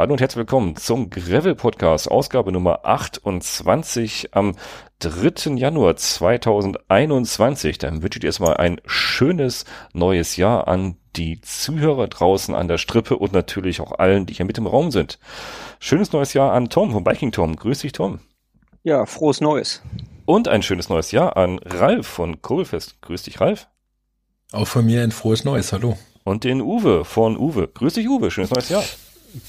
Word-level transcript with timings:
Hallo 0.00 0.14
und 0.14 0.22
herzlich 0.22 0.38
willkommen 0.38 0.76
zum 0.76 1.10
Gravel 1.10 1.54
Podcast, 1.54 2.10
Ausgabe 2.10 2.52
Nummer 2.52 2.86
28 2.86 4.30
am 4.32 4.56
3. 5.00 5.56
Januar 5.56 5.94
2021. 5.94 7.76
Dann 7.76 8.02
wünsche 8.02 8.16
ich 8.16 8.20
dir 8.20 8.28
erstmal 8.28 8.56
ein 8.56 8.80
schönes 8.86 9.66
neues 9.92 10.38
Jahr 10.38 10.68
an 10.68 10.96
die 11.16 11.42
Zuhörer 11.42 12.08
draußen 12.08 12.54
an 12.54 12.66
der 12.66 12.78
Strippe 12.78 13.18
und 13.18 13.34
natürlich 13.34 13.82
auch 13.82 13.98
allen, 13.98 14.24
die 14.24 14.32
hier 14.32 14.46
mit 14.46 14.56
im 14.56 14.66
Raum 14.66 14.90
sind. 14.90 15.18
Schönes 15.80 16.12
neues 16.12 16.32
Jahr 16.32 16.54
an 16.54 16.70
Tom 16.70 16.92
von 16.92 17.04
Biking 17.04 17.30
Tom. 17.30 17.54
Grüß 17.54 17.80
dich, 17.80 17.92
Tom. 17.92 18.20
Ja, 18.82 19.04
frohes 19.04 19.42
Neues. 19.42 19.82
Und 20.24 20.48
ein 20.48 20.62
schönes 20.62 20.88
neues 20.88 21.12
Jahr 21.12 21.36
an 21.36 21.58
Ralf 21.58 22.06
von 22.06 22.40
Kohlfest. 22.40 23.02
Grüß 23.02 23.24
dich, 23.24 23.42
Ralf. 23.42 23.68
Auch 24.50 24.66
von 24.66 24.86
mir 24.86 25.02
ein 25.02 25.12
frohes 25.12 25.44
Neues. 25.44 25.74
Hallo. 25.74 25.98
Und 26.24 26.44
den 26.44 26.62
Uwe 26.62 27.04
von 27.04 27.36
Uwe. 27.36 27.68
Grüß 27.68 27.92
dich, 27.92 28.08
Uwe. 28.08 28.30
Schönes 28.30 28.50
neues 28.50 28.70
Jahr. 28.70 28.84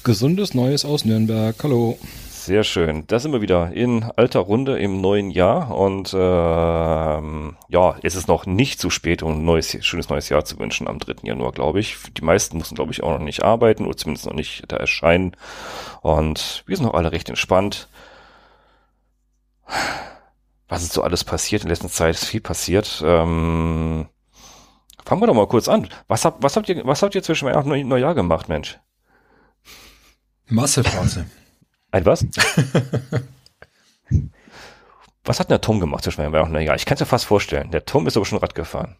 Gesundes 0.04 0.54
Neues 0.54 0.84
aus 0.84 1.04
Nürnberg. 1.04 1.56
Hallo. 1.62 1.98
Sehr 2.30 2.64
schön. 2.64 3.04
Da 3.06 3.18
sind 3.18 3.32
wir 3.32 3.40
wieder 3.40 3.72
in 3.72 4.04
alter 4.16 4.40
Runde 4.40 4.78
im 4.78 5.00
neuen 5.00 5.30
Jahr 5.30 5.76
und 5.76 6.12
ähm, 6.16 7.56
ja, 7.68 7.96
es 8.02 8.14
ist 8.14 8.28
noch 8.28 8.46
nicht 8.46 8.80
zu 8.80 8.90
spät, 8.90 9.22
um 9.22 9.32
ein 9.32 9.44
neues, 9.44 9.76
schönes 9.84 10.08
neues 10.08 10.28
Jahr 10.28 10.44
zu 10.44 10.58
wünschen 10.58 10.88
am 10.88 10.98
3. 10.98 11.26
Januar, 11.26 11.52
glaube 11.52 11.80
ich. 11.80 11.96
Die 12.16 12.24
meisten 12.24 12.58
mussten, 12.58 12.74
glaube 12.74 12.92
ich, 12.92 13.02
auch 13.02 13.12
noch 13.12 13.24
nicht 13.24 13.42
arbeiten 13.42 13.86
oder 13.86 13.96
zumindest 13.96 14.26
noch 14.26 14.34
nicht 14.34 14.64
da 14.68 14.76
erscheinen. 14.76 15.36
Und 16.00 16.64
wir 16.66 16.76
sind 16.76 16.86
noch 16.86 16.94
alle 16.94 17.12
recht 17.12 17.28
entspannt. 17.28 17.88
Was 20.68 20.82
ist 20.82 20.92
so 20.92 21.02
alles 21.02 21.24
passiert? 21.24 21.62
In 21.62 21.68
letzter 21.68 21.88
Zeit 21.88 22.14
ist 22.14 22.24
viel 22.24 22.40
passiert. 22.40 23.02
Ähm, 23.04 24.06
fangen 25.04 25.22
wir 25.22 25.26
doch 25.26 25.34
mal 25.34 25.48
kurz 25.48 25.68
an. 25.68 25.88
Was 26.08 26.24
habt, 26.24 26.42
was 26.42 26.56
habt 26.56 26.68
ihr, 26.68 26.84
was 26.86 27.02
habt 27.02 27.14
ihr 27.14 27.22
zwischen 27.22 27.48
Weihnachten 27.48 27.70
und 27.70 27.88
Neujahr 27.88 28.14
gemacht, 28.14 28.48
Mensch? 28.48 28.78
Massephase. 30.46 31.26
Ein 31.90 32.06
was? 32.06 32.24
was 35.24 35.40
hat 35.40 35.48
denn 35.48 35.54
der 35.54 35.60
Tom 35.60 35.80
gemacht 35.80 36.04
zwischen 36.04 36.24
und 36.24 36.52
Neujahr? 36.52 36.76
Ich 36.76 36.86
kann 36.86 36.94
es 36.94 37.00
mir 37.00 37.06
fast 37.06 37.26
vorstellen. 37.26 37.70
Der 37.70 37.84
Tom 37.84 38.06
ist 38.06 38.16
aber 38.16 38.26
schon 38.26 38.38
Rad 38.38 38.54
gefahren. 38.54 38.96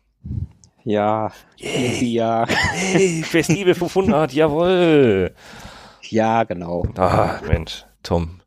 Ja, 0.85 1.33
Yay. 1.57 2.05
ja. 2.13 2.47
Hey, 2.48 3.23
Festival 3.23 3.75
500, 3.75 4.33
jawohl. 4.35 5.35
Ja, 6.03 6.45
genau. 6.45 6.85
Ah, 6.97 7.41
Mensch, 7.47 7.85
Tom. 8.03 8.41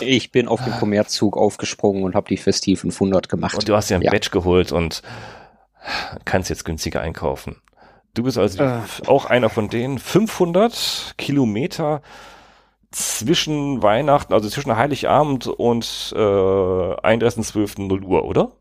Ich 0.00 0.32
bin 0.32 0.48
auf 0.48 0.62
den 0.62 0.74
Kommerzzug 0.74 1.36
aufgesprungen 1.36 2.02
und 2.02 2.14
habe 2.14 2.28
die 2.28 2.36
Festiv 2.36 2.80
500 2.80 3.28
gemacht. 3.28 3.54
Und 3.54 3.68
du 3.68 3.74
hast 3.74 3.90
dir 3.90 3.96
ein 3.96 4.02
ja. 4.02 4.10
Badge 4.10 4.30
geholt 4.30 4.72
und 4.72 5.02
kannst 6.24 6.50
jetzt 6.50 6.64
günstiger 6.64 7.00
einkaufen. 7.00 7.56
Du 8.14 8.22
bist 8.22 8.38
also 8.38 8.62
äh. 8.62 8.80
auch 9.06 9.26
einer 9.26 9.48
von 9.48 9.68
denen. 9.68 9.98
500 9.98 11.14
Kilometer 11.16 12.02
zwischen 12.90 13.82
Weihnachten, 13.82 14.32
also 14.32 14.48
zwischen 14.48 14.76
Heiligabend 14.76 15.46
und 15.46 16.12
äh, 16.16 16.18
31.12. 16.18 18.02
Uhr, 18.04 18.24
oder? 18.24 18.52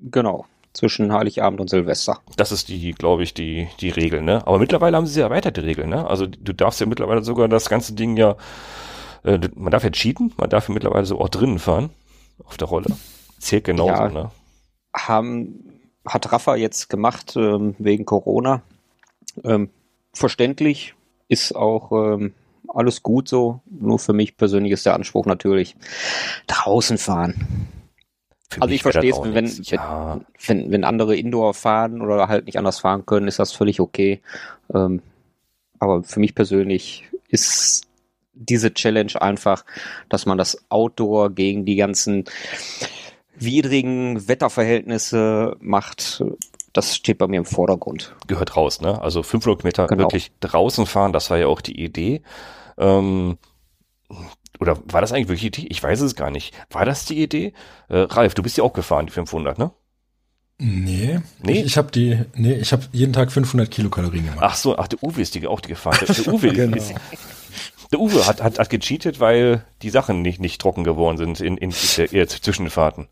Genau, 0.00 0.44
zwischen 0.72 1.12
Heiligabend 1.12 1.60
und 1.60 1.70
Silvester. 1.70 2.18
Das 2.36 2.52
ist 2.52 2.68
die, 2.68 2.92
glaube 2.92 3.22
ich, 3.22 3.32
die, 3.32 3.68
die 3.80 3.90
Regel, 3.90 4.22
ne? 4.22 4.46
Aber 4.46 4.58
mittlerweile 4.58 4.96
haben 4.96 5.06
sie 5.06 5.20
ja 5.20 5.30
weiter 5.30 5.50
die 5.50 5.60
Regel, 5.60 5.86
ne? 5.86 6.06
Also 6.08 6.26
du 6.26 6.52
darfst 6.52 6.80
ja 6.80 6.86
mittlerweile 6.86 7.22
sogar 7.22 7.48
das 7.48 7.68
ganze 7.68 7.94
Ding 7.94 8.16
ja, 8.16 8.36
äh, 9.24 9.38
man 9.54 9.70
darf 9.70 9.84
ja 9.84 9.90
cheaten, 9.90 10.32
man 10.36 10.50
darf 10.50 10.68
ja 10.68 10.74
mittlerweile 10.74 11.06
so 11.06 11.20
auch 11.20 11.28
drinnen 11.28 11.58
fahren, 11.58 11.90
auf 12.44 12.56
der 12.56 12.68
Rolle. 12.68 12.88
Zählt 13.38 13.64
genauso, 13.64 13.92
ja, 13.92 14.08
ne? 14.08 14.30
Haben, 14.94 15.80
hat 16.06 16.32
Rafa 16.32 16.56
jetzt 16.56 16.88
gemacht, 16.88 17.34
ähm, 17.36 17.76
wegen 17.78 18.04
Corona. 18.04 18.62
Ähm, 19.44 19.70
verständlich, 20.12 20.94
ist 21.28 21.54
auch 21.54 21.92
ähm, 21.92 22.34
alles 22.68 23.02
gut 23.02 23.28
so. 23.28 23.60
Nur 23.66 23.98
für 23.98 24.12
mich 24.12 24.36
persönlich 24.36 24.72
ist 24.72 24.86
der 24.86 24.94
Anspruch 24.94 25.26
natürlich 25.26 25.76
draußen 26.46 26.98
fahren. 26.98 27.68
Für 28.50 28.62
also 28.62 28.74
ich 28.74 28.82
verstehe 28.82 29.10
es, 29.10 29.20
wenn, 29.22 29.34
wenn, 29.34 29.62
ja. 29.62 30.20
wenn, 30.46 30.70
wenn 30.70 30.84
andere 30.84 31.16
Indoor 31.16 31.54
fahren 31.54 32.00
oder 32.00 32.28
halt 32.28 32.46
nicht 32.46 32.58
anders 32.58 32.78
fahren 32.78 33.04
können, 33.04 33.28
ist 33.28 33.38
das 33.38 33.52
völlig 33.52 33.80
okay. 33.80 34.20
Ähm, 34.72 35.02
aber 35.78 36.04
für 36.04 36.20
mich 36.20 36.34
persönlich 36.34 37.04
ist 37.28 37.86
diese 38.34 38.72
Challenge 38.72 39.20
einfach, 39.20 39.64
dass 40.08 40.26
man 40.26 40.38
das 40.38 40.64
Outdoor 40.68 41.30
gegen 41.30 41.64
die 41.64 41.76
ganzen 41.76 42.24
widrigen 43.34 44.28
Wetterverhältnisse 44.28 45.56
macht 45.60 46.22
das 46.76 46.94
steht 46.94 47.18
bei 47.18 47.26
mir 47.26 47.38
im 47.38 47.44
Vordergrund. 47.44 48.14
Gehört 48.26 48.56
raus, 48.56 48.80
ne? 48.80 49.00
Also 49.00 49.22
500 49.22 49.64
Meter 49.64 49.86
genau. 49.86 50.04
wirklich 50.04 50.32
draußen 50.40 50.86
fahren, 50.86 51.12
das 51.12 51.30
war 51.30 51.38
ja 51.38 51.46
auch 51.46 51.60
die 51.60 51.82
Idee. 51.82 52.22
Ähm, 52.78 53.38
oder 54.60 54.78
war 54.86 55.00
das 55.00 55.12
eigentlich 55.12 55.28
wirklich 55.28 55.52
die 55.52 55.62
Idee? 55.62 55.66
Ich 55.70 55.82
weiß 55.82 56.00
es 56.00 56.14
gar 56.14 56.30
nicht. 56.30 56.54
War 56.70 56.84
das 56.84 57.04
die 57.04 57.22
Idee? 57.22 57.52
Äh, 57.88 57.98
Ralf, 57.98 58.34
du 58.34 58.42
bist 58.42 58.56
ja 58.56 58.64
auch 58.64 58.72
gefahren, 58.72 59.06
die 59.06 59.12
500, 59.12 59.58
ne? 59.58 59.70
Nee, 60.58 61.20
nee? 61.42 61.60
ich, 61.60 61.66
ich 61.66 61.76
habe 61.76 61.90
die, 61.90 62.18
nee, 62.34 62.54
ich 62.54 62.72
habe 62.72 62.84
jeden 62.92 63.12
Tag 63.12 63.30
500 63.30 63.70
Kilokalorien 63.70 64.24
gemacht. 64.24 64.40
Ach 64.40 64.54
so, 64.54 64.78
ach, 64.78 64.88
der 64.88 65.02
Uwe 65.02 65.20
ist 65.20 65.34
die 65.34 65.46
auch 65.46 65.60
die 65.60 65.68
gefahren. 65.68 65.98
Der, 66.00 66.14
der 66.14 66.28
Uwe 66.32 66.52
genau. 66.52 66.76
ist, 66.76 66.94
der 67.92 68.00
Uwe 68.00 68.26
hat, 68.26 68.42
hat, 68.42 68.58
hat 68.58 68.70
gecheatet, 68.70 69.20
weil 69.20 69.64
die 69.82 69.90
Sachen 69.90 70.22
nicht, 70.22 70.40
nicht 70.40 70.60
trocken 70.60 70.84
geworden 70.84 71.18
sind 71.18 71.40
in, 71.40 71.58
in, 71.58 71.70
in 71.70 72.06
der, 72.10 72.28
zwischen 72.28 72.64
den 72.64 72.70
Fahrten. 72.70 73.08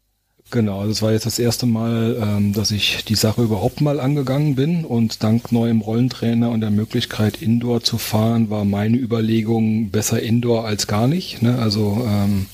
Genau, 0.55 0.87
das 0.87 1.03
war 1.03 1.11
jetzt 1.11 1.27
das 1.27 1.41
erste 1.41 1.67
Mal, 1.67 2.17
ähm, 2.23 2.53
dass 2.53 2.71
ich 2.71 3.05
die 3.07 3.17
Sache 3.17 3.43
überhaupt 3.43 3.81
mal 3.81 3.99
angegangen 3.99 4.55
bin 4.55 4.85
und 4.85 5.25
dank 5.25 5.51
neuem 5.51 5.81
Rollentrainer 5.81 6.49
und 6.49 6.61
der 6.61 6.71
Möglichkeit 6.71 7.43
Indoor 7.43 7.83
zu 7.83 7.99
fahren, 7.99 8.51
war 8.51 8.65
meine 8.65 8.97
Überlegung 8.97 9.91
besser 9.91 10.23
Indoor 10.23 10.65
als 10.65 10.87
gar 10.87 11.09
nicht. 11.09 11.43
Ne? 11.43 11.59
Also 11.59 12.07
ähm, 12.09 12.47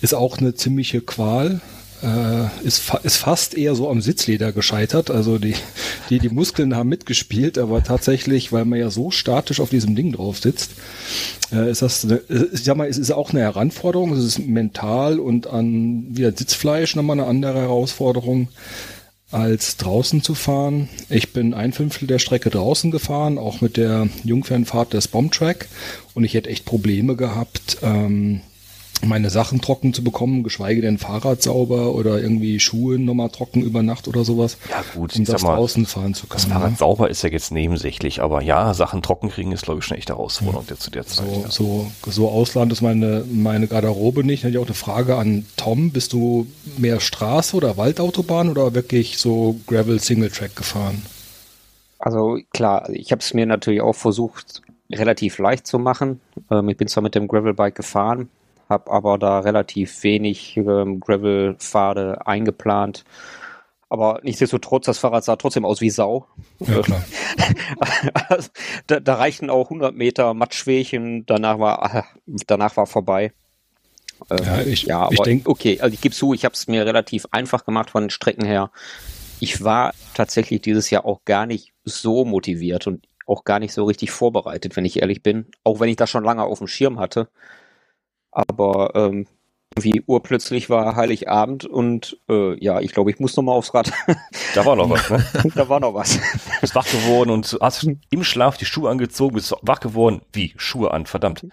ist 0.00 0.14
auch 0.14 0.38
eine 0.38 0.54
ziemliche 0.54 1.00
Qual, 1.00 1.60
äh, 2.04 2.66
ist, 2.66 2.80
fa 2.80 2.98
ist 2.98 3.16
fast 3.16 3.54
eher 3.54 3.74
so 3.74 3.88
am 3.88 4.00
Sitzleder 4.00 4.52
gescheitert. 4.52 5.10
Also 5.10 5.38
die, 5.38 5.54
die, 6.10 6.18
die 6.18 6.28
Muskeln 6.28 6.76
haben 6.76 6.88
mitgespielt, 6.88 7.58
aber 7.58 7.82
tatsächlich, 7.82 8.52
weil 8.52 8.64
man 8.64 8.78
ja 8.78 8.90
so 8.90 9.10
statisch 9.10 9.60
auf 9.60 9.70
diesem 9.70 9.96
Ding 9.96 10.12
drauf 10.12 10.38
sitzt, 10.38 10.72
äh, 11.52 11.70
ist 11.70 11.82
das, 11.82 12.04
eine, 12.04 12.20
ich 12.52 12.64
sag 12.64 12.76
mal, 12.76 12.88
es 12.88 12.98
ist 12.98 13.10
auch 13.10 13.30
eine 13.30 13.40
Heranforderung. 13.40 14.12
Es 14.12 14.24
ist 14.24 14.38
mental 14.38 15.18
und 15.18 15.46
an 15.46 16.06
wieder 16.10 16.32
Sitzfleisch 16.32 16.94
nochmal 16.94 17.18
eine 17.18 17.28
andere 17.28 17.60
Herausforderung 17.60 18.48
als 19.30 19.76
draußen 19.78 20.22
zu 20.22 20.34
fahren. 20.34 20.88
Ich 21.08 21.32
bin 21.32 21.54
ein 21.54 21.72
Fünftel 21.72 22.06
der 22.06 22.20
Strecke 22.20 22.50
draußen 22.50 22.92
gefahren, 22.92 23.38
auch 23.38 23.60
mit 23.60 23.76
der 23.76 24.08
Jungfernfahrt 24.22 24.92
des 24.92 25.08
Bombtrack 25.08 25.66
und 26.14 26.22
ich 26.22 26.34
hätte 26.34 26.50
echt 26.50 26.64
Probleme 26.64 27.16
gehabt, 27.16 27.78
ähm, 27.82 28.42
meine 29.02 29.30
Sachen 29.30 29.60
trocken 29.60 29.92
zu 29.92 30.02
bekommen, 30.02 30.42
geschweige 30.42 30.80
denn 30.80 30.98
Fahrrad 30.98 31.42
sauber 31.42 31.94
oder 31.94 32.20
irgendwie 32.20 32.60
Schuhe 32.60 32.98
nochmal 32.98 33.28
trocken 33.28 33.62
über 33.62 33.82
Nacht 33.82 34.08
oder 34.08 34.24
sowas. 34.24 34.56
Ja 34.70 34.84
gut, 34.94 35.14
um 35.16 35.24
das 35.24 35.42
mal, 35.42 35.56
draußen 35.56 35.86
fahren 35.86 36.14
zu 36.14 36.26
können. 36.26 36.42
Das 36.42 36.52
Fahrrad 36.52 36.70
ne? 36.72 36.76
sauber 36.76 37.10
ist 37.10 37.22
ja 37.22 37.28
jetzt 37.28 37.52
nebensächlich, 37.52 38.22
aber 38.22 38.42
ja, 38.42 38.72
Sachen 38.74 39.02
trocken 39.02 39.28
kriegen 39.28 39.52
ist 39.52 39.64
glaube 39.64 39.80
ich 39.80 39.84
schon 39.84 39.96
echt 39.96 40.08
Herausforderung 40.08 40.66
ja. 40.68 40.76
zu 40.76 40.90
der 40.90 41.06
Zeit. 41.06 41.26
So, 41.26 41.42
ja. 41.42 41.50
so, 41.50 42.10
so 42.10 42.28
Ausland 42.30 42.72
ist 42.72 42.82
meine, 42.82 43.24
meine 43.30 43.66
Garderobe 43.66 44.24
nicht. 44.24 44.44
Da 44.44 44.48
hätte 44.48 44.58
ich 44.58 44.62
auch 44.62 44.66
eine 44.66 44.74
Frage 44.74 45.16
an 45.16 45.46
Tom. 45.56 45.90
Bist 45.90 46.12
du 46.12 46.46
mehr 46.76 47.00
Straße 47.00 47.56
oder 47.56 47.76
Waldautobahn 47.76 48.48
oder 48.48 48.74
wirklich 48.74 49.18
so 49.18 49.56
Gravel 49.66 50.00
Single 50.00 50.30
Track 50.30 50.56
gefahren? 50.56 51.02
Also 51.98 52.38
klar, 52.52 52.88
ich 52.90 53.12
habe 53.12 53.20
es 53.20 53.32
mir 53.32 53.46
natürlich 53.46 53.80
auch 53.80 53.94
versucht, 53.94 54.62
relativ 54.92 55.38
leicht 55.38 55.66
zu 55.66 55.78
machen. 55.78 56.20
Ähm, 56.50 56.68
ich 56.68 56.76
bin 56.76 56.88
zwar 56.88 57.02
mit 57.02 57.14
dem 57.14 57.28
Gravelbike 57.28 57.74
gefahren, 57.74 58.28
habe 58.68 58.90
aber 58.90 59.18
da 59.18 59.40
relativ 59.40 60.02
wenig 60.02 60.56
ähm, 60.56 61.00
Gravel-Pfade 61.00 62.26
eingeplant. 62.26 63.04
Aber 63.88 64.20
nichtsdestotrotz, 64.22 64.86
das 64.86 64.98
Fahrrad 64.98 65.24
sah 65.24 65.36
trotzdem 65.36 65.64
aus 65.64 65.80
wie 65.80 65.90
Sau. 65.90 66.26
Ja, 66.58 66.80
klar. 66.82 67.04
da, 68.86 69.00
da, 69.00 69.14
reichten 69.14 69.50
auch 69.50 69.66
100 69.66 69.94
Meter 69.94 70.34
Matschwächen, 70.34 71.26
danach 71.26 71.58
war, 71.58 72.04
danach 72.26 72.76
war 72.76 72.86
vorbei. 72.86 73.32
Ähm, 74.30 74.38
ja, 74.44 74.60
ich, 74.62 74.82
ja, 74.84 75.00
aber 75.02 75.12
ich 75.12 75.20
denk, 75.20 75.48
okay, 75.48 75.80
also 75.80 75.92
ich 75.94 76.00
gebe 76.00 76.14
zu, 76.14 76.34
ich 76.34 76.44
habe 76.44 76.54
es 76.54 76.66
mir 76.66 76.86
relativ 76.86 77.26
einfach 77.30 77.64
gemacht 77.64 77.90
von 77.90 78.04
den 78.04 78.10
Strecken 78.10 78.44
her. 78.44 78.70
Ich 79.40 79.62
war 79.62 79.92
tatsächlich 80.14 80.62
dieses 80.62 80.90
Jahr 80.90 81.04
auch 81.04 81.24
gar 81.24 81.46
nicht 81.46 81.72
so 81.84 82.24
motiviert 82.24 82.86
und 82.86 83.06
auch 83.26 83.44
gar 83.44 83.58
nicht 83.58 83.72
so 83.72 83.84
richtig 83.84 84.10
vorbereitet, 84.10 84.76
wenn 84.76 84.84
ich 84.84 85.00
ehrlich 85.00 85.22
bin. 85.22 85.46
Auch 85.62 85.80
wenn 85.80 85.88
ich 85.88 85.96
das 85.96 86.10
schon 86.10 86.24
lange 86.24 86.44
auf 86.44 86.58
dem 86.58 86.66
Schirm 86.66 86.98
hatte. 86.98 87.28
Aber 88.34 88.90
ähm, 88.94 89.26
wie 89.76 90.02
urplötzlich 90.06 90.70
war 90.70 90.96
Heiligabend 90.96 91.64
und 91.64 92.18
äh, 92.28 92.62
ja, 92.62 92.80
ich 92.80 92.92
glaube, 92.92 93.10
ich 93.10 93.18
muss 93.18 93.36
noch 93.36 93.42
mal 93.42 93.52
aufs 93.52 93.74
Rad. 93.74 93.92
Da 94.54 94.64
war 94.64 94.76
noch 94.76 94.88
was, 94.88 95.10
ne? 95.10 95.24
da 95.54 95.68
war 95.68 95.80
noch 95.80 95.94
was. 95.94 96.16
Du 96.16 96.20
bist 96.60 96.74
wach 96.74 96.86
geworden 96.86 97.30
und 97.30 97.58
hast 97.60 97.88
im 98.10 98.24
Schlaf 98.24 98.56
die 98.56 98.66
Schuhe 98.66 98.90
angezogen, 98.90 99.34
bist 99.34 99.54
wach 99.62 99.80
geworden. 99.80 100.22
Wie? 100.32 100.54
Schuhe 100.56 100.92
an, 100.92 101.06
verdammt. 101.06 101.46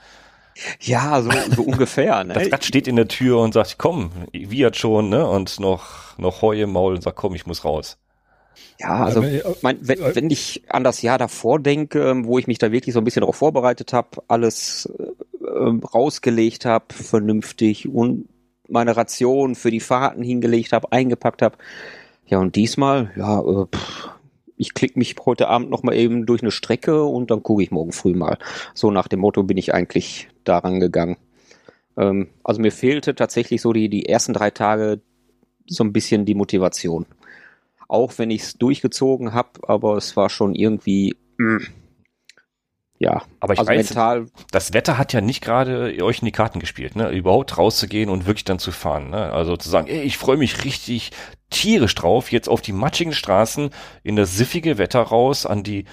Ja, 0.79 1.21
so, 1.21 1.31
so 1.55 1.63
ungefähr. 1.63 2.23
Ne? 2.23 2.33
Das 2.33 2.51
Rad 2.51 2.63
steht 2.63 2.87
in 2.87 2.95
der 2.95 3.07
Tür 3.07 3.39
und 3.39 3.53
sagt, 3.53 3.77
komm, 3.79 4.11
wie 4.31 4.65
hat 4.65 4.75
schon, 4.75 5.09
ne? 5.09 5.27
Und 5.27 5.59
noch, 5.59 6.17
noch 6.19 6.41
Heu 6.41 6.61
im 6.61 6.73
Maul 6.73 6.95
und 6.95 7.01
sagt, 7.01 7.17
komm, 7.17 7.33
ich 7.33 7.47
muss 7.47 7.65
raus. 7.65 7.97
Ja, 8.79 9.05
also 9.05 9.23
mein, 9.61 9.77
wenn, 9.81 10.15
wenn 10.15 10.29
ich 10.29 10.63
an 10.67 10.83
das 10.83 11.01
Jahr 11.01 11.17
davor 11.17 11.59
denke, 11.59 12.25
wo 12.25 12.37
ich 12.37 12.47
mich 12.47 12.57
da 12.57 12.71
wirklich 12.71 12.93
so 12.93 12.99
ein 12.99 13.03
bisschen 13.03 13.21
darauf 13.21 13.35
vorbereitet 13.35 13.93
habe, 13.93 14.23
alles 14.27 14.91
äh, 15.51 15.85
rausgelegt 15.85 16.65
habe, 16.65 16.93
vernünftig 16.93 17.87
und 17.87 18.27
meine 18.67 18.95
Ration 18.95 19.55
für 19.55 19.71
die 19.71 19.79
Fahrten 19.79 20.23
hingelegt 20.23 20.71
habe, 20.71 20.91
eingepackt 20.91 21.41
habe. 21.41 21.57
Ja, 22.25 22.39
und 22.39 22.55
diesmal, 22.55 23.11
ja, 23.15 23.39
äh, 23.41 23.65
pff, 23.65 24.09
ich 24.61 24.73
klicke 24.73 24.99
mich 24.99 25.15
heute 25.25 25.47
Abend 25.47 25.71
noch 25.71 25.83
mal 25.83 25.95
eben 25.95 26.25
durch 26.25 26.41
eine 26.41 26.51
Strecke 26.51 27.03
und 27.03 27.31
dann 27.31 27.41
gucke 27.41 27.63
ich 27.63 27.71
morgen 27.71 27.91
früh 27.91 28.13
mal. 28.13 28.37
So 28.73 28.91
nach 28.91 29.07
dem 29.07 29.19
Motto 29.19 29.43
bin 29.43 29.57
ich 29.57 29.73
eigentlich 29.73 30.29
daran 30.43 30.79
gegangen. 30.79 31.17
Ähm, 31.97 32.29
also 32.43 32.61
mir 32.61 32.71
fehlte 32.71 33.15
tatsächlich 33.15 33.61
so 33.61 33.73
die, 33.73 33.89
die 33.89 34.05
ersten 34.05 34.33
drei 34.33 34.51
Tage 34.51 35.01
so 35.67 35.83
ein 35.83 35.93
bisschen 35.93 36.25
die 36.25 36.35
Motivation. 36.35 37.05
Auch 37.87 38.17
wenn 38.17 38.29
ich 38.29 38.43
es 38.43 38.53
durchgezogen 38.53 39.33
habe, 39.33 39.67
aber 39.67 39.97
es 39.97 40.15
war 40.15 40.29
schon 40.29 40.55
irgendwie, 40.55 41.15
mh, 41.37 41.55
mm, 41.55 41.67
ja, 43.01 43.23
aber 43.39 43.53
ich 43.53 43.59
also 43.59 43.71
weiß, 43.71 43.89
mental. 43.89 44.27
Das 44.51 44.73
Wetter 44.73 44.99
hat 44.99 45.11
ja 45.11 45.21
nicht 45.21 45.43
gerade 45.43 45.95
euch 46.03 46.19
in 46.19 46.25
die 46.25 46.31
Karten 46.31 46.59
gespielt, 46.59 46.95
ne? 46.95 47.09
Überhaupt 47.09 47.57
rauszugehen 47.57 48.11
und 48.11 48.27
wirklich 48.27 48.45
dann 48.45 48.59
zu 48.59 48.71
fahren, 48.71 49.09
ne? 49.09 49.33
Also 49.33 49.57
zu 49.57 49.69
sagen, 49.69 49.87
ey, 49.87 50.01
ich 50.01 50.19
freue 50.19 50.37
mich 50.37 50.63
richtig 50.63 51.09
tierisch 51.49 51.95
drauf, 51.95 52.31
jetzt 52.31 52.47
auf 52.47 52.61
die 52.61 52.73
matschigen 52.73 53.13
Straßen 53.13 53.71
in 54.03 54.15
das 54.15 54.37
siffige 54.37 54.77
Wetter 54.77 55.01
raus, 55.01 55.47
an 55.47 55.63
die 55.63 55.85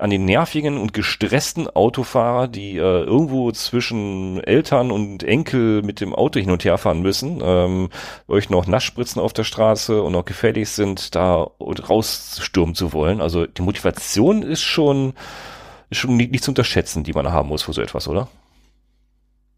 an 0.00 0.10
die 0.10 0.18
nervigen 0.18 0.78
und 0.78 0.94
gestressten 0.94 1.68
Autofahrer, 1.68 2.48
die 2.48 2.76
äh, 2.76 2.80
irgendwo 2.80 3.52
zwischen 3.52 4.42
Eltern 4.42 4.90
und 4.90 5.22
Enkel 5.22 5.82
mit 5.82 6.00
dem 6.00 6.12
Auto 6.12 6.40
hin 6.40 6.50
und 6.50 6.64
her 6.64 6.76
fahren 6.76 7.02
müssen, 7.02 7.40
ähm, 7.44 7.90
euch 8.26 8.50
noch 8.50 8.66
Naschspritzen 8.66 9.22
auf 9.22 9.32
der 9.32 9.44
Straße 9.44 10.02
und 10.02 10.10
noch 10.10 10.24
gefährlich 10.24 10.70
sind, 10.70 11.14
da 11.14 11.50
rausstürmen 11.60 12.74
zu 12.74 12.92
wollen. 12.92 13.20
Also 13.20 13.46
die 13.46 13.62
Motivation 13.62 14.42
ist 14.42 14.62
schon 14.62 15.12
ist 15.90 15.98
schon 15.98 16.16
nicht, 16.16 16.32
nicht 16.32 16.44
zu 16.44 16.50
unterschätzen, 16.50 17.04
die 17.04 17.12
man 17.12 17.30
haben 17.32 17.48
muss 17.48 17.62
für 17.62 17.72
so 17.72 17.82
etwas, 17.82 18.08
oder? 18.08 18.28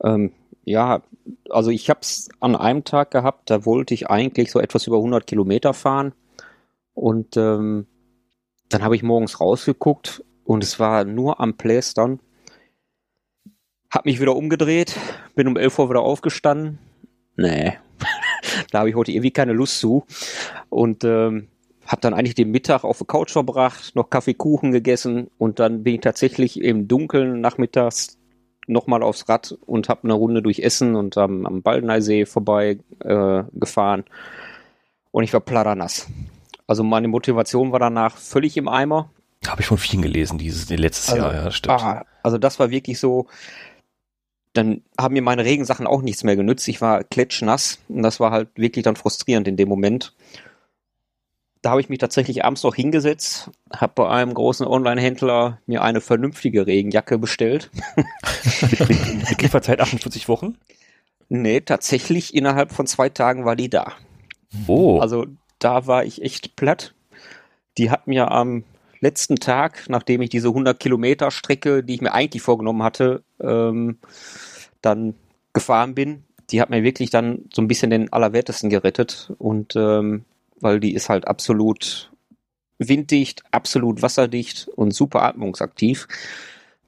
Ähm, 0.03 0.33
ja, 0.65 1.03
also 1.51 1.71
ich 1.71 1.91
habe 1.91 2.01
es 2.03 2.29
an 2.41 2.55
einem 2.55 2.85
Tag 2.85 3.11
gehabt, 3.11 3.51
da 3.51 3.65
wollte 3.65 3.95
ich 3.95 4.11
eigentlich 4.11 4.51
so 4.51 4.61
etwas 4.61 4.87
über 4.87 4.99
100 4.99 5.27
Kilometer 5.27 5.75
fahren 5.75 6.13
und 6.95 7.37
ähm, 7.37 7.87
dann 8.69 8.83
habe 8.83 8.97
ich 8.97 9.03
morgens 9.03 9.41
rausgeguckt 9.41 10.25
und 10.45 10.63
es 10.63 10.79
war 10.79 11.05
nur 11.05 11.41
am 11.41 11.57
Plästern. 11.57 12.21
Hab 13.91 14.05
mich 14.05 14.21
wieder 14.21 14.37
umgedreht, 14.37 14.97
bin 15.35 15.49
um 15.49 15.57
11 15.57 15.79
Uhr 15.79 15.91
wieder 15.91 16.03
aufgestanden. 16.03 16.79
Nee, 17.37 17.79
da 18.71 18.81
habe 18.81 18.91
ich 18.91 18.95
heute 18.95 19.13
irgendwie 19.13 19.31
keine 19.31 19.55
Lust 19.55 19.79
zu 19.79 20.05
und 20.69 21.05
ähm, 21.05 21.49
habe 21.89 22.03
dann 22.03 22.15
eigentlich 22.15 22.35
den 22.35 22.51
Mittag 22.51 22.85
auf 22.85 22.99
der 22.99 23.07
Couch 23.07 23.33
verbracht, 23.33 23.97
noch 23.97 24.11
Kaffee, 24.11 24.35
Kuchen 24.35 24.73
gegessen 24.73 25.31
und 25.39 25.59
dann 25.59 25.83
bin 25.83 25.95
ich 25.95 26.01
tatsächlich 26.03 26.61
im 26.61 26.87
Dunkeln 26.87 27.41
nachmittags 27.41 28.19
nochmal 28.67 29.03
aufs 29.03 29.29
Rad 29.29 29.57
und 29.65 29.89
habe 29.89 30.05
eine 30.05 30.13
Runde 30.13 30.43
durch 30.43 30.61
Essen 30.61 30.95
und 30.95 31.17
am, 31.17 31.47
am 31.47 31.63
Baldeneysee 31.63 32.27
vorbei 32.27 32.79
äh, 33.01 33.43
gefahren 33.53 34.05
und 35.11 35.25
ich 35.25 35.33
war 35.33 35.41
platternass. 35.41 36.07
Also 36.67 36.85
meine 36.85 37.09
Motivation 37.09 37.73
war 37.73 37.79
danach 37.79 38.19
völlig 38.19 38.59
im 38.59 38.69
Eimer. 38.69 39.11
Habe 39.47 39.63
ich 39.63 39.67
von 39.67 39.79
vielen 39.79 40.03
gelesen, 40.03 40.37
dieses 40.37 40.69
letztes 40.69 41.15
also, 41.15 41.23
Jahr, 41.23 41.35
ja, 41.35 41.51
stimmt. 41.51 41.81
Ah, 41.81 42.05
also 42.23 42.37
das 42.37 42.59
war 42.59 42.69
wirklich 42.69 42.99
so, 42.99 43.27
dann 44.53 44.83
haben 45.01 45.15
mir 45.15 45.23
meine 45.23 45.47
Regensachen 45.47 45.87
auch 45.87 46.03
nichts 46.03 46.23
mehr 46.23 46.37
genützt. 46.37 46.69
Ich 46.69 46.83
war 46.83 47.03
klatschnass 47.03 47.79
und 47.89 48.03
das 48.03 48.21
war 48.21 48.31
halt 48.31 48.51
wirklich 48.57 48.83
dann 48.83 48.97
frustrierend 48.97 49.49
in 49.49 49.57
dem 49.57 49.71
Moment 49.71 50.13
da 51.63 51.71
habe 51.71 51.81
ich 51.81 51.89
mich 51.89 51.99
tatsächlich 51.99 52.45
abends 52.45 52.63
noch 52.63 52.75
hingesetzt, 52.75 53.51
habe 53.73 53.93
bei 53.97 54.09
einem 54.09 54.35
großen 54.35 54.67
Online-Händler 54.67 55.61
mir 55.67 55.83
eine 55.83 56.01
vernünftige 56.01 56.67
Regenjacke 56.67 57.19
bestellt. 57.19 57.71
mit 59.31 59.43
Lieferzeit 59.43 59.81
48 59.81 60.29
Wochen? 60.29 60.57
Nee, 61.29 61.61
tatsächlich 61.61 62.35
innerhalb 62.35 62.73
von 62.73 62.87
zwei 62.87 63.09
Tagen 63.09 63.45
war 63.45 63.57
die 63.57 63.69
da. 63.69 63.93
Oh. 64.67 64.99
Also 65.01 65.27
da 65.59 65.87
war 65.87 66.05
ich 66.05 66.23
echt 66.23 66.57
platt. 66.57 66.95
Die 67.77 67.91
hat 67.91 68.07
mir 68.07 68.31
am 68.31 68.65
letzten 69.01 69.37
Tag, 69.37 69.85
nachdem 69.89 70.23
ich 70.23 70.31
diese 70.31 70.49
100 70.49 70.79
Kilometer 70.79 71.31
Strecke, 71.31 71.85
die 71.85 71.95
ich 71.95 72.01
mir 72.01 72.13
eigentlich 72.13 72.43
vorgenommen 72.43 72.83
hatte, 72.83 73.23
ähm, 73.41 73.99
dann 74.81 75.15
gefahren 75.53 75.95
bin, 75.95 76.25
die 76.51 76.61
hat 76.61 76.71
mir 76.71 76.83
wirklich 76.83 77.11
dann 77.11 77.45
so 77.53 77.61
ein 77.61 77.69
bisschen 77.69 77.91
den 77.91 78.13
Allerwertesten 78.13 78.71
gerettet 78.71 79.33
und 79.39 79.75
ähm, 79.77 80.25
weil 80.61 80.81
die 80.81 80.95
ist 80.95 81.09
halt 81.09 81.27
absolut 81.27 82.11
winddicht, 82.79 83.43
absolut 83.51 84.03
wasserdicht 84.03 84.69
und 84.77 84.95
super 84.95 85.23
atmungsaktiv. 85.23 86.07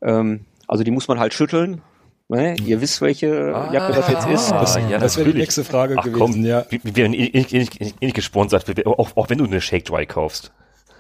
Ähm, 0.03 0.47
also 0.69 0.85
die 0.85 0.91
muss 0.91 1.09
man 1.09 1.19
halt 1.19 1.35
schütteln. 1.35 1.83
Ne? 2.29 2.55
Ihr 2.65 2.81
wisst, 2.81 3.01
welche 3.01 3.53
ah, 3.55 3.73
Jacke 3.73 3.93
das 3.93 4.09
jetzt 4.09 4.29
ist. 4.29 4.51
Das, 4.53 4.77
ja, 4.89 4.99
das 4.99 5.17
wäre 5.17 5.33
die 5.33 5.39
nächste 5.39 5.65
Frage 5.65 5.97
Ach, 5.99 6.05
gewesen. 6.05 6.21
Komm, 6.21 6.45
ja. 6.45 6.65
Wir 6.71 6.95
werden 6.95 7.11
nicht 7.11 8.15
gesponsert, 8.15 8.87
auch, 8.87 9.17
auch 9.17 9.31
wenn 9.31 9.39
du 9.39 9.45
eine 9.45 9.61
Shake 9.61 9.85
Dry 9.85 10.07
kaufst. 10.07 10.53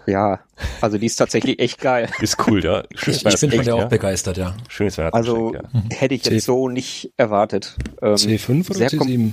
Ja, 0.06 0.40
also 0.80 0.98
die 0.98 1.06
ist 1.06 1.16
tatsächlich 1.16 1.60
echt 1.60 1.80
geil. 1.80 2.08
Ist 2.20 2.36
cool, 2.48 2.64
ja. 2.64 2.82
Schön, 2.96 3.14
ich, 3.14 3.24
ich 3.24 3.40
bin 3.40 3.52
von 3.52 3.64
der 3.64 3.74
auch 3.76 3.80
ja. 3.80 3.86
begeistert, 3.86 4.38
ja. 4.38 4.56
Schönes 4.68 4.98
Also 4.98 5.54
ja. 5.54 5.62
hätte 5.90 6.14
ich 6.14 6.24
jetzt 6.24 6.46
so 6.46 6.68
nicht 6.68 7.12
erwartet. 7.16 7.76
Ähm, 8.02 8.14
C5 8.14 8.70
oder 8.70 8.86
C7? 8.86 9.32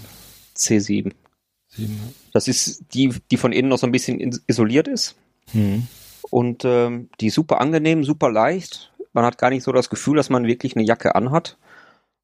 C7. 0.55 1.11
7. 1.69 2.13
Das 2.37 2.47
ist 2.47 2.83
die, 2.93 3.15
die 3.31 3.37
von 3.37 3.51
innen 3.51 3.69
noch 3.69 3.79
so 3.79 3.87
ein 3.87 3.91
bisschen 3.91 4.39
isoliert 4.45 4.87
ist. 4.87 5.15
Mhm. 5.53 5.87
Und 6.29 6.65
ähm, 6.65 7.09
die 7.19 7.27
ist 7.27 7.33
super 7.33 7.59
angenehm, 7.59 8.03
super 8.03 8.29
leicht. 8.29 8.93
Man 9.11 9.25
hat 9.25 9.39
gar 9.39 9.49
nicht 9.49 9.63
so 9.63 9.71
das 9.71 9.89
Gefühl, 9.89 10.17
dass 10.17 10.29
man 10.29 10.45
wirklich 10.45 10.75
eine 10.75 10.85
Jacke 10.85 11.15
anhat. 11.15 11.57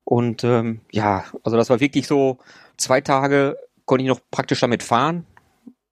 Und 0.04 0.44
ähm, 0.44 0.82
ja, 0.92 1.24
also 1.44 1.58
das 1.58 1.72
war 1.72 1.80
wirklich 1.80 2.06
so, 2.06 2.38
zwei 2.78 3.02
Tage 3.02 3.58
konnte 3.86 4.04
ich 4.04 4.10
noch 4.10 4.20
praktisch 4.30 4.60
damit 4.60 4.84
fahren. 4.84 5.26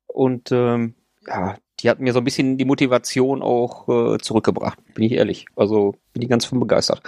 Und 0.06 0.52
ähm, 0.52 0.94
ja, 1.26 1.58
die 1.80 1.90
hat 1.90 2.00
mir 2.00 2.14
so 2.14 2.20
ein 2.20 2.24
bisschen 2.24 2.60
die 2.60 2.66
Motivation 2.66 3.42
auch 3.42 3.90
äh, 3.90 4.20
zurückgebracht, 4.20 4.78
bin 4.94 5.04
ich 5.04 5.14
ehrlich. 5.14 5.48
Also 5.56 5.96
bin 6.14 6.22
ich 6.22 6.30
ganz 6.30 6.46
von 6.46 6.60
begeistert. 6.60 7.02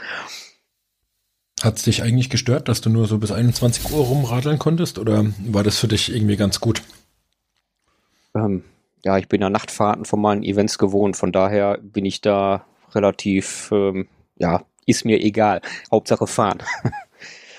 Hat 1.62 1.78
es 1.78 1.84
dich 1.84 2.02
eigentlich 2.02 2.32
gestört, 2.32 2.70
dass 2.70 2.82
du 2.82 2.90
nur 2.90 3.06
so 3.06 3.20
bis 3.20 3.32
21 3.32 3.92
Uhr 3.92 4.04
rumradeln 4.04 4.58
konntest 4.58 4.98
oder 4.98 5.26
war 5.46 5.64
das 5.64 5.78
für 5.78 5.88
dich 5.88 6.12
irgendwie 6.12 6.38
ganz 6.38 6.60
gut? 6.60 6.82
Ähm, 8.36 8.64
ja, 9.04 9.18
ich 9.18 9.28
bin 9.28 9.42
ja 9.42 9.50
Nachtfahrten 9.50 10.06
von 10.06 10.22
meinen 10.22 10.44
Events 10.44 10.78
gewohnt, 10.78 11.18
von 11.18 11.32
daher 11.32 11.78
bin 11.82 12.06
ich 12.06 12.22
da 12.22 12.66
relativ, 12.94 13.70
ähm, 13.72 14.08
ja, 14.38 14.64
ist 14.86 15.06
mir 15.06 15.22
egal. 15.22 15.62
Hauptsache 15.92 16.28
fahren. 16.28 16.64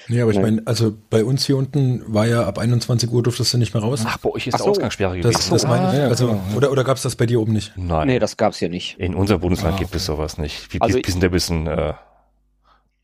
Nee, 0.07 0.21
aber 0.21 0.33
ich 0.33 0.39
meine, 0.39 0.61
also 0.67 0.95
bei 1.09 1.25
uns 1.25 1.47
hier 1.47 1.57
unten 1.57 2.03
war 2.07 2.27
ja 2.27 2.45
ab 2.45 2.59
21 2.59 3.11
Uhr 3.11 3.23
durftest 3.23 3.55
du 3.55 3.57
nicht 3.57 3.73
mehr 3.73 3.83
raus. 3.83 4.03
Ach, 4.05 4.19
bei 4.19 4.29
euch 4.29 4.47
ist 4.47 4.53
Ach 4.53 4.59
so. 4.59 4.67
Ausgangssperre 4.67 5.17
gewesen. 5.17 5.33
Das, 5.33 5.49
das 5.49 5.67
meine 5.67 5.95
ich. 5.95 5.99
Ah, 5.99 6.09
also, 6.09 6.27
genau. 6.27 6.43
Oder, 6.57 6.73
oder 6.73 6.85
gab 6.85 6.99
es 6.99 7.05
das 7.05 7.17
bei 7.17 7.25
dir 7.25 7.41
oben 7.41 7.55
nicht? 7.55 7.73
Nein. 7.77 8.09
Nee, 8.09 8.19
das 8.19 8.37
gab 8.37 8.53
es 8.53 8.59
hier 8.59 8.69
nicht. 8.69 8.99
In 8.99 9.15
unserem 9.15 9.41
Bundesland 9.41 9.77
ah, 9.77 9.79
gibt 9.79 9.95
es 9.95 10.05
sowas 10.05 10.37
nicht. 10.37 10.75
Wie, 10.75 10.81
also 10.83 10.99
wir 10.99 11.05
sind 11.07 11.25
ein 11.25 11.31
bisschen 11.31 11.67
äh, 11.67 11.95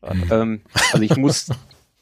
ähm, 0.03 0.61
also 0.93 1.03
ich 1.03 1.15
muss, 1.17 1.49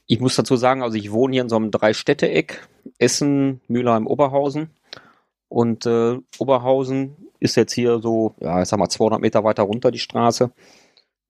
ich 0.08 0.20
muss 0.20 0.36
dazu 0.36 0.56
sagen, 0.56 0.84
also 0.84 0.98
ich 0.98 1.12
wohne 1.12 1.34
hier 1.34 1.42
in 1.44 1.50
so 1.50 1.56
einem 1.56 1.72
Drei-Städte-Eck. 1.72 2.68
Essen, 2.98 3.62
Mülheim, 3.68 4.08
Oberhausen. 4.08 4.70
Und 5.50 5.86
äh, 5.86 6.20
Oberhausen 6.38 7.18
ist 7.40 7.56
jetzt 7.56 7.74
hier 7.74 8.00
so, 8.00 8.36
ja, 8.40 8.62
ich 8.62 8.70
sag 8.70 8.80
mal 8.80 8.90
200 8.90 9.20
Meter 9.20 9.44
weiter 9.44 9.64
runter 9.64 9.92
die 9.92 10.00
Straße. 10.00 10.52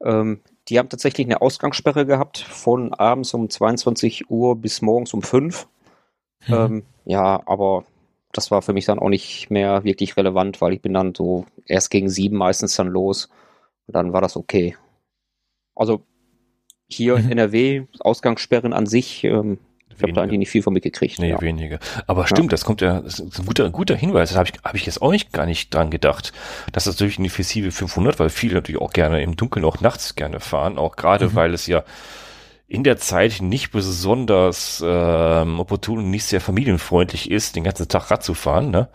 Ähm, 0.03 0.41
die 0.67 0.77
haben 0.77 0.89
tatsächlich 0.89 1.25
eine 1.25 1.41
Ausgangssperre 1.41 2.05
gehabt 2.05 2.37
von 2.37 2.93
abends 2.93 3.33
um 3.33 3.49
22 3.49 4.29
Uhr 4.29 4.55
bis 4.55 4.81
morgens 4.81 5.13
um 5.13 5.21
5. 5.21 5.67
Mhm. 6.47 6.53
Ähm, 6.53 6.83
ja, 7.05 7.41
aber 7.45 7.85
das 8.31 8.51
war 8.51 8.61
für 8.61 8.73
mich 8.73 8.85
dann 8.85 8.99
auch 8.99 9.09
nicht 9.09 9.49
mehr 9.49 9.83
wirklich 9.83 10.15
relevant, 10.15 10.61
weil 10.61 10.73
ich 10.73 10.81
bin 10.81 10.93
dann 10.93 11.15
so 11.15 11.45
erst 11.65 11.89
gegen 11.89 12.09
sieben 12.09 12.37
meistens 12.37 12.75
dann 12.75 12.87
los. 12.87 13.29
Und 13.87 13.95
dann 13.95 14.13
war 14.13 14.21
das 14.21 14.35
okay. 14.37 14.75
Also 15.75 16.03
hier 16.87 17.17
mhm. 17.17 17.31
NRW, 17.31 17.85
Ausgangssperren 17.99 18.73
an 18.73 18.85
sich, 18.85 19.23
ähm, 19.23 19.59
ich 19.99 20.03
habe 20.03 20.13
da 20.13 20.21
eigentlich 20.21 20.39
nicht 20.39 20.49
viel 20.49 20.63
von 20.63 20.73
mitgekriegt. 20.73 21.19
Nee, 21.19 21.31
ja. 21.31 21.41
wenige. 21.41 21.79
Aber 22.07 22.27
stimmt, 22.27 22.47
ja. 22.47 22.49
das 22.51 22.65
kommt 22.65 22.81
ja, 22.81 23.01
das 23.01 23.19
ist 23.19 23.39
ein 23.39 23.45
guter, 23.45 23.69
guter 23.69 23.95
Hinweis. 23.95 24.29
Das 24.29 24.37
habe 24.37 24.49
ich, 24.49 24.61
hab 24.63 24.75
ich 24.75 24.85
jetzt 24.85 25.01
auch 25.01 25.11
nicht, 25.11 25.31
gar 25.33 25.45
nicht 25.45 25.73
dran 25.73 25.89
gedacht. 25.91 26.33
Das 26.71 26.87
ist 26.87 26.95
natürlich 26.95 27.19
eine 27.19 27.29
Fessive 27.29 27.71
500, 27.71 28.19
weil 28.19 28.29
viele 28.29 28.55
natürlich 28.55 28.81
auch 28.81 28.91
gerne 28.91 29.21
im 29.21 29.35
Dunkeln 29.35 29.65
auch 29.65 29.81
nachts 29.81 30.15
gerne 30.15 30.39
fahren. 30.39 30.77
Auch 30.77 30.95
gerade, 30.95 31.29
mhm. 31.29 31.35
weil 31.35 31.53
es 31.53 31.67
ja 31.67 31.83
in 32.67 32.83
der 32.83 32.97
Zeit 32.97 33.41
nicht 33.41 33.71
besonders 33.71 34.83
ähm, 34.85 35.59
opportun 35.59 35.99
und 35.99 36.11
nicht 36.11 36.25
sehr 36.25 36.39
familienfreundlich 36.39 37.31
ist, 37.31 37.55
den 37.55 37.63
ganzen 37.63 37.87
Tag 37.87 38.11
Rad 38.11 38.23
zu 38.23 38.35
fahren. 38.35 38.69
Ne? 38.69 38.87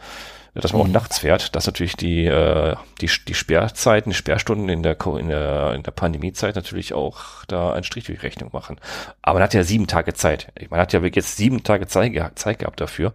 Dass 0.62 0.72
man 0.72 0.82
auch 0.82 0.86
mhm. 0.86 0.92
nachts 0.92 1.18
fährt, 1.18 1.56
dass 1.56 1.66
natürlich 1.66 1.96
die, 1.96 2.26
äh, 2.26 2.76
die, 3.00 3.10
die 3.26 3.34
Sperrzeiten, 3.34 4.10
die 4.10 4.16
Sperrstunden 4.16 4.68
in 4.68 4.82
der, 4.82 4.96
in 5.18 5.28
der, 5.28 5.74
in 5.74 5.82
der 5.82 5.90
Pandemiezeit 5.90 6.54
natürlich 6.54 6.94
auch 6.94 7.44
da 7.46 7.72
einen 7.72 7.84
Strich 7.84 8.04
durch 8.04 8.22
Rechnung 8.22 8.50
machen. 8.52 8.78
Aber 9.20 9.34
man 9.34 9.42
hat 9.42 9.54
ja 9.54 9.64
sieben 9.64 9.88
Tage 9.88 10.14
Zeit. 10.14 10.52
Man 10.70 10.78
hat 10.78 10.92
ja 10.92 11.00
jetzt 11.00 11.36
sieben 11.36 11.64
Tage 11.64 11.86
Zeit, 11.88 12.38
Zeit 12.38 12.58
gehabt 12.60 12.80
dafür. 12.80 13.14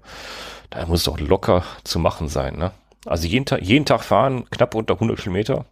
Da 0.70 0.86
muss 0.86 1.02
es 1.02 1.08
auch 1.08 1.20
locker 1.20 1.64
zu 1.84 1.98
machen 2.00 2.28
sein. 2.28 2.58
Ne? 2.58 2.72
Also 3.06 3.28
jeden 3.28 3.46
Tag, 3.46 3.62
jeden 3.62 3.86
Tag 3.86 4.04
fahren, 4.04 4.46
knapp 4.50 4.76
unter 4.76 4.96
100 4.96 5.20
Kilometer. 5.20 5.66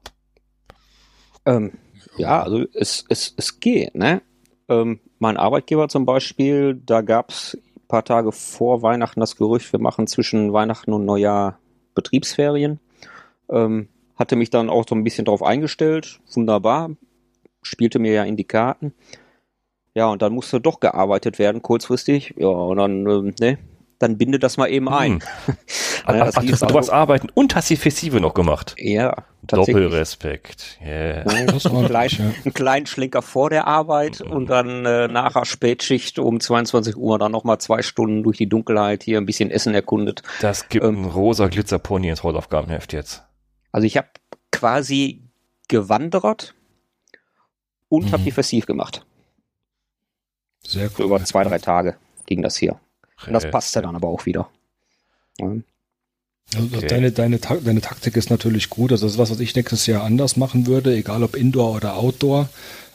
Ähm, 1.45 1.73
ja, 2.17 2.41
also 2.41 2.65
es, 2.73 3.05
es, 3.09 3.33
es 3.35 3.59
geht. 3.59 3.93
Ne? 3.93 4.21
Ähm, 4.69 5.01
mein 5.19 5.37
Arbeitgeber 5.37 5.89
zum 5.89 6.05
Beispiel, 6.05 6.75
da 6.75 7.01
gab 7.01 7.29
es 7.29 7.57
paar 7.87 8.03
Tage 8.03 8.31
vor 8.31 8.81
Weihnachten 8.81 9.19
das 9.19 9.35
Gerücht, 9.35 9.71
wir 9.71 9.79
machen 9.79 10.07
zwischen 10.07 10.53
Weihnachten 10.53 10.93
und 10.93 11.05
Neujahr 11.05 11.59
Betriebsferien. 11.95 12.79
Ähm, 13.49 13.87
hatte 14.15 14.35
mich 14.35 14.49
dann 14.49 14.69
auch 14.69 14.85
so 14.87 14.95
ein 14.95 15.03
bisschen 15.03 15.25
drauf 15.25 15.43
eingestellt. 15.43 16.19
Wunderbar. 16.33 16.91
Spielte 17.61 17.99
mir 17.99 18.13
ja 18.13 18.23
in 18.23 18.35
die 18.35 18.43
Karten. 18.43 18.93
Ja, 19.93 20.07
und 20.07 20.21
dann 20.21 20.33
musste 20.33 20.61
doch 20.61 20.79
gearbeitet 20.79 21.39
werden, 21.39 21.61
kurzfristig. 21.61 22.35
Ja, 22.37 22.47
und 22.47 22.77
dann, 22.77 23.07
ähm, 23.07 23.35
ne, 23.39 23.57
dann 23.99 24.17
binde 24.17 24.39
das 24.39 24.57
mal 24.57 24.67
eben 24.67 24.89
ein. 24.89 25.23
Hm. 26.07 26.15
ja, 26.15 26.31
Ach, 26.33 26.41
du, 26.41 26.73
warst 26.73 26.89
arbeiten 26.89 27.27
und 27.33 27.53
hast 27.53 27.69
die 27.69 27.75
Festival 27.75 28.21
noch 28.21 28.33
gemacht. 28.33 28.75
Ja, 28.77 29.25
Doppelrespekt. 29.41 30.79
Yeah. 30.81 31.25
Ja, 31.25 31.25
einen, 31.25 31.59
kleinen, 31.85 32.09
ja. 32.17 32.33
einen 32.43 32.53
kleinen 32.53 32.85
Schlenker 32.85 33.21
vor 33.21 33.49
der 33.49 33.67
Arbeit 33.67 34.21
mhm. 34.23 34.31
und 34.31 34.49
dann 34.49 34.85
äh, 34.85 35.07
nachher 35.07 35.45
Spätschicht 35.45 36.19
um 36.19 36.39
22 36.39 36.95
Uhr 36.95 37.19
dann 37.19 37.31
nochmal 37.31 37.59
zwei 37.59 37.81
Stunden 37.81 38.23
durch 38.23 38.37
die 38.37 38.47
Dunkelheit 38.47 39.03
hier 39.03 39.17
ein 39.17 39.25
bisschen 39.25 39.51
Essen 39.51 39.73
erkundet. 39.73 40.23
Das 40.41 40.69
gibt 40.69 40.85
ähm, 40.85 41.03
ein 41.03 41.05
rosa 41.05 41.47
Glitzerpony 41.47 42.09
ins 42.09 42.23
Hautaufgabenheft 42.23 42.93
jetzt. 42.93 43.23
Also 43.71 43.85
ich 43.85 43.97
habe 43.97 44.07
quasi 44.51 45.23
gewandert 45.67 46.55
und 47.89 48.05
mhm. 48.05 48.11
habe 48.11 48.23
die 48.23 48.31
Festiv 48.31 48.65
gemacht. 48.65 49.05
Sehr 50.65 50.89
cool. 50.97 51.05
Über 51.05 51.23
zwei, 51.23 51.43
drei 51.43 51.59
Tage 51.59 51.97
ging 52.25 52.41
das 52.41 52.57
hier. 52.57 52.79
Und 53.25 53.33
das 53.33 53.49
passte 53.49 53.81
dann 53.81 53.95
aber 53.95 54.07
auch 54.07 54.25
wieder. 54.25 54.49
Ja. 55.39 55.51
Also 56.55 56.77
okay. 56.77 56.87
deine, 56.87 57.11
deine, 57.11 57.39
deine 57.39 57.81
Taktik 57.81 58.15
ist 58.15 58.29
natürlich 58.29 58.69
gut. 58.69 58.91
Also 58.91 59.05
das 59.05 59.13
ist 59.13 59.17
was, 59.17 59.31
was 59.31 59.39
ich 59.39 59.55
nächstes 59.55 59.85
Jahr 59.85 60.03
anders 60.03 60.37
machen 60.37 60.65
würde, 60.65 60.95
egal 60.95 61.23
ob 61.23 61.35
Indoor 61.35 61.75
oder 61.75 61.97
Outdoor. 61.97 62.47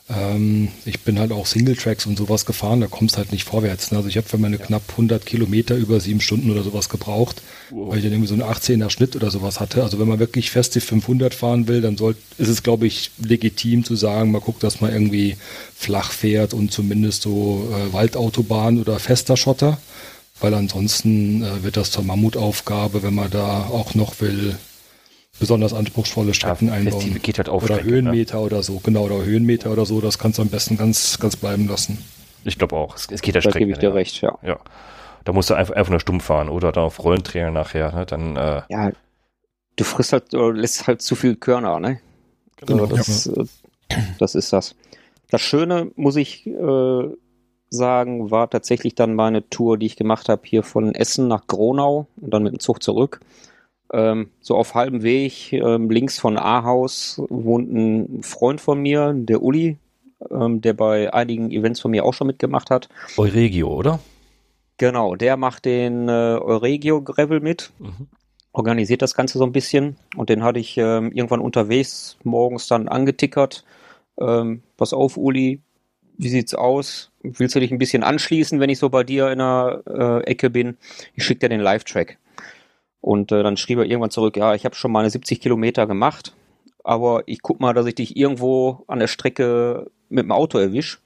Ähm, 0.09 0.69
ich 0.85 1.00
bin 1.00 1.19
halt 1.19 1.33
auch 1.33 1.47
Singletracks 1.47 2.07
und 2.07 2.17
sowas 2.17 2.45
gefahren, 2.47 2.81
da 2.81 2.87
kommst 2.87 3.19
halt 3.19 3.31
nicht 3.31 3.45
vorwärts. 3.45 3.91
Ne? 3.93 3.99
Also 3.99 4.09
ich 4.09 4.17
habe 4.17 4.29
für 4.29 4.38
meine 4.38 4.59
knapp 4.59 4.83
100 4.91 5.25
Kilometer 5.26 5.76
über 5.76 6.00
sieben 6.00 6.21
Stunden 6.21 6.50
oder 6.50 6.62
sowas 6.62 6.88
gebraucht, 6.88 7.43
wow. 7.71 7.91
weil 7.91 7.99
ich 7.99 8.05
dann 8.05 8.12
irgendwie 8.12 8.29
so 8.29 8.35
einen 8.35 8.43
18er 8.43 8.91
Schnitt 8.91 9.14
oder 9.17 9.31
sowas 9.31 9.61
hatte. 9.61 9.83
Also 9.83 10.00
wenn 10.00 10.09
man 10.09 10.19
wirklich 10.19 10.50
fest 10.50 10.75
die 10.75 10.81
500 10.81 11.35
fahren 11.35 11.69
will, 11.69 11.83
dann 11.83 11.97
soll, 11.97 12.17
ist 12.38 12.49
es, 12.49 12.62
glaube 12.62 12.87
ich, 12.87 13.12
legitim 13.19 13.85
zu 13.85 13.97
sagen, 13.97 14.33
man 14.33 14.41
guckt, 14.41 14.62
dass 14.64 14.81
man 14.81 14.93
irgendwie 14.93 15.37
flach 15.76 16.11
fährt 16.11 16.52
und 16.52 16.73
zumindest 16.73 17.23
so 17.23 17.71
äh, 17.71 17.93
Waldautobahn 17.93 18.81
oder 18.81 18.99
fester 18.99 19.37
Schotter 19.37 19.79
weil 20.43 20.55
ansonsten 20.55 21.43
äh, 21.43 21.63
wird 21.63 21.77
das 21.77 21.91
zur 21.91 22.05
Mammutaufgabe, 22.05 23.03
wenn 23.03 23.15
man 23.15 23.31
da 23.31 23.63
auch 23.65 23.95
noch 23.95 24.21
will, 24.21 24.57
besonders 25.39 25.73
anspruchsvolle 25.73 26.35
Strecken 26.35 26.69
ja, 26.69 26.75
einbauen. 26.75 27.21
Geht 27.23 27.39
halt 27.39 27.49
auf 27.49 27.65
oder 27.65 27.75
Strecke, 27.75 27.91
Höhenmeter 27.91 28.39
ne? 28.39 28.43
oder 28.43 28.63
so, 28.63 28.81
genau, 28.81 29.05
oder 29.05 29.25
Höhenmeter 29.25 29.71
oder 29.71 29.87
so, 29.87 30.01
das 30.01 30.19
kannst 30.19 30.39
du 30.39 30.43
am 30.43 30.49
besten 30.49 30.77
ganz, 30.77 31.19
ganz 31.19 31.37
bleiben 31.37 31.69
lassen. 31.69 31.99
Ich 32.45 32.59
glaube 32.59 32.77
auch, 32.77 32.97
es, 32.97 33.09
es 33.11 33.23
geht 33.23 33.35
der 33.35 33.41
Strecke. 33.41 33.55
Da 33.55 33.59
gebe 33.61 33.73
ich 33.73 33.79
dir 33.79 33.91
ja. 33.91 33.95
recht, 33.95 34.21
ja. 34.21 34.37
ja. 34.43 34.59
Da 35.25 35.33
musst 35.33 35.51
du 35.51 35.55
einfach, 35.55 35.75
einfach 35.75 35.91
nur 35.91 36.01
stumm 36.01 36.21
fahren 36.21 36.49
oder 36.49 36.73
dann 36.73 36.85
auf 36.85 37.03
Rollenträger 37.03 37.51
nachher, 37.51 37.93
ne? 37.93 38.07
dann, 38.07 38.37
äh, 38.37 38.63
Ja, 38.69 38.91
du 39.77 39.85
frisst 39.85 40.13
halt, 40.13 40.35
oder 40.35 40.53
lässt 40.53 40.87
halt 40.87 41.03
zu 41.03 41.15
viel 41.15 41.37
Körner, 41.37 41.79
ne? 41.79 42.01
Genau, 42.67 42.85
also 42.85 42.97
das, 42.97 43.25
ja. 43.27 43.43
Äh, 43.43 44.03
das 44.19 44.35
ist 44.35 44.53
das. 44.53 44.75
Das 45.31 45.41
Schöne, 45.41 45.91
muss 45.97 46.17
ich 46.17 46.47
äh, 46.47 47.09
sagen, 47.73 48.31
war 48.31 48.50
tatsächlich 48.50 48.95
dann 48.95 49.14
meine 49.14 49.49
Tour, 49.49 49.79
die 49.79 49.87
ich 49.87 49.97
gemacht 49.97 50.29
habe, 50.29 50.43
hier 50.45 50.62
von 50.62 50.95
Essen 50.95 51.29
nach 51.29 51.47
Gronau 51.47 52.07
und 52.21 52.33
dann 52.33 52.43
mit 52.43 52.52
dem 52.52 52.61
Zug 52.61 52.83
zurück. 52.83 53.21
Ähm, 53.93 54.31
so 54.41 54.57
auf 54.57 54.75
halbem 54.75 55.02
Weg, 55.02 55.52
ähm, 55.52 55.91
links 55.91 56.19
von 56.19 56.38
Ahaus, 56.38 57.21
wohnt 57.29 57.73
ein 57.73 58.23
Freund 58.23 58.61
von 58.61 58.81
mir, 58.81 59.12
der 59.14 59.43
Uli, 59.43 59.76
ähm, 60.31 60.61
der 60.61 60.73
bei 60.73 61.12
einigen 61.12 61.50
Events 61.50 61.81
von 61.81 61.91
mir 61.91 62.05
auch 62.05 62.14
schon 62.14 62.26
mitgemacht 62.26 62.71
hat. 62.71 62.88
Euregio, 63.17 63.69
oder? 63.69 64.00
Genau, 64.79 65.14
der 65.14 65.37
macht 65.37 65.64
den 65.64 66.09
äh, 66.09 66.38
Euregio 66.41 67.02
Gravel 67.02 67.41
mit. 67.41 67.71
Mhm. 67.79 68.09
Organisiert 68.52 69.02
das 69.02 69.14
Ganze 69.14 69.38
so 69.38 69.45
ein 69.45 69.52
bisschen 69.52 69.97
und 70.17 70.29
den 70.29 70.43
hatte 70.43 70.59
ich 70.59 70.76
ähm, 70.76 71.11
irgendwann 71.12 71.41
unterwegs 71.41 72.19
morgens 72.23 72.67
dann 72.67 72.88
angetickert. 72.88 73.64
Ähm, 74.21 74.62
pass 74.76 74.93
auf, 74.93 75.17
Uli, 75.17 75.61
wie 76.19 76.28
sieht's 76.28 76.54
aus? 76.54 77.11
Willst 77.23 77.54
du 77.54 77.61
dich 77.61 77.71
ein 77.71 77.78
bisschen 77.78 78.02
anschließen, 78.02 78.61
wenn 78.61 78.71
ich 78.71 78.78
so 78.78 78.88
bei 78.88 79.04
dir 79.04 79.31
in 79.31 79.38
der 79.38 79.83
äh, 79.87 80.31
Ecke 80.31 80.50
bin? 80.50 80.76
Ich 81.14 81.25
schicke 81.25 81.40
dir 81.40 81.49
den 81.49 81.61
Live-Track. 81.61 82.19
Und 83.00 83.33
äh, 83.33 83.42
dann 83.42 83.57
schrieb 83.57 83.78
er 83.78 83.85
irgendwann 83.85 84.11
zurück, 84.11 84.37
ja, 84.37 84.54
ich 84.54 84.64
habe 84.64 84.75
schon 84.75 84.92
meine 84.92 85.11
70 85.11 85.40
Kilometer 85.40 85.87
gemacht, 85.87 86.35
aber 86.85 87.25
ich 87.26 87.42
guck 87.42 87.61
mal, 87.61 87.75
dass 87.75 87.87
ich 87.87 87.97
dich 87.97 88.16
irgendwo 88.16 88.85
an 88.87 89.00
der 89.00 89.09
Strecke 89.09 89.90
mit 90.09 90.25
dem 90.25 90.33
Auto 90.33 90.59
erwisch. 90.59 91.00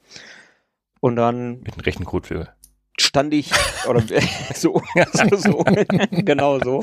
Und 1.00 1.16
dann. 1.16 1.60
Mit 1.60 1.74
einem 1.74 1.80
rechten 1.80 2.04
Kotwürfel 2.04 2.55
stand 3.00 3.34
ich, 3.34 3.50
oder 3.88 4.02
so, 4.54 4.82
so, 5.12 5.36
so 5.36 5.64
genau 6.10 6.58
so. 6.60 6.82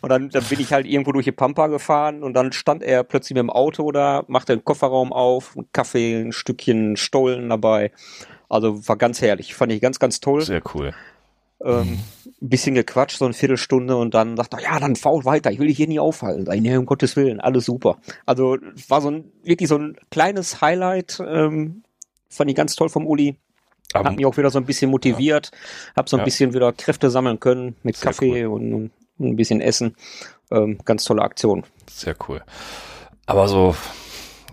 Und 0.00 0.08
dann, 0.08 0.28
dann 0.30 0.44
bin 0.44 0.60
ich 0.60 0.72
halt 0.72 0.86
irgendwo 0.86 1.12
durch 1.12 1.24
die 1.24 1.32
Pampa 1.32 1.68
gefahren 1.68 2.22
und 2.22 2.34
dann 2.34 2.52
stand 2.52 2.82
er 2.82 3.04
plötzlich 3.04 3.34
mit 3.34 3.42
dem 3.42 3.50
Auto 3.50 3.90
da, 3.92 4.24
machte 4.28 4.56
den 4.56 4.64
Kofferraum 4.64 5.12
auf, 5.12 5.56
einen 5.56 5.70
Kaffee, 5.72 6.20
ein 6.20 6.32
Stückchen 6.32 6.96
Stollen 6.96 7.48
dabei. 7.48 7.92
Also 8.48 8.86
war 8.88 8.96
ganz 8.96 9.20
herrlich, 9.20 9.54
fand 9.54 9.72
ich 9.72 9.80
ganz, 9.80 9.98
ganz 9.98 10.20
toll. 10.20 10.42
Sehr 10.42 10.62
cool. 10.74 10.92
Ähm, 11.64 11.98
ein 12.42 12.48
bisschen 12.48 12.74
gequatscht, 12.74 13.18
so 13.18 13.24
eine 13.24 13.32
Viertelstunde 13.32 13.96
und 13.96 14.12
dann 14.12 14.36
dachte 14.36 14.58
er, 14.58 14.62
ja, 14.62 14.78
dann 14.78 14.94
faul 14.94 15.24
weiter, 15.24 15.50
ich 15.50 15.58
will 15.58 15.68
dich 15.68 15.78
hier 15.78 15.88
nie 15.88 15.98
aufhalten. 15.98 16.50
Ich, 16.52 16.60
nee, 16.60 16.76
um 16.76 16.84
Gottes 16.84 17.16
Willen, 17.16 17.40
alles 17.40 17.64
super. 17.64 17.96
Also 18.26 18.58
war 18.88 19.00
so 19.00 19.10
ein, 19.10 19.32
wirklich 19.42 19.68
so 19.68 19.78
ein 19.78 19.96
kleines 20.10 20.60
Highlight, 20.60 21.18
ähm, 21.26 21.82
fand 22.28 22.50
ich 22.50 22.56
ganz 22.56 22.76
toll 22.76 22.90
vom 22.90 23.06
Uli. 23.06 23.36
Hat 23.94 24.16
mich 24.16 24.26
auch 24.26 24.36
wieder 24.36 24.50
so 24.50 24.58
ein 24.58 24.66
bisschen 24.66 24.90
motiviert, 24.90 25.50
ja. 25.52 25.96
habe 25.96 26.08
so 26.08 26.16
ein 26.16 26.20
ja. 26.20 26.24
bisschen 26.24 26.52
wieder 26.54 26.72
Kräfte 26.72 27.10
sammeln 27.10 27.40
können 27.40 27.76
mit 27.82 27.96
Sehr 27.96 28.10
Kaffee 28.10 28.46
cool. 28.46 28.54
und, 28.54 28.74
und, 28.74 28.90
ein 29.18 29.36
bisschen 29.36 29.60
Essen. 29.60 29.96
Ähm, 30.50 30.78
ganz 30.84 31.04
tolle 31.04 31.22
Aktion. 31.22 31.64
Sehr 31.90 32.14
cool. 32.28 32.42
Aber 33.24 33.48
so, 33.48 33.74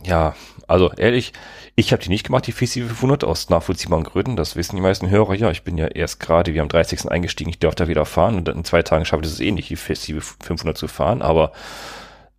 ja, 0.06 0.36
also 0.68 0.92
ehrlich, 0.94 1.34
ich 1.76 1.92
habe 1.92 2.02
die 2.02 2.10
nicht 2.10 2.26
gemacht, 2.26 2.48
die 2.48 2.52
FISI 2.52 2.82
500, 2.82 3.24
aus 3.24 3.50
nachvollziehbaren 3.50 4.04
Gründen. 4.04 4.36
Das 4.36 4.56
wissen 4.56 4.76
die 4.76 4.82
meisten 4.82 5.10
Hörer 5.10 5.34
ja. 5.34 5.52
Ich 5.52 5.64
bin 5.64 5.78
ja 5.78 5.88
erst 5.88 6.20
gerade, 6.20 6.54
wie 6.54 6.62
am 6.62 6.70
30. 6.70 7.12
eingestiegen, 7.12 7.50
ich 7.50 7.60
darf 7.60 7.76
da 7.76 7.88
wieder 7.88 8.06
fahren 8.06 8.36
und 8.36 8.48
in 8.48 8.64
zwei 8.64 8.84
Tagen 8.84 9.06
schaffe 9.06 9.24
ich 9.24 9.32
es 9.32 9.40
eh 9.40 9.52
nicht, 9.52 9.70
die 9.70 9.76
FISI 9.76 10.20
500 10.22 10.78
zu 10.78 10.88
fahren. 10.88 11.22
Aber 11.22 11.52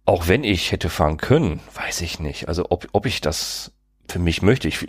auch 0.04 0.28
wenn 0.28 0.44
ich 0.44 0.70
hätte 0.70 0.88
fahren 0.88 1.16
können, 1.16 1.60
weiß 1.74 2.00
ich 2.02 2.20
nicht. 2.20 2.48
Also 2.48 2.66
ob, 2.70 2.86
ob 2.92 3.06
ich 3.06 3.20
das 3.20 3.72
für 4.08 4.18
mich 4.18 4.42
möchte, 4.42 4.68
ich 4.68 4.86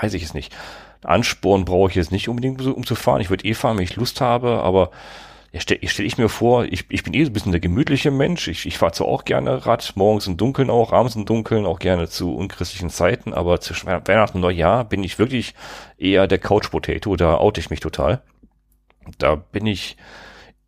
weiß 0.00 0.14
ich 0.14 0.22
es 0.22 0.34
nicht. 0.34 0.54
Ansporn 1.02 1.64
brauche 1.64 1.90
ich 1.90 1.96
jetzt 1.96 2.12
nicht 2.12 2.28
unbedingt, 2.28 2.60
um 2.64 2.84
zu 2.84 2.94
fahren. 2.94 3.20
Ich 3.20 3.30
würde 3.30 3.44
eh 3.44 3.54
fahren, 3.54 3.76
wenn 3.76 3.84
ich 3.84 3.96
Lust 3.96 4.20
habe, 4.20 4.62
aber 4.62 4.90
ja, 5.52 5.60
stelle 5.60 5.80
stell 5.88 6.06
ich 6.06 6.16
mir 6.16 6.28
vor, 6.28 6.64
ich, 6.64 6.84
ich 6.90 7.02
bin 7.02 7.12
eh 7.12 7.24
so 7.24 7.30
ein 7.30 7.32
bisschen 7.32 7.52
der 7.52 7.60
gemütliche 7.60 8.10
Mensch. 8.10 8.46
Ich, 8.46 8.66
ich 8.66 8.78
fahre 8.78 8.92
zwar 8.92 9.08
auch 9.08 9.24
gerne 9.24 9.66
Rad, 9.66 9.92
morgens 9.96 10.26
im 10.28 10.36
Dunkeln 10.36 10.70
auch, 10.70 10.92
abends 10.92 11.16
im 11.16 11.24
Dunkeln, 11.24 11.66
auch 11.66 11.80
gerne 11.80 12.08
zu 12.08 12.36
unchristlichen 12.36 12.90
Zeiten, 12.90 13.34
aber 13.34 13.60
zwischen 13.60 13.88
Weihnachten 13.88 14.38
und 14.38 14.42
Neujahr 14.42 14.84
bin 14.84 15.02
ich 15.02 15.18
wirklich 15.18 15.54
eher 15.98 16.28
der 16.28 16.38
Couch-Potato, 16.38 17.16
da 17.16 17.36
oute 17.38 17.60
ich 17.60 17.70
mich 17.70 17.80
total. 17.80 18.22
Da 19.18 19.34
bin 19.34 19.66
ich 19.66 19.96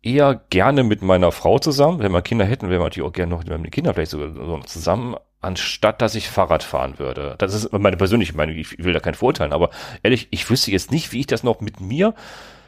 eher 0.01 0.41
gerne 0.49 0.83
mit 0.83 1.01
meiner 1.01 1.31
Frau 1.31 1.59
zusammen. 1.59 1.99
Wenn 1.99 2.11
wir 2.11 2.21
Kinder 2.21 2.45
hätten, 2.45 2.69
wären 2.69 2.81
wir 2.81 2.85
natürlich 2.85 3.07
auch 3.07 3.13
gerne 3.13 3.29
noch 3.29 3.45
mit 3.45 3.49
den 3.49 3.71
Kindern 3.71 3.93
vielleicht 3.93 4.11
sogar 4.11 4.33
so 4.33 4.57
zusammen 4.65 5.15
anstatt 5.43 6.01
dass 6.01 6.15
ich 6.15 6.29
Fahrrad 6.29 6.63
fahren 6.63 6.99
würde. 6.99 7.35
Das 7.37 7.53
ist 7.53 7.71
meine 7.71 7.97
persönliche 7.97 8.35
Meinung, 8.35 8.55
ich 8.55 8.83
will 8.83 8.93
da 8.93 8.99
kein 8.99 9.13
vorurteilen, 9.13 9.53
aber 9.53 9.69
ehrlich, 10.01 10.27
ich 10.31 10.49
wüsste 10.49 10.71
jetzt 10.71 10.91
nicht, 10.91 11.11
wie 11.11 11.21
ich 11.21 11.27
das 11.27 11.43
noch 11.43 11.61
mit 11.61 11.79
mir, 11.79 12.13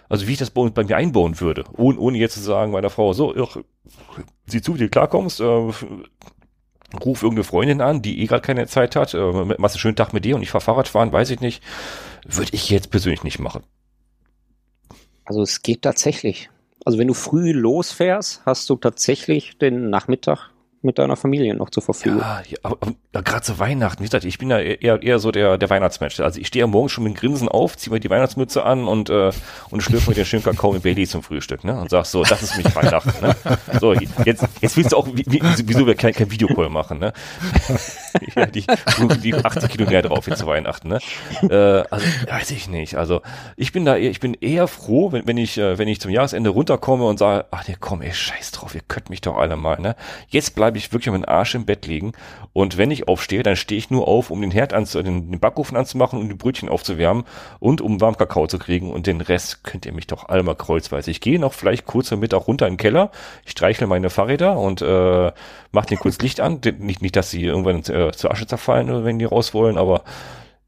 also 0.10 0.28
wie 0.28 0.34
ich 0.34 0.38
das 0.38 0.52
bei, 0.52 0.70
bei 0.70 0.84
mir 0.84 0.98
einbauen 0.98 1.40
würde, 1.40 1.64
ohne, 1.74 2.00
ohne 2.00 2.18
jetzt 2.18 2.36
zu 2.36 2.42
sagen 2.42 2.72
meiner 2.72 2.90
Frau, 2.90 3.14
so, 3.14 3.36
ach, 3.36 3.58
sieh 4.46 4.62
zu, 4.62 4.76
wie 4.76 4.80
du 4.80 4.90
klarkommst, 4.90 5.40
äh, 5.40 5.44
ruf 5.44 7.24
irgendeine 7.24 7.44
Freundin 7.44 7.82
an, 7.82 8.02
die 8.02 8.22
eh 8.22 8.28
gerade 8.28 8.42
keine 8.42 8.68
Zeit 8.68 8.96
hat, 8.96 9.14
äh, 9.14 9.18
machst 9.18 9.76
einen 9.76 9.80
schönen 9.80 9.96
Tag 9.96 10.14
mit 10.14 10.26
dir 10.26 10.36
und 10.36 10.42
ich 10.42 10.52
fahr 10.52 10.62
Fahrrad 10.62 10.88
fahren, 10.88 11.12
weiß 11.12 11.30
ich 11.32 11.40
nicht, 11.40 11.64
würde 12.26 12.52
ich 12.54 12.70
jetzt 12.70 12.92
persönlich 12.92 13.24
nicht 13.24 13.40
machen. 13.40 13.64
Also 15.26 15.42
es 15.42 15.62
geht 15.62 15.82
tatsächlich. 15.82 16.50
Also 16.86 17.00
wenn 17.00 17.08
du 17.08 17.16
früh 17.16 17.52
losfährst, 17.52 18.44
hast 18.46 18.70
du 18.70 18.76
tatsächlich 18.76 19.58
den 19.58 19.90
Nachmittag 19.90 20.52
mit 20.86 21.00
deiner 21.00 21.16
Familie 21.16 21.56
noch 21.56 21.70
zur 21.70 21.84
Verfügung. 21.84 22.20
Ja, 22.20 22.42
ja 23.14 23.22
gerade 23.22 23.42
zu 23.42 23.60
Weihnachten, 23.60 24.02
wie 24.02 24.08
gesagt, 24.08 24.26
ich 24.26 24.38
bin 24.38 24.50
ja 24.50 24.60
eher, 24.60 25.02
eher 25.02 25.20
so 25.20 25.32
der, 25.32 25.58
der 25.58 25.70
Weihnachtsmensch. 25.70 26.20
Also 26.20 26.40
ich 26.40 26.48
stehe 26.48 26.64
ja 26.64 26.68
morgens 26.68 26.92
schon 26.92 27.04
mit 27.04 27.16
Grinsen 27.16 27.50
auf, 27.50 27.78
ziehe 27.78 27.94
mir 27.94 28.00
die 28.00 28.10
Weihnachtsmütze 28.10 28.64
an 28.64 28.88
und, 28.88 29.10
äh, 29.10 29.32
und 29.70 29.82
schlürfe 29.82 30.10
mir 30.10 30.16
den 30.16 30.26
schönen 30.26 30.44
Kakao 30.44 30.72
mit 30.72 30.84
Bailey 30.84 31.08
zum 31.08 31.24
Frühstück, 31.24 31.64
ne? 31.64 31.80
Und 31.80 31.90
sag 31.90 32.06
so, 32.06 32.24
das 32.24 32.42
ist 32.44 32.58
mich 32.58 32.74
Weihnachten, 32.76 33.14
ne? 33.26 33.36
So, 33.80 33.94
jetzt, 33.94 34.48
jetzt 34.62 34.78
willst 34.78 34.92
du 34.92 34.98
auch, 34.98 35.08
wie, 35.08 35.26
wie, 35.28 35.42
wieso 35.66 35.88
wir 35.88 35.96
kein, 35.96 36.14
kein 36.14 36.32
Videocall 36.32 36.70
machen, 36.70 37.00
ne? 37.00 37.14
ja, 38.36 38.46
die, 38.46 38.66
die 39.24 39.34
80 39.34 39.70
Kilo 39.70 39.90
mehr 39.90 40.02
drauf 40.02 40.28
jetzt 40.28 40.40
zu 40.40 40.48
Weihnachten, 40.48 40.90
ne? 40.90 41.00
Äh, 41.44 41.84
also, 41.90 42.06
weiß 42.30 42.52
ich 42.52 42.70
nicht. 42.70 42.96
Also, 42.96 43.22
ich 43.58 43.72
bin 43.72 43.86
da 43.86 43.96
eher, 43.96 44.12
ich 44.12 44.20
bin 44.20 44.36
eher 44.36 44.68
froh, 44.68 45.12
wenn, 45.12 45.28
wenn 45.28 45.38
ich, 45.38 45.58
äh, 45.58 45.78
wenn 45.78 45.88
ich 45.88 46.00
zum 46.00 46.12
Jahresende 46.12 46.50
runterkomme 46.50 47.06
und 47.06 47.18
sage, 47.18 47.46
ach 47.52 47.68
nee, 47.68 47.76
komm, 47.80 48.02
ey, 48.02 48.14
scheiß 48.14 48.52
drauf, 48.52 48.76
ihr 48.76 48.82
könnt 48.88 49.10
mich 49.10 49.22
doch 49.22 49.38
alle 49.38 49.56
mal, 49.56 49.80
ne? 49.80 49.96
Jetzt 50.28 50.56
bleibe 50.56 50.75
bleibe 50.76 50.78
ich 50.78 50.92
wirklich 50.92 51.14
mit 51.14 51.24
dem 51.24 51.30
Arsch 51.30 51.56
im 51.56 51.66
Bett 51.66 51.88
liegen. 51.88 52.12
Und 52.52 52.78
wenn 52.78 52.92
ich 52.92 53.08
aufstehe, 53.08 53.44
dann 53.44 53.56
stehe 53.56 53.80
ich 53.80 53.90
nur 53.90 54.08
auf, 54.08 54.30
um 54.30 54.42
den 54.42 54.52
Herd 54.52 54.74
anzu, 54.74 55.02
den, 55.02 55.32
den 55.32 55.40
Backofen 55.40 55.78
anzumachen 55.78 56.20
und 56.20 56.28
die 56.28 56.36
Brötchen 56.36 56.68
aufzuwärmen 56.68 57.24
und 57.60 57.80
um 57.80 58.02
warm 58.02 58.18
Kakao 58.18 58.48
zu 58.48 58.60
kriegen. 58.60 58.92
Und 58.92 59.08
den 59.08 59.22
Rest 59.22 59.64
könnt 59.64 59.86
ihr 59.86 59.94
mich 59.94 60.08
doch 60.08 60.28
alle 60.28 60.44
mal 60.44 60.56
kreuzweise. 60.56 61.12
Ich 61.12 61.22
gehe 61.22 61.40
noch 61.40 61.54
vielleicht 61.54 61.86
kurz 61.86 62.12
am 62.12 62.20
Mittag 62.20 62.48
runter 62.48 62.68
in 62.68 62.74
den 62.74 62.78
Keller, 62.78 63.12
ich 63.46 63.52
streichle 63.52 63.88
meine 63.88 64.10
Fahrräder 64.10 64.58
und 64.58 64.82
äh, 64.82 65.32
mache 65.72 65.88
den 65.88 65.98
kurz 65.98 66.20
Licht 66.20 66.42
an. 66.42 66.60
Nicht, 66.80 67.02
nicht, 67.02 67.16
dass 67.16 67.32
sie 67.32 67.44
irgendwann 67.44 67.80
äh, 67.80 68.12
zur 68.12 68.32
Asche 68.32 68.48
zerfallen, 68.48 69.06
wenn 69.06 69.20
die 69.20 69.26
raus 69.26 69.54
wollen, 69.54 69.78
aber 69.78 70.04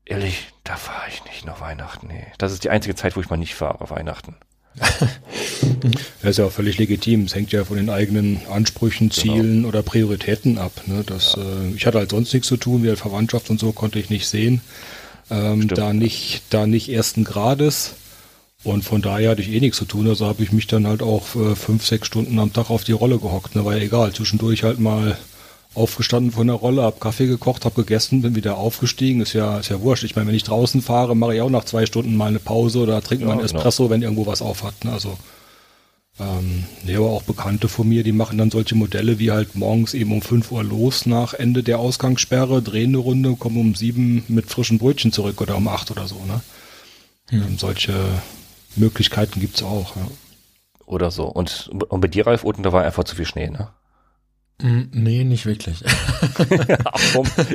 ehrlich, 0.06 0.54
da 0.64 0.78
fahre 0.78 1.10
ich 1.10 1.26
nicht 1.26 1.46
nach 1.46 1.60
Weihnachten. 1.60 2.08
Nee. 2.08 2.28
Das 2.38 2.54
ist 2.54 2.64
die 2.64 2.70
einzige 2.70 2.96
Zeit, 2.96 3.18
wo 3.18 3.20
ich 3.20 3.30
mal 3.30 3.38
nicht 3.38 3.56
fahre, 3.56 3.90
Weihnachten. 3.90 4.36
Das 6.22 6.32
ist 6.32 6.38
ja 6.38 6.46
auch 6.46 6.52
völlig 6.52 6.78
legitim. 6.78 7.24
Es 7.24 7.36
hängt 7.36 7.52
ja 7.52 7.64
von 7.64 7.78
den 7.78 7.90
eigenen 7.90 8.42
Ansprüchen, 8.50 9.10
genau. 9.10 9.22
Zielen 9.22 9.56
genau. 9.58 9.68
oder 9.70 9.84
Prioritäten 9.84 10.58
ab. 10.58 10.72
Ne? 10.86 11.04
Das, 11.06 11.36
ja. 11.38 11.42
äh, 11.42 11.72
ich 11.76 11.86
hatte 11.86 12.00
halt 12.00 12.12
sonst 12.12 12.34
nichts 12.34 12.48
zu 12.48 12.58
tun, 12.58 12.84
wie 12.84 12.90
halt 12.90 13.00
Verwandtschaft 13.00 13.50
und 13.50 13.60
so 13.60 13.72
konnte 13.72 14.00
ich 14.00 14.10
nicht 14.10 14.28
sehen. 14.28 14.62
Ähm, 15.30 15.68
da 15.68 15.94
nicht, 15.94 16.42
da 16.50 16.68
nicht 16.68 16.90
ersten 16.90 17.24
Grades. 17.24 17.94
Und 18.64 18.84
von 18.84 19.02
daher 19.02 19.32
hatte 19.32 19.42
ich 19.42 19.52
eh 19.52 19.60
nichts 19.60 19.78
zu 19.78 19.86
tun. 19.86 20.08
Also 20.08 20.26
habe 20.26 20.44
ich 20.44 20.52
mich 20.52 20.68
dann 20.68 20.88
halt 20.88 21.02
auch 21.02 21.36
äh, 21.36 21.56
fünf, 21.56 21.86
sechs 21.86 22.08
Stunden 22.08 22.40
am 22.40 22.52
Tag 22.52 22.70
auf 22.70 22.84
die 22.84 22.94
Rolle 22.94 23.20
gehockt. 23.20 23.56
Ne? 23.56 23.64
War 23.64 23.78
ja 23.78 23.84
egal. 23.84 24.14
Zwischendurch 24.14 24.64
halt 24.64 24.80
mal 24.80 25.18
aufgestanden 25.78 26.32
von 26.32 26.48
der 26.48 26.56
Rolle, 26.56 26.82
hab 26.82 27.00
Kaffee 27.00 27.28
gekocht, 27.28 27.66
hab 27.66 27.76
gegessen, 27.76 28.22
bin 28.22 28.36
wieder 28.36 28.58
aufgestiegen. 28.58 29.22
Ist 29.22 29.34
ja, 29.34 29.60
ist 29.60 29.70
ja 29.70 29.82
wurscht. 29.82 30.04
Ich 30.04 30.16
meine, 30.16 30.28
wenn 30.28 30.36
ich 30.36 30.44
draußen 30.44 30.82
fahre, 30.82 31.16
mache 31.16 31.36
ich 31.36 31.42
auch 31.42 31.50
nach 31.50 31.66
zwei 31.66 31.86
Stunden 31.86 32.16
mal 32.16 32.28
eine 32.28 32.40
Pause 32.40 32.80
oder 32.80 33.02
trinke 33.02 33.24
ja, 33.24 33.28
mal 33.28 33.34
einen 33.34 33.48
genau. 33.48 33.58
Espresso, 33.58 33.84
genau. 33.84 33.94
wenn 33.94 34.02
irgendwo 34.02 34.26
was 34.26 34.42
aufhat. 34.42 34.84
Ne? 34.84 34.92
Also 34.92 35.18
ähm, 36.20 36.66
nee, 36.84 36.96
aber 36.96 37.12
auch 37.12 37.22
Bekannte 37.22 37.68
von 37.68 37.88
mir, 37.88 38.04
die 38.04 38.12
machen 38.12 38.38
dann 38.40 38.50
solche 38.50 38.76
Modelle 38.76 39.20
wie 39.20 39.32
halt 39.32 39.56
morgens 39.56 39.94
eben 39.94 40.12
um 40.12 40.22
5 40.22 40.52
Uhr 40.52 40.64
los 40.64 41.06
nach 41.06 41.34
Ende 41.36 41.62
der 41.62 41.78
Ausgangssperre, 41.78 42.62
drehen 42.62 42.90
eine 42.90 42.98
Runde, 42.98 43.36
kommen 43.36 43.58
um 43.58 43.76
7 43.76 44.24
mit 44.28 44.50
frischen 44.50 44.80
Brötchen 44.80 45.12
zurück 45.12 45.40
oder 45.42 45.56
um 45.56 45.68
8 45.68 45.92
oder 45.92 46.08
so. 46.08 46.16
Ne? 46.26 46.42
Hm. 47.30 47.58
solche 47.58 47.94
Möglichkeiten 48.76 49.40
gibt's 49.40 49.62
auch. 49.62 49.96
Ja. 49.96 50.08
Oder 50.86 51.12
so. 51.12 51.26
Und, 51.26 51.70
und 51.90 52.02
bei 52.02 52.08
dir, 52.08 52.26
Ralf, 52.26 52.44
unten, 52.44 52.64
da 52.64 52.72
war 52.72 52.84
einfach 52.84 53.04
zu 53.04 53.16
viel 53.16 53.26
Schnee, 53.26 53.50
ne? 53.50 53.70
Mm, 54.62 54.84
nee, 54.92 55.24
nicht 55.24 55.46
wirklich. 55.46 55.84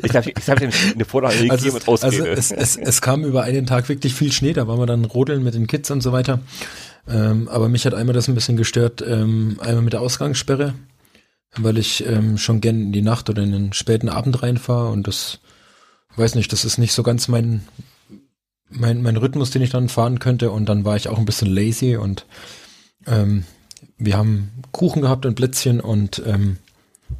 Ich 0.02 0.16
habe 0.16 0.30
ich 0.30 0.48
hab 0.48 0.60
eine 0.60 1.04
Vorlage 1.04 1.50
also 1.50 1.72
mit 1.72 1.88
Also 1.88 2.24
es, 2.26 2.50
es, 2.50 2.76
es 2.76 3.00
kam 3.00 3.24
über 3.24 3.42
einen 3.42 3.66
Tag 3.66 3.88
wirklich 3.88 4.14
viel 4.14 4.32
Schnee, 4.32 4.52
da 4.52 4.66
waren 4.66 4.78
wir 4.78 4.86
dann 4.86 5.04
rodeln 5.04 5.42
mit 5.42 5.54
den 5.54 5.66
Kids 5.66 5.90
und 5.90 6.00
so 6.00 6.12
weiter. 6.12 6.40
Ähm, 7.08 7.48
aber 7.48 7.68
mich 7.68 7.84
hat 7.86 7.94
einmal 7.94 8.14
das 8.14 8.28
ein 8.28 8.34
bisschen 8.34 8.56
gestört, 8.56 9.02
ähm, 9.06 9.58
einmal 9.60 9.82
mit 9.82 9.92
der 9.92 10.00
Ausgangssperre, 10.00 10.74
weil 11.56 11.78
ich 11.78 12.06
ähm, 12.06 12.38
schon 12.38 12.60
gern 12.60 12.80
in 12.80 12.92
die 12.92 13.02
Nacht 13.02 13.28
oder 13.28 13.42
in 13.42 13.52
den 13.52 13.72
späten 13.72 14.08
Abend 14.08 14.42
reinfahre 14.42 14.90
und 14.90 15.06
das, 15.08 15.40
weiß 16.16 16.34
nicht, 16.36 16.52
das 16.52 16.64
ist 16.64 16.78
nicht 16.78 16.92
so 16.92 17.02
ganz 17.02 17.28
mein, 17.28 17.62
mein, 18.68 19.02
mein 19.02 19.16
Rhythmus, 19.16 19.50
den 19.50 19.62
ich 19.62 19.70
dann 19.70 19.88
fahren 19.88 20.18
könnte 20.18 20.50
und 20.50 20.68
dann 20.68 20.84
war 20.84 20.96
ich 20.96 21.08
auch 21.08 21.18
ein 21.18 21.26
bisschen 21.26 21.52
lazy 21.52 21.96
und 21.96 22.26
ähm, 23.06 23.44
wir 23.98 24.16
haben 24.16 24.50
Kuchen 24.70 25.02
gehabt 25.02 25.26
und 25.26 25.34
Plätzchen 25.34 25.80
und 25.80 26.22
ähm, 26.26 26.58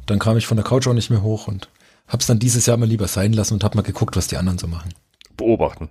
dann 0.05 0.19
kam 0.19 0.37
ich 0.37 0.47
von 0.47 0.57
der 0.57 0.65
Couch 0.65 0.87
auch 0.87 0.93
nicht 0.93 1.09
mehr 1.09 1.21
hoch 1.21 1.47
und 1.47 1.69
hab's 2.07 2.27
dann 2.27 2.39
dieses 2.39 2.65
Jahr 2.65 2.77
mal 2.77 2.87
lieber 2.87 3.07
sein 3.07 3.33
lassen 3.33 3.55
und 3.55 3.63
hab 3.63 3.75
mal 3.75 3.81
geguckt, 3.81 4.15
was 4.15 4.27
die 4.27 4.37
anderen 4.37 4.57
so 4.57 4.67
machen. 4.67 4.93
Beobachten. 5.37 5.89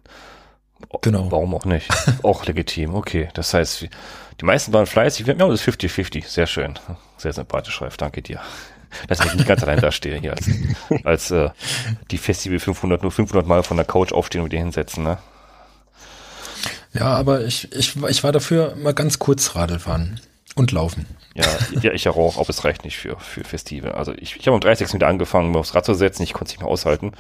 Genau. 1.01 1.31
Warum 1.31 1.55
auch 1.55 1.65
nicht? 1.65 1.89
auch 2.23 2.45
legitim, 2.45 2.95
okay. 2.95 3.29
Das 3.35 3.55
heißt, 3.55 3.89
die 4.41 4.45
meisten 4.45 4.73
waren 4.73 4.87
fleißig. 4.87 5.27
Wir 5.27 5.37
haben 5.37 5.51
das 5.51 5.63
50-50. 5.63 6.27
Sehr 6.27 6.47
schön. 6.47 6.79
Sehr 7.17 7.33
sympathisch, 7.33 7.81
Ralf. 7.81 7.97
Danke 7.97 8.23
dir. 8.23 8.41
Dass 9.09 9.25
ich 9.25 9.35
nicht 9.35 9.47
ganz 9.47 9.63
allein 9.63 9.81
da 9.81 9.91
stehe 9.91 10.19
hier 10.21 10.33
als, 10.33 10.47
als 11.05 11.31
äh, 11.31 11.51
die 12.11 12.19
Festival 12.19 12.59
500 12.59 13.03
nur 13.03 13.11
500 13.11 13.47
Mal 13.47 13.63
von 13.63 13.77
der 13.77 13.87
Couch 13.87 14.13
aufstehen 14.13 14.43
und 14.43 14.53
wieder 14.53 14.63
hinsetzen, 14.63 15.03
ne? 15.03 15.19
Ja, 16.93 17.15
aber 17.15 17.45
ich, 17.45 17.73
ich, 17.73 17.97
ich 18.05 18.23
war 18.23 18.33
dafür 18.33 18.77
mal 18.77 18.93
ganz 18.93 19.19
kurz 19.19 19.55
Radl 19.55 19.79
fahren 19.79 20.21
und 20.55 20.73
laufen. 20.73 21.07
Ja, 21.35 21.45
ja 21.81 21.93
ich 21.93 22.09
auch, 22.09 22.37
aber 22.37 22.49
es 22.49 22.65
reicht 22.65 22.85
nicht 22.85 22.99
für, 22.99 23.19
für 23.19 23.45
Festival. 23.45 23.93
Also 23.93 24.13
ich, 24.13 24.37
ich 24.37 24.47
habe 24.47 24.55
am 24.55 24.61
30. 24.61 24.93
wieder 24.95 25.09
angefangen, 25.09 25.51
mir 25.51 25.59
aufs 25.59 25.75
Rad 25.75 25.85
zu 25.85 25.95
setzen, 25.95 26.23
ich 26.23 26.33
konnte 26.33 26.47
es 26.47 26.53
nicht 26.53 26.61
mehr 26.61 26.71
aushalten. 26.71 27.13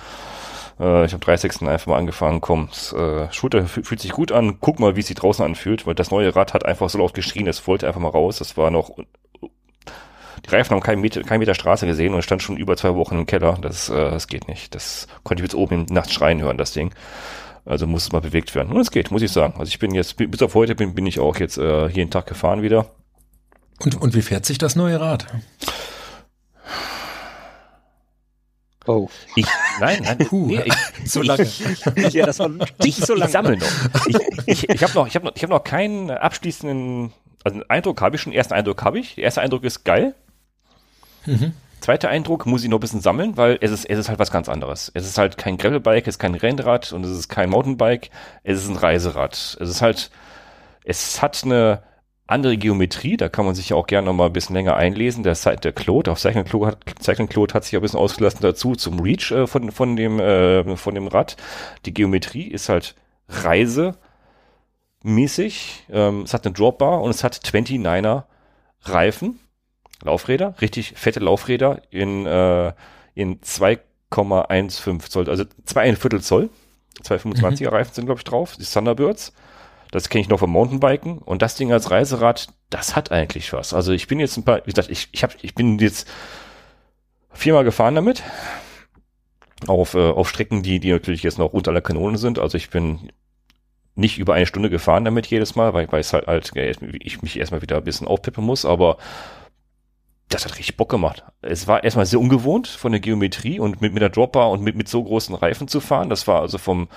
Äh, 0.79 1.05
ich 1.05 1.13
habe 1.13 1.15
am 1.15 1.21
30. 1.21 1.63
einfach 1.63 1.87
mal 1.87 1.99
angefangen, 1.99 2.41
komm, 2.41 2.69
äh, 2.97 3.33
Schulter 3.33 3.67
fühlt 3.67 4.01
sich 4.01 4.13
gut 4.13 4.33
an, 4.33 4.59
guck 4.61 4.81
mal, 4.81 4.97
wie 4.97 5.01
es 5.01 5.07
sich 5.07 5.17
draußen 5.17 5.45
anfühlt, 5.45 5.87
weil 5.87 5.95
das 5.95 6.11
neue 6.11 6.35
Rad 6.35 6.55
hat 6.55 6.65
einfach 6.67 6.91
so 6.91 6.99
laut 6.99 7.15
geschrien, 7.15 7.47
es 7.47 7.67
wollte 7.67 7.87
einfach 7.87 8.01
mal 8.01 8.09
raus. 8.09 8.39
Das 8.39 8.57
war 8.57 8.71
noch 8.71 8.91
die 10.45 10.51
Reifen 10.51 10.75
haben 10.75 10.83
keinen 10.83 11.01
Meter, 11.01 11.23
keinen 11.23 11.39
Meter 11.39 11.55
Straße 11.55 11.87
gesehen 11.87 12.15
und 12.15 12.23
stand 12.23 12.43
schon 12.43 12.57
über 12.57 12.77
zwei 12.77 12.95
Wochen 12.95 13.17
im 13.17 13.27
Keller. 13.27 13.59
Das, 13.61 13.89
äh, 13.89 13.95
das 13.95 14.27
geht 14.27 14.49
nicht. 14.49 14.75
Das 14.75 15.07
konnte 15.23 15.43
ich 15.43 15.47
jetzt 15.47 15.55
oben 15.55 15.87
nachts 15.91 16.13
schreien 16.13 16.41
hören, 16.41 16.59
das 16.59 16.73
Ding. 16.73 16.93
Also 17.65 17.87
muss 17.87 18.05
es 18.05 18.13
mal 18.13 18.21
bewegt 18.21 18.55
werden. 18.57 18.73
Und 18.73 18.81
es 18.81 18.91
geht, 18.91 19.13
muss 19.13 19.23
ich 19.23 19.31
sagen. 19.31 19.55
Also 19.59 19.69
ich 19.69 19.79
bin 19.79 19.95
jetzt, 19.95 20.17
bis 20.17 20.43
auf 20.43 20.55
heute 20.55 20.75
bin, 20.75 20.95
bin 20.95 21.07
ich 21.07 21.21
auch 21.21 21.37
jetzt 21.37 21.59
äh, 21.59 21.87
jeden 21.87 22.11
Tag 22.11 22.27
gefahren 22.27 22.63
wieder. 22.63 22.87
Und, 23.85 24.01
und 24.01 24.15
wie 24.15 24.23
fährt 24.23 24.47
sich 24.47 24.59
das 24.59 24.77
neue 24.77 25.01
Rad? 25.01 25.27
Oh. 28.87 29.09
Ich, 29.37 29.47
nein, 29.81 30.03
nein, 30.03 30.19
Puh, 30.19 30.47
nee, 30.47 30.63
ich, 30.65 30.75
so 31.11 31.23
lange. 31.23 31.43
Ich, 31.43 32.13
ja, 32.13 32.27
das 32.27 32.39
war 32.39 32.49
nicht 32.83 33.05
so 33.05 33.15
lange. 33.15 33.27
Ich 33.27 33.33
sammle 33.33 33.57
noch. 33.57 33.67
Ich, 34.07 34.17
ich, 34.47 34.69
ich 34.69 34.83
habe 34.83 34.93
noch, 34.95 35.07
ich 35.07 35.15
habe 35.15 35.27
noch, 35.27 35.33
ich 35.37 35.43
habe 35.43 35.53
noch 35.53 35.63
keinen 35.63 36.11
abschließenden, 36.11 37.13
also 37.45 37.57
einen 37.59 37.71
Eindruck 37.71 38.01
habe 38.01 38.17
ich 38.17 38.23
schon. 38.23 38.33
Ersten 38.33 38.55
Eindruck 38.55 38.83
habe 38.83 38.99
ich. 38.99 39.15
Der 39.15 39.25
erste 39.25 39.41
Eindruck 39.41 39.65
ist 39.65 39.85
geil. 39.85 40.15
Mhm. 41.27 41.55
Zweiter 41.81 42.09
Eindruck 42.09 42.47
muss 42.47 42.63
ich 42.63 42.71
noch 42.71 42.79
ein 42.79 42.81
bisschen 42.81 43.01
sammeln, 43.01 43.37
weil 43.37 43.59
es 43.61 43.73
ist, 43.73 43.85
es 43.85 43.99
ist 43.99 44.09
halt 44.09 44.19
was 44.19 44.31
ganz 44.31 44.49
anderes. 44.49 44.91
Es 44.95 45.05
ist 45.05 45.19
halt 45.19 45.37
kein 45.37 45.59
Gravelbike, 45.59 46.07
es 46.07 46.15
ist 46.15 46.19
kein 46.21 46.35
Rennrad 46.35 46.93
und 46.93 47.05
es 47.05 47.11
ist 47.11 47.29
kein 47.29 47.51
Mountainbike. 47.51 48.11
Es 48.45 48.59
ist 48.63 48.69
ein 48.69 48.77
Reiserad. 48.77 49.33
Es 49.61 49.69
ist 49.69 49.83
halt, 49.83 50.11
es 50.85 51.23
hat 51.23 51.43
eine, 51.45 51.83
andere 52.27 52.57
Geometrie, 52.57 53.17
da 53.17 53.29
kann 53.29 53.45
man 53.45 53.55
sich 53.55 53.71
ja 53.71 53.77
auch 53.77 53.87
gerne 53.87 54.07
noch 54.07 54.15
mal 54.15 54.27
ein 54.27 54.33
bisschen 54.33 54.55
länger 54.55 54.77
einlesen. 54.77 55.23
Der, 55.23 55.35
der 55.35 55.73
Claude, 55.73 56.11
auf 56.11 56.19
Cycling 56.19 56.45
Claude, 56.45 56.69
hat, 56.69 56.79
Cycling 57.03 57.29
Claude 57.29 57.53
hat 57.55 57.65
sich 57.65 57.75
ein 57.75 57.83
bisschen 57.83 57.99
ausgelassen 57.99 58.41
dazu 58.43 58.75
zum 58.75 59.01
Reach 59.01 59.31
äh, 59.33 59.47
von, 59.47 59.71
von, 59.71 59.97
dem, 59.97 60.21
äh, 60.21 60.77
von 60.77 60.95
dem 60.95 61.09
Rad. 61.09 61.37
Die 61.85 61.93
Geometrie 61.93 62.47
ist 62.47 62.69
halt 62.69 62.95
reisemäßig. 63.29 63.97
Ähm, 65.91 66.23
es 66.23 66.33
hat 66.33 66.47
eine 66.47 66.55
Dropbar 66.55 67.03
und 67.03 67.11
es 67.11 67.25
hat 67.25 67.37
29er 67.37 68.25
Reifen, 68.85 69.39
Laufräder, 70.03 70.55
richtig 70.61 70.95
fette 70.97 71.21
Laufräder 71.21 71.83
in, 71.91 72.27
äh, 72.27 72.73
in 73.15 73.41
2,15 73.41 75.09
Zoll, 75.09 75.31
also 75.31 75.45
2,1 75.45 75.97
Viertel 75.97 76.21
Zoll. 76.21 76.51
225er 77.03 77.63
mhm. 77.63 77.69
Reifen 77.69 77.95
sind, 77.95 78.07
glaube 78.07 78.19
ich, 78.21 78.25
drauf, 78.25 78.57
die 78.57 78.65
Thunderbirds. 78.65 79.33
Das 79.93 80.09
kenne 80.09 80.23
ich 80.23 80.29
noch 80.29 80.41
vom 80.41 80.51
Mountainbiken. 80.51 81.19
Und 81.19 81.43
das 81.43 81.55
Ding 81.55 81.71
als 81.71 81.91
Reiserad, 81.91 82.49
das 82.71 82.97
hat 82.97 83.13
eigentlich 83.13 83.53
was. 83.53 83.75
Also 83.75 83.93
ich 83.93 84.09
bin 84.09 84.19
jetzt 84.19 84.37
ein 84.39 84.45
paar, 84.45 84.63
wie 84.65 84.71
gesagt, 84.71 84.91
ich, 84.91 85.09
ich, 85.13 85.23
hab, 85.23 85.33
ich 85.43 85.55
bin 85.55 85.79
jetzt 85.79 86.11
viermal 87.31 87.63
gefahren 87.63 87.95
damit. 87.95 88.23
Auf, 89.69 89.95
äh, 89.95 90.11
auf 90.11 90.29
Strecken, 90.29 90.63
die, 90.63 90.81
die 90.81 90.91
natürlich 90.91 91.23
jetzt 91.23 91.39
noch 91.39 91.53
unter 91.53 91.73
der 91.73 91.83
Kanone 91.83 92.17
sind. 92.17 92.39
Also 92.39 92.57
ich 92.57 92.71
bin 92.71 93.13
nicht 93.95 94.19
über 94.19 94.33
eine 94.33 94.47
Stunde 94.47 94.71
gefahren 94.71 95.05
damit 95.05 95.27
jedes 95.27 95.57
Mal, 95.57 95.75
weil, 95.75 95.93
weil 95.93 96.01
es 96.01 96.15
halt, 96.15 96.27
halt 96.27 96.51
ich 96.55 97.21
mich 97.21 97.39
erstmal 97.39 97.61
wieder 97.61 97.77
ein 97.77 97.85
bisschen 97.85 98.09
aufpippen 98.09 98.43
muss, 98.43 98.65
aber 98.65 98.97
das 100.35 100.45
hat 100.45 100.53
richtig 100.59 100.77
Bock 100.77 100.89
gemacht. 100.89 101.25
Es 101.43 101.67
war 101.67 101.85
erstmal 101.85 102.07
sehr 102.07 102.21
ungewohnt 102.21 102.67
von 102.67 102.93
der 102.93 103.01
Geometrie 103.01 103.59
und 103.59 103.81
mit, 103.81 103.93
mit 103.93 104.03
der 104.03 104.11
Dropper 104.11 104.51
und 104.51 104.63
mit, 104.63 104.77
mit 104.77 104.89
so 104.89 105.03
großen 105.03 105.35
Reifen 105.35 105.69
zu 105.69 105.81
fahren. 105.81 106.09
Das 106.09 106.27
war 106.27 106.41
also 106.41 106.59
vom, 106.59 106.89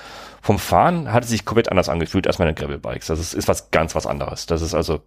vom 0.42 0.60
Fahren 0.60 1.12
hat 1.12 1.24
es 1.24 1.30
sich 1.30 1.46
komplett 1.46 1.70
anders 1.70 1.90
angefühlt 1.90 2.28
als 2.28 2.40
meine 2.40 2.54
Gravelbikes. 2.54 3.08
Das 3.08 3.20
ist, 3.20 3.34
ist 3.34 3.48
was 3.48 3.72
ganz 3.72 3.96
was 3.96 4.06
anderes. 4.06 4.46
Das 4.46 4.62
ist 4.62 4.74
also, 4.74 5.02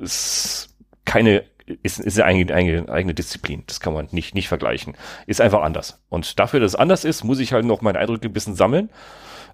ist 0.00 0.74
keine, 1.04 1.44
ist, 1.82 2.00
ist 2.00 2.20
eine 2.20 2.26
eigene, 2.26 2.54
eigene, 2.54 2.88
eigene 2.88 3.14
Disziplin. 3.14 3.64
Das 3.66 3.80
kann 3.80 3.94
man 3.94 4.08
nicht, 4.12 4.34
nicht 4.34 4.48
vergleichen. 4.48 4.96
Ist 5.26 5.40
einfach 5.40 5.62
anders. 5.62 6.02
Und 6.08 6.38
dafür, 6.38 6.60
dass 6.60 6.72
es 6.72 6.76
anders 6.76 7.04
ist, 7.04 7.24
muss 7.24 7.38
ich 7.38 7.52
halt 7.52 7.64
noch 7.64 7.82
meine 7.82 7.98
Eindrücke 7.98 8.28
ein 8.28 8.32
bisschen 8.32 8.56
sammeln. 8.56 8.90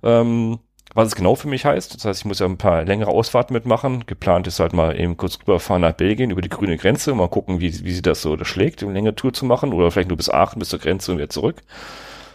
Ähm, 0.03 0.61
was 0.95 1.09
es 1.09 1.15
genau 1.15 1.35
für 1.35 1.49
mich 1.49 1.65
heißt. 1.65 1.95
Das 1.95 2.05
heißt, 2.05 2.21
ich 2.21 2.25
muss 2.25 2.41
ja 2.41 2.47
ein 2.47 2.59
paar 2.59 2.85
längere 2.85 3.11
Ausfahrten 3.11 3.55
mitmachen. 3.55 4.05
Geplant 4.07 4.47
ist 4.47 4.61
halt 4.61 4.73
mal 4.73 4.99
eben 4.99 5.17
kurz 5.17 5.39
rüberfahren 5.39 5.83
nach 5.83 5.93
Belgien 5.93 6.31
über 6.31 6.43
die 6.43 6.49
grüne 6.49 6.77
Grenze, 6.77 7.15
mal 7.15 7.29
gucken, 7.29 7.61
wie, 7.61 7.85
wie 7.85 7.93
sie 7.93 8.03
das 8.03 8.23
so 8.23 8.37
schlägt, 8.45 8.83
eine 8.83 8.93
längere 8.93 9.15
Tour 9.15 9.33
zu 9.33 9.45
machen 9.45 9.73
oder 9.73 9.91
vielleicht 9.91 10.09
nur 10.09 10.17
bis 10.17 10.31
Aachen, 10.31 10.59
bis 10.59 10.69
zur 10.69 10.79
Grenze 10.79 11.13
und 11.13 11.19
wieder 11.19 11.31
zurück. 11.31 11.63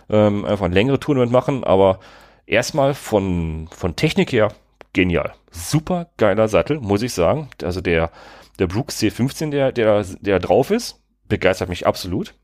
Ähm, 0.09 0.45
einfach 0.45 0.69
längere 0.69 0.99
Tour 0.99 1.15
mitmachen, 1.15 1.63
aber 1.63 1.99
erstmal 2.45 2.93
von, 2.93 3.67
von 3.71 3.95
Technik 3.95 4.31
her 4.31 4.53
genial. 4.93 5.33
Super 5.51 6.07
geiler 6.17 6.47
Sattel, 6.47 6.79
muss 6.79 7.01
ich 7.01 7.13
sagen. 7.13 7.49
Also 7.63 7.81
der, 7.81 8.11
der 8.59 8.67
Brooks 8.67 9.01
C15, 9.01 9.49
der, 9.49 9.71
der, 9.71 10.05
der 10.21 10.39
drauf 10.39 10.71
ist, 10.71 11.01
begeistert 11.27 11.69
mich 11.69 11.87
absolut. 11.87 12.35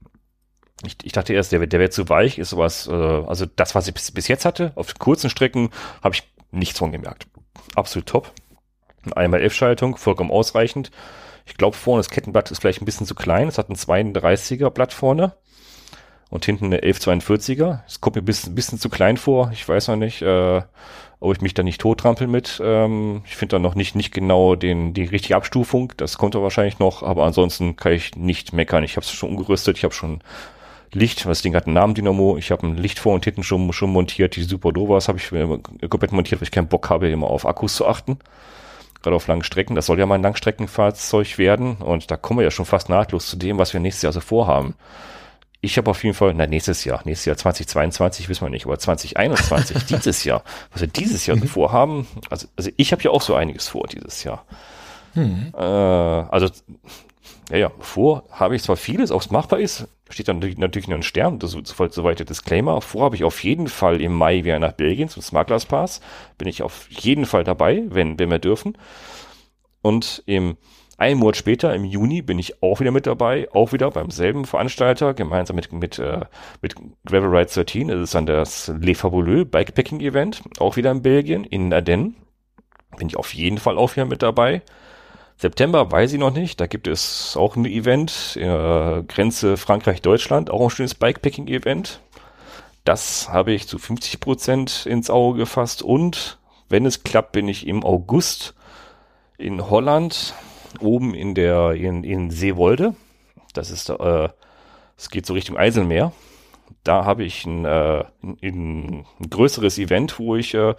Ich, 0.86 0.98
ich 1.04 1.12
dachte 1.12 1.34
erst, 1.34 1.52
der, 1.52 1.66
der 1.68 1.80
wäre 1.80 1.90
zu 1.90 2.10
weich, 2.10 2.38
ist 2.38 2.50
sowas, 2.50 2.88
äh, 2.88 2.92
also 2.92 3.46
das, 3.56 3.76
was 3.76 3.88
ich 3.88 3.94
bis, 3.94 4.12
bis 4.12 4.28
jetzt 4.28 4.46
hatte, 4.46 4.72
auf 4.76 4.94
kurzen 4.98 5.30
Strecken, 5.30 5.70
habe 6.02 6.16
ich 6.16 6.24
nichts 6.52 6.80
von 6.80 6.92
gemerkt. 6.92 7.28
Absolut 7.76 8.08
top. 8.08 8.32
Einmal 9.16 9.42
F-Schaltung, 9.42 9.98
vollkommen 9.98 10.32
ausreichend. 10.32 10.92
Ich 11.46 11.56
glaube, 11.56 11.76
vorne 11.76 12.00
das 12.00 12.10
Kettenblatt 12.10 12.52
ist 12.52 12.60
vielleicht 12.60 12.82
ein 12.82 12.86
bisschen 12.86 13.08
zu 13.08 13.16
klein. 13.16 13.48
Es 13.48 13.58
hat 13.58 13.70
ein 13.70 13.76
32er 13.76 14.70
Blatt 14.70 14.94
vorne 14.94 15.34
und 16.30 16.46
hinten 16.46 16.66
eine 16.66 16.80
1142er. 16.80 17.82
Es 17.88 18.00
kommt 18.00 18.16
mir 18.16 18.22
ein 18.22 18.26
bisschen, 18.26 18.54
ein 18.54 18.56
bisschen 18.56 18.80
zu 18.80 18.90
klein 18.90 19.18
vor. 19.18 19.52
Ich 19.54 19.68
weiß 19.68 19.90
noch 19.90 19.96
nicht, 19.98 20.22
äh, 20.22 20.62
ob 21.20 21.36
ich 21.36 21.42
mich 21.42 21.54
da 21.54 21.64
nicht 21.64 21.82
tottrampel 21.82 22.28
mit. 22.28 22.62
Ähm, 22.64 23.22
ich 23.26 23.36
finde 23.36 23.56
da 23.56 23.60
noch 23.60 23.76
nicht, 23.76 23.96
nicht 23.96 24.14
genau 24.14 24.56
den, 24.56 24.94
die 24.94 25.04
richtige 25.04 25.36
Abstufung. 25.36 25.94
Das 25.98 26.18
kommt 26.18 26.36
da 26.36 26.42
wahrscheinlich 26.42 26.80
noch, 26.80 27.04
aber 27.04 27.26
ansonsten 27.26 27.76
kann 27.76 27.94
ich 27.94 28.16
nicht 28.16 28.54
meckern. 28.54 28.84
Ich 28.84 28.96
habe 28.96 29.06
es 29.06 29.12
schon 29.12 29.30
umgerüstet. 29.30 29.78
Ich 29.78 29.84
habe 29.84 29.94
schon 29.94 30.22
Licht, 30.94 31.26
das 31.26 31.42
Ding 31.42 31.56
hat 31.56 31.68
einen 31.68 31.76
Namen 31.76 31.94
Dynamo. 31.94 32.38
Ich 32.38 32.52
habe 32.52 32.68
ein 32.68 32.78
Licht 32.78 33.00
vor 33.00 33.14
und 33.14 33.24
hinten 33.24 33.44
schon, 33.44 33.72
schon 33.74 33.92
montiert. 33.92 34.36
Die 34.36 34.44
Super 34.44 34.72
Dovas 34.72 35.08
habe 35.08 35.18
ich 35.20 35.30
komplett 35.30 36.12
montiert, 36.12 36.42
weil 36.42 36.48
ich 36.48 36.52
keinen 36.52 36.68
Bock 36.68 36.90
habe, 36.90 37.10
immer 37.10 37.28
auf 37.28 37.46
Akkus 37.46 37.76
zu 37.76 37.88
achten 37.88 38.18
gerade 39.02 39.16
auf 39.16 39.28
langen 39.28 39.44
Strecken. 39.44 39.76
Das 39.76 39.86
soll 39.88 40.00
ja 40.00 40.06
mal 40.06 40.16
ein 40.16 40.22
Langstreckenfahrzeug 40.22 41.38
werden 41.38 41.78
und 41.78 42.12
da 42.12 42.18
kommen 42.18 42.40
wir 42.40 42.44
ja 42.44 42.52
schon 42.52 42.66
fast 42.66 42.90
nahtlos 42.90 43.28
zu 43.28 43.36
dem, 43.36 43.58
was 43.58 43.74
wir 43.74 43.80
nächstes 43.80 44.04
Jahr 44.04 44.14
so 44.14 44.22
vorhaben. 44.22 44.76
Ich 45.64 45.78
habe 45.78 45.92
auf 45.92 46.04
jeden 46.04 46.16
Fall, 46.16 46.34
na 46.34 46.48
nächstes 46.48 46.84
Jahr, 46.86 47.02
nächstes 47.06 47.26
Jahr 47.26 47.38
2022 47.38 48.30
wissen 48.30 48.46
wir 48.46 48.50
nicht, 48.50 48.66
aber 48.66 48.80
2021, 48.80 49.86
dieses 49.90 50.24
Jahr, 50.24 50.44
was 50.72 50.82
wir 50.82 50.88
dieses 50.88 51.26
Jahr 51.28 51.38
so 51.38 51.44
mhm. 51.44 51.50
vorhaben, 51.50 52.08
also, 52.30 52.48
also 52.56 52.72
ich 52.78 52.92
habe 52.92 53.04
ja 53.04 53.12
auch 53.12 53.22
so 53.22 53.36
einiges 53.36 53.68
vor 53.68 53.88
dieses 53.88 54.24
Jahr. 54.24 54.46
Mhm. 55.14 55.54
Äh, 55.56 55.62
also, 55.62 56.48
ja, 57.50 57.58
ja, 57.58 57.72
vor 57.80 58.24
habe 58.32 58.56
ich 58.56 58.64
zwar 58.64 58.78
vieles, 58.78 59.12
ob 59.12 59.22
es 59.22 59.32
machbar 59.32 59.60
ist, 59.60 59.88
steht 60.10 60.28
dann 60.28 60.40
natürlich 60.58 60.88
nur 60.88 60.98
ein 60.98 61.04
Stern, 61.04 61.40
das 61.40 61.54
ist 61.54 61.76
soweit 61.76 62.20
der 62.20 62.26
Disclaimer. 62.26 62.82
Vor 62.82 63.06
habe 63.06 63.16
ich 63.16 63.24
auf 63.24 63.44
jeden 63.44 63.68
Fall 63.68 64.02
im 64.02 64.14
Mai 64.14 64.44
wieder 64.44 64.60
nach 64.60 64.74
Belgien 64.74 65.10
zum 65.10 65.22
Smugglers 65.22 65.66
Pass. 65.66 66.02
Bin 66.38 66.48
ich 66.48 66.64
auf 66.64 66.88
jeden 66.90 67.26
Fall 67.26 67.44
dabei, 67.44 67.84
wenn, 67.90 68.20
wenn 68.20 68.30
wir 68.30 68.40
dürfen. 68.40 68.78
Und 69.82 70.24
im 70.26 70.58
einen 71.02 71.20
Monat 71.20 71.36
später, 71.36 71.74
im 71.74 71.84
Juni, 71.84 72.22
bin 72.22 72.38
ich 72.38 72.62
auch 72.62 72.80
wieder 72.80 72.92
mit 72.92 73.08
dabei, 73.08 73.50
auch 73.54 73.74
wieder 73.74 73.90
beim 73.90 74.12
selben 74.12 74.46
Veranstalter, 74.46 75.16
gemeinsam 75.16 75.56
mit, 75.56 75.72
mit, 75.74 75.98
äh, 75.98 76.22
mit 76.62 76.76
Gravel 77.06 77.36
Ride 77.36 77.50
13. 77.52 77.88
Das 77.88 78.00
ist 78.02 78.14
dann 78.14 78.28
das 78.28 78.72
Le 78.80 78.94
Fabuleux 78.94 79.50
Bikepacking 79.50 80.00
Event, 80.00 80.44
auch 80.60 80.76
wieder 80.76 80.92
in 80.92 81.02
Belgien, 81.02 81.44
in 81.44 81.74
Ardennes. 81.74 82.14
Bin 82.98 83.08
ich 83.08 83.18
auf 83.18 83.34
jeden 83.34 83.58
Fall 83.58 83.80
auch 83.80 83.96
wieder 83.96 84.06
mit 84.06 84.22
dabei. 84.22 84.62
September 85.42 85.92
weiß 85.92 86.14
ich 86.14 86.20
noch 86.20 86.32
nicht. 86.32 86.62
Da 86.62 86.68
gibt 86.68 86.88
es 86.88 87.36
auch 87.36 87.56
ein 87.56 87.66
Event, 87.66 88.38
äh, 88.38 89.02
Grenze 89.02 89.58
Frankreich-Deutschland, 89.58 90.52
auch 90.52 90.62
ein 90.62 90.70
schönes 90.70 90.94
Bikepacking-Event. 90.94 92.00
Das 92.84 93.28
habe 93.30 93.52
ich 93.52 93.68
zu 93.68 93.80
50 93.80 94.20
Prozent 94.20 94.86
ins 94.86 95.10
Auge 95.10 95.40
gefasst. 95.40 95.82
Und 95.82 96.38
wenn 96.70 96.86
es 96.86 97.02
klappt, 97.02 97.32
bin 97.32 97.48
ich 97.48 97.66
im 97.66 97.84
August 97.84 98.54
in 99.40 99.68
Holland, 99.68 100.36
oben 100.80 101.16
in 101.16 101.34
der, 101.34 101.72
in, 101.72 102.04
in 102.04 102.30
Seewolde. 102.30 102.94
Das 103.56 103.72
ist, 103.72 103.90
äh, 103.90 104.30
es 104.96 105.10
geht 105.10 105.26
so 105.26 105.34
Richtung 105.34 105.58
Eiselmeer. 105.58 106.12
Da 106.84 107.04
habe 107.04 107.24
ich 107.24 107.48
ein, 107.48 107.66
äh, 107.66 108.04
ein, 108.22 109.06
ein 109.20 109.30
größeres 109.32 109.80
Event, 109.80 110.20
wo 110.20 110.36
ich 110.36 110.54
äh, 110.54 110.76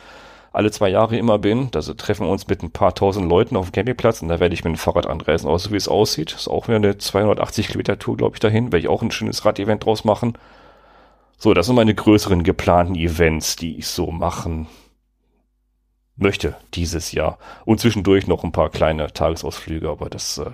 alle 0.52 0.70
zwei 0.70 0.88
Jahre 0.88 1.16
immer 1.16 1.38
bin. 1.38 1.70
Da 1.70 1.80
treffen 1.80 2.26
wir 2.26 2.30
uns 2.30 2.46
mit 2.46 2.62
ein 2.62 2.70
paar 2.70 2.94
tausend 2.94 3.28
Leuten 3.28 3.56
auf 3.56 3.70
dem 3.70 3.72
Campingplatz 3.72 4.22
und 4.22 4.28
da 4.28 4.40
werde 4.40 4.54
ich 4.54 4.64
mit 4.64 4.74
dem 4.74 4.78
Fahrrad 4.78 5.06
anreisen. 5.06 5.48
Auch 5.48 5.58
so 5.58 5.70
wie 5.70 5.76
es 5.76 5.88
aussieht. 5.88 6.32
Ist 6.32 6.48
auch 6.48 6.68
wieder 6.68 6.76
eine 6.76 6.98
280 6.98 7.68
Kilometer 7.68 7.98
Tour, 7.98 8.16
glaube 8.16 8.36
ich, 8.36 8.40
dahin. 8.40 8.66
Werde 8.66 8.78
ich 8.78 8.88
auch 8.88 9.02
ein 9.02 9.10
schönes 9.10 9.44
Rad-Event 9.44 9.84
draus 9.84 10.04
machen. 10.04 10.34
So, 11.38 11.54
das 11.54 11.66
sind 11.66 11.74
meine 11.74 11.94
größeren 11.94 12.44
geplanten 12.44 12.94
Events, 12.94 13.56
die 13.56 13.78
ich 13.78 13.88
so 13.88 14.10
machen 14.10 14.68
möchte 16.16 16.56
dieses 16.74 17.12
Jahr. 17.12 17.38
Und 17.64 17.80
zwischendurch 17.80 18.26
noch 18.26 18.44
ein 18.44 18.52
paar 18.52 18.70
kleine 18.70 19.12
Tagesausflüge, 19.12 19.88
aber 19.88 20.10
das 20.10 20.38
äh, 20.38 20.50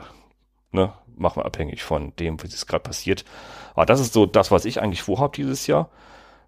ne, 0.73 0.93
machen 1.17 1.41
wir 1.41 1.47
abhängig 1.47 1.83
von 1.83 2.15
dem, 2.17 2.43
wie 2.43 2.47
es 2.47 2.67
gerade 2.67 2.83
passiert. 2.83 3.25
Aber 3.75 3.87
das 3.87 4.01
ist 4.01 4.13
so 4.13 4.27
das, 4.27 4.51
was 4.51 4.65
ich 4.65 4.81
eigentlich 4.81 5.03
vorhabe 5.03 5.37
dieses 5.37 5.67
Jahr. 5.67 5.91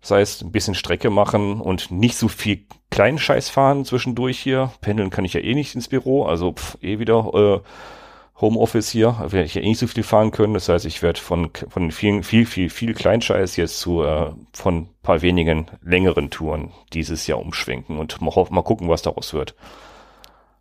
Das 0.00 0.12
heißt, 0.12 0.42
ein 0.42 0.52
bisschen 0.52 0.74
Strecke 0.74 1.10
machen 1.10 1.60
und 1.60 1.90
nicht 1.90 2.16
so 2.16 2.28
viel 2.28 2.64
kleinen 2.90 3.18
Scheiß 3.18 3.50
fahren 3.50 3.84
zwischendurch 3.84 4.38
hier. 4.38 4.72
Pendeln 4.80 5.10
kann 5.10 5.24
ich 5.24 5.34
ja 5.34 5.40
eh 5.40 5.54
nicht 5.54 5.74
ins 5.74 5.88
Büro, 5.88 6.24
also 6.24 6.52
pff, 6.52 6.78
eh 6.82 6.98
wieder 6.98 7.30
äh, 7.34 8.40
Homeoffice 8.40 8.90
hier. 8.90 9.16
Werde 9.20 9.44
ich 9.44 9.54
ja 9.54 9.62
eh 9.62 9.68
nicht 9.68 9.78
so 9.78 9.86
viel 9.86 10.02
fahren 10.02 10.30
können. 10.30 10.54
Das 10.54 10.68
heißt, 10.68 10.86
ich 10.86 11.02
werde 11.02 11.20
von, 11.20 11.50
von 11.68 11.90
vielen, 11.90 12.22
viel, 12.22 12.46
viel, 12.46 12.70
viel 12.70 12.94
Kleinscheiß 12.94 13.56
jetzt 13.56 13.78
zu 13.78 14.02
äh, 14.02 14.30
von 14.52 14.88
paar 15.02 15.22
wenigen 15.22 15.66
längeren 15.82 16.30
Touren 16.30 16.70
dieses 16.92 17.26
Jahr 17.26 17.38
umschwenken 17.38 17.98
und 17.98 18.20
mal, 18.20 18.46
mal 18.50 18.62
gucken, 18.62 18.88
was 18.88 19.02
daraus 19.02 19.34
wird. 19.34 19.54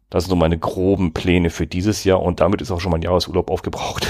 Das 0.10 0.24
sind 0.24 0.32
so 0.32 0.36
meine 0.36 0.58
groben 0.58 1.14
Pläne 1.14 1.50
für 1.50 1.68
dieses 1.68 2.04
Jahr 2.04 2.22
und 2.22 2.40
damit 2.40 2.62
ist 2.62 2.72
auch 2.72 2.82
schon 2.82 2.92
mein 2.92 3.04
Jahresurlaub 3.04 3.50
aufgebraucht. 3.52 4.08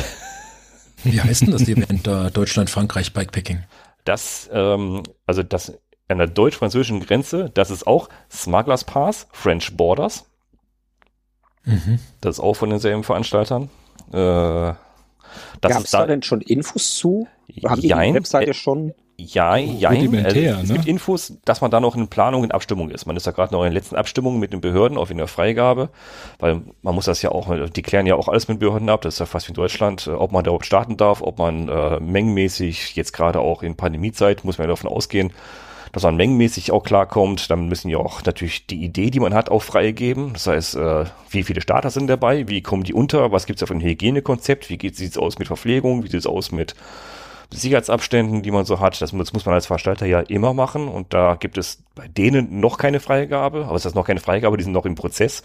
Wie 1.03 1.21
heißt 1.21 1.41
denn 1.41 1.51
das 1.51 1.61
Event 1.67 2.07
da 2.07 2.29
Deutschland-Frankreich 2.29 3.13
Bikepacking? 3.13 3.63
Das, 4.09 4.49
ähm, 4.51 5.03
also 5.27 5.43
das 5.43 5.77
an 6.07 6.17
der 6.17 6.25
deutsch-französischen 6.25 6.99
Grenze, 6.99 7.51
das 7.53 7.69
ist 7.69 7.85
auch 7.85 8.09
Smugglers 8.31 8.83
Pass, 8.83 9.27
French 9.31 9.77
Borders. 9.77 10.25
Mhm. 11.63 11.99
Das 12.19 12.37
ist 12.37 12.39
auch 12.39 12.55
von 12.55 12.71
denselben 12.71 13.03
Veranstaltern. 13.03 13.69
Äh, 14.11 14.15
Gab 14.15 14.79
es 15.61 15.91
da, 15.91 15.99
da 15.99 16.07
denn 16.07 16.23
schon 16.23 16.41
Infos 16.41 16.95
zu? 16.95 17.27
Haben 17.63 17.81
die, 17.81 17.89
die 17.89 17.93
Webseite 17.93 18.55
schon? 18.55 18.95
Ja, 19.19 19.57
ja, 19.57 19.89
also, 19.89 20.15
es 20.15 20.69
ne? 20.69 20.75
gibt 20.75 20.87
Infos, 20.87 21.33
dass 21.43 21.59
man 21.59 21.71
da 21.71 21.79
noch 21.79 21.95
in 21.95 22.07
Planung 22.07 22.43
in 22.43 22.51
Abstimmung 22.51 22.89
ist. 22.89 23.05
Man 23.05 23.17
ist 23.17 23.25
ja 23.25 23.33
gerade 23.33 23.53
noch 23.53 23.61
in 23.61 23.69
den 23.69 23.73
letzten 23.73 23.95
Abstimmungen 23.95 24.39
mit 24.39 24.53
den 24.53 24.61
Behörden 24.61 24.97
auf 24.97 25.11
in 25.11 25.17
der 25.17 25.27
Freigabe, 25.27 25.89
weil 26.39 26.61
man 26.81 26.95
muss 26.95 27.05
das 27.05 27.21
ja 27.21 27.31
auch, 27.31 27.53
die 27.69 27.81
klären 27.81 28.05
ja 28.05 28.15
auch 28.15 28.29
alles 28.29 28.47
mit 28.47 28.59
Behörden 28.59 28.89
ab, 28.89 29.01
das 29.01 29.15
ist 29.15 29.19
ja 29.19 29.25
fast 29.25 29.47
wie 29.47 29.51
in 29.51 29.55
Deutschland, 29.55 30.07
äh, 30.07 30.11
ob 30.11 30.31
man 30.31 30.43
da 30.43 30.49
überhaupt 30.49 30.65
starten 30.65 30.95
darf, 30.95 31.21
ob 31.21 31.37
man 31.37 31.67
äh, 31.67 31.99
mengenmäßig, 31.99 32.95
jetzt 32.95 33.11
gerade 33.11 33.39
auch 33.41 33.61
in 33.61 33.75
Pandemiezeit, 33.75 34.45
muss 34.45 34.57
man 34.57 34.67
ja 34.67 34.73
davon 34.73 34.89
ausgehen, 34.89 35.33
dass 35.91 36.03
man 36.03 36.15
mengenmäßig 36.15 36.71
auch 36.71 36.83
klarkommt. 36.83 37.49
Dann 37.49 37.67
müssen 37.67 37.89
ja 37.89 37.97
auch 37.97 38.23
natürlich 38.23 38.67
die 38.67 38.83
Idee, 38.83 39.09
die 39.09 39.19
man 39.19 39.33
hat, 39.33 39.49
auch 39.49 39.63
freigeben. 39.63 40.33
Das 40.33 40.47
heißt, 40.47 40.75
äh, 40.75 41.05
wie 41.29 41.43
viele 41.43 41.61
Starter 41.61 41.89
sind 41.89 42.07
dabei, 42.07 42.47
wie 42.47 42.61
kommen 42.61 42.83
die 42.83 42.93
unter, 42.93 43.31
was 43.31 43.45
gibt 43.45 43.57
es 43.57 43.61
da 43.61 43.65
für 43.65 43.73
ein 43.73 43.81
Hygienekonzept, 43.81 44.69
wie 44.69 44.77
sieht 44.93 45.11
es 45.11 45.17
aus 45.17 45.39
mit 45.39 45.47
Verpflegung, 45.47 46.03
wie 46.03 46.07
sieht 46.07 46.19
es 46.19 46.27
aus 46.27 46.51
mit 46.51 46.75
Sicherheitsabständen, 47.51 48.43
die 48.43 48.51
man 48.51 48.65
so 48.65 48.79
hat. 48.79 49.01
Das 49.01 49.11
muss, 49.11 49.33
man 49.33 49.55
als 49.55 49.65
Veranstalter 49.65 50.05
ja 50.05 50.19
immer 50.19 50.53
machen. 50.53 50.87
Und 50.87 51.13
da 51.13 51.35
gibt 51.35 51.57
es 51.57 51.83
bei 51.95 52.07
denen 52.07 52.59
noch 52.59 52.77
keine 52.77 52.99
Freigabe. 52.99 53.65
Aber 53.65 53.75
es 53.75 53.85
ist 53.85 53.95
noch 53.95 54.05
keine 54.05 54.19
Freigabe, 54.19 54.57
die 54.57 54.63
sind 54.63 54.73
noch 54.73 54.85
im 54.85 54.95
Prozess 54.95 55.41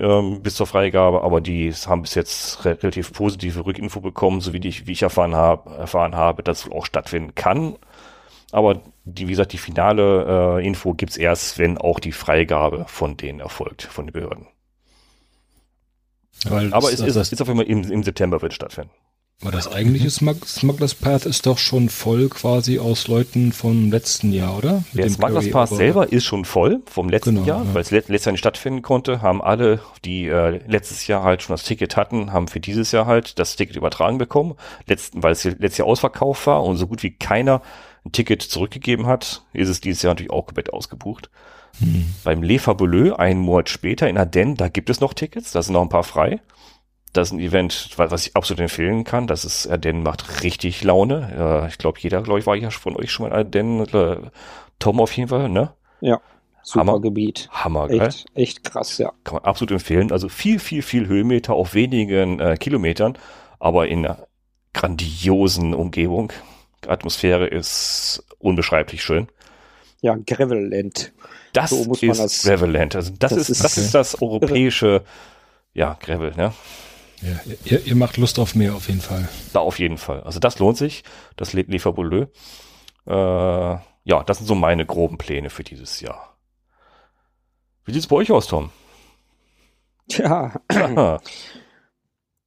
ähm, 0.00 0.40
bis 0.42 0.54
zur 0.54 0.66
Freigabe. 0.66 1.22
Aber 1.22 1.40
die 1.40 1.72
haben 1.72 2.02
bis 2.02 2.14
jetzt 2.14 2.64
re 2.64 2.78
relativ 2.82 3.12
positive 3.12 3.66
Rückinfo 3.66 4.00
bekommen, 4.00 4.40
so 4.40 4.52
wie, 4.52 4.60
die, 4.60 4.86
wie 4.86 4.92
ich 4.92 5.02
erfahren, 5.02 5.34
hab, 5.34 5.66
erfahren 5.66 6.14
habe, 6.14 6.42
dass 6.42 6.64
es 6.64 6.72
auch 6.72 6.86
stattfinden 6.86 7.34
kann. 7.34 7.76
Aber 8.52 8.80
die, 9.04 9.26
wie 9.26 9.32
gesagt, 9.32 9.52
die 9.52 9.58
finale 9.58 10.58
äh, 10.58 10.66
Info 10.66 10.94
gibt's 10.94 11.16
erst, 11.16 11.58
wenn 11.58 11.76
auch 11.78 12.00
die 12.00 12.12
Freigabe 12.12 12.86
von 12.88 13.16
denen 13.16 13.40
erfolgt, 13.40 13.82
von 13.82 14.06
den 14.06 14.12
Behörden. 14.12 14.46
Weil 16.44 16.72
Aber 16.72 16.92
es 16.92 17.00
ist, 17.00 17.16
ist 17.16 17.40
auf 17.42 17.48
jeden 17.48 17.58
Fall 17.58 17.66
im, 17.66 17.90
im 17.90 18.02
September 18.02 18.40
wird 18.42 18.54
stattfinden. 18.54 18.90
Aber 19.42 19.50
das 19.50 19.70
eigentliche 19.70 20.08
Smug 20.08 20.46
Smugglers 20.46 20.94
Path 20.94 21.26
ist 21.26 21.44
doch 21.44 21.58
schon 21.58 21.90
voll 21.90 22.30
quasi 22.30 22.78
aus 22.78 23.06
Leuten 23.06 23.52
vom 23.52 23.90
letzten 23.90 24.32
Jahr, 24.32 24.56
oder? 24.56 24.82
Mit 24.94 25.04
Der 25.04 25.10
Smugglers 25.10 25.50
Path 25.50 25.68
selber 25.68 26.10
ist 26.10 26.24
schon 26.24 26.46
voll 26.46 26.80
vom 26.86 27.10
letzten 27.10 27.34
genau, 27.34 27.46
Jahr, 27.46 27.64
ja. 27.64 27.74
weil 27.74 27.82
es 27.82 27.90
letztes 27.90 28.24
Jahr 28.24 28.32
nicht 28.32 28.40
stattfinden 28.40 28.80
konnte, 28.80 29.20
haben 29.20 29.42
alle, 29.42 29.80
die 30.06 30.26
äh, 30.26 30.60
letztes 30.66 31.06
Jahr 31.06 31.22
halt 31.22 31.42
schon 31.42 31.52
das 31.52 31.64
Ticket 31.64 31.96
hatten, 31.96 32.32
haben 32.32 32.48
für 32.48 32.60
dieses 32.60 32.92
Jahr 32.92 33.04
halt 33.04 33.38
das 33.38 33.56
Ticket 33.56 33.76
übertragen 33.76 34.16
bekommen, 34.16 34.54
letzten, 34.86 35.22
weil 35.22 35.32
es 35.32 35.44
letztes 35.44 35.78
Jahr 35.78 35.88
ausverkauft 35.88 36.46
war 36.46 36.64
und 36.64 36.78
so 36.78 36.86
gut 36.86 37.02
wie 37.02 37.10
keiner 37.10 37.60
ein 38.06 38.12
Ticket 38.12 38.40
zurückgegeben 38.40 39.06
hat, 39.06 39.44
ist 39.52 39.68
es 39.68 39.82
dieses 39.82 40.00
Jahr 40.00 40.12
natürlich 40.12 40.32
auch 40.32 40.46
komplett 40.46 40.72
ausgebucht. 40.72 41.28
Hm. 41.78 42.06
Beim 42.24 42.42
Le 42.42 42.58
Fabuleux, 42.58 43.18
einen 43.18 43.40
Monat 43.40 43.68
später 43.68 44.08
in 44.08 44.16
Ardennes, 44.16 44.56
da 44.56 44.68
gibt 44.68 44.88
es 44.88 45.00
noch 45.00 45.12
Tickets, 45.12 45.52
da 45.52 45.60
sind 45.60 45.74
noch 45.74 45.82
ein 45.82 45.90
paar 45.90 46.04
frei 46.04 46.40
das 47.16 47.28
ist 47.28 47.32
ein 47.32 47.40
Event, 47.40 47.90
was 47.96 48.26
ich 48.26 48.36
absolut 48.36 48.60
empfehlen 48.60 49.04
kann. 49.04 49.26
Das 49.26 49.44
ist, 49.44 49.66
Ardennen 49.66 50.02
macht 50.02 50.42
richtig 50.42 50.84
Laune. 50.84 51.64
Äh, 51.64 51.68
ich 51.68 51.78
glaube, 51.78 51.98
jeder, 52.00 52.22
glaube 52.22 52.40
ich, 52.40 52.46
war 52.46 52.56
ja 52.56 52.70
von 52.70 52.96
euch 52.96 53.10
schon 53.10 53.28
mal 53.28 53.34
Ardennen. 53.36 53.86
Äh, 53.86 54.30
Tom 54.78 55.00
auf 55.00 55.12
jeden 55.12 55.28
Fall, 55.28 55.48
ne? 55.48 55.72
Ja. 56.00 56.20
Super 56.62 56.80
Hammer, 56.80 57.00
Gebiet. 57.00 57.48
Hammer, 57.52 57.88
geil. 57.88 58.08
Echt, 58.08 58.26
echt 58.34 58.64
krass, 58.64 58.98
ja. 58.98 59.12
Kann 59.22 59.34
man 59.34 59.44
absolut 59.44 59.70
empfehlen. 59.70 60.10
Also 60.10 60.28
viel, 60.28 60.58
viel, 60.58 60.82
viel 60.82 61.06
Höhenmeter 61.06 61.54
auf 61.54 61.74
wenigen 61.74 62.40
äh, 62.40 62.56
Kilometern, 62.56 63.16
aber 63.60 63.86
in 63.86 64.04
einer 64.04 64.26
grandiosen 64.74 65.74
Umgebung. 65.74 66.32
Die 66.84 66.88
Atmosphäre 66.88 67.46
ist 67.46 68.24
unbeschreiblich 68.38 69.02
schön. 69.02 69.28
Ja, 70.02 70.16
Gravelland. 70.26 71.12
Das 71.52 71.70
so 71.70 71.92
ist 71.92 72.18
das, 72.18 72.42
Gravelland. 72.42 72.96
Also 72.96 73.12
das, 73.18 73.32
das 73.32 73.48
ist, 73.48 73.64
das 73.64 73.78
ist 73.78 73.94
das 73.94 74.20
europäische, 74.20 75.04
ja, 75.72 75.96
Gravel, 76.00 76.34
ne? 76.36 76.52
Ja, 77.22 77.52
ihr, 77.64 77.86
ihr, 77.86 77.96
macht 77.96 78.16
Lust 78.18 78.38
auf 78.38 78.54
mehr 78.54 78.74
auf 78.74 78.88
jeden 78.88 79.00
Fall. 79.00 79.28
Da 79.52 79.60
auf 79.60 79.78
jeden 79.78 79.96
Fall. 79.98 80.22
Also 80.22 80.38
das 80.38 80.58
lohnt 80.58 80.76
sich. 80.76 81.02
Das 81.36 81.52
Le, 81.54 81.62
Le 81.62 81.78
Fabuleux. 81.78 82.28
Äh, 83.06 83.12
ja, 83.12 84.22
das 84.26 84.38
sind 84.38 84.46
so 84.46 84.54
meine 84.54 84.84
groben 84.86 85.16
Pläne 85.18 85.48
für 85.50 85.64
dieses 85.64 86.00
Jahr. 86.00 86.36
Wie 87.84 87.92
sieht's 87.92 88.06
bei 88.06 88.16
euch 88.16 88.30
aus, 88.32 88.46
Tom? 88.48 88.70
Tja, 90.08 90.54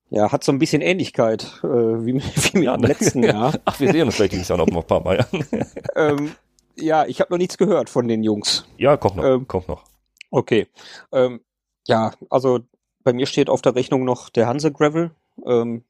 ja, 0.10 0.32
hat 0.32 0.44
so 0.44 0.52
ein 0.52 0.60
bisschen 0.60 0.82
Ähnlichkeit 0.82 1.60
äh, 1.64 1.68
wie, 1.68 2.14
wie 2.54 2.58
mit 2.60 2.64
Ja, 2.66 2.74
dem 2.78 2.82
ne? 2.82 2.88
letzten 2.88 3.24
Jahr. 3.24 3.54
Ach, 3.66 3.80
wir 3.80 3.92
sehen 3.92 4.06
uns 4.06 4.16
vielleicht 4.16 4.34
dieses 4.34 4.48
Jahr 4.48 4.58
noch 4.58 4.68
ein 4.68 4.84
paar 4.88 5.02
Mal. 5.04 5.26
ähm, 5.96 6.36
ja, 6.76 7.06
ich 7.06 7.20
habe 7.20 7.32
noch 7.34 7.38
nichts 7.38 7.58
gehört 7.58 7.90
von 7.90 8.08
den 8.08 8.24
Jungs. 8.24 8.66
ja, 8.78 8.96
kommt 8.98 9.18
noch, 9.18 9.24
Ähm, 9.26 9.48
kommt 9.48 9.68
noch. 9.68 9.84
Okay. 10.32 10.68
Ähm, 11.12 11.42
ja, 11.88 12.12
also 12.30 12.60
bei 13.10 13.14
mir 13.14 13.26
steht 13.26 13.50
auf 13.50 13.64
der 13.64 13.74
Rechnung 13.74 14.06
noch 14.06 14.30
der 14.30 14.46
Hanse 14.46 14.72
Gravel. 14.72 15.10
Ähm, 15.44 15.84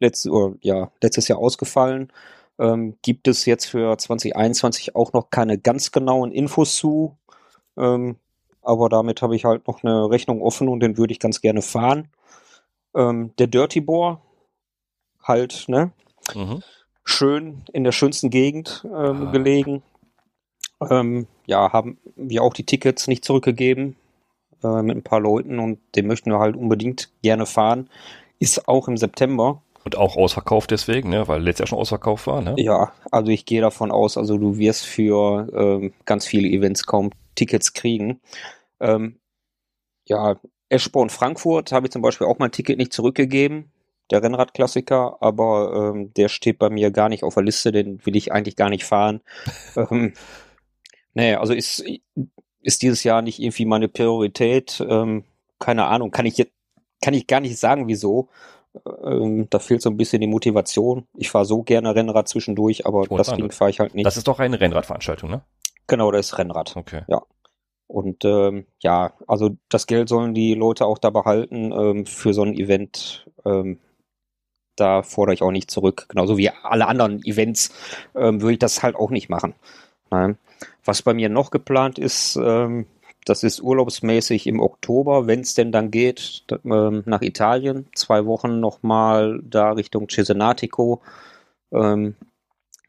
letzt, 0.00 0.26
oder, 0.26 0.56
ja, 0.60 0.90
letztes 1.00 1.28
Jahr 1.28 1.38
ausgefallen. 1.38 2.12
Ähm, 2.58 2.96
gibt 3.02 3.28
es 3.28 3.44
jetzt 3.46 3.66
für 3.66 3.96
2021 3.96 4.96
auch 4.96 5.12
noch 5.12 5.30
keine 5.30 5.58
ganz 5.58 5.92
genauen 5.92 6.32
Infos 6.32 6.74
zu. 6.74 7.16
Ähm, 7.76 8.16
aber 8.62 8.88
damit 8.88 9.22
habe 9.22 9.36
ich 9.36 9.44
halt 9.44 9.68
noch 9.68 9.84
eine 9.84 10.10
Rechnung 10.10 10.42
offen 10.42 10.68
und 10.68 10.80
den 10.80 10.98
würde 10.98 11.12
ich 11.12 11.20
ganz 11.20 11.40
gerne 11.40 11.62
fahren. 11.62 12.08
Ähm, 12.96 13.32
der 13.38 13.46
Dirty 13.46 13.80
Boar, 13.80 14.22
halt, 15.22 15.66
ne? 15.68 15.92
Mhm. 16.34 16.64
schön 17.04 17.62
in 17.72 17.84
der 17.84 17.92
schönsten 17.92 18.30
Gegend 18.30 18.84
ähm, 18.86 19.28
Ah. 19.28 19.30
gelegen. 19.30 19.84
Ähm, 20.90 21.28
ja, 21.46 21.72
haben 21.72 21.98
wir 22.16 22.42
auch 22.42 22.54
die 22.54 22.66
Tickets 22.66 23.06
nicht 23.06 23.24
zurückgegeben 23.24 23.94
äh, 24.62 24.82
mit 24.82 24.96
ein 24.96 25.02
paar 25.02 25.20
Leuten 25.20 25.58
und 25.58 25.78
den 25.96 26.06
möchten 26.06 26.30
wir 26.30 26.38
halt 26.38 26.56
unbedingt 26.56 27.10
gerne 27.22 27.46
fahren. 27.46 27.88
Ist 28.38 28.68
auch 28.68 28.88
im 28.88 28.96
September. 28.96 29.62
Und 29.84 29.96
auch 29.96 30.16
ausverkauft 30.16 30.70
deswegen, 30.70 31.10
ne? 31.10 31.26
weil 31.26 31.42
letztes 31.42 31.60
Jahr 31.60 31.66
schon 31.68 31.78
ausverkauft 31.78 32.26
war. 32.26 32.40
Ne? 32.40 32.54
Ja, 32.56 32.92
also 33.10 33.30
ich 33.30 33.46
gehe 33.46 33.60
davon 33.60 33.90
aus, 33.90 34.16
also 34.16 34.38
du 34.38 34.56
wirst 34.56 34.86
für 34.86 35.48
ähm, 35.52 35.92
ganz 36.04 36.26
viele 36.26 36.48
Events 36.48 36.86
kaum 36.86 37.10
Tickets 37.34 37.72
kriegen. 37.72 38.20
Ähm, 38.80 39.18
ja, 40.06 40.36
Eschborn 40.68 41.10
Frankfurt 41.10 41.72
habe 41.72 41.86
ich 41.86 41.92
zum 41.92 42.02
Beispiel 42.02 42.26
auch 42.26 42.38
mein 42.38 42.52
Ticket 42.52 42.78
nicht 42.78 42.92
zurückgegeben. 42.92 43.72
Der 44.10 44.22
Rennradklassiker, 44.22 45.18
aber 45.20 45.92
ähm, 45.94 46.12
der 46.14 46.28
steht 46.28 46.58
bei 46.58 46.70
mir 46.70 46.90
gar 46.90 47.08
nicht 47.08 47.24
auf 47.24 47.34
der 47.34 47.44
Liste, 47.44 47.72
den 47.72 48.04
will 48.04 48.16
ich 48.16 48.32
eigentlich 48.32 48.56
gar 48.56 48.68
nicht 48.68 48.84
fahren. 48.84 49.20
ähm, 49.76 50.12
nee, 51.14 51.34
also 51.34 51.54
ist, 51.54 51.84
ist 52.62 52.82
dieses 52.82 53.04
Jahr 53.04 53.22
nicht 53.22 53.40
irgendwie 53.40 53.64
meine 53.64 53.88
Priorität. 53.88 54.84
Ähm, 54.88 55.24
keine 55.58 55.86
Ahnung, 55.86 56.10
kann 56.10 56.26
ich 56.26 56.38
jetzt, 56.38 56.52
kann 57.02 57.14
ich 57.14 57.26
gar 57.26 57.40
nicht 57.40 57.58
sagen, 57.58 57.88
wieso. 57.88 58.28
Ähm, 59.04 59.48
da 59.50 59.58
fehlt 59.58 59.82
so 59.82 59.90
ein 59.90 59.96
bisschen 59.96 60.20
die 60.20 60.26
Motivation. 60.26 61.06
Ich 61.14 61.30
fahre 61.30 61.44
so 61.44 61.62
gerne 61.62 61.94
Rennrad 61.94 62.28
zwischendurch, 62.28 62.86
aber 62.86 63.06
das 63.06 63.34
Ding 63.34 63.50
fahre 63.50 63.70
ich 63.70 63.80
halt 63.80 63.94
nicht. 63.94 64.06
Das 64.06 64.16
ist 64.16 64.28
doch 64.28 64.38
eine 64.38 64.60
Rennradveranstaltung, 64.60 65.30
ne? 65.30 65.42
genau, 65.86 66.10
das 66.10 66.26
ist 66.26 66.38
Rennrad. 66.38 66.74
Okay. 66.76 67.02
Und 67.86 68.24
ähm, 68.24 68.66
ja, 68.80 69.12
also 69.26 69.50
das 69.68 69.86
Geld 69.86 70.08
sollen 70.08 70.32
die 70.32 70.54
Leute 70.54 70.86
auch 70.86 70.96
da 70.96 71.10
behalten 71.10 71.72
ähm, 71.72 72.06
für 72.06 72.32
so 72.32 72.42
ein 72.42 72.54
Event. 72.54 73.28
Ähm, 73.44 73.78
da 74.76 75.02
fordere 75.02 75.34
ich 75.34 75.42
auch 75.42 75.50
nicht 75.50 75.70
zurück. 75.70 76.06
Genauso 76.08 76.38
wie 76.38 76.48
alle 76.48 76.86
anderen 76.86 77.22
Events 77.24 77.74
ähm, 78.14 78.40
würde 78.40 78.54
ich 78.54 78.58
das 78.58 78.82
halt 78.82 78.96
auch 78.96 79.10
nicht 79.10 79.28
machen. 79.28 79.54
Nein. 80.10 80.38
Was 80.84 81.02
bei 81.02 81.14
mir 81.14 81.28
noch 81.28 81.50
geplant 81.50 81.98
ist, 81.98 82.36
ähm, 82.36 82.86
das 83.24 83.44
ist 83.44 83.62
urlaubsmäßig 83.62 84.46
im 84.46 84.60
Oktober, 84.60 85.26
wenn 85.26 85.40
es 85.40 85.54
denn 85.54 85.70
dann 85.70 85.90
geht, 85.90 86.44
ähm, 86.64 87.02
nach 87.06 87.22
Italien. 87.22 87.86
Zwei 87.94 88.26
Wochen 88.26 88.58
nochmal 88.58 89.40
da 89.44 89.72
Richtung 89.72 90.08
Cesenatico 90.08 91.02
ähm, 91.72 92.16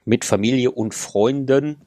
mit 0.06 0.26
Familie 0.26 0.72
und 0.72 0.96
Freunden. 0.96 1.82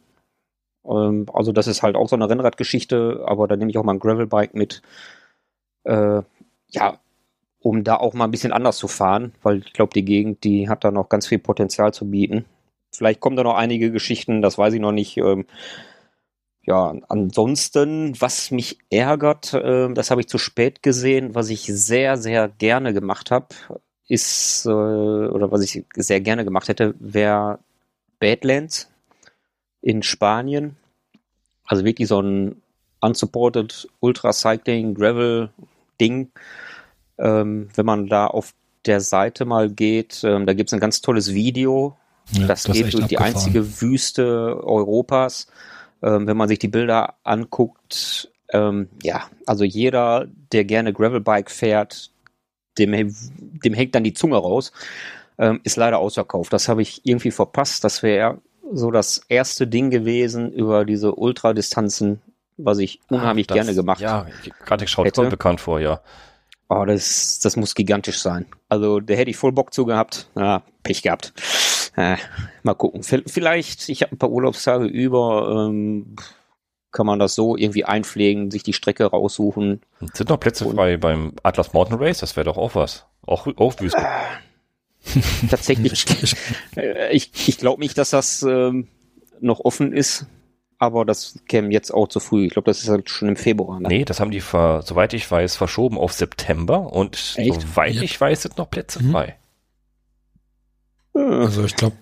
Ähm, 0.85 1.27
also 1.33 1.51
das 1.51 1.67
ist 1.67 1.83
halt 1.83 1.97
auch 1.97 2.09
so 2.09 2.17
eine 2.17 2.29
Rennradgeschichte, 2.29 3.25
aber 3.27 3.49
da 3.49 3.57
nehme 3.57 3.71
ich 3.71 3.79
auch 3.79 3.85
mal 3.85 3.95
ein 3.95 3.99
Gravelbike 4.01 4.55
mit. 4.55 4.83
Äh, 5.85 6.23
ja, 6.69 6.99
um 7.61 7.83
da 7.83 7.97
auch 7.97 8.15
mal 8.15 8.25
ein 8.25 8.31
bisschen 8.31 8.53
anders 8.53 8.77
zu 8.77 8.87
fahren, 8.87 9.33
weil 9.43 9.59
ich 9.59 9.73
glaube, 9.73 9.93
die 9.93 10.05
Gegend, 10.05 10.45
die 10.45 10.69
hat 10.69 10.85
da 10.85 10.93
noch 10.93 11.09
ganz 11.09 11.27
viel 11.27 11.39
Potenzial 11.39 11.93
zu 11.93 12.09
bieten. 12.09 12.45
Vielleicht 12.93 13.21
kommen 13.21 13.37
da 13.37 13.43
noch 13.43 13.57
einige 13.57 13.91
Geschichten, 13.91 14.41
das 14.41 14.57
weiß 14.57 14.75
ich 14.75 14.81
noch 14.81 14.93
nicht. 14.93 15.17
Ähm, 15.17 15.47
ja, 16.67 16.95
ansonsten, 17.09 18.21
was 18.21 18.51
mich 18.51 18.79
ärgert, 18.91 19.55
äh, 19.55 19.93
das 19.95 20.11
habe 20.11 20.21
ich 20.21 20.29
zu 20.29 20.39
spät 20.39 20.83
gesehen, 20.83 21.35
was 21.35 21.49
ich 21.49 21.63
sehr, 21.63 22.17
sehr 22.17 22.49
gerne 22.49 22.93
gemacht 22.93 23.31
habe, 23.31 23.47
ist, 24.09 24.67
äh, 24.67 24.71
oder 24.71 25.53
was 25.53 25.63
ich 25.63 25.85
sehr 25.95 26.21
gerne 26.21 26.45
gemacht 26.45 26.69
hätte, 26.69 26.95
wäre 26.99 27.61
Badlands 28.19 28.91
in 29.81 30.03
Spanien. 30.03 30.77
Also 31.67 31.85
wirklich 31.85 32.09
so 32.09 32.21
ein 32.21 32.61
unsupported 33.01 33.89
Ultra 34.01 34.33
Cycling 34.33 34.95
Gravel 34.95 35.51
Ding. 36.01 36.31
Ähm, 37.19 37.69
wenn 37.77 37.87
man 37.87 38.09
da 38.09 38.27
auf 38.27 38.55
der 38.87 39.01
Seite 39.01 39.45
mal 39.45 39.71
geht, 39.71 40.23
ähm, 40.25 40.47
da 40.47 40.53
gibt 40.53 40.71
es 40.71 40.75
ein 40.75 40.81
ganz 40.81 41.01
tolles 41.01 41.33
Video. 41.33 41.97
Ja, 42.33 42.49
das 42.49 42.67
ist 42.67 42.73
geht 42.73 42.93
durch 42.93 43.07
die 43.07 43.19
einzige 43.19 43.81
Wüste 43.81 44.61
Europas. 44.65 45.47
Ähm, 46.03 46.27
wenn 46.27 46.37
man 46.37 46.49
sich 46.49 46.59
die 46.59 46.69
Bilder 46.69 47.15
anguckt, 47.25 48.31
ähm, 48.53 48.89
ja, 49.03 49.25
also 49.47 49.65
jeder, 49.65 50.27
der 50.53 50.65
gerne 50.65 50.93
Gravelbike 50.93 51.51
fährt, 51.51 52.11
dem, 52.79 52.93
dem 53.65 53.75
hängt 53.75 53.95
dann 53.95 54.05
die 54.05 54.15
Zunge 54.15 54.37
raus. 54.37 54.73
Ähm, 55.39 55.61
ist 55.65 55.77
leider 55.77 55.99
ausverkauft. 55.99 56.53
Das 56.53 56.69
habe 56.69 56.83
ich 56.83 57.03
irgendwie 57.05 57.31
verpasst. 57.31 57.85
Das 57.85 58.03
wäre 58.03 58.39
so 58.73 58.91
das 58.91 59.21
erste 59.29 59.67
Ding 59.67 59.91
gewesen 59.91 60.51
über 60.53 60.85
diese 60.85 61.15
Ultradistanzen, 61.15 62.21
was 62.57 62.79
ich 62.79 63.01
unheimlich 63.11 63.47
Ach, 63.51 63.55
das- 63.55 63.67
gerne 63.67 63.75
gemacht 63.75 64.01
Ja, 64.01 64.27
gerade 64.65 64.87
schaut 64.87 65.07
hätte. 65.07 65.21
voll 65.23 65.31
bekannt 65.31 65.61
vor, 65.61 65.79
ja. 65.81 66.01
Oh, 66.69 66.85
das, 66.85 67.39
das 67.39 67.55
muss 67.57 67.75
gigantisch 67.75 68.19
sein. 68.19 68.47
Also, 68.69 68.99
da 68.99 69.15
hätte 69.15 69.31
ich 69.31 69.37
voll 69.37 69.53
Bock 69.53 69.73
zu 69.73 69.85
gehabt. 69.85 70.29
Ja, 70.35 70.63
Pech 70.83 71.03
gehabt. 71.03 71.33
Äh, 71.97 72.17
mal 72.63 72.75
gucken. 72.75 73.03
Vielleicht, 73.03 73.89
ich 73.89 74.03
habe 74.03 74.13
ein 74.15 74.19
paar 74.19 74.31
Urlaubstage 74.31 74.85
über, 74.87 75.67
ähm, 75.69 76.15
kann 76.93 77.07
man 77.07 77.19
das 77.19 77.35
so 77.35 77.57
irgendwie 77.57 77.85
einpflegen, 77.85 78.51
sich 78.51 78.63
die 78.63 78.73
Strecke 78.73 79.05
raussuchen. 79.07 79.81
Sind 80.13 80.29
noch 80.29 80.39
Plätze 80.41 80.67
Und- 80.67 80.77
frei 80.77 80.97
beim 80.99 81.33
Atlas 81.43 81.73
Mountain 81.73 81.99
Race? 81.99 82.19
Das 82.19 82.37
wäre 82.37 82.45
doch 82.45 82.57
auch 82.59 82.75
was. 82.75 83.07
Auch, 83.27 83.47
auch 83.57 83.81
Wüste. 83.81 84.03
Tatsächlich, 85.51 86.05
äh, 86.77 87.13
ich, 87.15 87.31
ich 87.49 87.59
glaube 87.59 87.81
nicht, 87.81 87.97
dass 87.97 88.11
das 88.11 88.43
ähm, 88.43 88.89
noch 89.41 89.61
offen 89.61 89.93
ist, 89.93 90.27
aber 90.79 91.05
das 91.05 91.39
käme 91.49 91.71
jetzt 91.73 91.93
auch 91.95 92.09
zu 92.09 92.19
früh. 92.21 92.47
Ich 92.47 92.53
glaube, 92.53 92.67
das 92.67 92.83
ist 92.83 92.89
halt 92.89 93.09
schon 93.09 93.29
im 93.29 93.37
Februar. 93.37 93.79
Ne? 93.81 93.89
Nee, 93.89 94.05
das 94.05 94.19
haben 94.21 94.31
die, 94.33 94.41
ver, 94.41 94.83
soweit 94.85 95.15
ich 95.15 95.31
weiß, 95.31 95.57
verschoben 95.57 95.97
auf 95.99 96.13
September 96.13 96.93
und 96.93 97.35
Echt? 97.37 97.61
soweit 97.63 97.95
Ja. 97.95 98.03
ich 98.03 98.21
weiß, 98.21 98.43
sind 98.43 98.59
noch 98.59 98.69
Plätze 98.71 99.03
Mhm. 99.03 99.13
frei. 99.13 99.37
Also 101.17 101.65
ich 101.65 101.75
glaube, 101.77 101.97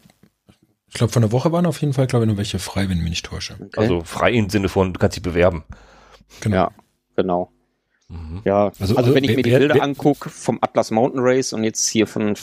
ich 0.88 0.94
glaube, 0.94 1.12
von 1.12 1.22
der 1.22 1.32
Woche 1.32 1.50
waren 1.52 1.66
auf 1.66 1.80
jeden 1.80 1.92
Fall, 1.92 2.06
glaube 2.06 2.24
ich, 2.24 2.30
noch 2.30 2.36
welche 2.38 2.58
frei, 2.58 2.88
wenn 2.88 2.96
ich 2.98 3.02
mich 3.02 3.10
nicht 3.10 3.26
täusche. 3.26 3.54
okay. 3.54 3.68
Also 3.80 4.02
frei 4.04 4.32
im 4.32 4.48
Sinne 4.50 4.68
von, 4.68 4.92
du 4.92 4.98
kannst 5.00 5.16
dich 5.16 5.22
bewerben. 5.22 5.64
Genau. 6.40 6.56
Ja, 6.56 6.70
genau. 7.16 7.50
Mhm. 8.08 8.42
Ja, 8.44 8.66
Also, 8.66 8.80
also, 8.80 8.96
also 8.96 9.14
wenn 9.14 9.24
ich 9.24 9.30
wer- 9.30 9.36
mir 9.36 9.42
die 9.42 9.50
Bilder 9.50 9.82
angucke 9.82 10.28
vom 10.30 10.58
Atlas 10.60 10.90
Mountain 10.90 11.20
Race 11.22 11.52
und 11.52 11.64
jetzt 11.64 11.88
hier 11.88 12.06
von, 12.06 12.34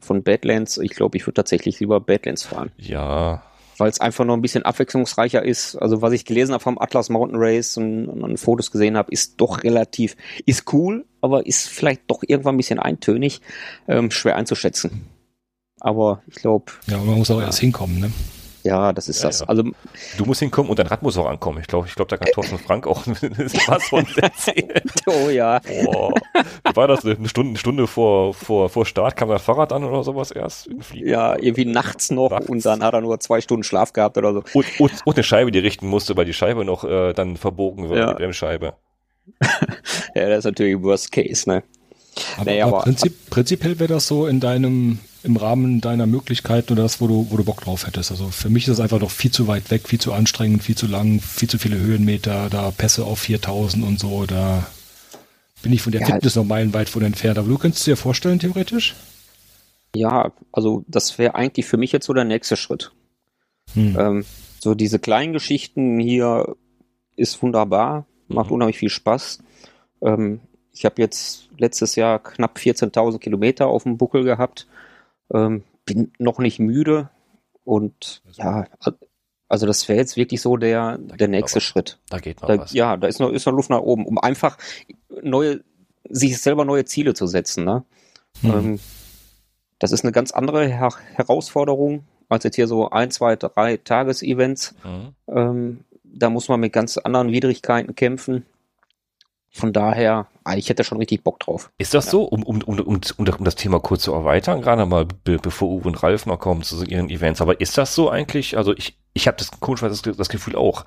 von 0.00 0.22
Badlands, 0.22 0.78
ich 0.78 0.90
glaube, 0.92 1.16
ich 1.18 1.26
würde 1.26 1.34
tatsächlich 1.34 1.78
lieber 1.80 2.00
Badlands 2.00 2.42
fahren, 2.44 2.70
Ja, 2.78 3.42
weil 3.78 3.90
es 3.90 4.00
einfach 4.00 4.24
noch 4.24 4.34
ein 4.34 4.42
bisschen 4.42 4.64
abwechslungsreicher 4.64 5.44
ist. 5.44 5.76
Also 5.76 6.02
was 6.02 6.12
ich 6.12 6.24
gelesen 6.24 6.52
habe 6.52 6.62
vom 6.62 6.78
Atlas 6.78 7.08
Mountain 7.10 7.38
Race 7.40 7.76
und, 7.76 8.08
und 8.08 8.36
Fotos 8.38 8.70
gesehen 8.70 8.96
habe, 8.96 9.12
ist 9.12 9.40
doch 9.40 9.62
relativ, 9.62 10.16
ist 10.46 10.72
cool, 10.72 11.06
aber 11.20 11.46
ist 11.46 11.68
vielleicht 11.68 12.02
doch 12.08 12.22
irgendwann 12.26 12.54
ein 12.54 12.58
bisschen 12.58 12.78
eintönig, 12.78 13.40
ähm, 13.88 14.10
schwer 14.10 14.36
einzuschätzen. 14.36 15.06
Aber 15.80 16.22
ich 16.28 16.36
glaube, 16.36 16.72
Ja, 16.86 16.98
man 16.98 17.16
muss 17.18 17.30
auch 17.30 17.40
Ja. 17.40 17.46
erst 17.46 17.58
hinkommen, 17.60 17.98
ne? 18.00 18.12
ja, 18.62 18.92
das 18.92 19.08
ist 19.08 19.22
Ja, 19.22 19.28
das. 19.30 19.40
ja. 19.40 19.46
Also 19.48 19.62
du 20.18 20.24
musst 20.26 20.40
hinkommen 20.40 20.68
und 20.68 20.78
dein 20.78 20.86
Rad 20.86 21.02
muss 21.02 21.16
auch 21.16 21.26
ankommen. 21.26 21.58
Ich 21.62 21.66
glaube, 21.66 21.86
ich 21.88 21.94
glaube, 21.94 22.10
da 22.10 22.18
kann 22.18 22.28
Thorsten 22.34 22.58
Frank 22.58 22.86
auch 22.86 23.06
was 23.66 23.84
von 23.88 24.04
erzählen. 24.16 24.82
oh 25.06 25.30
ja, 25.30 25.60
Boah. 25.84 26.12
Wie 26.68 26.76
war 26.76 26.86
das? 26.86 27.04
Eine 27.06 27.26
Stunde, 27.28 27.50
eine 27.50 27.58
Stunde 27.58 27.86
vor, 27.86 28.34
vor, 28.34 28.68
vor 28.68 28.84
Start 28.84 29.16
kam 29.16 29.30
das 29.30 29.40
Fahrrad 29.42 29.72
an 29.72 29.82
oder 29.84 30.04
sowas 30.04 30.30
erst? 30.30 30.68
ja, 30.92 31.36
irgendwie 31.38 31.64
nachts 31.64 32.10
noch 32.10 32.28
Nachts. 32.30 32.48
und 32.50 32.62
dann 32.66 32.82
hat 32.82 32.92
er 32.92 33.00
nur 33.00 33.18
zwei 33.20 33.40
Stunden 33.40 33.62
Schlaf 33.62 33.94
gehabt 33.94 34.18
oder 34.18 34.34
so. 34.34 34.42
Und, 34.52 34.66
und, 34.78 34.92
und 35.06 35.16
eine 35.16 35.24
Scheibe, 35.24 35.50
die 35.50 35.58
richten 35.60 35.86
musste, 35.88 36.14
weil 36.18 36.26
die 36.26 36.34
Scheibe 36.34 36.64
noch 36.66 36.84
äh, 36.84 37.14
dann 37.14 37.38
verbogen 37.38 37.88
wird, 37.88 37.98
Ja. 37.98 38.08
die 38.12 38.14
Bremsscheibe. 38.14 38.74
Ja, 40.14 40.28
das 40.28 40.40
ist 40.40 40.44
natürlich 40.44 40.82
Worst 40.82 41.12
Case, 41.12 41.48
ne? 41.48 41.62
Aber, 42.36 42.50
Nee, 42.50 42.60
aber 42.62 42.76
aber- 42.78 42.84
Prinzip, 42.84 43.30
prinzipiell 43.30 43.78
wäre 43.78 43.94
das 43.94 44.06
so 44.06 44.26
in 44.26 44.40
deinem, 44.40 44.98
im 45.22 45.36
Rahmen 45.36 45.80
deiner 45.80 46.06
Möglichkeiten 46.06 46.72
oder 46.72 46.82
das, 46.84 47.00
wo 47.00 47.06
du, 47.06 47.26
wo 47.30 47.36
du 47.36 47.44
Bock 47.44 47.60
drauf 47.62 47.86
hättest. 47.86 48.10
Also 48.10 48.28
für 48.28 48.48
mich 48.48 48.64
ist 48.66 48.78
das 48.78 48.80
einfach 48.80 49.00
noch 49.00 49.10
viel 49.10 49.30
zu 49.30 49.46
weit 49.48 49.70
weg, 49.70 49.88
viel 49.88 50.00
zu 50.00 50.12
anstrengend, 50.12 50.62
viel 50.62 50.76
zu 50.76 50.86
lang, 50.86 51.20
viel 51.20 51.48
zu 51.48 51.58
viele 51.58 51.78
Höhenmeter, 51.78 52.48
da 52.50 52.70
Pässe 52.70 53.04
auf 53.04 53.18
4000 53.18 53.84
und 53.84 54.00
so, 54.00 54.24
da 54.26 54.66
bin 55.62 55.72
ich 55.72 55.82
von 55.82 55.92
der 55.92 56.00
Ja. 56.02 56.06
Fitness 56.06 56.36
noch 56.36 56.44
meilenweit 56.44 56.88
von 56.88 57.02
entfernt. 57.02 57.36
Aber 57.38 57.48
du 57.48 57.58
könntest 57.58 57.86
dir 57.86 57.96
vorstellen, 57.96 58.38
theoretisch? 58.38 58.94
Ja, 59.94 60.32
also 60.52 60.84
das 60.88 61.18
wäre 61.18 61.34
eigentlich 61.34 61.66
für 61.66 61.76
mich 61.76 61.92
jetzt 61.92 62.06
so 62.06 62.14
der 62.14 62.24
nächste 62.24 62.56
Schritt. 62.56 62.92
Hm. 63.74 63.96
Ähm, 63.98 64.24
so 64.58 64.74
diese 64.74 64.98
kleinen 64.98 65.32
Geschichten 65.32 65.98
hier 65.98 66.56
ist 67.16 67.42
wunderbar, 67.42 68.06
macht 68.28 68.48
Mhm. 68.48 68.54
unheimlich 68.54 68.78
viel 68.78 68.88
Spaß. 68.88 69.40
Ähm, 70.02 70.40
ich 70.72 70.84
habe 70.86 71.02
jetzt 71.02 71.48
letztes 71.58 71.94
Jahr 71.96 72.20
knapp 72.20 72.56
14.000 72.58 73.18
Kilometer 73.18 73.66
auf 73.66 73.82
dem 73.82 73.98
Buckel 73.98 74.24
gehabt. 74.24 74.66
Ähm, 75.32 75.64
bin 75.84 76.12
noch 76.18 76.38
nicht 76.38 76.58
müde 76.58 77.10
und 77.64 78.22
ja, 78.32 78.66
also 79.48 79.66
das 79.66 79.88
wäre 79.88 79.98
jetzt 79.98 80.16
wirklich 80.16 80.40
so 80.40 80.56
der, 80.56 80.98
der 80.98 81.28
nächste 81.28 81.56
was. 81.56 81.64
Schritt. 81.64 81.98
Da 82.08 82.18
geht 82.18 82.40
noch 82.40 82.48
Da, 82.48 82.58
was. 82.58 82.72
ja, 82.72 82.96
da 82.96 83.08
ist 83.08 83.18
noch, 83.18 83.30
ist 83.30 83.46
noch 83.46 83.52
Luft 83.52 83.70
nach 83.70 83.80
oben, 83.80 84.06
um 84.06 84.18
einfach 84.18 84.58
neue, 85.22 85.60
sich 86.08 86.40
selber 86.40 86.64
neue 86.64 86.84
Ziele 86.84 87.14
zu 87.14 87.26
setzen. 87.26 87.64
Ne? 87.64 87.84
Hm. 88.42 88.50
Ähm, 88.50 88.80
das 89.80 89.92
ist 89.92 90.04
eine 90.04 90.12
ganz 90.12 90.30
andere 90.30 90.66
Her 90.68 90.90
Herausforderung 91.14 92.04
als 92.30 92.44
jetzt 92.44 92.56
hier 92.56 92.68
so 92.68 92.90
ein, 92.90 93.10
zwei, 93.10 93.36
drei 93.36 93.76
Tagesevents. 93.76 94.74
Mhm. 94.84 95.14
Ähm, 95.28 95.80
da 96.04 96.30
muss 96.30 96.48
man 96.48 96.60
mit 96.60 96.72
ganz 96.72 96.96
anderen 96.96 97.32
Widrigkeiten 97.32 97.94
kämpfen. 97.94 98.46
Von 99.52 99.72
daher, 99.72 100.28
ah, 100.44 100.54
ich 100.54 100.68
hätte 100.68 100.84
schon 100.84 100.98
richtig 100.98 101.24
Bock 101.24 101.40
drauf. 101.40 101.72
Ist 101.76 101.92
das 101.92 102.08
so, 102.08 102.22
um, 102.22 102.44
um, 102.44 102.62
um, 102.62 102.78
um, 102.78 103.00
um, 103.16 103.44
das 103.44 103.56
Thema 103.56 103.80
kurz 103.80 104.02
zu 104.02 104.12
erweitern, 104.12 104.62
gerade 104.62 104.86
mal 104.86 105.04
be, 105.06 105.38
bevor 105.38 105.68
Uwe 105.68 105.88
und 105.88 106.02
Ralf 106.04 106.24
noch 106.24 106.38
kommen 106.38 106.62
zu 106.62 106.84
ihren 106.84 107.10
Events, 107.10 107.40
aber 107.40 107.60
ist 107.60 107.76
das 107.76 107.96
so 107.96 108.10
eigentlich, 108.10 108.56
also 108.56 108.72
ich, 108.76 108.96
ich 109.12 109.26
habe 109.26 109.36
das 109.38 109.50
komischerweise 109.58 110.00
das, 110.02 110.16
das 110.16 110.28
Gefühl 110.28 110.54
auch, 110.54 110.84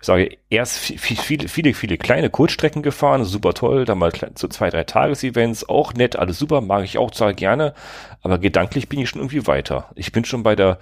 ich 0.00 0.06
sage, 0.06 0.38
erst 0.48 0.78
viel, 0.78 1.16
viele, 1.16 1.48
viele, 1.48 1.74
viele 1.74 1.98
kleine 1.98 2.30
Kurzstrecken 2.30 2.82
gefahren, 2.82 3.24
super 3.24 3.52
toll, 3.52 3.84
dann 3.84 3.98
mal 3.98 4.12
so 4.36 4.46
zwei, 4.46 4.70
drei 4.70 4.84
Tagesevents, 4.84 5.68
auch 5.68 5.92
nett, 5.92 6.14
alles 6.14 6.38
super, 6.38 6.60
mag 6.60 6.84
ich 6.84 6.98
auch 6.98 7.10
total 7.10 7.34
gerne, 7.34 7.74
aber 8.22 8.38
gedanklich 8.38 8.88
bin 8.88 9.00
ich 9.00 9.08
schon 9.08 9.22
irgendwie 9.22 9.48
weiter. 9.48 9.90
Ich 9.96 10.12
bin 10.12 10.24
schon 10.24 10.44
bei 10.44 10.54
der 10.54 10.78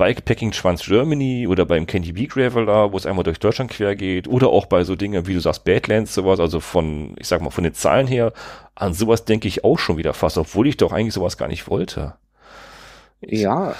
Bikepacking 0.00 0.50
Trans 0.52 0.82
Germany 0.86 1.46
oder 1.46 1.66
beim 1.66 1.86
Candy 1.86 2.12
Bee 2.12 2.26
Graveler, 2.26 2.90
wo 2.90 2.96
es 2.96 3.04
einmal 3.04 3.22
durch 3.22 3.38
Deutschland 3.38 3.70
quer 3.70 3.94
geht, 3.96 4.26
oder 4.28 4.48
auch 4.48 4.64
bei 4.64 4.82
so 4.82 4.96
Dingen, 4.96 5.26
wie 5.26 5.34
du 5.34 5.40
sagst, 5.40 5.64
Badlands, 5.64 6.14
sowas, 6.14 6.40
also 6.40 6.58
von, 6.60 7.14
ich 7.18 7.28
sag 7.28 7.42
mal, 7.42 7.50
von 7.50 7.64
den 7.64 7.74
Zahlen 7.74 8.06
her, 8.06 8.32
an 8.74 8.94
sowas 8.94 9.26
denke 9.26 9.46
ich 9.46 9.62
auch 9.62 9.78
schon 9.78 9.98
wieder 9.98 10.14
fast, 10.14 10.38
obwohl 10.38 10.66
ich 10.68 10.78
doch 10.78 10.92
eigentlich 10.92 11.12
sowas 11.12 11.36
gar 11.36 11.48
nicht 11.48 11.68
wollte. 11.68 12.14
Ja, 13.20 13.74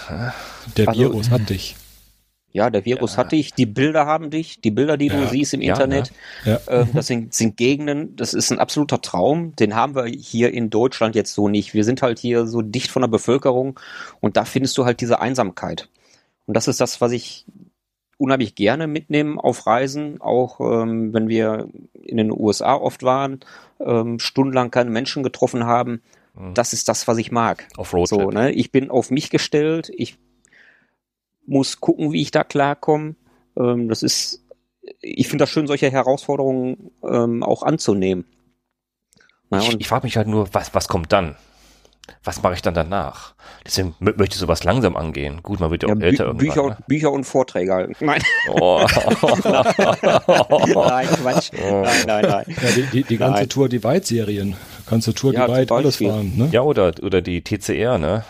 Der 0.77 0.89
Also- 0.89 1.01
Virus 1.01 1.31
hat 1.31 1.49
dich. 1.49 1.75
ja, 2.53 2.69
der 2.69 2.85
Virus 2.85 3.17
hat 3.17 3.33
dich, 3.33 3.55
die 3.55 3.65
Bilder 3.65 4.05
haben 4.05 4.29
dich, 4.29 4.61
die 4.61 4.71
Bilder, 4.71 4.99
die 4.99 5.09
du 5.09 5.17
Ja. 5.23 5.27
siehst 5.29 5.55
im 5.55 5.63
Ja, 5.63 5.73
Internet, 5.73 6.13
Ja. 6.45 6.61
ähm, 6.69 6.89
das 6.93 7.07
sind, 7.07 7.33
sind 7.33 7.57
Gegenden, 7.57 8.15
das 8.17 8.35
ist 8.35 8.53
ein 8.53 8.59
absoluter 8.59 9.01
Traum, 9.01 9.57
den 9.57 9.75
haben 9.75 9.95
wir 9.95 10.05
hier 10.05 10.53
in 10.53 10.69
Deutschland 10.69 11.15
jetzt 11.15 11.33
so 11.33 11.49
nicht. 11.49 11.73
Wir 11.73 11.85
sind 11.85 12.03
halt 12.03 12.19
hier 12.19 12.47
so 12.47 12.61
dicht 12.61 12.91
von 12.91 13.01
der 13.01 13.09
Bevölkerung 13.09 13.81
und 14.21 14.37
da 14.37 14.45
findest 14.45 14.77
du 14.77 14.85
halt 14.85 15.01
diese 15.01 15.21
Einsamkeit. 15.23 15.89
Und 16.51 16.55
das 16.55 16.67
ist 16.67 16.81
das, 16.81 17.01
was 17.01 17.13
ich 17.13 17.47
unheimlich 18.19 18.57
gerne 18.57 18.89
mitnehme 18.89 19.39
auf 19.39 19.69
Reisen, 19.69 20.21
auch 20.21 20.59
ähm, 20.59 21.15
wenn 21.15 21.29
wir 21.29 21.69
in 21.93 22.17
den 22.17 22.33
USA 22.33 22.75
oft 22.75 23.05
waren, 23.05 23.39
ähm, 23.79 24.19
stundenlang 24.19 24.73
keine 24.73 24.91
Menschen 24.91 25.23
getroffen 25.23 25.65
haben. 25.65 26.03
Mhm. 26.35 26.55
Das 26.55 26.73
ist 26.73 26.89
das, 26.89 27.07
was 27.07 27.19
ich 27.19 27.31
mag. 27.31 27.69
Auf 27.77 27.95
Roadtrip. 27.95 28.21
So, 28.21 28.31
ne? 28.31 28.51
Ich 28.51 28.73
bin 28.73 28.91
auf 28.91 29.13
mich 29.13 29.31
gestellt, 29.31 29.93
ich 29.95 30.19
muss 31.47 31.79
gucken, 31.79 32.11
wie 32.11 32.21
ich 32.21 32.33
da 32.33 32.43
klarkomme. 32.43 33.15
Ähm, 33.57 33.89
das 33.89 34.03
ist, 34.03 34.45
ich 35.01 35.29
finde 35.29 35.45
das 35.45 35.51
schön, 35.51 35.69
solche 35.69 35.89
Herausforderungen 35.89 36.91
ähm, 37.09 37.45
auch 37.45 37.63
anzunehmen. 37.63 38.25
Na, 39.51 39.61
Ich, 39.61 39.79
ich 39.79 39.87
frage 39.87 40.05
mich 40.05 40.17
halt 40.17 40.27
nur, 40.27 40.53
was, 40.53 40.75
was 40.75 40.89
kommt 40.89 41.13
dann? 41.13 41.37
Was 42.25 42.43
mache 42.43 42.55
ich 42.55 42.63
dann 42.63 42.75
danach? 42.75 43.35
Deswegen 43.65 43.95
mö- 44.01 44.17
möchte 44.19 44.35
ich 44.35 44.41
sowas 44.41 44.65
langsam 44.65 44.97
angehen. 44.97 45.41
Gut, 45.43 45.61
man 45.61 45.71
wird 45.71 45.83
ja 45.83 45.89
auch 45.89 45.93
ja, 45.93 45.97
Bü 45.99 46.07
älter 46.07 46.25
irgendwann. 46.27 46.47
Bücher, 46.47 46.63
ne? 46.63 46.69
und, 46.77 46.87
Bücher 46.87 47.13
und 47.13 47.25
Vorträge 47.25 47.73
halten. 47.75 47.95
Nein, 48.05 48.23
Oh. 48.59 48.85
nein, 50.75 51.09
Quatsch. 51.09 51.51
Nein, 51.53 51.87
nein, 52.07 52.25
nein. 52.29 52.45
Ja, 52.63 52.71
die, 52.75 52.83
die, 52.93 53.03
die 53.05 53.17
ganze 53.17 53.41
Nein. 53.41 53.49
Tour 53.49 53.69
Divide-Serien. 53.69 54.57
Kannst 54.87 55.07
du 55.07 55.13
Tour 55.13 55.33
Ja, 55.35 55.47
Divide 55.47 55.75
alles 55.75 55.97
fahren, 55.97 56.33
ne? 56.37 56.49
ja, 56.53 56.63
oder, 56.63 56.93
oder 57.03 57.23
die 57.23 57.43
TCR, 57.43 57.99
ne? 57.99 58.25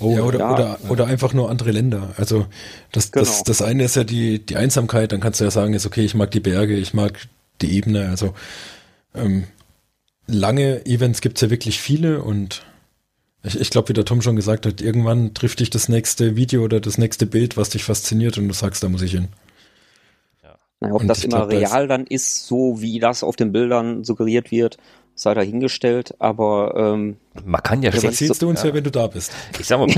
Oh, 0.00 0.16
ja, 0.16 0.22
oder, 0.22 0.38
ja. 0.40 0.52
oder, 0.52 0.78
oder 0.88 1.06
einfach 1.06 1.32
nur 1.34 1.50
andere 1.50 1.70
Länder. 1.70 2.10
Also 2.16 2.46
das, 2.92 3.10
das, 3.12 3.28
Genau. 3.30 3.42
das 3.46 3.62
eine 3.62 3.84
ist 3.84 3.94
ja 3.96 4.04
die, 4.04 4.44
die 4.44 4.56
Einsamkeit, 4.56 5.12
dann 5.12 5.20
kannst 5.20 5.40
du 5.40 5.44
ja 5.44 5.50
sagen, 5.50 5.72
ist 5.74 5.86
okay, 5.86 6.04
ich 6.04 6.14
mag 6.14 6.30
die 6.32 6.40
Berge, 6.40 6.74
ich 6.74 6.94
mag 6.94 7.28
die 7.62 7.76
Ebene. 7.76 8.08
Also 8.08 8.34
ähm, 9.14 9.44
lange 10.26 10.84
Events 10.86 11.20
gibt's 11.20 11.42
ja 11.42 11.50
wirklich 11.50 11.78
viele 11.80 12.22
und 12.22 12.64
ich, 13.44 13.60
ich 13.60 13.70
glaube, 13.70 13.90
wie 13.90 13.92
der 13.92 14.04
Tom 14.04 14.22
schon 14.22 14.36
gesagt 14.36 14.66
hat, 14.66 14.80
irgendwann 14.80 15.34
trifft 15.34 15.60
dich 15.60 15.70
das 15.70 15.88
nächste 15.88 16.34
Video 16.34 16.62
oder 16.62 16.80
das 16.80 16.98
nächste 16.98 17.26
Bild, 17.26 17.56
was 17.56 17.68
dich 17.68 17.84
fasziniert 17.84 18.38
und 18.38 18.48
du 18.48 18.54
sagst, 18.54 18.82
da 18.82 18.88
muss 18.88 19.02
ich 19.02 19.12
hin. 19.12 19.28
Na, 20.80 20.92
ob 20.92 21.02
Und 21.02 21.08
das 21.08 21.24
immer 21.24 21.46
glaub, 21.46 21.50
da 21.50 21.56
real 21.56 21.88
dann 21.88 22.06
ist, 22.06 22.46
so 22.46 22.80
wie 22.80 22.98
das 22.98 23.22
auf 23.22 23.36
den 23.36 23.52
Bildern 23.52 24.04
suggeriert 24.04 24.50
wird, 24.50 24.78
sei 25.14 25.34
dahingestellt. 25.34 26.14
Aber 26.18 26.74
ähm, 26.76 27.16
Man 27.44 27.62
kann 27.62 27.82
ja, 27.82 27.90
Ja, 27.90 27.92
schlecht, 27.92 28.20
Erzählst 28.20 28.42
du 28.42 28.48
uns 28.48 28.62
ja. 28.62 28.68
ja. 28.68 28.74
wenn 28.74 28.84
du 28.84 28.90
da 28.90 29.06
bist. 29.06 29.32
ich 29.58 29.66
sag 29.66 29.78
mal, 29.78 29.86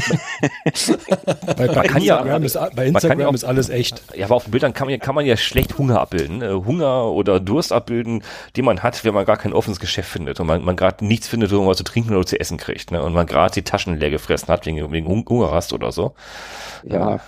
Bei, 1.57 1.67
bei 1.69 1.87
kann 1.87 2.03
ja- 2.03 2.17
Instagram, 2.19 2.43
ist, 2.45 2.55
bei 2.55 2.61
man 2.61 2.75
kann 2.75 2.87
Instagram 2.87 3.21
ja 3.21 3.29
auch- 3.29 3.35
ist 3.35 3.45
alles 3.45 3.69
echt. 3.69 4.03
ja, 4.15 4.27
aber 4.27 4.37
auf 4.37 4.45
den 4.45 4.51
Bildern 4.51 4.73
kann 4.75 4.87
man, 4.87 4.93
ja- 4.93 4.99
kann 4.99 5.15
man 5.15 5.25
ja 5.27 5.37
schlecht 5.37 5.79
Hunger 5.79 6.01
abbilden. 6.01 6.43
Äh, 6.43 6.51
Hunger 6.53 7.07
oder 7.13 7.41
Durst 7.41 7.73
abbilden, 7.73 8.23
den 8.57 8.65
man 8.65 8.83
hat, 8.83 9.05
wenn 9.05 9.15
man 9.15 9.25
gar 9.25 9.37
kein 9.37 9.53
offenes 9.53 9.81
Geschäft 9.81 10.11
findet 10.11 10.41
und 10.41 10.47
man, 10.47 10.63
man 10.65 10.77
gerade 10.77 11.05
nichts 11.05 11.29
findet, 11.29 11.51
wo 11.53 11.59
man 11.59 11.69
was 11.69 11.79
zu 11.79 11.85
trinken 11.85 12.15
oder 12.15 12.27
zu 12.27 12.39
essen 12.39 12.57
kriegt. 12.59 12.91
Ne? 12.91 13.03
Und 13.03 13.13
man 13.13 13.27
gerade 13.27 13.55
die 13.55 13.63
Taschen 13.63 13.99
leer 13.99 14.11
gefressen 14.11 14.49
hat 14.49 14.67
wegen, 14.67 14.91
wegen 14.93 15.07
Hung- 15.09 15.27
Hungerrast 15.29 15.73
oder 15.73 15.93
so. 15.93 16.15
ja. 16.85 17.21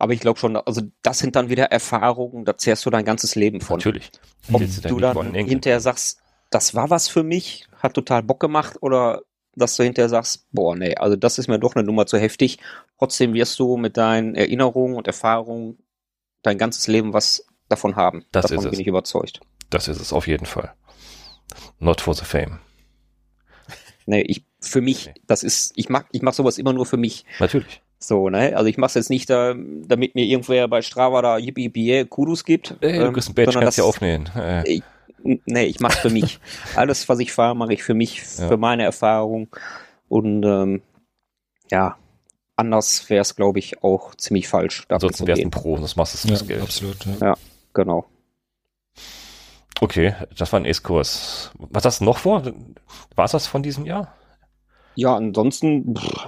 Aber 0.00 0.12
ich 0.12 0.20
glaube 0.20 0.38
schon, 0.38 0.56
also 0.56 0.80
das 1.02 1.18
sind 1.18 1.34
dann 1.34 1.48
wieder 1.48 1.64
Erfahrungen, 1.72 2.44
da 2.44 2.56
zehrst 2.56 2.86
du 2.86 2.90
dein 2.90 3.04
ganzes 3.04 3.34
Leben 3.34 3.60
von. 3.60 3.78
Natürlich. 3.78 4.12
Ob 4.52 4.62
du 4.82 4.98
dann 5.00 5.12
von 5.12 5.26
Enkeln. 5.28 5.48
hinterher 5.48 5.80
sagst, 5.80 6.20
das 6.50 6.74
war 6.74 6.90
was 6.90 7.08
für 7.08 7.22
mich, 7.22 7.66
hat 7.76 7.94
total 7.94 8.22
Bock 8.22 8.40
gemacht, 8.40 8.76
oder 8.80 9.22
dass 9.54 9.76
du 9.76 9.82
hinterher 9.82 10.08
sagst, 10.08 10.46
boah, 10.52 10.76
nee, 10.76 10.94
also 10.94 11.16
das 11.16 11.38
ist 11.38 11.48
mir 11.48 11.58
doch 11.58 11.74
eine 11.74 11.84
Nummer 11.84 12.06
zu 12.06 12.16
heftig. 12.18 12.58
Trotzdem 12.98 13.34
wirst 13.34 13.58
du 13.58 13.76
mit 13.76 13.96
deinen 13.96 14.34
Erinnerungen 14.34 14.94
und 14.96 15.06
Erfahrungen 15.06 15.78
dein 16.42 16.58
ganzes 16.58 16.86
Leben 16.86 17.12
was 17.12 17.44
davon 17.68 17.96
haben. 17.96 18.24
Das 18.32 18.44
davon 18.44 18.58
ist 18.58 18.64
es. 18.66 18.70
bin 18.70 18.80
ich 18.80 18.86
überzeugt. 18.86 19.40
Das 19.70 19.88
ist 19.88 20.00
es 20.00 20.12
auf 20.12 20.26
jeden 20.28 20.46
Fall. 20.46 20.72
Not 21.80 22.00
for 22.00 22.14
the 22.14 22.24
fame. 22.24 22.60
Nee, 24.06 24.22
ich, 24.22 24.46
für 24.60 24.80
mich, 24.80 25.06
Nee. 25.08 25.14
das 25.26 25.42
ist, 25.42 25.72
ich 25.76 25.90
mach, 25.90 26.04
ich 26.12 26.22
mach 26.22 26.32
sowas 26.32 26.56
immer 26.56 26.72
nur 26.72 26.86
für 26.86 26.96
mich. 26.96 27.26
Natürlich. 27.40 27.82
So, 27.98 28.30
ne? 28.30 28.56
Also 28.56 28.66
ich 28.70 28.78
mach's 28.78 28.94
jetzt 28.94 29.10
nicht, 29.10 29.28
da, 29.28 29.54
damit 29.54 30.14
mir 30.14 30.24
irgendwer 30.24 30.66
bei 30.68 30.80
Strava 30.80 31.20
da 31.20 31.36
yippie 31.36 31.64
yippie 31.64 32.06
Kudos 32.06 32.44
gibt. 32.44 32.74
Ey, 32.80 32.98
du 33.00 33.04
ähm, 33.06 33.12
kriegst 33.12 33.28
ein 33.28 33.34
Badge, 33.34 33.58
kannst 33.60 33.76
ja 33.76 33.82
das- 33.84 33.88
aufnehmen. 33.88 34.30
Äh, 34.34 34.62
Ich, 34.76 34.82
nee, 35.22 35.64
ich 35.64 35.80
mach's 35.80 35.98
für 35.98 36.10
mich. 36.10 36.38
Alles, 36.76 37.08
was 37.08 37.18
ich 37.18 37.32
fahre, 37.32 37.54
mache 37.56 37.72
ich 37.74 37.82
für 37.82 37.94
mich, 37.94 38.22
Ja. 38.38 38.48
für 38.48 38.56
meine 38.56 38.84
Erfahrung. 38.84 39.48
Und 40.08 40.42
ähm, 40.44 40.82
ja, 41.70 41.96
anders 42.56 43.08
wäre 43.10 43.22
es, 43.22 43.36
glaube 43.36 43.58
ich, 43.58 43.82
auch 43.82 44.14
ziemlich 44.14 44.48
falsch. 44.48 44.82
davon 44.88 44.94
ansonsten 45.08 45.26
wärst 45.26 45.42
du 45.42 45.46
ein. 45.46 45.50
Pro 45.50 45.76
das 45.78 45.96
machst 45.96 46.24
du 46.24 46.28
Ja, 46.28 46.36
fürs 46.36 46.48
Geld. 46.48 46.62
absolut. 46.62 46.96
Ja. 47.20 47.36
Genau. 47.74 48.06
Okay, 49.80 50.14
das 50.36 50.52
war 50.52 50.58
ein 50.60 50.66
Ace-Kurs. 50.66 51.52
Was 51.58 51.84
hast 51.84 52.00
du 52.00 52.04
noch 52.04 52.18
vor? 52.18 52.42
War 53.14 53.24
es 53.24 53.32
das 53.32 53.46
von 53.46 53.62
diesem 53.62 53.86
Jahr? 53.86 54.12
Ja, 54.96 55.14
ansonsten 55.14 55.94
pff, 55.94 56.26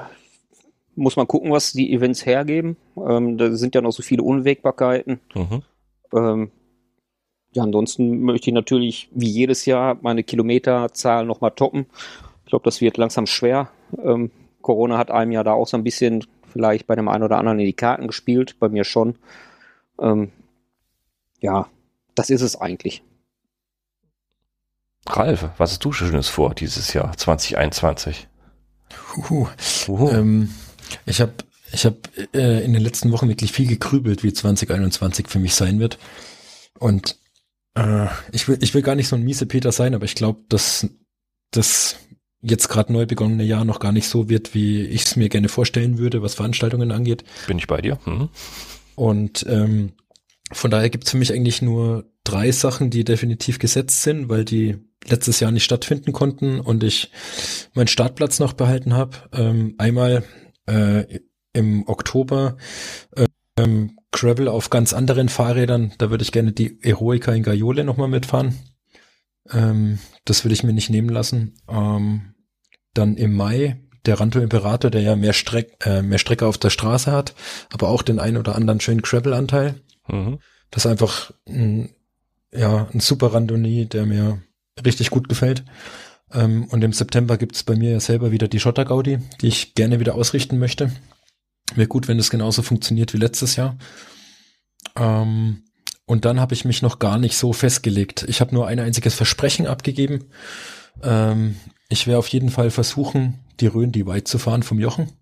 muss 0.95 1.17
man 1.17 1.27
gucken, 1.27 1.51
was 1.51 1.73
die 1.73 1.93
Events 1.93 2.25
hergeben. 2.25 2.77
Ähm, 2.97 3.39
da 3.39 3.51
sind 3.53 3.75
ja 3.75 3.81
noch 3.81 3.91
so 3.91 4.03
viele 4.05 4.23
Unwägbarkeiten. 4.23 5.19
Mhm. 5.35 5.63
Ähm, 6.15 6.51
ja, 7.53 7.63
ansonsten 7.63 8.21
möchte 8.21 8.51
ich 8.51 8.55
natürlich 8.55 9.09
wie 9.13 9.29
jedes 9.29 9.67
Jahr 9.67 9.99
meine 10.03 10.23
Kilometerzahl 10.23 11.25
nochmal 11.27 11.51
toppen. 11.51 11.87
Ich 12.45 12.51
glaube, 12.51 12.65
das 12.65 12.81
wird 12.81 12.97
langsam 12.97 13.27
schwer. 13.27 13.71
Ähm, 14.03 14.31
Corona 14.63 14.99
hat 14.99 15.11
einem 15.11 15.33
ja 15.33 15.43
da 15.43 15.53
auch 15.53 15.67
so 15.67 15.77
ein 15.77 15.85
bisschen 15.85 16.27
vielleicht 16.53 16.87
bei 16.87 16.95
dem 16.95 17.09
einen 17.09 17.25
oder 17.25 17.39
anderen 17.39 17.59
in 17.59 17.67
die 17.67 17.73
Karten 17.73 18.07
gespielt, 18.07 18.57
bei 18.61 18.69
mir 18.69 18.85
schon. 18.85 19.17
Ähm, 20.01 20.31
ja, 21.41 21.69
das 22.15 22.31
ist 22.31 22.43
es 22.43 22.61
eigentlich. 22.61 23.03
Ralf, 25.09 25.49
was 25.59 25.73
hast 25.73 25.85
du 25.85 25.93
Schönes 25.93 26.29
vor 26.29 26.55
dieses 26.55 26.93
Jahr 26.93 27.17
2021? 27.17 28.29
Huhu. 29.17 29.49
Uhu. 29.89 30.11
Ähm, 30.11 30.55
ich 31.07 31.21
habe 31.21 31.33
ich 31.73 31.87
hab, 31.87 31.95
äh, 32.35 32.65
in 32.65 32.73
den 32.73 32.83
letzten 32.83 33.13
Wochen 33.13 33.29
wirklich 33.29 33.53
viel 33.53 33.67
gegrübelt, 33.67 34.23
wie 34.23 34.33
2021 34.33 35.29
für 35.29 35.39
mich 35.39 35.55
sein 35.55 35.79
wird. 35.81 35.99
Und 36.79 37.17
äh, 37.75 38.07
ich, 38.33 38.49
will, 38.49 38.59
ich 38.61 38.75
will 38.75 38.83
gar 38.83 38.95
nicht 38.95 39.09
so 39.09 39.17
ein 39.17 39.23
miese 39.23 39.47
Peter 39.47 39.73
sein, 39.73 39.95
aber 39.95 40.05
ich 40.05 40.15
glaube, 40.15 40.41
dass 40.49 40.89
das 41.51 41.97
jetzt 42.43 42.69
gerade 42.69 42.93
neu 42.93 43.07
begonnene 43.07 43.45
Jahr 43.45 43.65
noch 43.65 43.81
gar 43.81 43.93
nicht 43.93 44.09
so 44.09 44.29
wird, 44.29 44.55
wie 44.55 44.83
ich 44.83 45.05
es 45.05 45.17
mir 45.17 45.29
gerne 45.29 45.49
vorstellen 45.49 45.99
würde, 45.99 46.23
was 46.23 46.35
Veranstaltungen 46.35 46.91
angeht. 46.91 47.25
Bin 47.47 47.59
ich 47.59 47.67
bei 47.67 47.81
dir? 47.81 47.99
Mhm. 48.07 48.31
Und 48.95 49.45
ähm, 49.49 49.93
von 50.53 50.71
daher 50.71 50.91
gibt's 50.91 51.11
für 51.11 51.17
mich 51.17 51.33
eigentlich 51.33 51.63
nur 51.63 52.11
drei 52.25 52.51
Sachen, 52.51 52.91
die 52.91 53.05
definitiv 53.05 53.59
gesetzt 53.59 54.03
sind, 54.03 54.29
weil 54.29 54.45
die 54.45 54.79
letztes 55.07 55.41
Jahr 55.41 55.51
nicht 55.51 55.65
stattfinden 55.65 56.13
konnten 56.13 56.61
und 56.61 56.83
ich 56.83 57.11
meinen 57.75 57.89
Startplatz 57.89 58.39
noch 58.39 58.53
behalten 58.53 58.95
habe. 58.95 59.17
Ähm, 59.33 59.75
einmal 59.79 60.25
äh, 60.67 61.21
im 61.53 61.87
Oktober 61.89 62.57
äh, 63.17 63.27
ähm, 63.59 63.99
Gravel 64.13 64.49
auf 64.49 64.71
ganz 64.71 64.93
anderen 64.93 65.29
Fahrrädern. 65.29 65.93
Da 65.99 66.11
würde 66.11 66.23
ich 66.23 66.33
gerne 66.33 66.53
die 66.53 66.83
Eroica 66.83 67.33
in 67.33 67.43
Gaiole 67.43 67.85
nochmal 67.85 68.09
mitfahren. 68.09 68.59
Ähm, 69.51 69.99
das 70.25 70.45
will 70.45 70.53
ich 70.53 70.63
mir 70.63 70.73
nicht 70.73 70.91
nehmen 70.91 71.09
lassen. 71.09 71.55
Ähm, 71.69 72.35
dann 72.95 73.17
im 73.17 73.35
Mai 73.35 73.81
der 74.07 74.19
Ranto 74.19 74.41
Imperator, 74.41 74.91
der 74.91 75.03
ja 75.03 75.17
mehr, 75.17 75.33
Streck, 75.33 75.77
äh, 75.85 76.03
mehr 76.03 76.19
Strecke 76.19 76.47
auf 76.47 76.59
der 76.59 76.71
Straße 76.71 77.13
hat, 77.13 77.35
aber 77.73 77.89
auch 77.89 78.03
den 78.03 78.19
ein 78.19 78.37
oder 78.37 78.55
anderen 78.55 78.81
schönen 78.81 79.03
Gravel-Anteil. 79.03 79.75
Mhm. 80.09 80.39
Das 80.71 80.85
ist 80.85 80.91
einfach 80.91 81.33
ein, 81.47 81.91
ja, 82.53 82.89
ein 82.93 83.01
super 83.01 83.35
Randonnee, 83.35 83.85
der 83.85 84.07
mir 84.07 84.43
richtig 84.85 85.11
gut 85.11 85.29
gefällt. 85.29 85.65
Ähm, 86.33 86.65
und 86.71 86.83
im 86.83 86.93
September 86.93 87.37
gibt's 87.37 87.63
bei 87.63 87.77
mir 87.77 87.93
ja 87.93 88.01
selber 88.01 88.31
wieder 88.31 88.49
die 88.49 88.61
Schotter 88.61 88.85
Gaudi, 88.85 89.19
die 89.41 89.49
ich 89.49 89.75
gerne 89.75 90.01
wieder 90.01 90.15
ausrichten 90.15 90.59
möchte. 90.59 90.93
Wäre 91.75 91.89
gut, 91.89 92.09
wenn 92.09 92.19
das 92.19 92.31
genauso 92.31 92.63
funktioniert 92.63 93.13
wie 93.13 93.19
letztes 93.19 93.57
Jahr. 93.57 93.77
Ähm, 94.97 95.65
und 96.07 96.25
dann 96.25 96.41
habe 96.41 96.55
ich 96.55 96.65
mich 96.65 96.83
noch 96.83 96.99
gar 96.99 97.19
nicht 97.19 97.37
so 97.37 97.53
festgelegt. 97.53 98.25
Ich 98.29 98.41
habe 98.41 98.55
nur 98.55 98.67
ein 98.67 98.81
einziges 98.81 99.15
Versprechen 99.15 99.67
abgegeben. 99.67 100.25
Ähm, 101.03 101.57
ich 101.89 102.07
werde 102.07 102.19
auf 102.19 102.29
jeden 102.29 102.51
Fall 102.51 102.71
versuchen, 102.71 103.39
die 103.61 103.67
Rhön 103.67 103.93
die 103.93 104.07
weit 104.07 104.27
zu 104.27 104.39
fahren 104.39 104.63
vom 104.63 104.81
Jochen. 104.81 105.13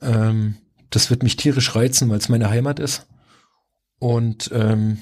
Ähm, 0.00 0.56
das 0.90 1.10
wird 1.10 1.22
mich 1.22 1.36
tierisch 1.36 1.74
reizen, 1.74 2.08
weil 2.10 2.18
es 2.18 2.28
meine 2.28 2.50
Heimat 2.50 2.80
ist. 2.80 3.06
Und 3.98 4.50
ähm, 4.52 4.98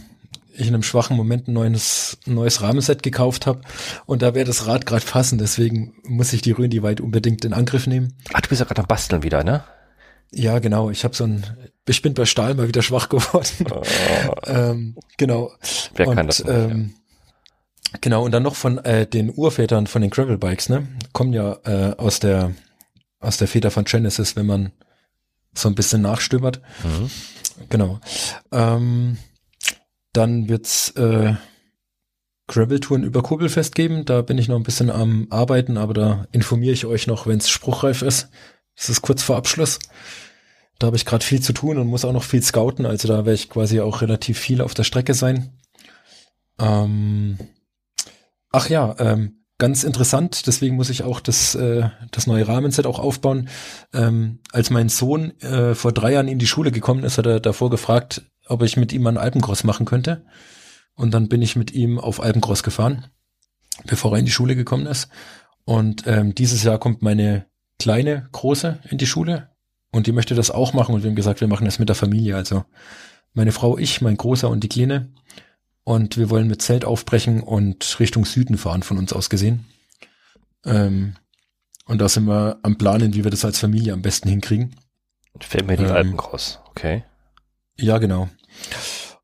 ich 0.56 0.68
in 0.68 0.74
einem 0.74 0.82
schwachen 0.82 1.16
Moment 1.16 1.48
ein 1.48 1.52
neues, 1.52 2.18
neues 2.26 2.62
Rahmenset 2.62 3.02
gekauft 3.02 3.46
habe 3.46 3.60
und 4.06 4.22
da 4.22 4.34
wäre 4.34 4.46
das 4.46 4.66
Rad 4.66 4.86
gerade 4.86 5.04
passend, 5.04 5.40
deswegen 5.40 5.94
muss 6.04 6.32
ich 6.32 6.42
die 6.42 6.52
Rhön 6.52 6.70
die 6.70 6.82
weit 6.82 7.00
unbedingt 7.00 7.44
in 7.44 7.52
Angriff 7.52 7.86
nehmen. 7.86 8.14
Ach, 8.32 8.40
du 8.40 8.48
bist 8.48 8.60
ja 8.60 8.66
gerade 8.66 8.82
am 8.82 8.86
Basteln 8.86 9.22
wieder, 9.22 9.42
ne? 9.42 9.64
Ja, 10.32 10.58
genau. 10.58 10.90
Ich 10.90 11.04
habe 11.04 11.14
so 11.14 11.24
ein, 11.24 11.44
ich 11.86 12.02
bin 12.02 12.14
bei 12.14 12.24
Stahl 12.24 12.54
mal 12.54 12.68
wieder 12.68 12.82
schwach 12.82 13.08
geworden. 13.08 13.66
Oh. 13.70 13.82
ähm, 14.46 14.96
genau. 15.16 15.52
Wer 15.94 16.08
und, 16.08 16.16
kann 16.16 16.26
das 16.26 16.44
nicht, 16.44 16.52
ähm, 16.52 16.94
ja. 16.94 17.98
Genau, 18.00 18.24
und 18.24 18.32
dann 18.32 18.42
noch 18.42 18.56
von 18.56 18.78
äh, 18.78 19.06
den 19.06 19.32
Urvätern 19.34 19.86
von 19.86 20.02
den 20.02 20.10
Gravelbikes, 20.10 20.68
ne? 20.68 20.88
Kommen 21.12 21.32
ja 21.32 21.58
äh, 21.64 21.94
aus 21.96 22.18
der 22.18 22.52
aus 23.20 23.36
der 23.38 23.48
Väter 23.48 23.70
von 23.70 23.84
Genesis, 23.84 24.36
wenn 24.36 24.46
man 24.46 24.72
so 25.54 25.68
ein 25.68 25.74
bisschen 25.74 26.02
nachstöbert. 26.02 26.60
Mhm. 26.82 27.10
Genau. 27.70 28.00
Ähm, 28.52 29.18
dann 30.12 30.48
wird's 30.48 30.90
äh, 30.90 31.34
Gravel-Touren 32.48 33.04
über 33.04 33.22
Kurbelfest 33.22 33.74
geben. 33.74 34.04
Da 34.04 34.22
bin 34.22 34.38
ich 34.38 34.48
noch 34.48 34.56
ein 34.56 34.64
bisschen 34.64 34.90
am 34.90 35.26
Arbeiten, 35.30 35.78
aber 35.78 35.94
da 35.94 36.26
informiere 36.32 36.72
ich 36.72 36.84
euch 36.86 37.06
noch, 37.06 37.26
wenn 37.26 37.38
es 37.38 37.48
spruchreif 37.48 38.02
ist. 38.02 38.28
Es 38.76 38.88
ist 38.88 39.02
kurz 39.02 39.22
vor 39.22 39.36
Abschluss. 39.36 39.78
Da 40.78 40.88
habe 40.88 40.96
ich 40.96 41.04
gerade 41.04 41.24
viel 41.24 41.40
zu 41.40 41.52
tun 41.52 41.78
und 41.78 41.86
muss 41.86 42.04
auch 42.04 42.12
noch 42.12 42.24
viel 42.24 42.42
scouten, 42.42 42.84
also 42.84 43.06
da 43.06 43.18
werde 43.18 43.34
ich 43.34 43.48
quasi 43.48 43.80
auch 43.80 44.02
relativ 44.02 44.38
viel 44.38 44.60
auf 44.60 44.74
der 44.74 44.82
Strecke 44.82 45.14
sein. 45.14 45.52
Ähm, 46.58 47.38
ach 48.50 48.68
ja, 48.68 48.94
ähm, 48.98 49.44
ganz 49.58 49.84
interessant, 49.84 50.46
deswegen 50.46 50.74
muss 50.74 50.90
ich 50.90 51.04
auch 51.04 51.20
das, 51.20 51.54
äh, 51.54 51.88
das 52.10 52.26
neue 52.26 52.48
Rahmenset 52.48 52.86
auch 52.86 52.98
aufbauen. 52.98 53.48
Ähm, 53.92 54.40
als 54.52 54.70
mein 54.70 54.88
Sohn 54.88 55.38
äh, 55.40 55.74
vor 55.74 55.92
drei 55.92 56.12
Jahren 56.12 56.28
in 56.28 56.38
die 56.38 56.46
Schule 56.46 56.72
gekommen 56.72 57.04
ist, 57.04 57.18
hat 57.18 57.26
er 57.26 57.40
davor 57.40 57.70
gefragt, 57.70 58.22
ob 58.46 58.62
ich 58.62 58.76
mit 58.76 58.92
ihm 58.92 59.06
einen 59.06 59.16
Alpencross 59.16 59.64
machen 59.64 59.86
könnte. 59.86 60.26
Und 60.96 61.12
dann 61.12 61.28
bin 61.28 61.42
ich 61.42 61.56
mit 61.56 61.72
ihm 61.72 61.98
auf 61.98 62.20
Alpencross 62.20 62.62
gefahren, 62.62 63.06
bevor 63.86 64.12
er 64.12 64.18
in 64.18 64.26
die 64.26 64.32
Schule 64.32 64.56
gekommen 64.56 64.86
ist. 64.86 65.08
Und 65.64 66.06
ähm, 66.06 66.34
dieses 66.34 66.62
Jahr 66.62 66.78
kommt 66.78 67.02
meine 67.02 67.46
kleine, 67.78 68.28
große 68.32 68.80
in 68.90 68.98
die 68.98 69.06
Schule 69.06 69.50
und 69.90 70.06
die 70.06 70.12
möchte 70.12 70.34
das 70.34 70.50
auch 70.50 70.72
machen 70.72 70.94
und 70.94 71.02
wir 71.02 71.10
haben 71.10 71.16
gesagt, 71.16 71.40
wir 71.40 71.48
machen 71.48 71.64
das 71.64 71.78
mit 71.78 71.88
der 71.88 71.96
Familie. 71.96 72.36
Also 72.36 72.64
meine 73.32 73.52
Frau, 73.52 73.78
ich, 73.78 74.00
mein 74.00 74.16
Großer 74.16 74.48
und 74.48 74.64
die 74.64 74.68
Kleine. 74.68 75.12
Und 75.84 76.16
wir 76.16 76.30
wollen 76.30 76.48
mit 76.48 76.62
Zelt 76.62 76.84
aufbrechen 76.84 77.42
und 77.42 78.00
Richtung 78.00 78.24
Süden 78.24 78.56
fahren, 78.56 78.82
von 78.82 78.96
uns 78.96 79.12
aus 79.12 79.28
gesehen. 79.28 79.66
Ähm, 80.64 81.16
und 81.84 82.00
da 82.00 82.08
sind 82.08 82.26
wir 82.26 82.58
am 82.62 82.78
Planen, 82.78 83.12
wie 83.14 83.22
wir 83.22 83.30
das 83.30 83.44
als 83.44 83.58
Familie 83.58 83.92
am 83.92 84.00
besten 84.00 84.30
hinkriegen. 84.30 84.74
Fällt 85.40 85.66
mir 85.66 85.76
die 85.76 85.84
ähm, 85.84 85.92
Alpen 85.92 86.18
raus, 86.18 86.60
okay. 86.70 87.04
Ja, 87.76 87.98
genau. 87.98 88.30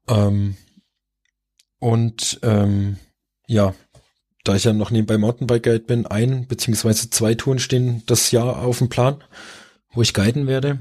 Ähm, 0.06 0.56
und 1.78 2.38
ähm, 2.42 2.98
ja, 3.46 3.74
da 4.44 4.54
ich 4.54 4.64
ja 4.64 4.72
noch 4.72 4.90
nebenbei 4.90 5.18
Mountainbike 5.18 5.62
Guide 5.62 5.84
bin, 5.84 6.06
ein 6.06 6.46
beziehungsweise 6.46 7.10
zwei 7.10 7.34
Touren 7.34 7.58
stehen 7.58 8.02
das 8.06 8.30
Jahr 8.30 8.62
auf 8.62 8.78
dem 8.78 8.88
Plan, 8.88 9.22
wo 9.92 10.02
ich 10.02 10.14
guiden 10.14 10.46
werde. 10.46 10.78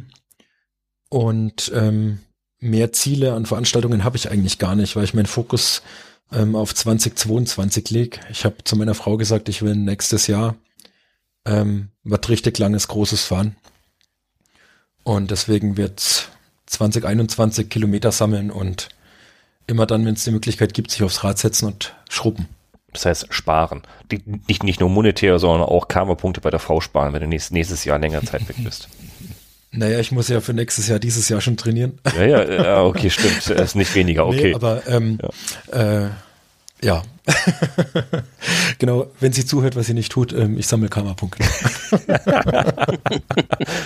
Und 1.10 1.72
ähm, 1.76 2.20
mehr 2.60 2.92
Ziele 2.92 3.34
an 3.34 3.46
Veranstaltungen 3.46 4.04
habe 4.04 4.18
ich 4.18 4.30
eigentlich 4.32 4.60
gar 4.60 4.76
nicht, 4.76 4.96
weil 4.96 5.04
ich 5.04 5.14
meinen 5.14 5.26
Fokus 5.26 5.82
ähm, 6.32 6.56
auf 6.56 6.74
2022 6.74 7.90
lege. 7.90 8.20
Ich 8.30 8.46
habe 8.46 8.64
zu 8.64 8.76
meiner 8.76 8.96
Frau 8.96 9.18
gesagt, 9.18 9.50
ich 9.50 9.62
will 9.62 9.76
nächstes 9.76 10.28
Jahr 10.28 10.56
ähm, 11.46 11.90
was 12.04 12.30
richtig 12.30 12.58
langes, 12.60 12.88
großes 12.88 13.24
fahren. 13.26 13.56
Und 15.04 15.32
deswegen 15.32 15.78
wird 15.78 16.30
2021 16.68 17.70
Kilometer 17.70 18.12
sammeln 18.12 18.52
und 18.52 18.90
immer 19.66 19.86
dann, 19.86 20.06
wenn 20.06 20.14
es 20.14 20.24
die 20.24 20.32
Möglichkeit 20.32 20.74
gibt, 20.74 20.92
sich 20.92 21.04
aufs 21.04 21.24
Rad 21.24 21.40
setzen 21.40 21.66
und 21.66 21.96
schrubben. 22.10 22.48
Das 22.94 23.06
heißt, 23.06 23.28
sparen. 23.30 23.84
Nicht, 24.48 24.64
nicht 24.64 24.80
nur 24.80 24.90
monetär, 24.90 25.40
sondern 25.40 25.68
auch 25.68 25.88
Karma-Punkte 25.88 26.42
bei 26.42 26.50
der 26.50 26.60
Frau 26.60 26.82
sparen, 26.82 27.14
wenn 27.14 27.22
du 27.22 27.28
nächstes, 27.28 27.52
nächstes 27.52 27.86
Jahr 27.86 28.00
länger 28.00 28.24
Zeit 28.24 28.48
weg 28.48 28.58
bist. 28.64 28.90
Naja, 29.72 30.00
ich 30.00 30.12
muss 30.12 30.30
ja 30.30 30.42
für 30.42 30.54
nächstes 30.54 30.88
Jahr 30.88 30.98
dieses 30.98 31.30
Jahr 31.30 31.42
schon 31.42 31.56
trainieren. 31.56 32.00
Ja, 32.16 32.26
ja, 32.26 32.44
ja 32.44 32.84
okay, 32.84 33.12
stimmt. 33.12 33.38
Es 33.38 33.50
ist 33.50 33.76
nicht 33.76 33.94
weniger, 33.94 34.26
okay. 34.26 34.50
Nee, 34.50 34.54
aber 34.56 34.88
ähm, 34.88 35.20
ja. 35.72 36.06
Äh, 36.06 36.10
ja. 36.82 37.04
genau, 38.80 39.12
wenn 39.20 39.32
sie 39.32 39.46
zuhört, 39.46 39.76
was 39.76 39.86
sie 39.86 39.94
nicht 39.94 40.12
tut, 40.12 40.34
ähm, 40.34 40.58
ich 40.58 40.66
sammle 40.66 40.90
Karma-Punkte. 40.90 41.44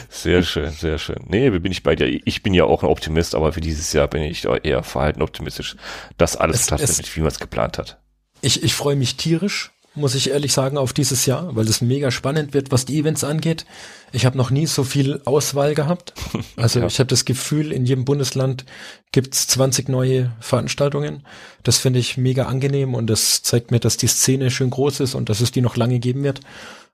sehr 0.10 0.43
schön, 0.43 0.72
sehr 0.72 0.97
schön. 0.99 1.20
Nee, 1.28 1.49
bin 1.49 1.72
ich 1.72 1.84
bei 1.84 1.95
dir. 1.95 2.08
Ich 2.08 2.43
bin 2.43 2.54
ja 2.54 2.64
auch 2.64 2.84
ein 2.84 2.89
Optimist, 2.89 3.36
aber 3.36 3.51
für 3.51 3.62
dieses 3.62 3.91
Jahr 3.91 4.08
bin 4.08 4.24
ich 4.24 4.45
eher 4.45 4.84
verhalten 4.84 5.22
optimistisch, 5.22 5.76
dass 6.18 6.38
alles 6.38 6.64
stattfindet, 6.64 7.14
wie 7.18 7.20
man 7.20 7.28
es 7.28 7.39
geplant 7.39 7.78
hat. 7.78 7.97
Ich, 8.44 8.62
ich 8.62 8.74
freue 8.74 8.98
mich 8.98 9.16
tierisch, 9.16 9.72
muss 9.96 10.16
ich 10.16 10.32
ehrlich 10.32 10.52
sagen, 10.52 10.78
auf 10.78 10.91
dieses 10.91 11.26
Jahr, 11.26 11.56
weil 11.56 11.68
es 11.68 11.80
mega 11.80 12.12
spannend 12.12 12.54
wird, 12.54 12.72
was 12.72 12.84
die 12.84 13.00
Events 13.00 13.24
angeht. 13.24 13.66
Ich 14.12 14.26
habe 14.26 14.38
noch 14.38 14.50
nie 14.50 14.66
so 14.66 14.84
viel 14.84 15.22
Auswahl 15.26 15.76
gehabt. 15.76 16.14
Also 16.58 16.82
ja. 16.82 16.88
ich 16.88 17.00
habe 17.00 17.08
das 17.08 17.26
Gefühl, 17.26 17.72
in 17.72 17.86
jedem 17.86 18.06
Bundesland 18.06 18.66
gibt's 19.12 19.48
20 19.48 19.89
neue 19.89 20.34
Veranstaltungen. 20.39 21.26
Das 21.64 21.78
finde 21.78 22.00
ich 22.00 22.18
mega 22.18 22.46
angenehm 22.46 22.96
und 22.96 23.08
das 23.08 23.44
zeigt 23.44 23.72
mir, 23.72 23.80
dass 23.80 23.98
die 23.98 24.08
Szene 24.08 24.52
schön 24.52 24.70
groß 24.70 25.00
ist 25.00 25.16
und 25.16 25.30
dass 25.30 25.41
es 25.41 25.52
die 25.52 25.62
noch 25.62 25.78
lange 25.78 26.00
geben 26.00 26.24
wird, 26.24 26.41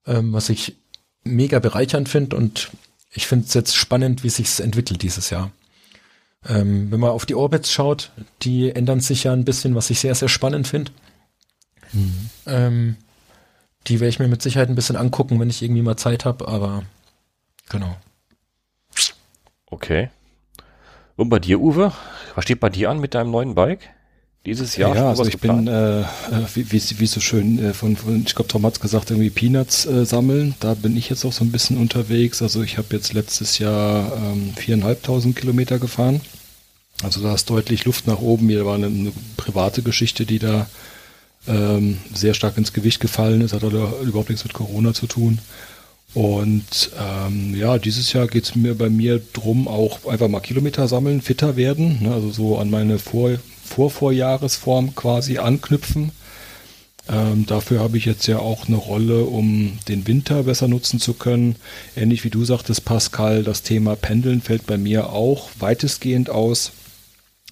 ähm, 0.06 0.34
was 0.34 0.50
ich 0.50 0.78
mega 1.24 1.60
bereichernd 1.60 2.10
finde 2.10 2.36
und 2.36 2.70
ich 3.12 3.28
finde 3.28 3.46
es 3.48 3.54
jetzt 3.54 3.76
spannend, 3.76 4.24
wie 4.24 4.30
sich's 4.30 4.60
entwickelt 4.60 5.02
dieses 5.02 5.30
Jahr. 5.30 5.52
Ähm, 6.48 6.92
wenn 6.92 7.00
man 7.00 7.10
auf 7.10 7.26
die 7.26 7.36
Orbits 7.36 7.72
schaut, 7.72 8.12
die 8.44 8.72
ändern 8.72 9.02
sich 9.02 9.26
ja 9.26 9.34
ein 9.34 9.46
bisschen, 9.46 9.76
was 9.76 9.90
ich 9.90 10.00
sehr, 10.00 10.16
sehr 10.16 10.30
spannend 10.30 10.68
finde. 10.68 10.92
Mhm. 11.94 12.30
Ähm, 12.46 12.96
die 13.88 14.00
werde 14.00 14.10
ich 14.10 14.20
mir 14.20 14.28
mit 14.28 14.42
Sicherheit 14.42 14.70
ein 14.70 14.76
bisschen 14.76 14.96
angucken, 14.96 15.40
wenn 15.40 15.50
ich 15.50 15.62
irgendwie 15.62 15.82
mal 15.82 15.98
Zeit 15.98 16.26
habe, 16.26 16.48
aber 16.48 16.84
genau. 17.70 17.96
Okay. 19.68 20.10
Und 21.16 21.30
bei 21.30 21.40
dir, 21.40 21.60
Uwe? 21.60 21.92
Was 22.36 22.44
steht 22.44 22.60
bei 22.60 22.70
dir 22.70 22.90
an 22.90 23.00
mit 23.00 23.14
deinem 23.14 23.32
neuen 23.32 23.56
Bike? 23.56 23.90
Dieses 24.46 24.78
Jahr? 24.78 24.96
Ja, 24.96 25.10
also 25.10 25.26
ich 25.26 25.34
geplant? 25.34 25.66
bin, 25.66 25.74
äh, 25.74 26.02
äh, 26.02 26.06
wie, 26.54 26.72
wie, 26.72 27.00
wie 27.00 27.08
so 27.08 27.20
schön 27.20 27.60
äh, 27.60 27.74
von, 27.74 27.98
von, 27.98 28.24
ich 28.26 28.36
glaube, 28.36 28.48
Tom 28.48 28.66
hat 28.66 28.80
gesagt, 28.80 29.12
irgendwie 29.12 29.30
Peanuts 29.30 29.86
äh, 29.86 30.06
sammeln. 30.06 30.56
Da 30.62 30.76
bin 30.76 30.96
ich 30.96 31.10
jetzt 31.10 31.26
auch 31.26 31.34
so 31.34 31.44
ein 31.44 31.52
bisschen 31.52 31.78
unterwegs. 31.78 32.42
Also 32.42 32.64
ich 32.64 32.78
habe 32.78 32.88
jetzt 32.92 33.14
letztes 33.14 33.60
Jahr 33.60 34.14
ähm, 34.16 34.54
viereinhalbtausend 34.56 35.36
Kilometer 35.36 35.78
gefahren. 35.78 36.22
Also 37.04 37.22
da 37.22 37.34
ist 37.34 37.50
deutlich 37.50 37.86
Luft 37.86 38.08
nach 38.08 38.20
oben. 38.20 38.46
Mir 38.46 38.66
war 38.66 38.76
eine, 38.76 38.88
eine 38.88 39.12
private 39.36 39.82
Geschichte, 39.82 40.26
die 40.26 40.40
da 40.40 40.68
ähm, 41.48 41.98
sehr 42.14 42.34
stark 42.34 42.58
ins 42.58 42.74
Gewicht 42.74 43.00
gefallen 43.00 43.42
ist, 43.42 43.54
hat 43.54 43.64
aber 43.64 44.00
überhaupt 44.02 44.30
nichts 44.30 44.44
mit 44.44 44.54
Corona 44.54 44.94
zu 44.94 45.08
tun. 45.08 45.40
Und 46.14 46.92
ähm, 47.00 47.56
ja, 47.56 47.78
dieses 47.78 48.14
Jahr 48.14 48.28
geht 48.28 48.46
es 48.46 48.56
mir 48.56 48.76
bei 48.76 48.90
mir 48.90 49.22
drum, 49.34 49.68
auch 49.68 50.08
einfach 50.08 50.28
mal 50.28 50.40
Kilometer 50.40 50.88
sammeln, 50.88 51.22
fitter 51.22 51.56
werden, 51.56 52.00
ne, 52.02 52.14
also 52.14 52.32
so 52.32 52.58
an 52.58 52.70
meine 52.70 52.98
Vor 53.00 53.38
Vorvorjahresform 53.64 54.96
quasi 54.96 55.38
anknüpfen. 55.38 56.12
Ähm, 57.08 57.46
dafür 57.46 57.80
habe 57.80 57.98
ich 57.98 58.06
jetzt 58.06 58.28
ja 58.28 58.40
auch 58.40 58.68
eine 58.68 58.78
Rolle, 58.78 59.26
um 59.26 59.78
den 59.88 60.08
Winter 60.08 60.44
besser 60.44 60.68
nutzen 60.68 61.00
zu 61.00 61.14
können. 61.14 61.56
Ähnlich 61.96 62.24
wie 62.24 62.32
du 62.32 62.46
sagtest, 62.46 62.86
Pascal, 62.86 63.44
das 63.44 63.62
Thema 63.62 63.96
Pendeln 63.96 64.42
fällt 64.42 64.66
bei 64.66 64.78
mir 64.78 65.12
auch 65.12 65.50
weitestgehend 65.60 66.32
aus 66.32 66.72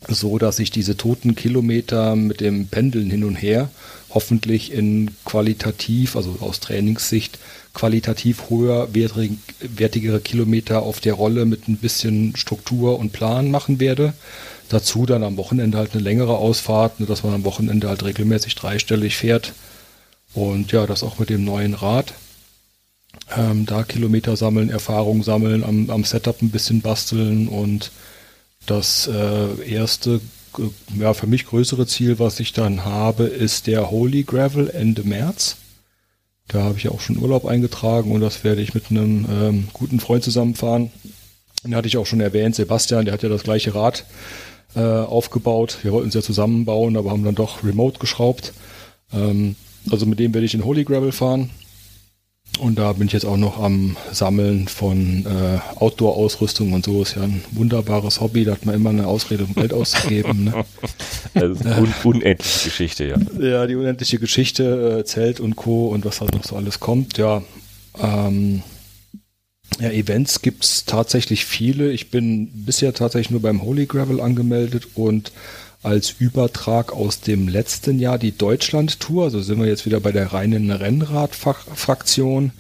so 0.08 0.38
dass 0.38 0.60
ich 0.60 0.72
diese 0.72 0.98
toten 0.98 1.36
Kilometer 1.36 2.16
mit 2.16 2.42
dem 2.42 2.68
Pendeln 2.68 3.10
hin 3.10 3.24
und 3.24 3.36
her 3.36 3.70
hoffentlich 4.10 4.72
in 4.72 5.12
qualitativ, 5.26 6.16
also 6.16 6.38
aus 6.40 6.60
Trainingssicht, 6.60 7.40
qualitativ 7.74 8.50
höher 8.50 8.90
wertigere 8.94 10.20
Kilometer 10.20 10.82
auf 10.82 11.00
der 11.00 11.14
Rolle 11.14 11.46
mit 11.46 11.68
ein 11.68 11.78
bisschen 11.78 12.36
Struktur 12.36 12.98
und 12.98 13.14
Plan 13.14 13.52
machen 13.52 13.80
werde. 13.80 14.14
Dazu 14.70 15.06
dann 15.06 15.24
am 15.24 15.38
Wochenende 15.38 15.78
halt 15.78 15.94
eine 15.94 16.02
längere 16.02 16.38
Ausfahrt, 16.38 17.00
ne, 17.00 17.06
dass 17.06 17.24
man 17.24 17.34
am 17.34 17.44
Wochenende 17.44 17.90
halt 17.90 18.04
regelmäßig 18.04 18.56
dreistellig 18.56 19.16
fährt. 19.16 19.54
Und 20.34 20.72
ja, 20.72 20.86
das 20.88 21.04
auch 21.04 21.20
mit 21.20 21.30
dem 21.30 21.46
neuen 21.46 21.74
Rad. 21.74 22.14
Ähm, 23.36 23.66
da 23.66 23.84
Kilometer 23.84 24.36
sammeln, 24.36 24.70
Erfahrung 24.70 25.24
sammeln, 25.24 25.64
am, 25.64 25.90
am 25.90 26.04
Setup 26.04 26.42
ein 26.42 26.50
bisschen 26.50 26.82
basteln 26.82 27.48
und 27.48 27.92
das 28.68 29.08
äh, 29.08 29.70
erste, 29.70 30.22
ja, 30.98 31.14
für 31.14 31.28
mich 31.28 31.46
größere 31.46 31.88
Ziel, 31.88 32.20
was 32.20 32.40
ich 32.40 32.54
dann 32.54 32.86
habe, 32.86 33.24
ist 33.24 33.68
der 33.68 33.90
Holy 33.90 34.24
Gravel 34.24 34.70
Ende 34.70 35.04
März. 35.04 35.58
Da 36.48 36.64
habe 36.64 36.78
ich 36.78 36.88
auch 36.90 37.02
schon 37.02 37.18
Urlaub 37.18 37.46
eingetragen 37.46 38.12
und 38.12 38.22
das 38.22 38.44
werde 38.44 38.62
ich 38.62 38.74
mit 38.74 38.90
einem 38.90 39.26
ähm, 39.30 39.68
guten 39.74 40.00
Freund 40.00 40.24
zusammenfahren. 40.24 40.92
Den 41.64 41.76
hatte 41.76 41.88
ich 41.88 41.98
auch 41.98 42.06
schon 42.06 42.22
erwähnt, 42.22 42.56
Sebastian, 42.56 43.06
der 43.06 43.14
hat 43.14 43.24
ja 43.24 43.30
das 43.30 43.44
gleiche 43.44 43.76
Rad 43.76 44.06
äh, 44.76 44.80
aufgebaut. 44.80 45.80
Wir 45.82 45.92
wollten 45.92 46.10
es 46.10 46.14
ja 46.14 46.22
zusammenbauen, 46.22 46.96
aber 46.96 47.12
haben 47.12 47.24
dann 47.24 47.36
doch 47.36 47.64
remote 47.64 48.00
geschraubt. 48.00 48.54
Ähm, 49.12 49.56
also 49.90 50.06
mit 50.06 50.20
dem 50.20 50.34
werde 50.34 50.46
ich 50.46 50.54
in 50.54 50.64
Holy 50.64 50.84
Gravel 50.84 51.12
fahren. 51.12 51.50
Und 52.60 52.80
da 52.80 52.94
bin 52.94 53.08
ich 53.08 53.14
jetzt 53.14 53.26
auch 53.26 53.38
noch 53.38 53.60
am 53.60 53.98
Sammeln 54.12 54.68
von 54.68 55.26
äh, 55.26 55.60
Outdoor-Ausrüstung 55.80 56.74
und 56.74 56.86
so. 56.86 57.02
Ist 57.02 57.16
ja 57.16 57.24
ein 57.24 57.44
wunderbares 57.52 58.22
Hobby. 58.22 58.46
Da 58.46 58.54
hat 58.54 58.66
man 58.66 58.76
immer 58.76 58.90
eine 58.90 59.08
Ausrede, 59.08 59.46
um 59.46 59.54
Geld 59.54 59.74
auszugeben. 59.74 60.46
Ne? 60.46 60.66
Also 61.34 61.54
un 61.70 61.94
unendliche 62.04 62.70
Geschichte, 62.70 63.06
ja. 63.06 63.18
Ja, 63.40 63.68
die 63.68 63.76
unendliche 63.76 64.18
Geschichte, 64.18 65.00
äh, 65.00 65.06
Zelt 65.06 65.40
und 65.40 65.56
Co. 65.56 65.90
und 65.90 66.04
was 66.04 66.20
halt 66.20 66.34
noch 66.34 66.44
so 66.44 66.56
alles 66.56 66.80
kommt. 66.80 67.18
Ja, 67.20 67.44
ähm, 68.02 68.64
ja 69.80 69.92
Events 69.92 70.42
gibt's 70.42 70.86
tatsächlich 70.86 71.46
viele. 71.46 71.92
Ich 71.92 72.10
bin 72.10 72.66
bisher 72.66 72.94
tatsächlich 72.94 73.30
nur 73.30 73.42
beim 73.42 73.62
Holy 73.62 73.86
Gravel 73.86 74.20
angemeldet 74.20 74.88
und 74.96 75.32
als 75.88 76.14
Übertrag 76.20 76.92
aus 76.92 77.22
dem 77.22 77.48
letzten 77.48 77.98
Jahr 77.98 78.18
die 78.20 78.38
Deutschland-Tour. 78.38 79.24
Also 79.24 79.42
sind 79.42 79.60
wir 79.60 79.68
jetzt 79.68 79.86
wieder 79.86 80.02
bei 80.02 80.12
der 80.12 80.34
reinen 80.34 80.70
Rennrad-Fraktion. 80.70 82.52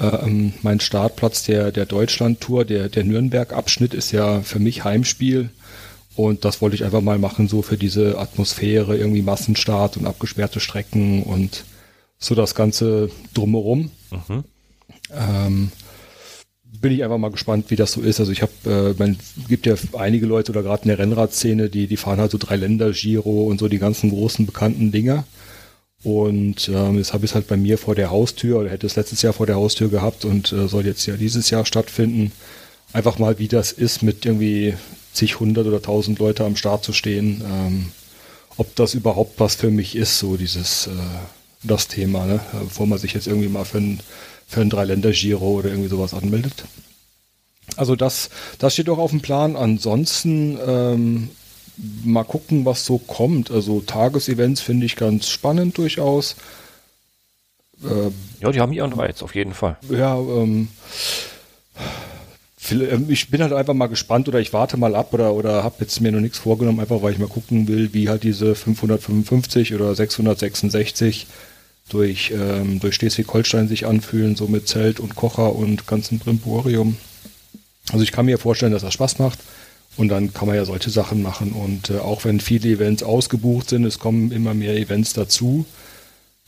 Ähm, 0.00 0.54
mein 0.62 0.80
Startplatz 0.80 1.44
der, 1.44 1.70
der 1.70 1.84
Deutschland-Tour, 1.84 2.64
der, 2.64 2.88
der 2.88 3.04
Nürnberg-Abschnitt 3.04 3.92
ist 3.92 4.10
ja 4.10 4.40
für 4.40 4.58
mich 4.58 4.84
Heimspiel. 4.84 5.50
Und 6.16 6.46
das 6.46 6.62
wollte 6.62 6.76
ich 6.76 6.84
einfach 6.84 7.02
mal 7.02 7.18
machen, 7.18 7.46
so 7.46 7.60
für 7.60 7.76
diese 7.76 8.18
Atmosphäre, 8.18 8.96
irgendwie 8.96 9.22
Massenstart 9.22 9.98
und 9.98 10.06
abgesperrte 10.06 10.60
Strecken 10.60 11.22
und 11.22 11.64
so 12.18 12.34
das 12.34 12.54
Ganze 12.54 13.10
drumherum. 13.34 13.90
Mhm. 14.10 14.44
Ähm, 15.14 15.72
bin 16.82 16.92
ich 16.92 17.02
einfach 17.02 17.18
mal 17.18 17.30
gespannt, 17.30 17.66
wie 17.70 17.76
das 17.76 17.92
so 17.92 18.02
ist. 18.02 18.20
Also 18.20 18.32
ich 18.32 18.42
habe, 18.42 18.52
äh, 18.66 18.94
man 18.98 19.16
gibt 19.48 19.66
ja 19.66 19.74
einige 19.96 20.26
Leute 20.26 20.52
oder 20.52 20.62
gerade 20.62 20.82
in 20.82 20.88
der 20.88 20.98
Rennradszene, 20.98 21.70
die, 21.70 21.86
die 21.86 21.96
fahren 21.96 22.20
halt 22.20 22.32
so 22.32 22.38
drei 22.38 22.56
Länder, 22.56 22.90
Giro 22.90 23.44
und 23.46 23.58
so 23.58 23.68
die 23.68 23.78
ganzen 23.78 24.10
großen 24.10 24.44
bekannten 24.44 24.92
Dinger. 24.92 25.24
Und 26.02 26.68
ähm, 26.68 26.98
jetzt 26.98 27.12
habe 27.12 27.24
ich 27.24 27.30
es 27.30 27.34
halt 27.36 27.46
bei 27.46 27.56
mir 27.56 27.78
vor 27.78 27.94
der 27.94 28.10
Haustür 28.10 28.58
oder 28.58 28.70
hätte 28.70 28.86
es 28.86 28.96
letztes 28.96 29.22
Jahr 29.22 29.32
vor 29.32 29.46
der 29.46 29.54
Haustür 29.54 29.88
gehabt 29.88 30.24
und 30.24 30.52
äh, 30.52 30.66
soll 30.66 30.84
jetzt 30.84 31.06
ja 31.06 31.16
dieses 31.16 31.48
Jahr 31.50 31.64
stattfinden. 31.64 32.32
Einfach 32.92 33.18
mal, 33.18 33.38
wie 33.38 33.48
das 33.48 33.70
ist, 33.72 34.02
mit 34.02 34.26
irgendwie 34.26 34.74
zig 35.12 35.38
hundert 35.38 35.66
oder 35.66 35.80
tausend 35.80 36.18
Leute 36.18 36.44
am 36.44 36.56
Start 36.56 36.84
zu 36.84 36.92
stehen. 36.92 37.42
Ähm, 37.48 37.92
ob 38.56 38.74
das 38.74 38.94
überhaupt 38.94 39.38
was 39.38 39.54
für 39.54 39.70
mich 39.70 39.94
ist, 39.94 40.18
so 40.18 40.36
dieses 40.36 40.88
äh, 40.88 40.90
das 41.62 41.86
Thema, 41.86 42.26
ne? 42.26 42.40
bevor 42.52 42.86
man 42.86 42.98
sich 42.98 43.14
jetzt 43.14 43.28
irgendwie 43.28 43.48
mal 43.48 43.64
für 43.64 43.78
ein 43.78 44.00
für 44.52 44.60
ein 44.60 44.70
Dreiländer-Giro 44.70 45.58
oder 45.58 45.70
irgendwie 45.70 45.88
sowas 45.88 46.12
anmeldet. 46.12 46.64
Also 47.76 47.96
das, 47.96 48.28
das 48.58 48.74
steht 48.74 48.88
auch 48.90 48.98
auf 48.98 49.10
dem 49.10 49.22
Plan. 49.22 49.56
Ansonsten 49.56 50.58
ähm, 50.66 51.30
mal 52.04 52.24
gucken, 52.24 52.66
was 52.66 52.84
so 52.84 52.98
kommt. 52.98 53.50
Also 53.50 53.80
Tagesevents 53.80 54.60
finde 54.60 54.84
ich 54.86 54.96
ganz 54.96 55.28
spannend 55.28 55.78
durchaus. 55.78 56.36
Ähm, 57.82 58.12
ja, 58.40 58.52
die 58.52 58.60
haben 58.60 58.72
ihren 58.72 58.92
Reiz, 58.92 59.22
auf 59.22 59.34
jeden 59.34 59.54
Fall. 59.54 59.78
Ja, 59.88 60.18
ähm, 60.18 60.68
ähm, 62.70 63.06
ich 63.08 63.30
bin 63.30 63.42
halt 63.42 63.54
einfach 63.54 63.74
mal 63.74 63.86
gespannt 63.86 64.28
oder 64.28 64.38
ich 64.38 64.52
warte 64.52 64.76
mal 64.76 64.94
ab 64.94 65.14
oder, 65.14 65.32
oder 65.32 65.64
habe 65.64 65.76
jetzt 65.80 66.00
mir 66.00 66.12
noch 66.12 66.20
nichts 66.20 66.38
vorgenommen, 66.38 66.80
einfach 66.80 67.00
weil 67.02 67.12
ich 67.12 67.18
mal 67.18 67.28
gucken 67.28 67.68
will, 67.68 67.94
wie 67.94 68.10
halt 68.10 68.22
diese 68.22 68.54
555 68.54 69.74
oder 69.74 69.94
666 69.94 71.26
durch, 71.92 72.32
ähm, 72.34 72.80
durch 72.80 72.94
Schleswig-Holstein 72.96 73.68
sich 73.68 73.86
anfühlen, 73.86 74.36
so 74.36 74.48
mit 74.48 74.68
Zelt 74.68 75.00
und 75.00 75.14
Kocher 75.14 75.54
und 75.54 75.86
ganzem 75.86 76.18
Brimborium. 76.18 76.96
Also 77.92 78.02
ich 78.02 78.12
kann 78.12 78.26
mir 78.26 78.38
vorstellen, 78.38 78.72
dass 78.72 78.82
das 78.82 78.94
Spaß 78.94 79.18
macht. 79.18 79.38
Und 79.96 80.08
dann 80.08 80.32
kann 80.32 80.48
man 80.48 80.56
ja 80.56 80.64
solche 80.64 80.90
Sachen 80.90 81.22
machen. 81.22 81.52
Und 81.52 81.90
äh, 81.90 81.98
auch 81.98 82.24
wenn 82.24 82.40
viele 82.40 82.68
Events 82.70 83.02
ausgebucht 83.02 83.68
sind, 83.68 83.84
es 83.84 83.98
kommen 83.98 84.32
immer 84.32 84.54
mehr 84.54 84.76
Events 84.76 85.12
dazu. 85.12 85.66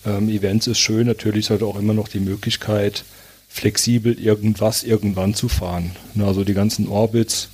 Ähm, 0.06 0.28
Events 0.28 0.66
ist 0.66 0.78
schön, 0.78 1.06
natürlich 1.06 1.46
ist 1.46 1.50
halt 1.50 1.62
auch 1.62 1.78
immer 1.78 1.94
noch 1.94 2.08
die 2.08 2.20
Möglichkeit, 2.20 3.04
flexibel 3.48 4.18
irgendwas 4.18 4.82
irgendwann 4.82 5.34
zu 5.34 5.48
fahren. 5.48 5.92
Also 6.18 6.42
die 6.44 6.54
ganzen 6.54 6.88
Orbits 6.88 7.50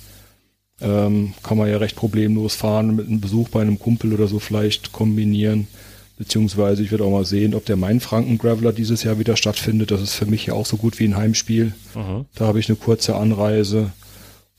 ähm, 0.79 1.33
kann 1.43 1.57
man 1.57 1.69
ja 1.69 1.77
recht 1.77 1.95
problemlos 1.95 2.55
fahren, 2.55 2.95
mit 2.95 3.07
einem 3.07 3.21
Besuch 3.21 3.49
bei 3.49 3.61
einem 3.61 3.77
Kumpel 3.77 4.13
oder 4.13 4.27
so 4.27 4.39
vielleicht 4.39 4.93
kombinieren. 4.93 5.67
Beziehungsweise 6.21 6.83
ich 6.83 6.91
werde 6.91 7.03
auch 7.03 7.09
mal 7.09 7.25
sehen, 7.25 7.55
ob 7.55 7.65
der 7.65 7.77
Mainfranken-Graveler 7.77 8.73
dieses 8.73 9.01
Jahr 9.01 9.17
wieder 9.17 9.35
stattfindet. 9.35 9.89
Das 9.89 10.03
ist 10.03 10.13
für 10.13 10.27
mich 10.27 10.45
ja 10.45 10.53
auch 10.53 10.67
so 10.67 10.77
gut 10.77 10.99
wie 10.99 11.05
ein 11.05 11.17
Heimspiel. 11.17 11.73
Mhm. 11.95 12.25
Da 12.35 12.45
habe 12.45 12.59
ich 12.59 12.69
eine 12.69 12.75
kurze 12.75 13.15
Anreise. 13.15 13.91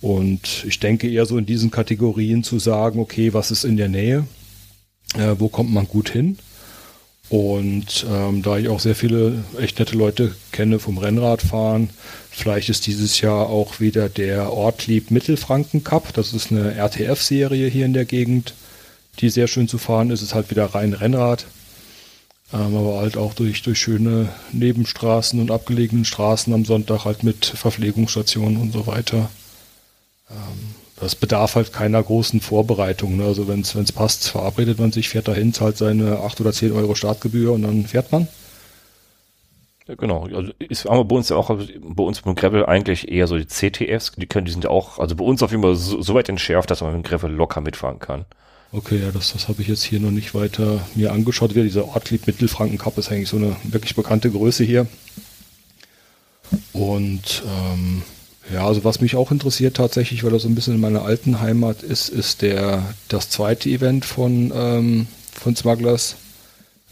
Und 0.01 0.65
ich 0.67 0.81
denke 0.81 1.09
eher 1.09 1.25
so 1.25 1.39
in 1.39 1.47
diesen 1.47 1.71
Kategorien 1.71 2.43
zu 2.43 2.59
sagen, 2.59 2.99
okay, 2.99 3.33
was 3.33 3.53
ist 3.53 3.63
in 3.63 3.77
der 3.77 3.89
Nähe? 3.89 4.27
Äh, 5.15 5.37
wo 5.39 5.47
kommt 5.47 5.73
man 5.73 5.87
gut 5.87 6.11
hin? 6.11 6.37
Und 7.29 8.05
ähm, 8.11 8.43
da 8.43 8.59
ich 8.59 8.69
auch 8.69 8.81
sehr 8.81 8.97
viele 8.97 9.45
echt 9.57 9.79
nette 9.79 9.97
Leute 9.97 10.35
kenne 10.51 10.81
vom 10.81 10.99
Rennradfahren, 10.99 11.91
vielleicht 12.29 12.71
ist 12.71 12.89
dieses 12.89 13.21
Jahr 13.21 13.49
auch 13.49 13.79
wieder 13.79 14.09
der 14.09 14.53
Ortlieb 14.53 15.13
Mittelfranken 15.13 15.85
Cup. 15.85 16.13
Das 16.13 16.33
ist 16.33 16.51
eine 16.51 16.75
RTF-Serie 16.75 17.69
hier 17.69 17.87
in 17.87 17.93
der 17.93 18.05
Gegend 18.05 18.55
die 19.19 19.29
sehr 19.29 19.47
schön 19.47 19.69
zu 19.69 19.79
fahren 19.79 20.11
ist. 20.11 20.23
Ist 20.23 20.35
halt 20.35 20.51
wieder 20.51 20.67
rein 20.67 20.95
Rennrad, 20.95 21.47
ähm, 22.53 22.77
aber 22.77 22.99
halt 22.99 23.17
auch 23.17 23.35
durch, 23.35 23.63
durch 23.63 23.79
schöne 23.79 24.29
Nebenstraßen 24.53 25.41
und 25.41 25.51
abgelegenen 25.51 26.05
Straßen 26.05 26.53
am 26.53 26.65
Sonntag 26.65 27.05
halt 27.05 27.23
mit 27.23 27.47
Verpflegungsstationen 27.47 28.57
und 28.59 28.73
so 28.73 28.87
weiter. 28.87 29.31
Ähm, 30.31 30.75
das 31.03 31.17
bedarf 31.17 31.57
halt 31.57 31.73
keiner 31.73 32.01
großen 32.01 32.41
Vorbereitung. 32.41 33.17
Ne? 33.17 33.25
Also 33.25 33.49
wenn 33.49 33.61
es 33.61 33.93
passt, 33.93 34.29
verabredet 34.29 34.79
man 34.79 34.93
sich, 34.93 35.09
fährt 35.09 35.27
dahin, 35.27 35.53
zahlt 35.53 35.77
seine 35.77 36.21
8 36.21 36.41
oder 36.41 36.53
10 36.53 36.71
Euro 36.73 36.95
Startgebühr 36.95 37.53
und 37.53 37.63
dann 37.63 37.87
fährt 37.87 38.13
man. 38.13 38.29
Ja, 39.89 39.97
genau, 39.97 40.29
also 40.33 40.53
ist 40.61 40.87
aber 40.87 41.05
bei 41.05 41.17
uns 41.17 41.29
ja 41.29 41.37
auch, 41.37 41.51
bei 41.81 42.05
uns 42.05 42.21
beim 42.21 42.37
Gravel 42.37 42.67
eigentlich 42.67 43.11
eher 43.11 43.27
so 43.27 43.37
die 43.37 43.49
CTFs, 43.49 44.13
die 44.17 44.27
können, 44.27 44.47
die 44.47 44.53
sind 44.53 44.63
ja 44.63 44.71
auch, 44.71 45.01
also 45.01 45.17
bei 45.17 45.25
uns 45.25 45.43
auf 45.43 45.51
jeden 45.51 45.65
Fall 45.65 45.75
so, 45.75 46.01
so 46.01 46.15
weit 46.15 46.29
entschärft, 46.29 46.71
dass 46.71 46.83
man 46.83 46.95
mit 46.95 47.05
dem 47.05 47.09
Gravel 47.09 47.33
locker 47.33 47.61
mitfahren 47.61 47.99
kann. 47.99 48.25
Okay, 48.75 49.01
ja, 49.03 49.11
das, 49.11 49.35
das 49.35 49.49
habe 49.49 49.61
ich 49.61 49.69
jetzt 49.69 49.83
hier 49.83 50.01
noch 50.01 50.11
nicht 50.11 50.35
weiter 50.35 50.81
mir 50.95 51.13
angeschaut. 51.13 51.55
Wieder 51.55 51.63
dieser 51.63 51.89
Ortlieb 51.89 52.27
Mittelfranken 52.27 52.79
Cup 52.79 52.97
ist 52.97 53.13
eigentlich 53.13 53.29
so 53.29 53.37
eine 53.37 53.55
wirklich 53.65 53.95
bekannte 53.95 54.31
Größe 54.31 54.65
hier. 54.65 54.87
Und 56.73 57.43
ähm, 57.47 58.03
ja, 58.53 58.67
also 58.67 58.83
was 58.83 59.01
mich 59.01 59.15
auch 59.15 59.31
interessiert 59.31 59.77
tatsächlich, 59.77 60.25
weil 60.25 60.31
das 60.31 60.43
so 60.43 60.49
ein 60.49 60.55
bisschen 60.55 60.75
in 60.75 60.81
meiner 60.81 61.03
alten 61.03 61.41
Heimat 61.41 61.83
ist, 61.83 62.09
ist 62.09 62.41
der 62.41 62.83
das 63.09 63.29
zweite 63.29 63.69
Event 63.69 64.07
von, 64.07 64.51
ähm, 64.55 65.07
von 65.33 65.55
Smugglers. 65.55 66.17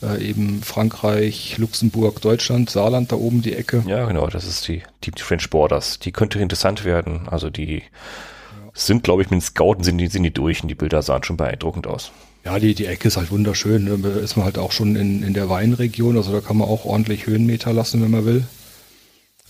Äh, 0.03 0.23
eben 0.31 0.63
Frankreich, 0.63 1.59
Luxemburg, 1.59 2.21
Deutschland, 2.23 2.71
Saarland 2.71 3.13
da 3.13 3.17
oben 3.17 3.43
die 3.43 3.55
Ecke. 3.55 3.83
Ja, 3.87 4.07
genau, 4.07 4.27
das 4.29 4.47
ist 4.47 4.67
die, 4.69 4.83
die 5.05 5.13
French 5.17 5.49
Borders. 5.51 5.99
Die 5.99 6.13
könnte 6.13 6.39
interessant 6.39 6.85
werden. 6.85 7.29
Also 7.29 7.51
die 7.51 7.83
sind, 8.75 9.05
glaube 9.05 9.23
ich, 9.23 9.31
mit 9.31 9.41
den 9.41 9.45
Scouten 9.45 9.85
sind 9.85 9.99
die, 9.99 10.07
sind 10.09 10.23
die 10.23 10.33
durch 10.33 10.63
und 10.63 10.69
die 10.69 10.75
Bilder 10.75 11.03
sahen 11.03 11.25
schon 11.25 11.37
beeindruckend 11.37 11.87
aus. 11.87 12.13
Ja, 12.45 12.59
die, 12.59 12.75
die 12.75 12.87
Ecke 12.87 13.09
ist 13.09 13.17
halt 13.17 13.31
wunderschön. 13.31 14.03
Da 14.03 14.09
ist 14.21 14.37
man 14.37 14.45
halt 14.45 14.59
auch 14.59 14.73
schon 14.73 14.97
in, 14.97 15.23
in 15.23 15.35
der 15.35 15.49
Weinregion, 15.49 16.17
also 16.17 16.33
da 16.33 16.41
kann 16.41 16.57
man 16.57 16.69
auch 16.69 16.85
ordentlich 16.85 17.27
Höhenmeter 17.27 17.73
lassen, 17.73 18.03
wenn 18.03 18.11
man 18.11 18.25
will. 18.25 18.45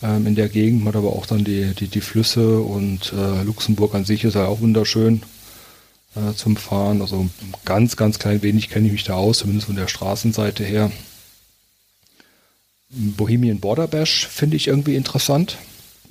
Ähm, 0.03 0.27
in 0.27 0.35
der 0.35 0.49
Gegend 0.49 0.81
man 0.81 0.89
hat 0.89 0.97
aber 0.97 1.13
auch 1.13 1.27
dann 1.27 1.45
die, 1.45 1.75
die, 1.75 1.89
die 1.89 2.01
Flüsse 2.01 2.61
und 2.61 3.13
äh, 3.13 3.43
Luxemburg 3.43 3.95
an 3.95 4.05
sich 4.05 4.25
ist 4.25 4.35
halt 4.35 4.49
auch 4.49 4.61
wunderschön 4.61 5.23
äh, 6.17 6.35
zum 6.35 6.57
Fahren. 6.57 7.01
Also 7.01 7.29
ganz, 7.65 7.97
ganz 7.97 8.19
klein 8.19 8.43
wenig 8.43 8.71
kenne 8.71 8.87
ich 8.87 8.93
mich 8.93 9.05
da 9.05 9.15
aus, 9.15 9.39
zumindest 9.39 9.67
von 9.67 9.77
der 9.77 9.89
Straßenseite 9.89 10.65
her. 10.65 10.91
Bohemian 12.89 13.61
Border 13.61 13.87
Bash 13.87 14.27
finde 14.27 14.57
ich 14.57 14.67
irgendwie 14.67 14.97
interessant. 14.97 15.59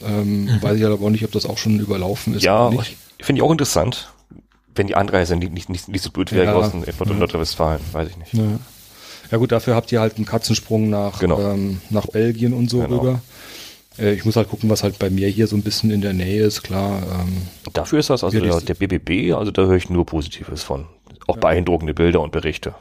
Ähm, 0.02 0.46
mhm. 0.46 0.62
Weiß 0.62 0.78
ich 0.78 0.86
aber 0.86 1.04
auch 1.04 1.10
nicht, 1.10 1.24
ob 1.26 1.32
das 1.32 1.46
auch 1.46 1.58
schon 1.58 1.80
überlaufen 1.80 2.36
ist. 2.36 2.44
Ja, 2.44 2.70
finde 2.70 3.40
ich 3.40 3.42
auch 3.42 3.52
interessant, 3.52 4.14
wenn 4.76 4.88
die 4.88 4.96
Anreise 4.96 5.36
nicht, 5.36 5.52
nicht, 5.52 5.70
nicht, 5.70 5.88
nicht 5.88 6.02
so 6.02 6.12
blöd 6.12 6.32
wäre 6.32 6.46
ja, 6.46 6.54
aus 6.54 6.74
Nordrhein-Westfalen, 6.74 7.82
weiß 7.92 8.10
ich 8.10 8.18
nicht. 8.18 8.34
Ja. 8.34 8.44
ja. 9.32 9.38
gut, 9.38 9.52
dafür 9.52 9.76
habt 9.76 9.92
ihr 9.92 10.00
halt 10.00 10.16
einen 10.16 10.26
Katzensprung 10.26 10.90
nach, 10.90 11.20
genau. 11.20 11.40
ähm, 11.40 11.82
nach 11.90 12.08
Belgien 12.08 12.54
und 12.54 12.70
so 12.70 12.80
genau. 12.80 12.98
rüber. 12.98 13.22
Äh, 13.98 14.14
ich 14.14 14.26
muss 14.26 14.36
halt 14.36 14.50
gucken, 14.50 14.70
was 14.70 14.84
halt 14.84 15.00
bei 15.00 15.10
mir 15.10 15.28
hier 15.28 15.48
so 15.48 15.56
ein 15.56 15.64
bisschen 15.64 15.92
in 15.92 16.02
der 16.02 16.14
Nähe 16.14 16.44
ist, 16.44 16.64
klar. 16.64 17.02
Ähm, 17.04 17.48
Dafür 17.74 18.00
ist 18.00 18.10
das 18.10 18.24
also 18.24 18.40
der, 18.40 18.62
der, 18.62 18.74
BBB, 18.74 19.36
also 19.36 19.52
da 19.52 19.64
höre 19.64 19.76
ich 19.76 19.90
nur 19.90 20.06
Positives 20.06 20.64
von. 20.64 20.86
Auch 21.28 21.36
ja. 21.36 21.42
beeindruckende 21.42 21.94
Bilder 21.94 22.22
und 22.22 22.32
Berichte. 22.32 22.74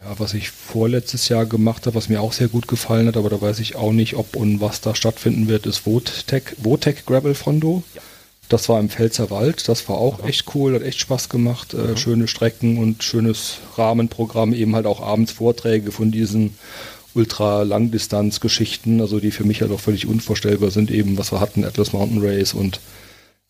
Ja, 0.00 0.18
was 0.18 0.34
ich 0.34 0.50
vorletztes 0.50 1.28
Jahr 1.28 1.44
gemacht 1.44 1.86
habe, 1.86 1.96
was 1.96 2.08
mir 2.08 2.20
auch 2.20 2.32
sehr 2.32 2.48
gut 2.48 2.68
gefallen 2.68 3.08
hat, 3.08 3.16
aber 3.16 3.30
da 3.30 3.40
weiß 3.40 3.58
ich 3.58 3.74
auch 3.74 3.92
nicht, 3.92 4.14
ob 4.14 4.36
und 4.36 4.60
was 4.60 4.80
da 4.80 4.94
stattfinden 4.94 5.48
wird, 5.48 5.66
ist 5.66 5.86
Votec, 5.86 6.54
Votec 6.58 7.04
Gravel 7.04 7.34
Fondo. 7.34 7.82
Ja. 7.94 8.02
Das 8.48 8.68
war 8.68 8.80
im 8.80 8.88
Pfälzer 8.88 9.30
Wald, 9.30 9.68
das 9.68 9.88
war 9.88 9.98
auch 9.98 10.20
ja. 10.20 10.26
echt 10.26 10.54
cool, 10.54 10.74
hat 10.74 10.82
echt 10.82 11.00
Spaß 11.00 11.28
gemacht. 11.28 11.74
Äh, 11.74 11.96
schöne 11.96 12.28
Strecken 12.28 12.78
und 12.78 13.02
schönes 13.02 13.58
Rahmenprogramm, 13.76 14.54
eben 14.54 14.74
halt 14.74 14.86
auch 14.86 15.00
abends 15.00 15.32
Vorträge 15.32 15.90
von 15.90 16.12
diesen 16.12 16.56
Ultra-Langdistanz-Geschichten, 17.14 19.00
also 19.00 19.18
die 19.18 19.32
für 19.32 19.44
mich 19.44 19.60
halt 19.60 19.72
auch 19.72 19.80
völlig 19.80 20.06
unvorstellbar 20.06 20.70
sind, 20.70 20.90
eben 20.90 21.18
was 21.18 21.32
wir 21.32 21.40
hatten, 21.40 21.64
Atlas 21.64 21.92
Mountain 21.92 22.22
Race 22.24 22.54
und 22.54 22.80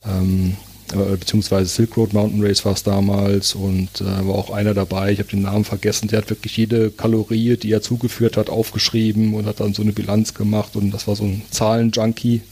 ähm, 0.04 0.56
äh, 0.92 1.16
beziehungsweise 1.16 1.68
Silk 1.68 1.96
Road 1.96 2.12
Mountain 2.12 2.44
Race 2.44 2.64
war 2.64 2.72
es 2.72 2.82
damals 2.82 3.54
und 3.54 4.00
äh, 4.00 4.26
war 4.26 4.34
auch 4.34 4.50
einer 4.50 4.74
dabei, 4.74 5.12
ich 5.12 5.18
habe 5.18 5.30
den 5.30 5.42
Namen 5.42 5.64
vergessen, 5.64 6.08
der 6.08 6.18
hat 6.18 6.30
wirklich 6.30 6.56
jede 6.56 6.90
Kalorie, 6.90 7.56
die 7.56 7.72
er 7.72 7.82
zugeführt 7.82 8.36
hat, 8.36 8.50
aufgeschrieben 8.50 9.34
und 9.34 9.46
hat 9.46 9.60
dann 9.60 9.74
so 9.74 9.82
eine 9.82 9.92
Bilanz 9.92 10.34
gemacht 10.34 10.76
und 10.76 10.90
das 10.90 11.06
war 11.06 11.16
so 11.16 11.24
ein 11.24 11.42
Zahlenjunkie. 11.50 12.42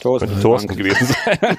Thorsten, 0.00 0.28
Könnte 0.28 0.42
Thorsten 0.42 0.76
gewesen 0.76 1.06
sein. 1.24 1.38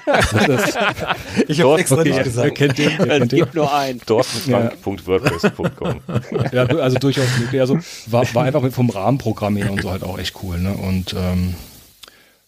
ich 1.48 1.60
habe 1.60 1.80
extra 1.80 2.00
okay, 2.00 2.10
nicht 2.10 2.24
gesagt. 2.24 2.54
Kennt 2.54 2.78
den, 2.78 3.00
es 3.00 3.28
gibt 3.28 3.54
nur 3.54 3.74
einen. 3.74 4.00
Thorstenfrank.wordpress.com 4.00 6.00
Ja, 6.52 6.66
also 6.66 6.98
durchaus 6.98 7.26
möglich. 7.40 7.60
Also 7.60 7.78
war, 8.06 8.34
war 8.34 8.44
einfach 8.44 8.62
vom 8.70 8.90
Rahmenprogramm 8.90 9.56
her 9.56 9.72
und 9.72 9.82
so 9.82 9.90
halt 9.90 10.04
auch 10.04 10.18
echt 10.18 10.34
cool. 10.42 10.58
Ne? 10.58 10.74
Und 10.74 11.14
ähm, 11.18 11.54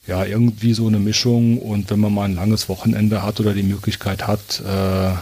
ja, 0.08 0.24
irgendwie 0.24 0.72
so 0.72 0.86
eine 0.86 0.98
Mischung 0.98 1.58
und 1.58 1.90
wenn 1.90 2.00
man 2.00 2.14
mal 2.14 2.24
ein 2.24 2.34
langes 2.34 2.68
Wochenende 2.70 3.22
hat 3.22 3.40
oder 3.40 3.52
die 3.52 3.62
Möglichkeit 3.62 4.26
hat 4.26 4.60
äh, 4.66 5.12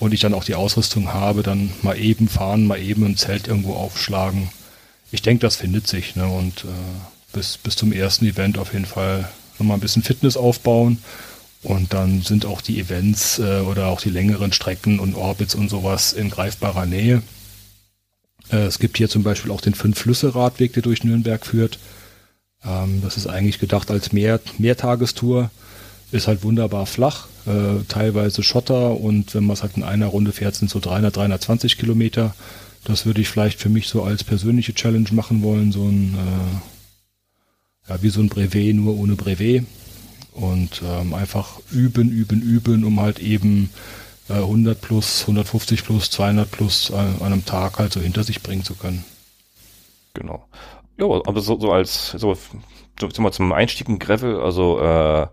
und 0.00 0.14
ich 0.14 0.20
dann 0.20 0.32
auch 0.32 0.44
die 0.44 0.54
Ausrüstung 0.54 1.12
habe, 1.12 1.42
dann 1.42 1.70
mal 1.82 1.98
eben 1.98 2.26
fahren, 2.26 2.66
mal 2.66 2.80
eben 2.80 3.04
im 3.04 3.18
Zelt 3.18 3.46
irgendwo 3.46 3.74
aufschlagen. 3.74 4.48
Ich 5.12 5.20
denke, 5.20 5.42
das 5.42 5.56
findet 5.56 5.86
sich 5.86 6.16
ne? 6.16 6.26
und 6.26 6.64
äh, 6.64 7.34
bis, 7.34 7.58
bis 7.58 7.76
zum 7.76 7.92
ersten 7.92 8.24
Event 8.24 8.56
auf 8.56 8.72
jeden 8.72 8.86
Fall 8.86 9.28
nochmal 9.58 9.76
ein 9.76 9.80
bisschen 9.80 10.02
Fitness 10.02 10.38
aufbauen 10.38 10.98
und 11.62 11.92
dann 11.92 12.22
sind 12.22 12.46
auch 12.46 12.62
die 12.62 12.80
Events 12.80 13.38
äh, 13.38 13.60
oder 13.60 13.88
auch 13.88 14.00
die 14.00 14.10
längeren 14.10 14.52
Strecken 14.52 14.98
und 14.98 15.14
Orbits 15.14 15.54
und 15.54 15.68
sowas 15.68 16.14
in 16.14 16.30
greifbarer 16.30 16.86
Nähe. 16.86 17.22
Äh, 18.50 18.64
es 18.64 18.78
gibt 18.78 18.96
hier 18.96 19.10
zum 19.10 19.24
Beispiel 19.24 19.50
auch 19.50 19.60
den 19.60 19.74
Fünf-Flüsse-Radweg, 19.74 20.72
der 20.72 20.82
durch 20.82 21.04
Nürnberg 21.04 21.44
führt. 21.44 21.78
Ähm, 22.66 23.00
das 23.02 23.16
ist 23.16 23.26
eigentlich 23.26 23.58
gedacht 23.58 23.90
als 23.90 24.12
Mehr 24.12 24.40
Mehrtagestour. 24.58 25.50
Ist 26.12 26.28
halt 26.28 26.44
wunderbar 26.44 26.86
flach, 26.86 27.26
äh, 27.46 27.82
teilweise 27.88 28.42
Schotter 28.42 29.00
und 29.00 29.34
wenn 29.34 29.44
man 29.44 29.54
es 29.54 29.62
halt 29.62 29.76
in 29.76 29.82
einer 29.82 30.06
Runde 30.06 30.32
fährt, 30.32 30.54
sind 30.54 30.70
so 30.70 30.78
300, 30.78 31.16
320 31.16 31.78
Kilometer. 31.78 32.34
Das 32.84 33.06
würde 33.06 33.20
ich 33.20 33.28
vielleicht 33.28 33.60
für 33.60 33.68
mich 33.68 33.88
so 33.88 34.04
als 34.04 34.22
persönliche 34.22 34.72
Challenge 34.72 35.08
machen 35.10 35.42
wollen, 35.42 35.72
so 35.72 35.84
ein, 35.84 36.14
äh, 36.14 37.90
ja, 37.90 38.02
wie 38.02 38.08
so 38.08 38.20
ein 38.20 38.28
Brevet, 38.28 38.76
nur 38.76 38.96
ohne 38.96 39.16
Brevet. 39.16 39.66
Und 40.32 40.82
ähm, 40.84 41.14
einfach 41.14 41.58
üben, 41.72 42.10
üben, 42.10 42.40
üben, 42.42 42.84
um 42.84 43.00
halt 43.00 43.18
eben 43.18 43.70
äh, 44.28 44.34
100 44.34 44.80
plus, 44.80 45.22
150 45.22 45.82
plus, 45.84 46.10
200 46.10 46.50
plus 46.50 46.90
an 46.92 47.20
einem 47.22 47.44
Tag 47.44 47.78
halt 47.78 47.92
so 47.92 48.00
hinter 48.00 48.22
sich 48.22 48.42
bringen 48.42 48.62
zu 48.62 48.74
können. 48.74 49.04
Genau. 50.14 50.46
Ja, 50.98 51.06
aber 51.06 51.40
so, 51.40 51.58
so 51.58 51.72
als, 51.72 52.12
so, 52.12 52.36
so 52.98 53.22
mal 53.22 53.32
zum 53.32 53.52
Einstieg 53.52 53.88
in 53.88 53.98
Gravel, 53.98 54.40
also, 54.40 54.80
äh, 54.80 55.26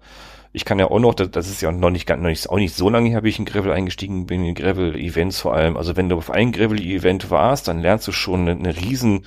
ich 0.53 0.66
kann 0.66 0.78
ja 0.78 0.89
auch 0.89 0.99
noch, 0.99 1.16
das, 1.16 1.32
das 1.32 1.49
ist 1.49 1.61
ja 1.61 1.72
noch 1.72 1.89
nicht, 1.89 2.07
noch 2.07 2.18
nicht, 2.18 2.47
auch 2.49 2.57
nicht 2.57 2.76
so 2.76 2.88
lange 2.89 3.09
her, 3.09 3.18
habe 3.18 3.28
ich 3.28 3.39
in 3.39 3.45
Gravel 3.45 3.72
eingestiegen 3.72 4.28
bin, 4.28 4.45
in 4.45 4.53
Gravel-Events 4.53 5.41
vor 5.41 5.55
allem. 5.55 5.76
Also 5.76 5.97
wenn 5.97 6.09
du 6.09 6.16
auf 6.16 6.30
ein 6.30 6.51
Gravel-Event 6.51 7.32
warst, 7.32 7.68
dann 7.68 7.82
lernst 7.82 8.07
du 8.07 8.11
schon 8.11 8.47
eine, 8.47 8.51
eine 8.51 8.78
riesen, 8.78 9.26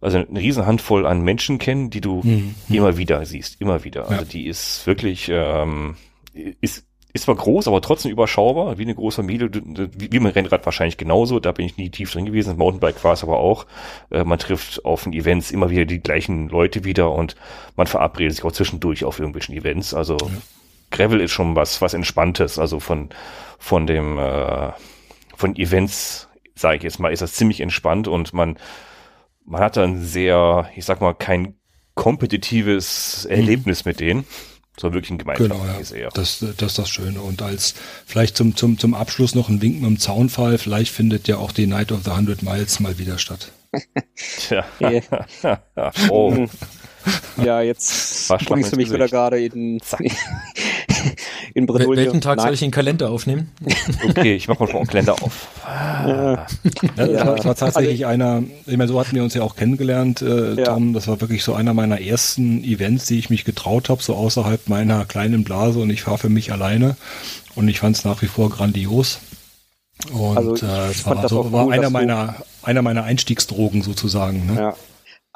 also 0.00 0.18
eine 0.18 0.38
riesen 0.38 0.64
Handvoll 0.64 1.04
an 1.04 1.22
Menschen 1.22 1.58
kennen, 1.58 1.90
die 1.90 2.00
du 2.00 2.22
mhm. 2.22 2.54
immer 2.68 2.96
wieder 2.96 3.26
siehst, 3.26 3.60
immer 3.60 3.82
wieder. 3.82 4.02
Also 4.08 4.22
ja. 4.22 4.28
die 4.28 4.46
ist 4.46 4.86
wirklich, 4.86 5.28
ähm, 5.28 5.96
ist, 6.60 6.86
ist 7.12 7.24
zwar 7.24 7.36
groß, 7.36 7.66
aber 7.68 7.80
trotzdem 7.80 8.12
überschaubar, 8.12 8.78
wie 8.78 8.82
eine 8.82 8.94
große 8.94 9.16
Familie, 9.16 9.50
wie, 9.52 10.12
wie 10.12 10.20
mein 10.20 10.32
Rennrad 10.32 10.64
wahrscheinlich 10.66 10.96
genauso, 10.96 11.40
da 11.40 11.52
bin 11.52 11.66
ich 11.66 11.76
nie 11.76 11.90
tief 11.90 12.12
drin 12.12 12.26
gewesen, 12.26 12.56
Mountainbike 12.58 13.02
war 13.04 13.14
es 13.14 13.22
aber 13.22 13.38
auch. 13.38 13.66
Äh, 14.10 14.24
man 14.24 14.38
trifft 14.38 14.84
auf 14.84 15.04
den 15.04 15.12
Events 15.12 15.50
immer 15.50 15.70
wieder 15.70 15.86
die 15.86 16.00
gleichen 16.00 16.48
Leute 16.48 16.84
wieder 16.84 17.12
und 17.12 17.36
man 17.74 17.86
verabredet 17.86 18.34
sich 18.34 18.44
auch 18.44 18.52
zwischendurch 18.52 19.04
auf 19.04 19.18
irgendwelchen 19.18 19.54
Events. 19.56 19.94
Also 19.94 20.16
ja. 20.20 20.28
Gravel 20.90 21.20
ist 21.20 21.32
schon 21.32 21.56
was, 21.56 21.80
was 21.80 21.94
Entspanntes, 21.94 22.58
also 22.58 22.80
von, 22.80 23.08
von 23.58 23.86
dem, 23.86 24.18
äh, 24.18 24.72
von 25.34 25.56
Events, 25.56 26.28
sage 26.54 26.76
ich 26.76 26.82
jetzt 26.82 26.98
mal, 26.98 27.12
ist 27.12 27.22
das 27.22 27.32
ziemlich 27.32 27.60
entspannt 27.60 28.08
und 28.08 28.34
man, 28.34 28.58
man 29.44 29.62
hat 29.62 29.76
dann 29.76 30.02
sehr, 30.02 30.68
ich 30.76 30.84
sag 30.84 31.00
mal, 31.00 31.14
kein 31.14 31.54
kompetitives 31.94 33.24
mhm. 33.24 33.36
Erlebnis 33.36 33.84
mhm. 33.84 33.88
mit 33.90 34.00
denen 34.00 34.24
so 34.78 34.92
wirklich 34.92 35.10
ein 35.10 35.18
gemeinschaftliches 35.18 35.90
genau, 35.90 36.02
ja. 36.02 36.10
Das, 36.12 36.44
das 36.56 36.72
ist 36.72 36.78
das 36.78 36.88
Schöne. 36.88 37.20
Und 37.20 37.42
als 37.42 37.74
vielleicht 38.06 38.36
zum, 38.36 38.56
zum, 38.56 38.78
zum 38.78 38.94
Abschluss 38.94 39.34
noch 39.34 39.48
ein 39.48 39.62
Wink 39.62 39.80
mit 39.80 39.90
dem 39.90 39.98
Zaunfall. 39.98 40.58
Vielleicht 40.58 40.92
findet 40.92 41.28
ja 41.28 41.38
auch 41.38 41.52
die 41.52 41.66
Night 41.66 41.92
of 41.92 42.00
the 42.04 42.10
Hundred 42.10 42.42
Miles 42.42 42.80
mal 42.80 42.98
wieder 42.98 43.18
statt. 43.18 43.52
Tja. 44.38 44.64
oh. 46.10 46.46
Ja, 47.42 47.60
jetzt 47.60 48.28
bringst 48.46 48.72
du 48.72 48.76
mich 48.76 48.90
wieder 48.90 49.08
gerade 49.08 49.40
in, 49.40 49.80
in 51.56 51.64
Bredouille. 51.64 51.96
Welchen 51.96 52.20
Tag 52.20 52.36
Nein. 52.36 52.44
soll 52.44 52.54
ich 52.54 52.60
den 52.60 52.70
Kalender 52.70 53.10
aufnehmen? 53.10 53.50
okay, 54.08 54.36
ich 54.36 54.46
mach 54.46 54.60
mal 54.60 54.68
einen 54.68 54.86
Kalender 54.86 55.14
auf. 55.22 55.48
Ja. 55.64 56.46
das 56.96 57.10
ja. 57.10 57.44
war 57.44 57.54
tatsächlich 57.54 58.06
also, 58.06 58.22
einer, 58.22 58.42
ich 58.66 58.76
meine, 58.76 58.88
so 58.88 59.00
hatten 59.00 59.16
wir 59.16 59.22
uns 59.22 59.32
ja 59.32 59.42
auch 59.42 59.56
kennengelernt, 59.56 60.20
äh, 60.20 60.52
ja. 60.52 60.64
Tom. 60.64 60.92
Das 60.92 61.08
war 61.08 61.18
wirklich 61.22 61.42
so 61.42 61.54
einer 61.54 61.72
meiner 61.72 61.98
ersten 61.98 62.62
Events, 62.62 63.06
die 63.06 63.18
ich 63.18 63.30
mich 63.30 63.46
getraut 63.46 63.88
habe, 63.88 64.02
so 64.02 64.14
außerhalb 64.14 64.68
meiner 64.68 65.06
kleinen 65.06 65.44
Blase 65.44 65.78
und 65.78 65.88
ich 65.88 66.02
fahre 66.02 66.18
für 66.18 66.28
mich 66.28 66.52
alleine. 66.52 66.96
Und 67.54 67.68
ich 67.68 67.80
fand 67.80 67.96
es 67.96 68.04
nach 68.04 68.20
wie 68.20 68.26
vor 68.26 68.50
grandios. 68.50 69.20
Und 70.12 70.36
also 70.36 70.66
äh, 70.66 70.90
es 70.90 71.06
war, 71.06 71.26
so, 71.26 71.52
war 71.52 71.66
cool, 71.66 71.72
einer 71.72 71.88
meiner 71.88 72.36
einer 72.62 72.82
meiner 72.82 73.04
Einstiegsdrogen 73.04 73.80
sozusagen. 73.80 74.44
Ne? 74.46 74.60
Ja, 74.60 74.76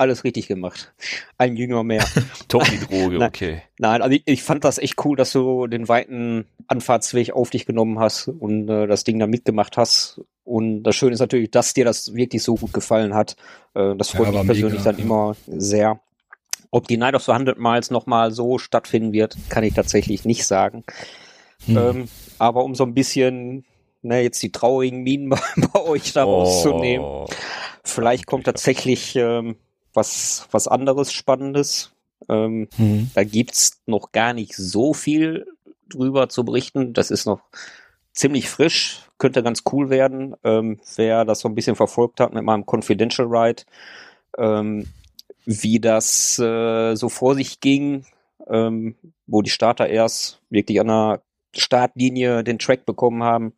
alles 0.00 0.24
richtig 0.24 0.48
gemacht. 0.48 0.92
Ein 1.38 1.56
Jünger 1.56 1.84
mehr. 1.84 2.04
Doch 2.48 2.66
die 2.66 2.78
Droge, 2.78 3.24
okay. 3.24 3.62
Nein, 3.78 4.02
also 4.02 4.14
ich, 4.14 4.22
ich, 4.26 4.42
fand 4.42 4.64
das 4.64 4.78
echt 4.78 5.04
cool, 5.04 5.16
dass 5.16 5.32
du 5.32 5.66
den 5.66 5.88
weiten 5.88 6.46
Anfahrtsweg 6.66 7.32
auf 7.32 7.50
dich 7.50 7.66
genommen 7.66 7.98
hast 7.98 8.28
und 8.28 8.68
äh, 8.68 8.86
das 8.86 9.04
Ding 9.04 9.18
da 9.18 9.26
mitgemacht 9.26 9.76
hast. 9.76 10.20
Und 10.44 10.82
das 10.82 10.96
Schöne 10.96 11.12
ist 11.12 11.20
natürlich, 11.20 11.50
dass 11.50 11.74
dir 11.74 11.84
das 11.84 12.14
wirklich 12.14 12.42
so 12.42 12.56
gut 12.56 12.72
gefallen 12.72 13.14
hat. 13.14 13.36
Äh, 13.74 13.94
das 13.96 14.10
freut 14.10 14.32
ja, 14.32 14.42
mich 14.42 14.46
persönlich 14.46 14.80
mega, 14.80 14.92
dann 14.92 15.00
immer 15.00 15.36
sehr. 15.46 16.00
Ob 16.70 16.88
die 16.88 16.96
Night 16.96 17.14
of 17.14 17.22
the 17.22 17.32
100 17.32 17.58
Miles 17.58 17.90
nochmal 17.90 18.32
so 18.32 18.58
stattfinden 18.58 19.12
wird, 19.12 19.36
kann 19.48 19.64
ich 19.64 19.74
tatsächlich 19.74 20.24
nicht 20.24 20.46
sagen. 20.46 20.84
Hm. 21.66 21.76
Ähm, 21.76 22.08
aber 22.38 22.64
um 22.64 22.74
so 22.74 22.84
ein 22.84 22.94
bisschen 22.94 23.64
ne, 24.02 24.22
jetzt 24.22 24.42
die 24.42 24.52
traurigen 24.52 25.02
Minen 25.02 25.28
bei, 25.30 25.40
bei 25.56 25.80
euch 25.82 26.12
da 26.12 26.24
oh. 26.24 26.40
rauszunehmen. 26.40 27.26
Vielleicht 27.84 28.26
kommt 28.26 28.44
tatsächlich 28.44 29.16
ähm, 29.16 29.56
was, 29.94 30.46
was 30.50 30.68
anderes 30.68 31.12
Spannendes. 31.12 31.92
Ähm, 32.28 32.68
mhm. 32.76 33.10
Da 33.14 33.24
gibt's 33.24 33.80
noch 33.86 34.12
gar 34.12 34.32
nicht 34.32 34.54
so 34.54 34.94
viel 34.94 35.46
drüber 35.88 36.28
zu 36.28 36.44
berichten. 36.44 36.92
Das 36.92 37.10
ist 37.10 37.26
noch 37.26 37.40
ziemlich 38.12 38.48
frisch, 38.48 39.02
könnte 39.18 39.42
ganz 39.42 39.62
cool 39.72 39.90
werden. 39.90 40.36
Ähm, 40.44 40.80
wer 40.96 41.24
das 41.24 41.40
so 41.40 41.48
ein 41.48 41.54
bisschen 41.54 41.76
verfolgt 41.76 42.20
hat 42.20 42.32
mit 42.32 42.44
meinem 42.44 42.64
Confidential 42.66 43.28
Ride, 43.28 43.62
ähm, 44.38 44.86
wie 45.44 45.80
das 45.80 46.38
äh, 46.38 46.94
so 46.94 47.08
vor 47.08 47.34
sich 47.34 47.60
ging, 47.60 48.04
ähm, 48.48 48.94
wo 49.26 49.42
die 49.42 49.50
Starter 49.50 49.88
erst 49.88 50.40
wirklich 50.50 50.80
an 50.80 50.88
der 50.88 51.22
Startlinie 51.56 52.44
den 52.44 52.58
Track 52.58 52.86
bekommen 52.86 53.22
haben. 53.22 53.54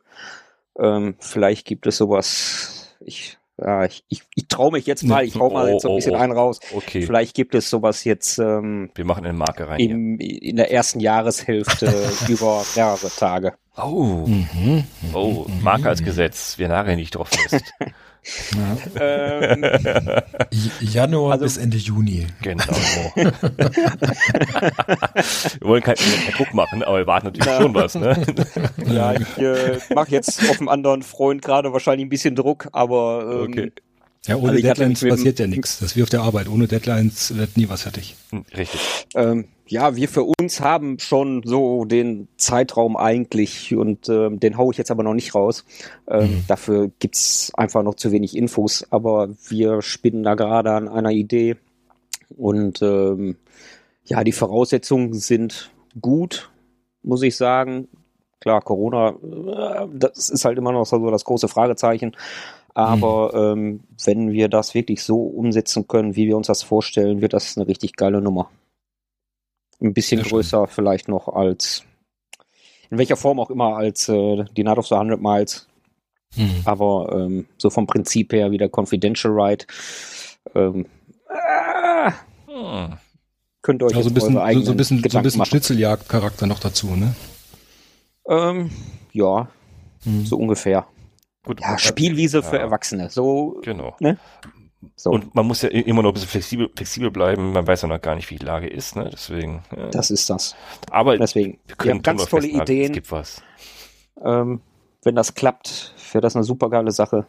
Ähm, 0.79 1.15
vielleicht 1.19 1.67
gibt 1.67 1.85
es 1.85 1.97
sowas. 1.97 2.95
Ich 2.99 3.37
ja, 3.63 3.85
ich, 3.85 4.03
ich, 4.09 4.23
ich 4.35 4.47
traue 4.47 4.71
mich 4.71 4.85
jetzt 4.85 5.03
mal, 5.03 5.23
ich 5.23 5.35
hau 5.35 5.49
mal 5.49 5.65
oh, 5.65 5.73
jetzt 5.73 5.83
so 5.83 5.89
ein 5.89 5.95
bisschen 5.95 6.13
oh, 6.13 6.17
oh. 6.17 6.21
einen 6.21 6.33
raus. 6.33 6.59
Okay. 6.73 7.03
Vielleicht 7.03 7.35
gibt 7.35 7.55
es 7.55 7.69
sowas 7.69 8.03
jetzt 8.03 8.37
ähm, 8.39 8.89
Wir 8.95 9.05
machen 9.05 9.25
eine 9.25 9.37
Marke 9.37 9.67
rein. 9.67 9.79
Im, 9.79 10.19
in 10.19 10.57
der 10.57 10.71
ersten 10.71 10.99
Jahreshälfte 10.99 11.93
über 12.27 12.63
mehrere 12.75 13.09
Tage. 13.09 13.53
Oh, 13.77 14.25
mhm. 14.27 14.83
oh 15.13 15.45
Marke 15.61 15.89
als 15.89 16.03
Gesetz. 16.03 16.57
Wir 16.57 16.67
nageln 16.67 16.97
nicht 16.97 17.15
drauf 17.15 17.29
fest. 17.29 17.63
Ähm, 18.99 19.65
Januar 20.79 21.33
also, 21.33 21.43
bis 21.43 21.57
Ende 21.57 21.77
Juni. 21.77 22.27
Genau. 22.41 22.63
wir 23.15 23.33
wollen 25.61 25.83
keinen, 25.83 25.95
keinen 25.97 26.33
Druck 26.37 26.53
machen, 26.53 26.83
aber 26.83 26.99
wir 26.99 27.07
warten 27.07 27.27
natürlich 27.27 27.47
ja. 27.47 27.61
schon 27.61 27.73
was. 27.75 27.95
Ne? 27.95 28.25
Ja, 28.87 29.13
ich 29.13 29.37
äh, 29.37 29.79
mache 29.93 30.11
jetzt 30.11 30.49
auf 30.49 30.59
einen 30.59 30.69
anderen 30.69 31.03
Freund 31.03 31.41
gerade 31.41 31.73
wahrscheinlich 31.73 32.05
ein 32.05 32.09
bisschen 32.09 32.35
Druck, 32.35 32.69
aber 32.71 33.41
ähm, 33.45 33.51
okay. 33.51 33.71
Ja, 34.25 34.37
ohne 34.37 34.51
also 34.51 34.61
Deadlines 34.61 35.01
passiert 35.01 35.39
ja 35.39 35.47
nichts. 35.47 35.79
Das 35.79 35.91
ist 35.91 35.97
wie 35.97 36.03
auf 36.03 36.09
der 36.09 36.21
Arbeit. 36.21 36.47
Ohne 36.47 36.67
Deadlines 36.67 37.35
wird 37.35 37.57
nie 37.57 37.67
was 37.67 37.81
fertig. 37.81 38.15
Hm, 38.29 38.45
richtig. 38.55 38.79
Ähm, 39.15 39.45
ja, 39.73 39.95
wir 39.95 40.07
für 40.07 40.23
uns 40.23 40.61
haben 40.61 40.99
schon 40.99 41.41
so 41.43 41.83
den 41.83 42.27
Zeitraum 42.37 42.95
eigentlich 42.95 43.75
und 43.75 44.07
äh, 44.07 44.29
den 44.29 44.55
haue 44.55 44.71
ich 44.71 44.77
jetzt 44.77 44.91
aber 44.91 45.01
noch 45.01 45.15
nicht 45.15 45.33
raus. 45.33 45.65
Ähm, 46.07 46.29
mhm. 46.29 46.43
Dafür 46.47 46.91
gibt's 46.99 47.51
einfach 47.55 47.81
noch 47.81 47.95
zu 47.95 48.11
wenig 48.11 48.37
Infos, 48.37 48.85
aber 48.91 49.29
wir 49.49 49.81
spinnen 49.81 50.21
da 50.21 50.35
gerade 50.35 50.73
an 50.73 50.87
einer 50.87 51.09
Idee 51.09 51.55
und 52.37 52.83
ähm, 52.83 53.37
ja, 54.05 54.23
die 54.23 54.31
Voraussetzungen 54.31 55.13
sind 55.13 55.71
gut, 55.99 56.51
muss 57.01 57.23
ich 57.23 57.35
sagen. 57.35 57.87
Klar, 58.41 58.61
Corona, 58.61 59.09
äh, 59.09 59.87
das 59.91 60.29
ist 60.29 60.45
halt 60.45 60.59
immer 60.59 60.71
noch 60.71 60.85
so 60.85 61.09
das 61.09 61.25
große 61.25 61.47
Fragezeichen. 61.47 62.15
Aber 62.75 63.55
mhm. 63.55 63.61
ähm, 63.61 63.79
wenn 64.05 64.31
wir 64.33 64.49
das 64.49 64.75
wirklich 64.75 65.01
so 65.01 65.23
umsetzen 65.23 65.87
können, 65.87 66.15
wie 66.15 66.27
wir 66.27 66.37
uns 66.37 66.45
das 66.45 66.61
vorstellen, 66.61 67.21
wird 67.21 67.33
das 67.33 67.57
eine 67.57 67.67
richtig 67.67 67.95
geile 67.95 68.21
Nummer. 68.21 68.51
Ein 69.83 69.93
bisschen 69.93 70.21
Sehr 70.21 70.29
größer 70.29 70.65
schön. 70.65 70.73
vielleicht 70.73 71.09
noch 71.09 71.27
als, 71.27 71.83
in 72.89 72.97
welcher 72.97 73.17
Form 73.17 73.39
auch 73.39 73.49
immer, 73.49 73.75
als 73.75 74.07
äh, 74.07 74.45
die 74.55 74.63
Night 74.63 74.77
of 74.77 74.87
the 74.87 74.95
100 74.95 75.21
Miles. 75.21 75.67
Mhm. 76.35 76.61
Aber 76.63 77.09
ähm, 77.13 77.47
so 77.57 77.69
vom 77.69 77.85
Prinzip 77.85 78.31
her 78.31 78.51
wie 78.51 78.57
der 78.57 78.69
Confidential 78.69 79.33
Ride. 79.33 79.65
Ähm, 80.55 80.85
äh, 81.29 82.11
hm. 82.47 82.97
Könnt 83.61 83.81
ihr 83.81 83.87
euch 83.87 83.95
also 83.95 84.09
ein 84.09 84.13
bisschen, 84.13 84.33
so, 84.33 84.39
so 84.39 84.71
ein 84.71 84.77
bisschen, 84.77 85.03
so 85.09 85.17
ein 85.17 85.23
bisschen 85.23 85.45
Schnitzeljagd-Charakter 85.45 86.47
noch 86.47 86.59
dazu, 86.59 86.95
ne? 86.95 87.15
Ähm, 88.27 88.71
ja, 89.11 89.49
hm. 90.03 90.25
so 90.25 90.37
ungefähr. 90.37 90.87
Gut, 91.43 91.59
ja, 91.59 91.77
Spielwiese 91.77 92.37
ja. 92.37 92.43
für 92.43 92.57
Erwachsene. 92.57 93.09
So, 93.09 93.59
genau. 93.63 93.95
Ne? 93.99 94.17
So. 94.95 95.11
Und 95.11 95.35
man 95.35 95.45
muss 95.45 95.61
ja 95.61 95.69
immer 95.69 96.01
noch 96.01 96.11
ein 96.11 96.13
bisschen 96.13 96.29
flexibel, 96.29 96.69
flexibel 96.75 97.11
bleiben. 97.11 97.51
Man 97.53 97.65
weiß 97.65 97.83
ja 97.83 97.87
noch 97.87 98.01
gar 98.01 98.15
nicht, 98.15 98.29
wie 98.29 98.37
die 98.37 98.45
Lage 98.45 98.67
ist. 98.67 98.95
Ne? 98.95 99.09
Deswegen. 99.11 99.63
Äh, 99.71 99.89
das 99.91 100.11
ist 100.11 100.29
das. 100.29 100.55
Aber 100.91 101.17
deswegen. 101.17 101.59
Wir, 101.67 101.75
können 101.75 101.87
wir 101.87 101.93
haben 101.95 102.03
ganz 102.03 102.29
tolle 102.29 102.47
Ideen. 102.47 102.91
Es 102.91 102.91
gibt 102.91 103.11
was. 103.11 103.41
Ähm, 104.23 104.61
wenn 105.03 105.15
das 105.15 105.33
klappt, 105.33 105.93
wäre 106.11 106.21
das 106.21 106.35
eine 106.35 106.43
super 106.43 106.69
geile 106.69 106.91
Sache. 106.91 107.25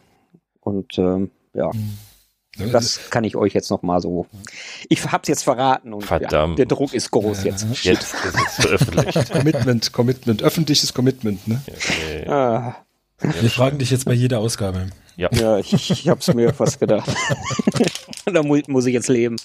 Und 0.61 0.97
ähm, 0.97 1.31
ja. 1.53 1.71
Mhm. 1.73 1.97
Das 2.71 3.09
kann 3.09 3.25
ich 3.25 3.35
euch 3.35 3.53
jetzt 3.53 3.69
noch 3.69 3.81
mal 3.81 3.99
so. 3.99 4.27
Ich 4.87 5.11
hab's 5.11 5.27
jetzt 5.27 5.43
verraten 5.43 5.93
und 5.93 6.09
ja, 6.09 6.47
der 6.47 6.65
Druck 6.65 6.93
ist 6.93 7.11
groß 7.11 7.43
ja, 7.43 7.51
jetzt. 7.51 7.83
Jetzt 7.83 8.13
ist 8.13 8.35
es 8.35 8.65
veröffentlicht. 8.65 9.31
Commitment, 9.31 9.91
Commitment, 9.91 10.41
öffentliches 10.41 10.93
Commitment, 10.93 11.45
ne? 11.49 11.61
Okay. 11.67 12.25
Ah. 12.29 12.84
Wir 13.19 13.49
fragen 13.49 13.77
dich 13.77 13.91
jetzt 13.91 14.05
bei 14.05 14.13
jeder 14.13 14.39
Ausgabe. 14.39 14.87
Ja, 15.17 15.29
ja 15.31 15.57
ich, 15.59 15.73
ich 15.89 16.09
habe 16.09 16.19
es 16.19 16.33
mir 16.33 16.53
fast 16.53 16.79
gedacht. 16.79 17.09
da 18.25 18.43
mu 18.43 18.59
muss 18.67 18.85
ich 18.85 18.93
jetzt 18.93 19.07
leben. 19.07 19.37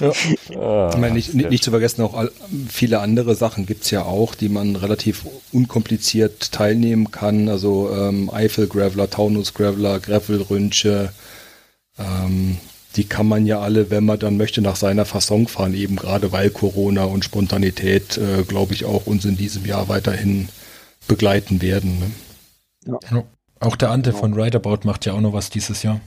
ja. 0.00 0.12
Ah, 0.58 0.90
ich 0.92 0.98
meine, 0.98 1.14
nicht, 1.14 1.34
nicht, 1.34 1.50
nicht, 1.50 1.64
zu 1.64 1.70
vergessen, 1.70 2.02
auch 2.02 2.14
all, 2.14 2.30
viele 2.68 3.00
andere 3.00 3.34
Sachen 3.34 3.64
gibt 3.64 3.84
es 3.84 3.90
ja 3.90 4.02
auch, 4.02 4.34
die 4.34 4.48
man 4.48 4.76
relativ 4.76 5.26
unkompliziert 5.52 6.52
teilnehmen 6.52 7.10
kann. 7.10 7.48
Also 7.48 7.90
ähm, 7.94 8.30
Eifel 8.30 8.66
Graveler, 8.66 9.08
Taunus 9.08 9.54
Graveler, 9.54 9.98
Gravel 9.98 10.42
Rünsche. 10.42 11.12
Ähm, 11.98 12.58
die 12.96 13.04
kann 13.04 13.26
man 13.26 13.46
ja 13.46 13.60
alle, 13.60 13.90
wenn 13.90 14.04
man 14.04 14.18
dann 14.18 14.36
möchte, 14.36 14.60
nach 14.60 14.76
seiner 14.76 15.04
Fasson 15.04 15.46
fahren, 15.46 15.74
eben 15.74 15.96
gerade 15.96 16.32
weil 16.32 16.50
Corona 16.50 17.04
und 17.04 17.24
Spontanität, 17.24 18.18
äh, 18.18 18.42
glaube 18.42 18.74
ich, 18.74 18.84
auch 18.84 19.06
uns 19.06 19.24
in 19.24 19.36
diesem 19.36 19.64
Jahr 19.64 19.88
weiterhin 19.88 20.48
begleiten 21.08 21.60
werden. 21.60 21.98
Ne? 22.86 22.98
Ja. 23.10 23.24
Auch 23.60 23.76
der 23.76 23.90
Ante 23.90 24.12
von 24.12 24.34
Rideabout 24.34 24.80
macht 24.84 25.04
ja 25.06 25.14
auch 25.14 25.20
noch 25.20 25.32
was 25.32 25.50
dieses 25.50 25.82
Jahr. 25.82 26.00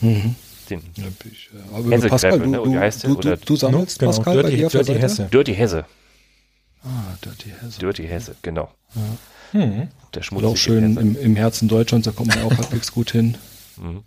Mhm. 0.00 0.34
Den 0.68 0.82
ja, 0.96 1.04
ich, 1.30 1.50
äh, 1.54 1.74
aber 1.74 2.08
Pascal, 2.08 2.40
du, 2.40 2.46
ne? 2.46 2.90
du, 3.02 3.14
du, 3.14 3.20
du, 3.20 3.36
du 3.36 3.56
sammelst 3.56 3.98
genau, 3.98 4.12
Pascal 4.12 4.42
Dirty, 4.42 4.62
bei 4.62 4.68
Dirty 4.68 4.94
Hesse. 5.00 5.28
Dirty 5.32 5.54
Hesse. 5.54 5.84
Ah, 6.82 7.16
Dirty 7.24 7.52
Hesse. 7.60 7.78
Dirty 7.78 8.06
Hesse, 8.06 8.36
genau. 8.42 8.68
Ja. 8.94 9.60
Mhm. 9.60 9.88
Der 10.14 10.22
schmutzige 10.22 10.50
auch 10.50 10.56
schön 10.56 10.96
im, 10.96 11.16
im, 11.16 11.36
Herzen 11.36 11.68
Deutschlands, 11.68 12.06
da 12.06 12.12
kommt 12.12 12.34
man 12.34 12.44
auch 12.44 12.56
halbwegs 12.56 12.92
gut 12.92 13.12
hin. 13.12 13.36
Mhm. 13.76 14.02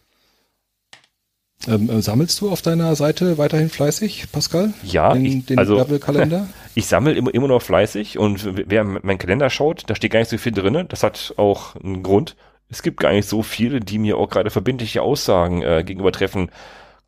Ähm, 1.68 1.90
äh, 1.90 2.02
sammelst 2.02 2.40
du 2.40 2.50
auf 2.50 2.62
deiner 2.62 2.96
Seite 2.96 3.38
weiterhin 3.38 3.70
fleißig, 3.70 4.32
Pascal? 4.32 4.74
Ja, 4.84 5.14
den, 5.14 5.26
ich, 5.26 5.46
den 5.46 5.60
also 5.60 5.86
ich 6.76 6.88
sammle 6.88 7.14
immer, 7.14 7.34
immer 7.34 7.50
noch 7.50 7.62
fleißig 7.62 8.18
und 8.18 8.70
wer 8.70 8.84
meinen 8.86 9.18
Kalender 9.18 9.50
schaut, 9.50 9.84
da 9.88 9.96
steht 9.96 10.12
gar 10.12 10.20
nicht 10.20 10.30
so 10.30 10.38
viel 10.38 10.54
drin. 10.54 10.86
Das 10.88 11.04
hat 11.04 11.34
auch 11.38 11.76
einen 11.76 12.02
Grund. 12.02 12.38
Es 12.70 12.82
gibt 12.82 13.00
gar 13.00 13.12
nicht 13.12 13.28
so 13.28 13.44
viele, 13.44 13.82
die 13.82 13.98
mir 13.98 14.18
auch 14.18 14.30
gerade 14.30 14.52
verbindliche 14.52 15.02
Aussagen 15.02 15.62
äh, 15.62 15.84
gegenüber 15.86 16.12
treffen 16.12 16.50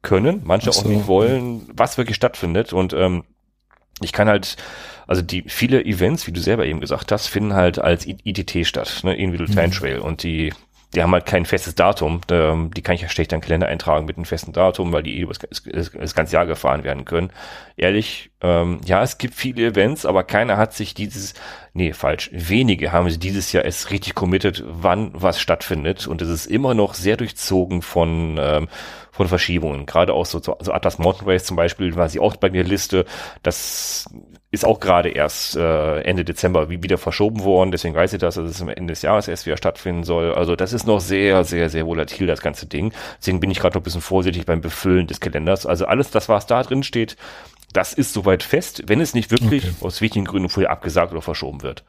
können. 0.02 0.42
Manche 0.44 0.72
so. 0.72 0.82
auch 0.82 0.86
nicht 0.86 1.08
wollen, 1.08 1.70
was 1.74 1.98
wirklich 1.98 2.18
stattfindet. 2.18 2.74
Und 2.74 2.94
ähm, 2.94 3.24
ich 4.02 4.12
kann 4.12 4.28
halt, 4.28 4.58
also 5.08 5.22
die 5.22 5.44
viele 5.48 5.86
Events, 5.86 6.28
wie 6.28 6.32
du 6.32 6.42
selber 6.42 6.66
eben 6.66 6.82
gesagt 6.82 7.12
hast, 7.12 7.28
finden 7.28 7.54
halt 7.54 7.80
als 7.80 8.06
ITT 8.06 8.68
statt, 8.68 9.02
ne, 9.04 9.16
Individual 9.16 9.50
mhm. 9.50 9.56
Time 9.56 9.70
Trail. 9.70 10.00
Und 10.00 10.24
die 10.24 10.52
die 10.94 11.02
haben 11.02 11.14
halt 11.14 11.26
kein 11.26 11.46
festes 11.46 11.76
Datum. 11.76 12.22
Ähm, 12.30 12.72
die 12.76 12.82
kann 12.82 12.96
ich 12.96 13.02
ja 13.02 13.10
schlecht 13.10 13.32
in 13.32 13.40
den 13.40 13.44
Kalender 13.44 13.68
eintragen 13.68 14.06
mit 14.06 14.18
einem 14.18 14.26
festen 14.26 14.52
Datum, 14.52 14.92
weil 14.92 15.04
die 15.04 15.22
eh 15.22 15.26
das, 15.26 16.14
ganze 16.16 16.34
Jahr 16.34 16.46
gefahren 16.46 16.84
werden 16.84 17.06
können. 17.06 17.32
Ehrlich, 17.78 18.32
ähm, 18.42 18.82
ja, 18.86 19.02
es 19.02 19.18
gibt 19.18 19.36
viele 19.36 19.66
Events, 19.68 20.06
aber 20.06 20.24
keiner 20.24 20.58
hat 20.58 20.74
sich 20.74 20.94
dieses, 20.94 21.34
nee, 21.74 21.94
falsch, 21.94 22.30
wenige 22.34 22.92
haben 22.92 23.10
sich 23.10 23.20
dieses 23.20 23.52
Jahr 23.54 23.64
erst 23.64 23.90
richtig 23.92 24.16
committed, 24.16 24.64
wann 24.68 25.12
was 25.14 25.40
stattfindet. 25.40 26.08
Und 26.08 26.22
es 26.22 26.30
ist 26.30 26.46
immer 26.48 26.74
noch 26.74 26.94
sehr 26.94 27.16
durchzogen 27.16 27.82
von, 27.82 28.38
ähm, 28.40 28.68
von 29.12 29.28
Verschiebungen. 29.28 29.86
Gerade 29.86 30.14
auch 30.14 30.26
so, 30.26 30.42
so 30.42 30.72
Atlas 30.72 31.00
Mountain 31.00 31.28
Race 31.28 31.46
zum 31.46 31.56
Beispiel, 31.56 31.96
war 31.96 32.10
sie 32.10 32.20
auch 32.20 32.36
bei 32.36 32.50
mir 32.50 32.64
Liste. 32.64 33.06
Das 33.44 34.10
ist 34.52 34.66
auch 34.66 34.82
gerade 34.82 35.10
erst 35.10 35.56
äh, 35.56 36.02
Ende 36.02 36.26
Dezember 36.26 36.70
wieder 36.70 36.98
verschoben 36.98 37.44
worden, 37.44 37.72
deswegen 37.72 37.96
weiß 37.96 38.12
ich 38.12 38.20
das, 38.20 38.36
dass 38.36 38.50
es 38.50 38.62
am 38.62 38.68
Ende 38.68 38.92
des 38.92 39.02
Jahres 39.02 39.30
erst 39.30 39.46
wieder 39.46 39.56
stattfinden 39.56 40.04
soll. 40.04 40.34
Also 40.34 40.58
das 40.58 40.74
ist 40.74 40.86
noch 40.86 41.00
sehr, 41.00 41.46
sehr, 41.46 41.70
sehr 41.70 41.86
volatil, 41.86 42.28
das 42.28 42.42
ganze 42.42 42.66
Ding. 42.66 42.94
Deswegen 43.20 43.40
bin 43.40 43.50
ich 43.50 43.60
gerade 43.60 43.76
noch 43.76 43.82
ein 43.82 43.86
bisschen 43.86 44.02
vorsichtig 44.02 44.46
beim 44.46 44.60
Befüllen 44.60 45.08
des 45.08 45.22
Kalenders. 45.22 45.66
Also 45.66 45.86
alles 45.86 46.12
das, 46.12 46.28
was 46.28 46.48
da 46.48 46.64
drin 46.64 46.84
steht, 46.84 47.16
das 47.72 47.94
ist 47.94 48.12
soweit 48.12 48.44
fest, 48.44 48.84
wenn 48.88 49.00
es 49.00 49.14
nicht 49.14 49.32
wirklich 49.32 49.64
okay. 49.64 49.76
aus 49.86 50.02
wichtigen 50.02 50.26
Gründen 50.26 50.50
vorher 50.50 50.72
abgesagt 50.72 51.14
oder 51.14 51.22
verschoben 51.22 51.62
wird. 51.62 51.86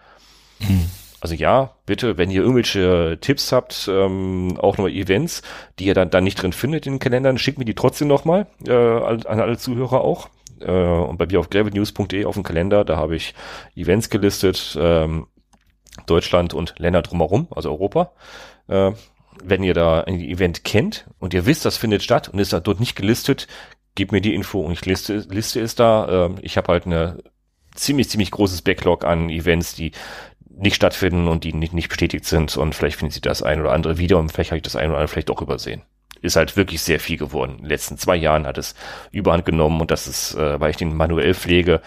Hm. 0.60 0.88
Also 1.20 1.34
ja, 1.34 1.74
bitte, 1.86 2.16
wenn 2.16 2.30
ihr 2.30 2.42
irgendwelche 2.42 3.18
Tipps 3.20 3.50
habt, 3.50 3.88
ähm, 3.92 4.56
auch 4.58 4.78
noch 4.78 4.88
Events, 4.88 5.42
die 5.78 5.86
ihr 5.86 5.94
dann, 5.94 6.10
dann 6.10 6.24
nicht 6.24 6.40
drin 6.40 6.52
findet 6.52 6.86
in 6.86 6.94
den 6.94 6.98
Kalendern, 7.00 7.38
schickt 7.38 7.58
mir 7.58 7.64
die 7.64 7.74
trotzdem 7.74 8.06
nochmal 8.06 8.46
äh, 8.66 8.72
an 8.72 9.40
alle 9.40 9.56
Zuhörer 9.56 10.00
auch 10.00 10.28
äh, 10.62 10.70
und 10.70 11.18
bei 11.18 11.26
mir 11.26 11.40
auf 11.40 11.50
gravelnews.de 11.50 12.24
auf 12.24 12.34
dem 12.34 12.42
Kalender, 12.42 12.84
da 12.84 12.96
habe 12.96 13.16
ich 13.16 13.34
Events 13.76 14.10
gelistet, 14.10 14.76
ähm, 14.80 15.26
Deutschland 16.06 16.54
und 16.54 16.74
Länder 16.78 17.02
drumherum, 17.02 17.48
also 17.50 17.70
Europa. 17.70 18.12
Äh, 18.68 18.92
wenn 19.42 19.62
ihr 19.62 19.74
da 19.74 20.02
ein 20.02 20.20
Event 20.20 20.64
kennt 20.64 21.06
und 21.18 21.34
ihr 21.34 21.46
wisst, 21.46 21.64
das 21.64 21.76
findet 21.76 22.02
statt 22.02 22.28
und 22.28 22.38
ist 22.38 22.52
da 22.52 22.60
dort 22.60 22.80
nicht 22.80 22.96
gelistet, 22.96 23.48
gebt 23.94 24.12
mir 24.12 24.20
die 24.20 24.34
Info 24.34 24.60
und 24.60 24.72
ich 24.72 24.84
liste, 24.84 25.18
liste 25.28 25.60
es 25.60 25.74
da. 25.74 26.26
Äh, 26.26 26.30
ich 26.42 26.56
habe 26.56 26.72
halt 26.72 26.86
eine 26.86 27.22
ziemlich, 27.74 28.08
ziemlich 28.08 28.30
großes 28.30 28.62
Backlog 28.62 29.04
an 29.04 29.30
Events, 29.30 29.74
die 29.74 29.92
nicht 30.48 30.76
stattfinden 30.76 31.28
und 31.28 31.44
die 31.44 31.52
nicht, 31.52 31.72
nicht 31.72 31.88
bestätigt 31.88 32.26
sind 32.26 32.56
und 32.56 32.74
vielleicht 32.74 32.98
findet 32.98 33.14
sie 33.14 33.20
das 33.20 33.42
ein 33.42 33.60
oder 33.60 33.72
andere 33.72 33.98
wieder 33.98 34.18
und 34.18 34.30
vielleicht 34.30 34.50
habe 34.50 34.58
ich 34.58 34.62
das 34.62 34.76
ein 34.76 34.90
oder 34.90 34.98
andere 34.98 35.08
vielleicht 35.08 35.30
auch 35.30 35.40
übersehen 35.40 35.82
ist 36.22 36.36
halt 36.36 36.56
wirklich 36.56 36.80
sehr 36.82 37.00
viel 37.00 37.18
geworden. 37.18 37.52
In 37.52 37.58
den 37.58 37.68
letzten 37.68 37.98
zwei 37.98 38.16
Jahren 38.16 38.46
hat 38.46 38.56
es 38.56 38.74
überhand 39.10 39.44
genommen 39.44 39.80
und 39.80 39.90
das 39.90 40.06
ist, 40.06 40.34
äh, 40.34 40.58
weil 40.60 40.70
ich 40.70 40.76
den 40.76 40.96
manuell 40.96 41.34
pflege, 41.34 41.82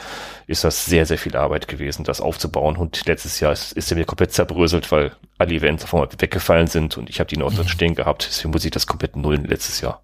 ist 0.45 0.63
das 0.63 0.85
sehr, 0.85 1.05
sehr 1.05 1.17
viel 1.17 1.35
Arbeit 1.35 1.67
gewesen, 1.67 2.03
das 2.03 2.21
aufzubauen. 2.21 2.77
Und 2.77 3.05
letztes 3.07 3.39
Jahr 3.39 3.53
ist, 3.53 3.71
ist 3.71 3.91
er 3.91 3.97
mir 3.97 4.05
komplett 4.05 4.33
zerbröselt, 4.33 4.91
weil 4.91 5.13
alle 5.37 5.55
Events 5.55 5.85
auf 5.85 5.93
einmal 5.93 6.09
weggefallen 6.17 6.67
sind 6.67 6.97
und 6.97 7.09
ich 7.09 7.19
habe 7.19 7.29
die 7.29 7.37
noch 7.37 7.53
drin 7.53 7.63
mhm. 7.63 7.69
stehen 7.69 7.95
gehabt. 7.95 8.27
Deswegen 8.27 8.51
muss 8.51 8.65
ich 8.65 8.71
das 8.71 8.87
komplett 8.87 9.15
nullen 9.15 9.45
letztes 9.45 9.81
Jahr. 9.81 10.01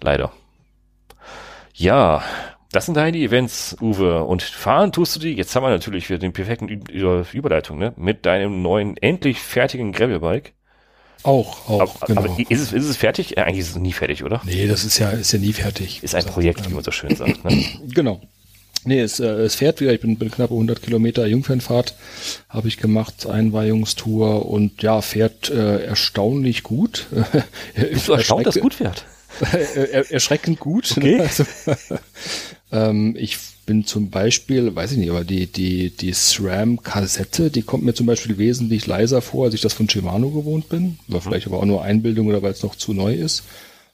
Leider. 0.00 0.32
Ja, 1.74 2.22
das 2.74 2.86
sind 2.86 2.96
deine 2.96 3.18
Events, 3.18 3.76
Uwe. 3.80 4.24
Und 4.24 4.42
fahren 4.42 4.90
tust 4.90 5.14
du 5.14 5.20
die, 5.20 5.34
jetzt 5.34 5.54
haben 5.54 5.62
wir 5.62 5.70
natürlich 5.70 6.08
wieder 6.08 6.18
den 6.18 6.32
perfekten 6.32 6.68
Überleitung, 6.68 7.78
ne? 7.78 7.92
Mit 7.96 8.26
deinem 8.26 8.62
neuen, 8.62 8.96
endlich 8.96 9.38
fertigen 9.40 9.92
Gravelbike. 9.92 10.54
Auch, 11.24 11.68
auch, 11.70 11.80
aber, 11.80 12.06
genau. 12.06 12.20
Aber 12.22 12.38
ist 12.38 12.60
es, 12.60 12.72
ist 12.72 12.84
es 12.84 12.96
fertig? 12.98 13.38
Eigentlich 13.38 13.60
ist 13.60 13.70
es 13.70 13.76
nie 13.76 13.92
fertig, 13.92 14.24
oder? 14.24 14.42
Nee, 14.44 14.66
das 14.66 14.84
ist 14.84 14.98
ja, 14.98 15.08
ist 15.10 15.32
ja 15.32 15.38
nie 15.38 15.54
fertig. 15.54 16.02
Ist 16.02 16.14
ein 16.14 16.24
Projekt, 16.26 16.68
wie 16.68 16.74
man 16.74 16.84
so 16.84 16.90
schön 16.90 17.16
sagt. 17.16 17.44
Ne? 17.44 17.64
genau. 17.88 18.20
Nee, 18.84 19.00
es, 19.00 19.20
äh, 19.20 19.24
es 19.24 19.54
fährt 19.54 19.80
wieder. 19.80 19.94
Ich 19.94 20.00
bin, 20.00 20.18
bin 20.18 20.30
knappe 20.30 20.52
100 20.52 20.82
Kilometer 20.82 21.26
Jungfernfahrt 21.26 21.94
habe 22.50 22.68
ich 22.68 22.76
gemacht, 22.76 23.26
Einweihungstour 23.26 24.46
und 24.46 24.82
ja, 24.82 25.00
fährt 25.00 25.48
äh, 25.48 25.84
erstaunlich 25.84 26.62
gut. 26.62 27.06
Bist 27.74 28.08
du 28.08 28.12
erstaunt, 28.12 28.46
dass 28.46 28.56
es 28.56 28.62
gut 28.62 28.74
fährt? 28.74 29.06
er, 29.52 30.10
erschreckend 30.12 30.60
gut. 30.60 30.94
Ne? 30.98 31.14
Okay. 31.14 31.20
Also, 31.20 31.44
ähm, 32.72 33.16
ich 33.18 33.38
bin 33.64 33.84
zum 33.84 34.10
Beispiel, 34.10 34.74
weiß 34.74 34.92
ich 34.92 34.98
nicht, 34.98 35.10
aber 35.10 35.24
die, 35.24 35.46
die, 35.46 35.90
die 35.90 36.12
SRAM-Kassette, 36.12 37.50
die 37.50 37.62
kommt 37.62 37.84
mir 37.84 37.94
zum 37.94 38.06
Beispiel 38.06 38.38
wesentlich 38.38 38.86
leiser 38.86 39.22
vor, 39.22 39.46
als 39.46 39.54
ich 39.54 39.60
das 39.60 39.74
von 39.74 39.88
Shimano 39.88 40.30
gewohnt 40.30 40.68
bin. 40.68 40.98
Oder 41.08 41.18
mhm. 41.18 41.22
vielleicht 41.22 41.46
aber 41.46 41.58
auch 41.58 41.64
nur 41.64 41.82
Einbildung 41.82 42.26
oder 42.26 42.42
weil 42.42 42.52
es 42.52 42.62
noch 42.62 42.74
zu 42.74 42.92
neu 42.92 43.14
ist. 43.14 43.44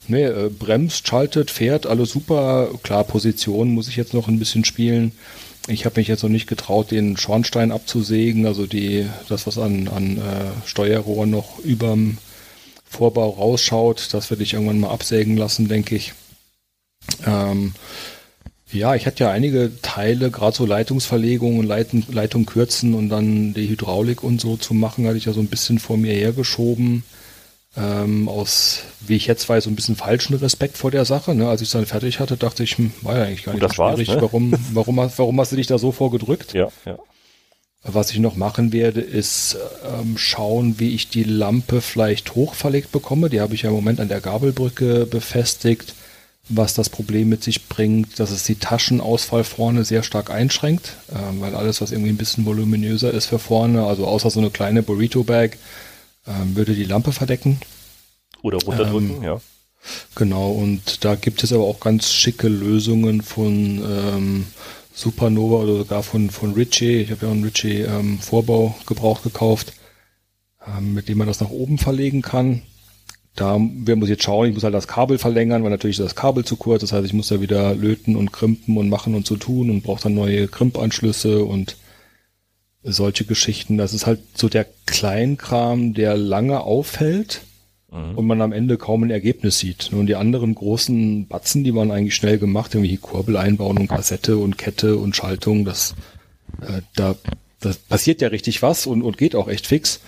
nee, 0.09 0.25
äh, 0.25 0.51
bremst, 0.51 1.07
schaltet, 1.07 1.51
fährt, 1.51 1.87
alles 1.87 2.11
super. 2.11 2.71
Klar, 2.83 3.05
Position 3.05 3.71
muss 3.71 3.89
ich 3.89 3.97
jetzt 3.97 4.15
noch 4.15 4.29
ein 4.29 4.39
bisschen 4.39 4.65
spielen. 4.65 5.13
Ich 5.69 5.85
habe 5.85 6.01
mich 6.01 6.09
jetzt 6.09 6.23
noch 6.23 6.31
nicht 6.31 6.47
getraut, 6.47 6.91
den 6.91 7.17
Schornstein 7.17 7.71
abzusägen, 7.71 8.47
also 8.47 8.67
die, 8.67 9.07
das, 9.29 9.47
was 9.47 9.59
an, 9.59 9.89
an 9.89 10.17
äh, 10.17 10.67
Steuerrohr 10.67 11.27
noch 11.27 11.59
überm 11.61 12.19
Vorbau 12.89 13.31
rausschaut, 13.31 14.09
das 14.13 14.31
werde 14.31 14.43
ich 14.43 14.55
irgendwann 14.55 14.81
mal 14.81 14.91
absägen 14.91 15.37
lassen, 15.37 15.69
denke 15.69 15.95
ich. 15.95 16.13
Ähm, 17.25 17.73
ja, 18.73 18.95
ich 18.95 19.07
hatte 19.07 19.25
ja 19.25 19.31
einige 19.31 19.73
Teile, 19.83 20.31
gerade 20.31 20.57
so 20.57 20.65
Leitungsverlegungen, 20.65 21.67
Leitung, 21.67 22.05
Leitung 22.11 22.47
kürzen 22.47 22.95
und 22.95 23.09
dann 23.09 23.53
die 23.55 23.69
Hydraulik 23.69 24.23
und 24.23 24.41
so 24.41 24.57
zu 24.57 24.75
machen, 24.75 25.07
hatte 25.07 25.17
ich 25.17 25.25
ja 25.25 25.33
so 25.33 25.41
ein 25.41 25.49
bisschen 25.49 25.79
vor 25.79 25.97
mir 25.97 26.13
hergeschoben. 26.13 27.05
Ähm, 27.77 28.29
aus, 28.29 28.83
wie 29.07 29.15
ich 29.15 29.27
jetzt 29.27 29.49
weiß, 29.49 29.65
so 29.65 29.71
ein 29.71 29.77
bisschen 29.77 29.95
falschen 29.95 30.35
Respekt 30.35 30.77
vor 30.77 30.91
der 30.91 31.05
Sache. 31.05 31.37
Ne? 31.37 31.49
Als 31.49 31.61
ich 31.61 31.69
es 31.69 31.73
dann 31.73 31.87
fertig 31.87 32.19
hatte, 32.19 32.37
dachte 32.37 32.65
ich, 32.65 32.77
hm, 32.79 32.91
war 33.03 33.17
ja 33.17 33.25
eigentlich 33.25 33.45
gar 33.45 33.55
nicht 33.55 33.63
so 33.63 33.73
schwierig. 33.73 34.09
Ne? 34.09 34.21
Warum, 34.21 34.55
warum, 34.73 34.97
warum 34.97 35.41
hast 35.41 35.53
du 35.53 35.57
dich 35.57 35.69
da 35.69 35.79
so 35.79 35.93
vorgedrückt? 35.93 36.53
Ja, 36.53 36.69
ja. 36.85 36.99
Was 37.83 38.11
ich 38.11 38.19
noch 38.19 38.37
machen 38.37 38.73
werde, 38.73 39.01
ist 39.01 39.57
ähm, 39.87 40.19
schauen, 40.19 40.79
wie 40.79 40.95
ich 40.95 41.09
die 41.09 41.23
Lampe 41.23 41.81
vielleicht 41.81 42.35
hochverlegt 42.35 42.93
bekomme. 42.93 43.31
Die 43.31 43.41
habe 43.41 43.55
ich 43.55 43.63
ja 43.63 43.71
im 43.71 43.77
Moment 43.77 44.01
an 44.01 44.09
der 44.09 44.21
Gabelbrücke 44.21 45.07
befestigt 45.07 45.95
was 46.51 46.75
das 46.75 46.91
Problem 46.91 47.29
mit 47.29 47.43
sich 47.43 47.69
bringt, 47.69 48.19
dass 48.19 48.31
es 48.31 48.45
die 48.45 48.57
Taschenausfall 48.57 49.45
vorne 49.45 49.85
sehr 49.85 50.03
stark 50.03 50.31
einschränkt, 50.31 50.97
äh, 51.11 51.41
weil 51.41 51.55
alles, 51.55 51.81
was 51.81 51.93
irgendwie 51.93 52.11
ein 52.11 52.17
bisschen 52.17 52.45
voluminöser 52.45 53.13
ist 53.13 53.27
für 53.27 53.39
vorne, 53.39 53.85
also 53.85 54.07
außer 54.07 54.31
so 54.31 54.41
eine 54.41 54.51
kleine 54.51 54.83
Burrito-Bag, 54.83 55.57
äh, 56.27 56.31
würde 56.55 56.75
die 56.75 56.85
Lampe 56.85 57.13
verdecken. 57.13 57.61
Oder 58.43 58.59
runterdrücken, 58.59 59.17
ähm, 59.19 59.23
ja. 59.23 59.41
Genau, 60.15 60.51
und 60.51 61.05
da 61.05 61.15
gibt 61.15 61.43
es 61.43 61.53
aber 61.53 61.65
auch 61.65 61.81
ganz 61.81 62.13
schicke 62.13 62.49
Lösungen 62.49 63.23
von 63.23 63.83
ähm, 63.83 64.47
Supernova 64.93 65.63
oder 65.63 65.77
sogar 65.77 66.03
von, 66.03 66.31
von 66.31 66.53
Ritchie. 66.53 67.01
Ich 67.01 67.11
habe 67.11 67.27
ja 67.27 67.33
einen 67.33 67.45
Ritchie 67.45 67.83
ähm, 67.83 68.19
Vorbau 68.19 68.77
gebraucht 68.87 69.23
gekauft, 69.23 69.73
ähm, 70.67 70.93
mit 70.95 71.09
dem 71.09 71.17
man 71.19 71.27
das 71.27 71.41
nach 71.41 71.51
oben 71.51 71.79
verlegen 71.79 72.21
kann. 72.21 72.63
Da 73.37 73.59
wir 73.61 73.97
muss 73.97 74.09
jetzt 74.09 74.25
schauen, 74.25 74.49
ich 74.49 74.55
muss 74.55 74.65
halt 74.65 74.75
das 74.75 74.89
Kabel 74.89 75.19
verlängern, 75.19 75.63
weil 75.63 75.71
natürlich 75.71 75.99
ist 75.99 76.05
das 76.05 76.15
Kabel 76.17 76.45
zu 76.45 76.57
kurz. 76.57 76.81
Das 76.81 76.93
heißt, 76.93 77.07
ich 77.07 77.13
muss 77.13 77.29
da 77.29 77.41
wieder 77.41 77.75
löten 77.75 78.17
und 78.17 78.33
krimpen 78.33 78.77
und 78.77 78.89
machen 78.89 79.15
und 79.15 79.27
so 79.27 79.37
tun 79.37 79.71
und 79.71 79.83
brauche 79.83 80.03
dann 80.03 80.15
neue 80.15 80.49
Krimpanschlüsse 80.49 81.45
und 81.45 81.77
solche 82.83 83.25
Geschichten. 83.25 83.79
Das 83.79 83.95
ist 83.95 84.07
halt 84.07 84.21
so 84.35 84.49
der 84.49 84.67
Kleinkram, 84.87 85.95
der 85.95 86.17
lange 86.17 86.61
auffällt 86.61 87.43
mhm. 87.91 88.17
und 88.17 88.27
man 88.27 88.41
am 88.41 88.53
Ende 88.53 88.79
kaum 88.79 89.03
ein 89.05 89.11
Ergebnis 89.11 89.59
sieht. 89.59 89.93
Und 89.93 90.07
die 90.07 90.17
anderen 90.17 90.55
großen 90.55 91.27
Batzen, 91.29 91.65
die 91.65 91.75
waren 91.75 91.91
eigentlich 91.91 92.15
schnell 92.15 92.39
gemacht, 92.39 92.75
irgendwie 92.75 92.97
Kurbel 92.97 93.37
einbauen 93.37 93.79
und 93.79 93.89
Kassette 93.89 94.39
und 94.39 94.59
Kette 94.59 94.97
und 94.97 95.15
Schaltung, 95.15 95.65
das, 95.65 95.95
äh, 96.63 96.83
da, 96.95 97.17
das 97.61 97.77
passiert 97.77 98.21
ja 98.23 98.29
richtig 98.29 98.63
was 98.63 98.87
und, 98.87 99.03
und 99.03 99.19
geht 99.19 99.35
auch 99.35 99.49
echt 99.49 99.67
fix. 99.67 100.01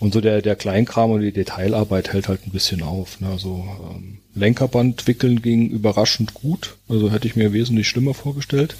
Und 0.00 0.12
so 0.12 0.20
der, 0.20 0.42
der 0.42 0.56
Kleinkram 0.56 1.10
und 1.12 1.20
die 1.20 1.32
Detailarbeit 1.32 2.12
hält 2.12 2.28
halt 2.28 2.46
ein 2.46 2.50
bisschen 2.50 2.82
auf. 2.82 3.20
Ne? 3.20 3.28
Also 3.28 3.64
ähm, 3.90 4.18
Lenkerband 4.34 5.06
wickeln 5.06 5.40
ging 5.40 5.70
überraschend 5.70 6.34
gut. 6.34 6.76
Also 6.88 7.12
hätte 7.12 7.28
ich 7.28 7.36
mir 7.36 7.52
wesentlich 7.52 7.88
schlimmer 7.88 8.14
vorgestellt. 8.14 8.76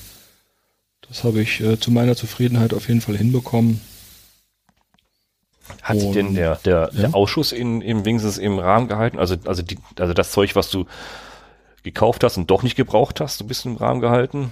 Das 1.08 1.22
habe 1.22 1.40
ich 1.40 1.60
äh, 1.60 1.78
zu 1.78 1.90
meiner 1.90 2.16
Zufriedenheit 2.16 2.74
auf 2.74 2.88
jeden 2.88 3.00
Fall 3.00 3.16
hinbekommen. 3.16 3.80
Hat 5.82 6.00
sich 6.00 6.10
denn 6.10 6.34
der, 6.34 6.56
der, 6.64 6.90
ja? 6.92 7.00
der 7.02 7.14
Ausschuss 7.14 7.52
in, 7.52 7.80
im 7.80 8.04
wenigstens 8.04 8.38
im 8.38 8.58
Rahmen 8.58 8.88
gehalten? 8.88 9.18
Also, 9.18 9.36
also, 9.44 9.62
die, 9.62 9.78
also 9.98 10.12
das 10.12 10.30
Zeug, 10.30 10.56
was 10.56 10.70
du 10.70 10.86
gekauft 11.82 12.24
hast 12.24 12.36
und 12.36 12.50
doch 12.50 12.62
nicht 12.62 12.76
gebraucht 12.76 13.20
hast, 13.20 13.40
ein 13.40 13.46
bisschen 13.46 13.72
im 13.72 13.76
Rahmen 13.76 14.00
gehalten? 14.00 14.50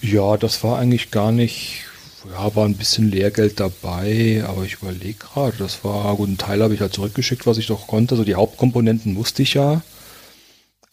Ja, 0.00 0.36
das 0.36 0.62
war 0.62 0.78
eigentlich 0.78 1.10
gar 1.10 1.32
nicht 1.32 1.84
ja, 2.32 2.54
war 2.54 2.64
ein 2.64 2.76
bisschen 2.76 3.10
Lehrgeld 3.10 3.60
dabei, 3.60 4.44
aber 4.46 4.64
ich 4.64 4.74
überlege 4.74 5.18
gerade, 5.18 5.56
das 5.58 5.84
war, 5.84 6.16
gut, 6.16 6.28
ein 6.28 6.38
Teil 6.38 6.62
habe 6.62 6.74
ich 6.74 6.80
halt 6.80 6.94
zurückgeschickt, 6.94 7.46
was 7.46 7.58
ich 7.58 7.66
doch 7.66 7.86
konnte. 7.86 8.14
Also 8.14 8.24
die 8.24 8.34
Hauptkomponenten 8.34 9.16
wusste 9.16 9.42
ich 9.42 9.54
ja. 9.54 9.82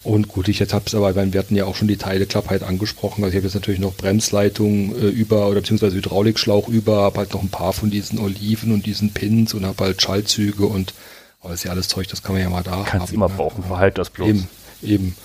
Und 0.04 0.28
gut, 0.30 0.48
ich 0.48 0.58
jetzt 0.58 0.74
habe 0.74 0.86
es 0.88 0.96
aber, 0.96 1.16
wir 1.16 1.40
hatten 1.40 1.56
ja 1.56 1.66
auch 1.66 1.76
schon 1.76 1.88
die 1.88 1.98
Teileklappheit 1.98 2.64
angesprochen. 2.64 3.24
Also 3.24 3.34
ich 3.34 3.38
habe 3.38 3.46
jetzt 3.46 3.54
natürlich 3.54 3.80
noch 3.80 3.94
Bremsleitung 3.94 4.96
äh, 4.96 5.08
über 5.08 5.48
oder 5.48 5.62
beziehungsweise 5.62 5.96
Hydraulikschlauch 5.96 6.68
über, 6.68 7.04
habe 7.04 7.20
halt 7.20 7.34
noch 7.34 7.44
ein 7.44 7.50
paar 7.50 7.74
von 7.74 7.92
diesen 7.92 8.18
Oliven 8.18 8.74
und 8.74 8.88
diesen 8.88 9.12
Pins 9.14 9.54
und 9.54 9.66
habe 9.66 9.84
halt 9.84 10.02
Schaltzüge 10.02 10.66
und 10.66 10.94
aber 11.40 11.52
das 11.52 11.62
ist 11.62 11.64
ja 11.66 11.72
alles 11.72 11.88
Zeug, 11.88 12.08
das 12.08 12.22
kann 12.22 12.34
man 12.34 12.44
ja 12.44 12.50
mal 12.50 12.64
da 12.64 12.84
Kannst 12.86 13.08
haben. 13.08 13.16
immer 13.16 13.28
ne? 13.28 13.34
brauchen, 13.36 13.64
verhalt 13.64 13.98
das 13.98 14.12
bloß. 14.12 14.28
Eben, 14.30 14.48
eben. 14.84 15.16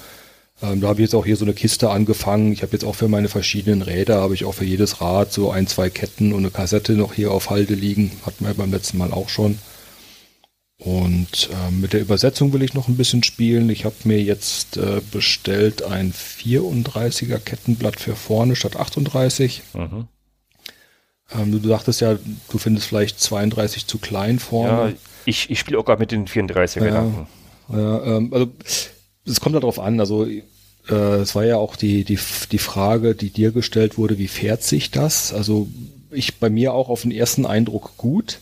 Ähm, 0.63 0.81
da 0.81 0.89
habe 0.89 1.01
ich 1.01 1.07
jetzt 1.07 1.15
auch 1.15 1.27
hier 1.27 1.37
so 1.37 1.45
eine 1.45 1.55
Kiste 1.55 1.91
angefangen. 1.91 2.53
Ich 2.53 2.63
habe 2.63 2.73
jetzt 2.73 2.85
auch 2.85 2.95
für 2.95 3.09
meine 3.09 3.29
verschiedenen 3.29 3.83
Räder, 3.83 4.23
habe 4.23 4.35
ich 4.35 4.45
auch 4.45 4.55
für 4.55 4.65
jedes 4.65 5.01
Rad 5.01 5.33
so 5.33 5.51
ein, 5.51 5.67
zwei 5.67 5.91
Ketten 5.91 6.33
und 6.33 6.41
eine 6.41 6.51
Kassette 6.51 6.93
noch 6.93 7.13
hier 7.13 7.31
auf 7.31 7.51
Halde 7.51 7.75
liegen. 7.75 8.13
Hatten 8.25 8.47
wir 8.47 8.55
beim 8.55 8.73
letzten 8.73 8.99
Mal 8.99 9.13
auch 9.13 9.29
schon. 9.29 9.59
Und 10.79 11.51
äh, 11.53 11.71
mit 11.71 11.93
der 11.93 12.01
Übersetzung 12.01 12.53
will 12.53 12.63
ich 12.63 12.75
noch 12.75 12.89
ein 12.89 12.97
bisschen 12.97 13.23
spielen. 13.23 13.71
Ich 13.71 13.85
habe 13.85 13.95
mir 14.05 14.23
jetzt 14.23 14.77
äh, 14.77 15.01
bestellt 15.11 15.83
ein 15.83 16.13
34er 16.13 17.39
Kettenblatt 17.39 17.99
für 17.99 18.15
vorne 18.15 18.57
statt 18.57 18.77
38. 18.77 19.63
Mhm. 19.75 20.09
Ähm, 21.33 21.53
du, 21.53 21.59
du 21.59 21.69
sagtest 21.69 22.01
ja, 22.03 22.19
du 22.51 22.59
findest 22.59 22.87
vielleicht 22.87 23.21
32 23.21 23.87
zu 23.87 23.99
klein 23.99 24.39
vorne. 24.39 24.91
Ja, 24.91 24.97
ich, 25.25 25.51
ich 25.51 25.59
spiele 25.59 25.79
auch 25.79 25.85
gerade 25.85 26.01
mit 26.01 26.13
den 26.13 26.27
34er 26.27 26.87
ja. 26.87 27.27
Ja, 27.73 28.05
ähm, 28.05 28.33
also 28.33 28.53
es 29.27 29.41
kommt 29.41 29.57
darauf 29.57 29.79
an, 29.79 30.01
also 30.01 30.27
äh, 30.89 30.95
es 30.95 31.35
war 31.35 31.45
ja 31.45 31.57
auch 31.57 31.77
die, 31.77 32.05
die, 32.05 32.18
die 32.53 32.59
Frage, 32.59 33.14
die 33.14 33.31
dir 33.31 33.51
gestellt 33.51 33.99
wurde, 33.99 34.18
wie 34.18 34.29
fährt 34.29 34.62
sich 34.62 34.91
das? 34.91 35.33
Also 35.33 35.68
ich 36.11 36.37
bei 36.37 36.51
mir 36.51 36.72
auch 36.72 36.89
auf 36.89 37.03
den 37.03 37.11
ersten 37.11 37.47
Eindruck 37.47 37.97
gut. 37.97 38.39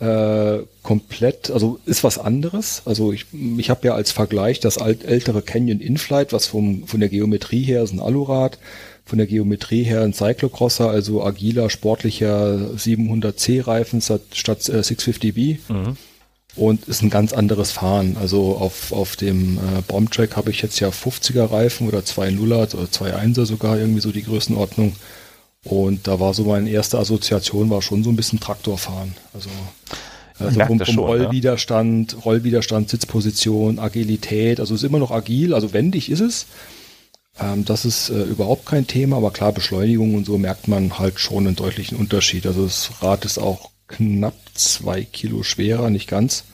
Äh, 0.00 0.60
komplett, 0.84 1.50
also 1.50 1.80
ist 1.84 2.04
was 2.04 2.18
anderes. 2.18 2.82
Also 2.84 3.12
ich, 3.12 3.26
ich 3.56 3.68
habe 3.68 3.88
ja 3.88 3.94
als 3.94 4.12
Vergleich 4.12 4.60
das 4.60 4.78
alt, 4.78 5.04
ältere 5.04 5.42
Canyon 5.42 5.80
Inflight, 5.80 6.32
was 6.32 6.46
vom, 6.46 6.86
von 6.86 7.00
der 7.00 7.08
Geometrie 7.08 7.64
her 7.64 7.82
ist 7.82 7.92
ein 7.92 7.98
Alurad, 7.98 8.58
von 9.04 9.18
der 9.18 9.26
Geometrie 9.26 9.82
her 9.82 10.02
ein 10.02 10.12
Cyclocrosser, 10.12 10.88
also 10.88 11.24
agiler, 11.24 11.68
sportlicher 11.68 12.70
700C 12.76 13.66
Reifen 13.66 14.00
statt, 14.00 14.20
statt 14.34 14.68
äh, 14.68 14.80
650B. 14.80 15.58
Mhm 15.68 15.96
und 16.56 16.88
ist 16.88 17.02
ein 17.02 17.10
ganz 17.10 17.32
anderes 17.32 17.72
Fahren. 17.72 18.16
Also 18.20 18.56
auf, 18.56 18.92
auf 18.92 19.16
dem 19.16 19.58
äh, 19.58 19.82
Bombtrack 19.86 20.36
habe 20.36 20.50
ich 20.50 20.62
jetzt 20.62 20.80
ja 20.80 20.88
50er 20.88 21.50
Reifen 21.50 21.88
oder 21.88 22.04
zwei 22.04 22.30
Nuller 22.30 22.62
oder 22.62 22.90
zwei 22.90 23.14
Einser 23.14 23.46
sogar 23.46 23.78
irgendwie 23.78 24.00
so 24.00 24.10
die 24.10 24.24
Größenordnung. 24.24 24.94
Und 25.64 26.06
da 26.06 26.20
war 26.20 26.34
so 26.34 26.44
meine 26.44 26.70
erste 26.70 26.98
Assoziation 26.98 27.70
war 27.70 27.82
schon 27.82 28.02
so 28.04 28.10
ein 28.10 28.16
bisschen 28.16 28.40
Traktorfahren. 28.40 29.14
Also, 29.34 29.50
also 30.38 30.60
vom, 30.64 30.80
vom 30.80 30.98
Rollwiderstand, 30.98 32.12
ja. 32.12 32.18
Rollwiderstand, 32.20 32.88
Sitzposition, 32.88 33.78
Agilität. 33.78 34.60
Also 34.60 34.74
ist 34.74 34.84
immer 34.84 34.98
noch 34.98 35.10
agil, 35.10 35.54
also 35.54 35.72
wendig 35.72 36.10
ist 36.10 36.20
es. 36.20 36.46
Ähm, 37.40 37.64
das 37.64 37.84
ist 37.84 38.10
äh, 38.10 38.22
überhaupt 38.22 38.66
kein 38.66 38.86
Thema, 38.86 39.16
aber 39.16 39.30
klar, 39.30 39.52
Beschleunigung 39.52 40.14
und 40.14 40.26
so 40.26 40.38
merkt 40.38 40.68
man 40.68 40.98
halt 40.98 41.20
schon 41.20 41.46
einen 41.46 41.56
deutlichen 41.56 41.98
Unterschied. 41.98 42.46
Also 42.46 42.64
das 42.64 42.90
Rad 43.00 43.24
ist 43.24 43.38
auch 43.38 43.70
knapp 43.88 44.36
zwei 44.54 45.02
Kilo 45.02 45.42
schwerer, 45.42 45.90
nicht 45.90 46.08
ganz, 46.08 46.44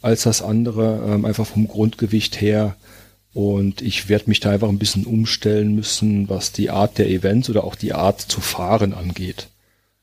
als 0.00 0.22
das 0.22 0.42
andere, 0.42 1.04
ähm, 1.06 1.24
einfach 1.24 1.46
vom 1.46 1.68
Grundgewicht 1.68 2.40
her. 2.40 2.76
Und 3.34 3.80
ich 3.80 4.08
werde 4.08 4.28
mich 4.28 4.40
da 4.40 4.50
einfach 4.50 4.68
ein 4.68 4.78
bisschen 4.78 5.06
umstellen 5.06 5.74
müssen, 5.74 6.28
was 6.28 6.52
die 6.52 6.70
Art 6.70 6.98
der 6.98 7.08
Events 7.08 7.48
oder 7.48 7.64
auch 7.64 7.76
die 7.76 7.94
Art 7.94 8.20
zu 8.20 8.40
fahren 8.40 8.92
angeht. 8.92 9.48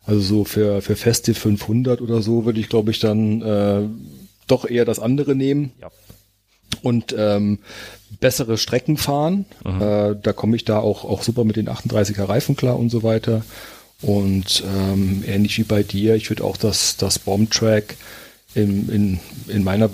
Also 0.06 0.22
so 0.22 0.44
für, 0.46 0.82
für 0.82 0.96
Feste 0.96 1.36
500 1.36 2.02
oder 2.02 2.22
so 2.22 2.46
würde 2.46 2.60
ich, 2.60 2.70
glaube 2.70 2.90
ich, 2.90 3.00
dann 3.00 3.42
äh, 3.42 3.82
doch 4.48 4.68
eher 4.68 4.86
das 4.86 5.00
andere 5.00 5.36
nehmen. 5.36 5.74
Ja. 5.80 5.92
Und 6.82 7.14
ähm, 7.18 7.60
bessere 8.20 8.58
Strecken 8.58 8.98
fahren. 8.98 9.46
Mhm. 9.64 9.82
Äh, 9.82 10.16
da 10.22 10.34
komme 10.34 10.56
ich 10.56 10.66
da 10.66 10.80
auch, 10.80 11.04
auch 11.06 11.24
super 11.24 11.44
mit 11.44 11.56
den 11.56 11.70
38er 11.70 12.28
Reifen 12.28 12.56
klar 12.56 12.80
und 12.80 12.90
so 12.90 13.04
weiter. 13.04 13.44
Und 14.02 14.64
ähm, 14.66 15.24
ähnlich 15.28 15.58
wie 15.58 15.64
bei 15.64 15.84
dir, 15.84 16.16
ich 16.16 16.30
würde 16.30 16.44
auch 16.44 16.58
das, 16.58 16.96
das 16.98 17.20
Bombtrack 17.20 17.98
in, 18.56 18.90
in, 18.90 19.20
in 19.48 19.64
meiner 19.64 19.90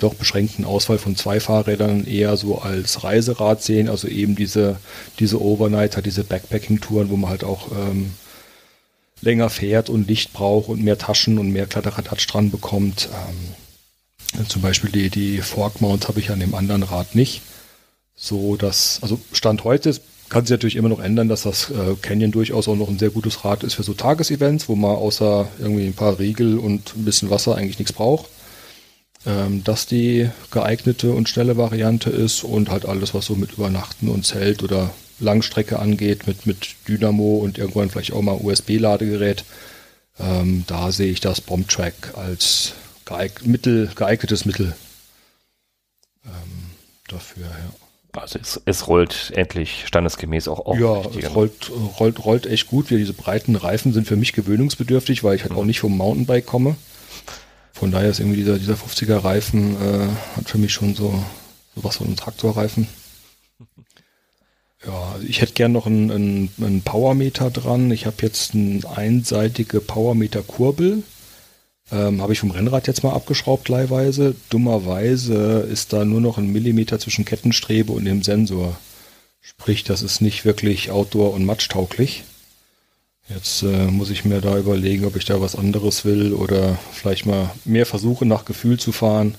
doch 0.00 0.14
beschränkten 0.14 0.64
Auswahl 0.64 0.98
von 0.98 1.14
zwei 1.14 1.40
Fahrrädern 1.40 2.06
eher 2.06 2.36
so 2.36 2.58
als 2.58 3.04
Reiserad 3.04 3.62
sehen, 3.62 3.88
also 3.88 4.08
eben 4.08 4.34
diese, 4.34 4.78
diese 5.18 5.40
Overnighter, 5.40 6.02
diese 6.02 6.24
Backpacking-Touren, 6.24 7.10
wo 7.10 7.16
man 7.16 7.30
halt 7.30 7.44
auch 7.44 7.70
ähm, 7.70 8.12
länger 9.20 9.50
fährt 9.50 9.90
und 9.90 10.08
Licht 10.08 10.32
braucht 10.32 10.68
und 10.68 10.82
mehr 10.82 10.98
Taschen 10.98 11.38
und 11.38 11.52
mehr 11.52 11.66
Kletterradatsch 11.66 12.26
dran 12.26 12.50
bekommt. 12.50 13.08
Ähm, 13.12 14.46
zum 14.48 14.62
Beispiel 14.62 14.90
die, 14.90 15.10
die 15.10 15.38
Fork 15.38 15.80
Mount 15.80 16.08
habe 16.08 16.20
ich 16.20 16.30
an 16.30 16.40
dem 16.40 16.54
anderen 16.54 16.82
Rad 16.82 17.14
nicht. 17.14 17.42
So 18.16 18.56
dass, 18.56 18.98
also 19.02 19.20
Stand 19.32 19.64
heute 19.64 19.94
kann 20.30 20.46
sich 20.46 20.52
natürlich 20.52 20.76
immer 20.76 20.88
noch 20.88 21.00
ändern, 21.00 21.28
dass 21.28 21.42
das 21.42 21.70
äh, 21.70 21.96
Canyon 22.00 22.30
durchaus 22.30 22.68
auch 22.68 22.76
noch 22.76 22.88
ein 22.88 22.98
sehr 22.98 23.10
gutes 23.10 23.44
Rad 23.44 23.64
ist 23.64 23.74
für 23.74 23.82
so 23.82 23.92
Tagesevents, 23.94 24.68
wo 24.68 24.76
man 24.76 24.96
außer 24.96 25.48
irgendwie 25.58 25.86
ein 25.86 25.92
paar 25.94 26.18
Riegel 26.18 26.58
und 26.58 26.96
ein 26.96 27.04
bisschen 27.04 27.30
Wasser 27.30 27.56
eigentlich 27.56 27.78
nichts 27.78 27.92
braucht. 27.92 28.30
ähm, 29.26 29.62
dass 29.64 29.86
die 29.86 30.30
geeignete 30.50 31.12
und 31.12 31.28
schnelle 31.28 31.56
Variante 31.58 32.08
ist 32.10 32.42
und 32.44 32.70
halt 32.70 32.86
alles, 32.86 33.12
was 33.12 33.26
so 33.26 33.34
mit 33.34 33.52
Übernachten 33.52 34.08
und 34.08 34.24
Zelt 34.24 34.62
oder 34.62 34.94
Langstrecke 35.18 35.78
angeht, 35.78 36.26
mit, 36.26 36.46
mit 36.46 36.76
Dynamo 36.88 37.36
und 37.38 37.58
irgendwann 37.58 37.90
vielleicht 37.90 38.12
auch 38.12 38.22
mal 38.22 38.38
USB-Ladegerät. 38.40 39.44
Ähm, 40.18 40.64
da 40.66 40.92
sehe 40.92 41.12
ich 41.12 41.20
das 41.20 41.40
Bombtrack 41.42 42.14
als 42.16 42.72
geeig 43.04 43.44
Mittel, 43.44 43.90
geeignetes 43.94 44.44
Mittel 44.46 44.74
ähm, 46.24 46.70
dafür, 47.08 47.44
ja. 47.44 47.89
Also 48.12 48.38
es, 48.40 48.60
es, 48.64 48.88
rollt 48.88 49.32
endlich 49.36 49.84
standesgemäß 49.86 50.48
auch 50.48 50.66
auf. 50.66 50.78
Ja, 50.78 51.00
es 51.16 51.34
rollt, 51.34 51.70
rollt, 51.98 52.24
rollt 52.24 52.46
echt 52.46 52.66
gut. 52.66 52.90
Diese 52.90 53.12
breiten 53.12 53.54
Reifen 53.56 53.92
sind 53.92 54.06
für 54.06 54.16
mich 54.16 54.32
gewöhnungsbedürftig, 54.32 55.22
weil 55.22 55.36
ich 55.36 55.42
halt 55.42 55.52
mhm. 55.52 55.58
auch 55.58 55.64
nicht 55.64 55.80
vom 55.80 55.96
Mountainbike 55.96 56.46
komme. 56.46 56.76
Von 57.72 57.92
daher 57.92 58.10
ist 58.10 58.20
irgendwie 58.20 58.38
dieser, 58.38 58.58
dieser 58.58 58.74
50er 58.74 59.22
Reifen 59.22 59.76
äh, 59.76 60.08
hat 60.36 60.48
für 60.48 60.58
mich 60.58 60.72
schon 60.72 60.94
so, 60.94 61.22
so 61.74 61.84
was 61.84 61.96
von 61.96 62.08
einem 62.08 62.16
Traktorreifen. 62.16 62.88
Ja, 64.86 65.16
ich 65.26 65.40
hätte 65.42 65.52
gern 65.52 65.72
noch 65.72 65.86
einen, 65.86 66.10
einen, 66.10 66.50
einen 66.60 66.82
Powermeter 66.82 67.50
dran. 67.50 67.90
Ich 67.90 68.06
habe 68.06 68.16
jetzt 68.22 68.54
eine 68.54 68.80
einseitige 68.94 69.80
Powermeter-Kurbel. 69.80 71.02
Ähm, 71.92 72.22
habe 72.22 72.32
ich 72.32 72.40
vom 72.40 72.52
Rennrad 72.52 72.86
jetzt 72.86 73.02
mal 73.02 73.12
abgeschraubt 73.12 73.68
leihweise. 73.68 74.34
Dummerweise 74.48 75.66
ist 75.70 75.92
da 75.92 76.04
nur 76.04 76.20
noch 76.20 76.38
ein 76.38 76.52
Millimeter 76.52 76.98
zwischen 76.98 77.24
Kettenstrebe 77.24 77.92
und 77.92 78.04
dem 78.04 78.22
Sensor. 78.22 78.76
Sprich, 79.40 79.84
das 79.84 80.02
ist 80.02 80.20
nicht 80.20 80.44
wirklich 80.44 80.90
outdoor- 80.90 81.34
und 81.34 81.44
matschtauglich. 81.44 82.24
Jetzt 83.28 83.62
äh, 83.62 83.86
muss 83.86 84.10
ich 84.10 84.24
mir 84.24 84.40
da 84.40 84.58
überlegen, 84.58 85.04
ob 85.04 85.16
ich 85.16 85.24
da 85.24 85.40
was 85.40 85.54
anderes 85.54 86.04
will 86.04 86.32
oder 86.34 86.78
vielleicht 86.92 87.26
mal 87.26 87.50
mehr 87.64 87.86
versuche, 87.86 88.26
nach 88.26 88.44
Gefühl 88.44 88.78
zu 88.78 88.92
fahren. 88.92 89.36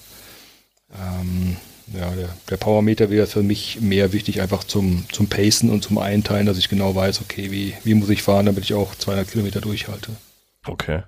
Ähm, 0.94 1.58
ja, 1.94 2.10
der, 2.12 2.30
der 2.50 2.58
Powermeter 2.58 3.10
wäre 3.10 3.28
für 3.28 3.44
mich 3.44 3.82
mehr 3.82 4.14
wichtig, 4.14 4.42
einfach 4.42 4.64
zum, 4.64 5.06
zum 5.12 5.28
Pacen 5.28 5.70
und 5.70 5.84
zum 5.84 5.98
Einteilen, 5.98 6.46
dass 6.46 6.58
ich 6.58 6.70
genau 6.70 6.96
weiß, 6.96 7.22
okay, 7.22 7.52
wie, 7.52 7.74
wie 7.84 7.94
muss 7.94 8.10
ich 8.10 8.24
fahren, 8.24 8.46
damit 8.46 8.64
ich 8.64 8.74
auch 8.74 8.96
200 8.96 9.30
Kilometer 9.30 9.60
durchhalte. 9.60 10.12
Okay. 10.66 11.04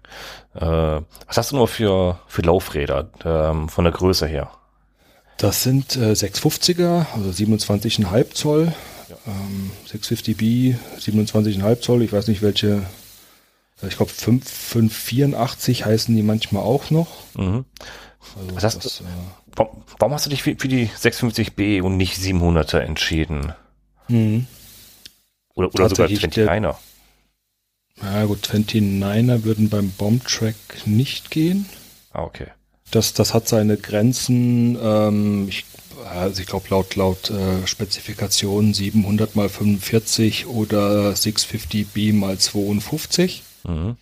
Äh, 0.56 0.62
was 0.62 1.38
hast 1.38 1.52
du 1.52 1.58
nur 1.58 1.68
für, 1.68 2.20
für 2.28 2.42
Laufräder 2.42 3.10
ähm, 3.24 3.70
von 3.70 3.84
der 3.84 3.94
Größe 3.94 4.26
her? 4.26 4.52
Das 5.38 5.64
sind 5.64 5.96
äh, 5.96 6.12
650er, 6.14 7.06
also 7.14 7.30
27,5 7.30 8.34
Zoll 8.34 8.74
ähm, 9.28 9.72
650B, 9.88 10.76
27,5 11.00 11.80
Zoll, 11.82 12.02
ich 12.04 12.14
weiß 12.14 12.28
nicht 12.28 12.42
welche, 12.42 12.84
äh, 13.82 13.88
ich 13.88 13.98
glaube 13.98 14.12
584 14.12 15.86
heißen 15.86 16.16
die 16.16 16.24
manchmal 16.24 16.64
auch 16.64 16.90
noch. 16.90 17.08
Mhm. 17.36 17.66
Also 18.38 18.56
Was 18.56 18.64
hast 18.64 18.86
das, 18.86 18.98
du, 19.00 19.04
äh, 19.04 19.08
warum, 19.56 19.84
warum, 20.00 20.14
hast 20.14 20.26
du 20.26 20.30
dich 20.30 20.44
für, 20.44 20.56
für, 20.58 20.68
die 20.68 20.88
650B 20.88 21.82
und 21.82 21.98
nicht 21.98 22.18
700er 22.18 22.80
entschieden? 22.80 23.54
Mhm. 24.08 24.48
Oder, 25.56 25.74
oder 25.74 25.90
sogar 25.90 26.08
29er? 26.08 26.76
Ja 28.02 28.26
gut, 28.26 28.42
29er 28.42 29.44
würden 29.44 29.70
beim 29.70 29.92
Bombtrack 29.92 30.56
nicht 30.86 31.32
gehen. 31.32 31.68
Ah, 32.12 32.24
okay. 32.24 32.48
Das, 32.92 33.14
das 33.14 33.34
hat 33.34 33.48
seine 33.48 33.78
Grenzen. 33.78 34.78
Ähm, 34.82 35.48
ich 35.50 35.66
also 36.10 36.42
ich 36.42 36.48
glaube 36.48 36.66
laut, 36.70 36.96
laut 36.96 37.30
äh, 37.30 37.66
Spezifikation 37.66 38.74
700 38.74 39.36
mal 39.36 39.50
45 39.50 40.48
oder 40.48 41.12
650B 41.12 42.14
mal 42.14 42.38
52. 42.38 43.44
Mhm. 43.68 43.96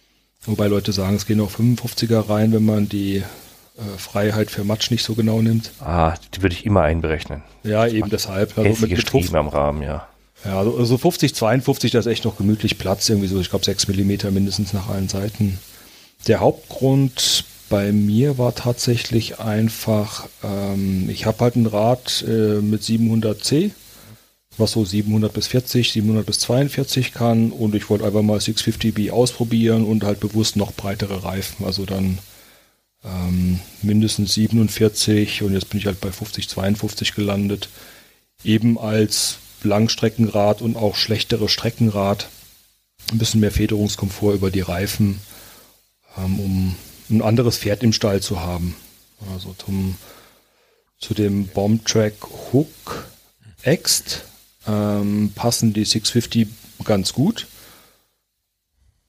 Wobei 0.43 0.67
Leute 0.67 0.91
sagen, 0.91 1.15
es 1.15 1.25
gehen 1.25 1.41
auch 1.41 1.51
55er 1.51 2.29
rein, 2.29 2.51
wenn 2.53 2.65
man 2.65 2.89
die 2.89 3.17
äh, 3.17 3.23
Freiheit 3.97 4.49
für 4.49 4.63
Matsch 4.63 4.89
nicht 4.89 5.03
so 5.03 5.13
genau 5.13 5.41
nimmt. 5.41 5.71
Ah, 5.79 6.15
die 6.33 6.41
würde 6.41 6.55
ich 6.55 6.65
immer 6.65 6.81
einberechnen. 6.81 7.43
Ja, 7.63 7.85
eben 7.85 8.09
deshalb. 8.09 8.57
Also 8.57 8.87
mit, 8.87 9.13
mit 9.13 9.35
am 9.35 9.47
Rahmen, 9.47 9.83
ja. 9.83 10.07
Ja, 10.45 10.59
also, 10.59 10.77
also 10.77 10.97
50, 10.97 11.35
52, 11.35 11.91
da 11.91 11.99
ist 11.99 12.07
echt 12.07 12.25
noch 12.25 12.37
gemütlich 12.37 12.77
Platz, 12.77 13.09
irgendwie 13.09 13.27
so, 13.27 13.39
ich 13.39 13.49
glaube 13.49 13.65
6 13.65 13.87
mm 13.87 14.33
mindestens 14.33 14.73
nach 14.73 14.89
allen 14.89 15.07
Seiten. 15.07 15.59
Der 16.27 16.39
Hauptgrund 16.39 17.45
bei 17.69 17.91
mir 17.91 18.37
war 18.37 18.53
tatsächlich 18.53 19.39
einfach, 19.39 20.27
ähm, 20.43 21.09
ich 21.09 21.25
habe 21.25 21.39
halt 21.39 21.55
ein 21.55 21.67
Rad 21.67 22.23
äh, 22.27 22.61
mit 22.61 22.81
700C, 22.81 23.71
was 24.57 24.71
so 24.73 24.83
700 24.83 25.31
bis 25.31 25.47
40, 25.47 25.91
700 25.91 26.25
bis 26.25 26.39
42 26.39 27.13
kann. 27.13 27.51
Und 27.51 27.73
ich 27.73 27.89
wollte 27.89 28.05
einfach 28.05 28.21
mal 28.21 28.39
650B 28.39 29.11
ausprobieren 29.11 29.85
und 29.85 30.03
halt 30.03 30.19
bewusst 30.19 30.57
noch 30.57 30.73
breitere 30.73 31.23
Reifen, 31.23 31.65
also 31.65 31.85
dann 31.85 32.17
ähm, 33.03 33.59
mindestens 33.81 34.33
47 34.33 35.41
und 35.43 35.53
jetzt 35.53 35.69
bin 35.69 35.79
ich 35.79 35.85
halt 35.85 36.01
bei 36.01 36.11
50, 36.11 36.49
52 36.49 37.15
gelandet, 37.15 37.69
eben 38.43 38.77
als 38.77 39.37
Langstreckenrad 39.63 40.61
und 40.61 40.75
auch 40.75 40.95
schlechtere 40.95 41.49
Streckenrad, 41.49 42.29
ein 43.11 43.17
bisschen 43.17 43.39
mehr 43.39 43.51
Federungskomfort 43.51 44.35
über 44.35 44.51
die 44.51 44.61
Reifen, 44.61 45.19
ähm, 46.17 46.39
um 46.39 46.75
ein 47.09 47.21
anderes 47.21 47.57
Pferd 47.57 47.83
im 47.83 47.93
Stall 47.93 48.21
zu 48.21 48.41
haben. 48.41 48.75
Also 49.33 49.53
zum, 49.53 49.95
zu 50.99 51.13
dem 51.13 51.47
Bombtrack 51.47 52.13
Hook 52.51 53.07
Ext 53.63 54.23
ähm, 54.67 55.31
passen 55.35 55.73
die 55.73 55.85
650 55.85 56.47
ganz 56.83 57.13
gut. 57.13 57.47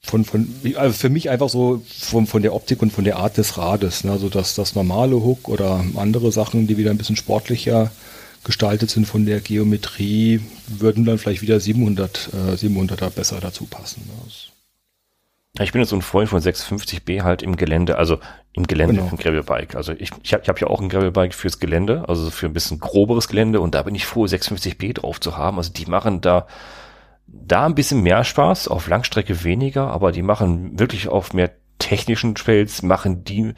Von, 0.05 0.25
von, 0.25 0.53
also 0.75 0.93
für 0.95 1.11
mich 1.11 1.31
einfach 1.31 1.49
so 1.49 1.83
von, 1.87 2.27
von 2.27 2.43
der 2.43 2.55
Optik 2.55 2.83
und 2.83 2.93
von 2.93 3.05
der 3.05 3.17
Art 3.17 3.37
des 3.37 3.57
Rades. 3.57 4.03
Ne? 4.03 4.11
Also 4.11 4.29
das, 4.29 4.55
das 4.55 4.75
normale 4.75 5.15
Hook 5.15 5.49
oder 5.49 5.85
andere 5.95 6.33
Sachen, 6.33 6.67
die 6.67 6.77
wieder 6.77 6.91
ein 6.91 6.99
bisschen 6.99 7.17
sportlicher 7.17 7.93
gestaltet 8.45 8.91
sind 8.91 9.07
von 9.07 9.25
der 9.27 9.41
Geometrie, 9.41 10.41
würden 10.67 11.05
dann 11.05 11.19
vielleicht 11.19 11.43
wieder 11.43 11.61
700, 11.61 12.31
äh, 12.33 12.55
700er 12.55 13.11
besser 13.11 13.39
dazu 13.41 13.67
passen. 13.67 14.03
Ne? 14.07 14.15
Ich 15.61 15.73
bin 15.73 15.83
jetzt 15.83 15.91
so 15.91 15.97
ein 15.97 16.03
Freund 16.03 16.31
von 16.31 16.41
650B 16.41 17.23
halt 17.23 17.43
im 17.43 17.57
Gelände, 17.57 17.99
also 17.99 18.19
im 18.55 18.67
Gelände 18.67 18.95
genau. 18.95 19.09
von 19.09 19.19
Gravelbike. 19.19 19.75
Also 19.77 19.93
ich, 19.93 20.11
ich 20.23 20.33
habe 20.33 20.43
ich 20.43 20.49
hab 20.49 20.61
ja 20.61 20.67
auch 20.67 20.81
ein 20.81 20.89
Gravelbike 20.89 21.35
fürs 21.35 21.61
Gelände, 21.61 22.09
also 22.09 22.31
für 22.31 22.47
ein 22.47 22.55
bisschen 22.55 22.79
groberes 22.79 23.29
Gelände 23.29 23.61
und 23.61 23.75
da 23.75 23.83
bin 23.83 23.95
ich 23.95 24.07
froh, 24.07 24.25
650B 24.25 24.95
drauf 24.95 25.21
zu 25.21 25.37
haben. 25.37 25.59
Also 25.59 25.71
die 25.71 25.85
machen 25.85 26.23
da, 26.23 26.47
da 27.27 27.67
ein 27.67 27.75
bisschen 27.75 28.03
mehr 28.03 28.25
Spaß, 28.25 28.69
auf 28.69 28.89
Langstrecke 28.89 29.45
weniger, 29.45 29.89
aber 29.89 30.11
die 30.11 30.23
machen 30.23 30.79
wirklich 30.79 31.09
auf 31.09 31.35
mehr 31.35 31.51
technischen 31.83 32.37
Trails 32.37 32.83
machen 32.83 33.25
die, 33.25 33.55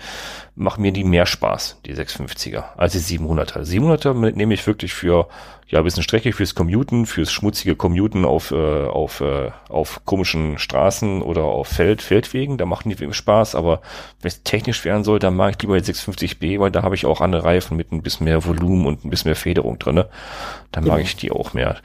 machen 0.56 0.80
mir 0.80 0.92
die 0.92 1.04
mehr 1.04 1.26
Spaß, 1.26 1.80
die 1.84 1.94
650er, 1.94 2.74
als 2.76 2.94
die 2.94 3.18
700er. 3.18 3.60
700er 3.60 4.14
nehme 4.32 4.54
ich 4.54 4.66
wirklich 4.66 4.94
für, 4.94 5.28
ja, 5.68 5.78
ein 5.78 5.84
bisschen 5.84 6.02
Strecke, 6.02 6.32
fürs 6.32 6.54
Commuten, 6.54 7.04
fürs 7.04 7.30
schmutzige 7.30 7.76
Commuten 7.76 8.24
auf, 8.24 8.50
äh, 8.50 8.86
auf, 8.86 9.20
äh, 9.20 9.50
auf 9.68 10.06
komischen 10.06 10.58
Straßen 10.58 11.20
oder 11.20 11.42
auf 11.42 11.68
Feld, 11.68 12.00
Feldwegen, 12.00 12.56
da 12.56 12.64
machen 12.64 12.88
die 12.88 13.12
Spaß, 13.12 13.54
aber 13.54 13.82
wenn 14.22 14.28
es 14.28 14.42
technisch 14.42 14.84
werden 14.86 15.04
soll, 15.04 15.18
dann 15.18 15.36
mag 15.36 15.54
ich 15.54 15.62
lieber 15.62 15.78
die 15.78 15.92
650B, 15.92 16.60
weil 16.60 16.70
da 16.70 16.82
habe 16.82 16.94
ich 16.94 17.04
auch 17.04 17.20
andere 17.20 17.44
Reifen 17.44 17.76
mit 17.76 17.92
ein 17.92 18.02
bisschen 18.02 18.24
mehr 18.24 18.44
Volumen 18.46 18.86
und 18.86 19.04
ein 19.04 19.10
bisschen 19.10 19.28
mehr 19.28 19.36
Federung 19.36 19.78
drinne. 19.78 20.08
Dann 20.72 20.84
genau. 20.84 20.96
mag 20.96 21.04
ich 21.04 21.16
die 21.16 21.30
auch 21.30 21.52
mehr. 21.52 21.76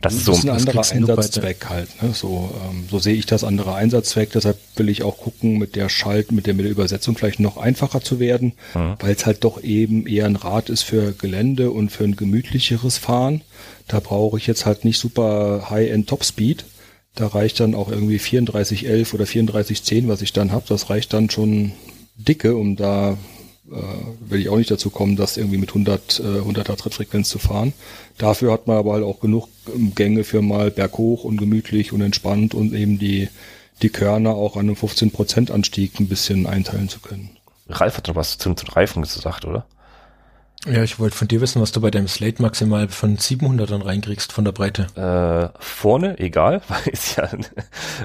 Das 0.00 0.14
ist 0.14 0.24
so 0.24 0.32
ein 0.32 0.48
anderer 0.48 0.90
Einsatzzweck 0.90 1.68
halt. 1.68 2.02
Ne? 2.02 2.14
So, 2.14 2.50
ähm, 2.64 2.86
so 2.90 2.98
sehe 2.98 3.14
ich 3.14 3.26
das 3.26 3.44
andere 3.44 3.74
Einsatzzweck. 3.74 4.32
Deshalb 4.32 4.56
will 4.76 4.88
ich 4.88 5.02
auch 5.02 5.18
gucken, 5.18 5.58
mit 5.58 5.76
der 5.76 5.90
Schalt, 5.90 6.32
mit 6.32 6.46
der, 6.46 6.54
mit 6.54 6.64
der 6.64 6.72
Übersetzung 6.72 7.16
vielleicht 7.16 7.38
noch 7.38 7.58
einfacher 7.58 8.00
zu 8.00 8.18
werden, 8.18 8.54
mhm. 8.74 8.94
weil 8.98 9.14
es 9.14 9.26
halt 9.26 9.44
doch 9.44 9.62
eben 9.62 10.06
eher 10.06 10.24
ein 10.24 10.36
Rad 10.36 10.70
ist 10.70 10.84
für 10.84 11.12
Gelände 11.12 11.70
und 11.70 11.90
für 11.90 12.04
ein 12.04 12.16
gemütlicheres 12.16 12.96
Fahren. 12.96 13.42
Da 13.88 14.00
brauche 14.00 14.38
ich 14.38 14.46
jetzt 14.46 14.64
halt 14.64 14.86
nicht 14.86 14.98
super 14.98 15.66
High-End 15.68 16.08
Topspeed. 16.08 16.64
Da 17.14 17.26
reicht 17.26 17.60
dann 17.60 17.74
auch 17.74 17.90
irgendwie 17.90 18.18
3411 18.18 19.12
oder 19.12 19.26
3410, 19.26 20.08
was 20.08 20.22
ich 20.22 20.32
dann 20.32 20.50
habe. 20.50 20.64
Das 20.66 20.88
reicht 20.88 21.12
dann 21.12 21.28
schon 21.28 21.72
dicke, 22.16 22.56
um 22.56 22.76
da 22.76 23.18
äh, 23.70 24.30
will 24.30 24.40
ich 24.40 24.48
auch 24.48 24.56
nicht 24.56 24.70
dazu 24.70 24.90
kommen, 24.90 25.16
das 25.16 25.36
irgendwie 25.36 25.58
mit 25.58 25.70
100, 25.70 26.20
äh, 26.20 26.22
100er 26.22 26.76
Trittfrequenz 26.76 27.28
zu 27.28 27.38
fahren. 27.38 27.72
Dafür 28.18 28.52
hat 28.52 28.66
man 28.66 28.76
aber 28.76 28.94
halt 28.94 29.04
auch 29.04 29.20
genug 29.20 29.48
ähm, 29.74 29.94
Gänge 29.94 30.24
für 30.24 30.42
mal 30.42 30.70
berghoch 30.70 31.24
und 31.24 31.36
gemütlich 31.36 31.92
und 31.92 32.00
entspannt 32.00 32.54
und 32.54 32.74
eben 32.74 32.98
die, 32.98 33.28
die 33.82 33.90
Körner 33.90 34.30
auch 34.30 34.56
an 34.56 34.62
einem 34.62 34.74
15% 34.74 35.50
Anstieg 35.50 35.98
ein 36.00 36.08
bisschen 36.08 36.46
einteilen 36.46 36.88
zu 36.88 37.00
können. 37.00 37.30
Ralf 37.68 37.96
hat 37.96 38.08
doch 38.08 38.16
was 38.16 38.38
zum, 38.38 38.56
zum 38.56 38.68
Reifen 38.70 39.02
gesagt, 39.02 39.44
oder? 39.44 39.64
Ja, 40.66 40.82
ich 40.82 40.98
wollte 40.98 41.16
von 41.16 41.26
dir 41.26 41.40
wissen, 41.40 41.62
was 41.62 41.72
du 41.72 41.80
bei 41.80 41.90
deinem 41.90 42.06
Slate 42.06 42.42
maximal 42.42 42.86
von 42.88 43.16
700 43.16 43.70
dann 43.70 43.80
reinkriegst 43.80 44.30
von 44.30 44.44
der 44.44 44.52
Breite. 44.52 44.88
Äh, 44.94 45.58
vorne 45.58 46.18
egal, 46.18 46.60
weil 46.68 46.92
ist 46.92 47.16
ja, 47.16 47.30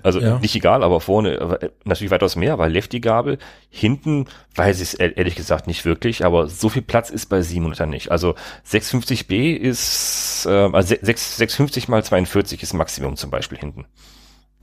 also 0.03 0.21
ja. 0.21 0.39
nicht 0.39 0.55
egal, 0.55 0.81
aber 0.81 1.01
vorne 1.01 1.33
äh, 1.33 1.69
natürlich 1.83 2.11
weitaus 2.11 2.37
mehr, 2.37 2.57
weil 2.57 2.71
Lefty-Gabel, 2.71 3.39
hinten 3.69 4.27
weiß 4.55 4.77
ich 4.77 4.93
es 4.93 4.93
ehrlich 4.93 5.35
gesagt 5.35 5.67
nicht 5.67 5.83
wirklich, 5.83 6.23
aber 6.23 6.47
so 6.47 6.69
viel 6.69 6.81
Platz 6.81 7.09
ist 7.09 7.25
bei 7.25 7.41
700 7.41 7.89
nicht. 7.89 8.09
Also 8.11 8.35
650B 8.71 9.53
ist, 9.57 10.45
äh, 10.45 10.49
also 10.49 10.95
6, 11.01 11.37
650 11.37 11.89
mal 11.89 12.05
42 12.05 12.63
ist 12.63 12.73
Maximum 12.73 13.17
zum 13.17 13.31
Beispiel 13.31 13.57
hinten. 13.57 13.85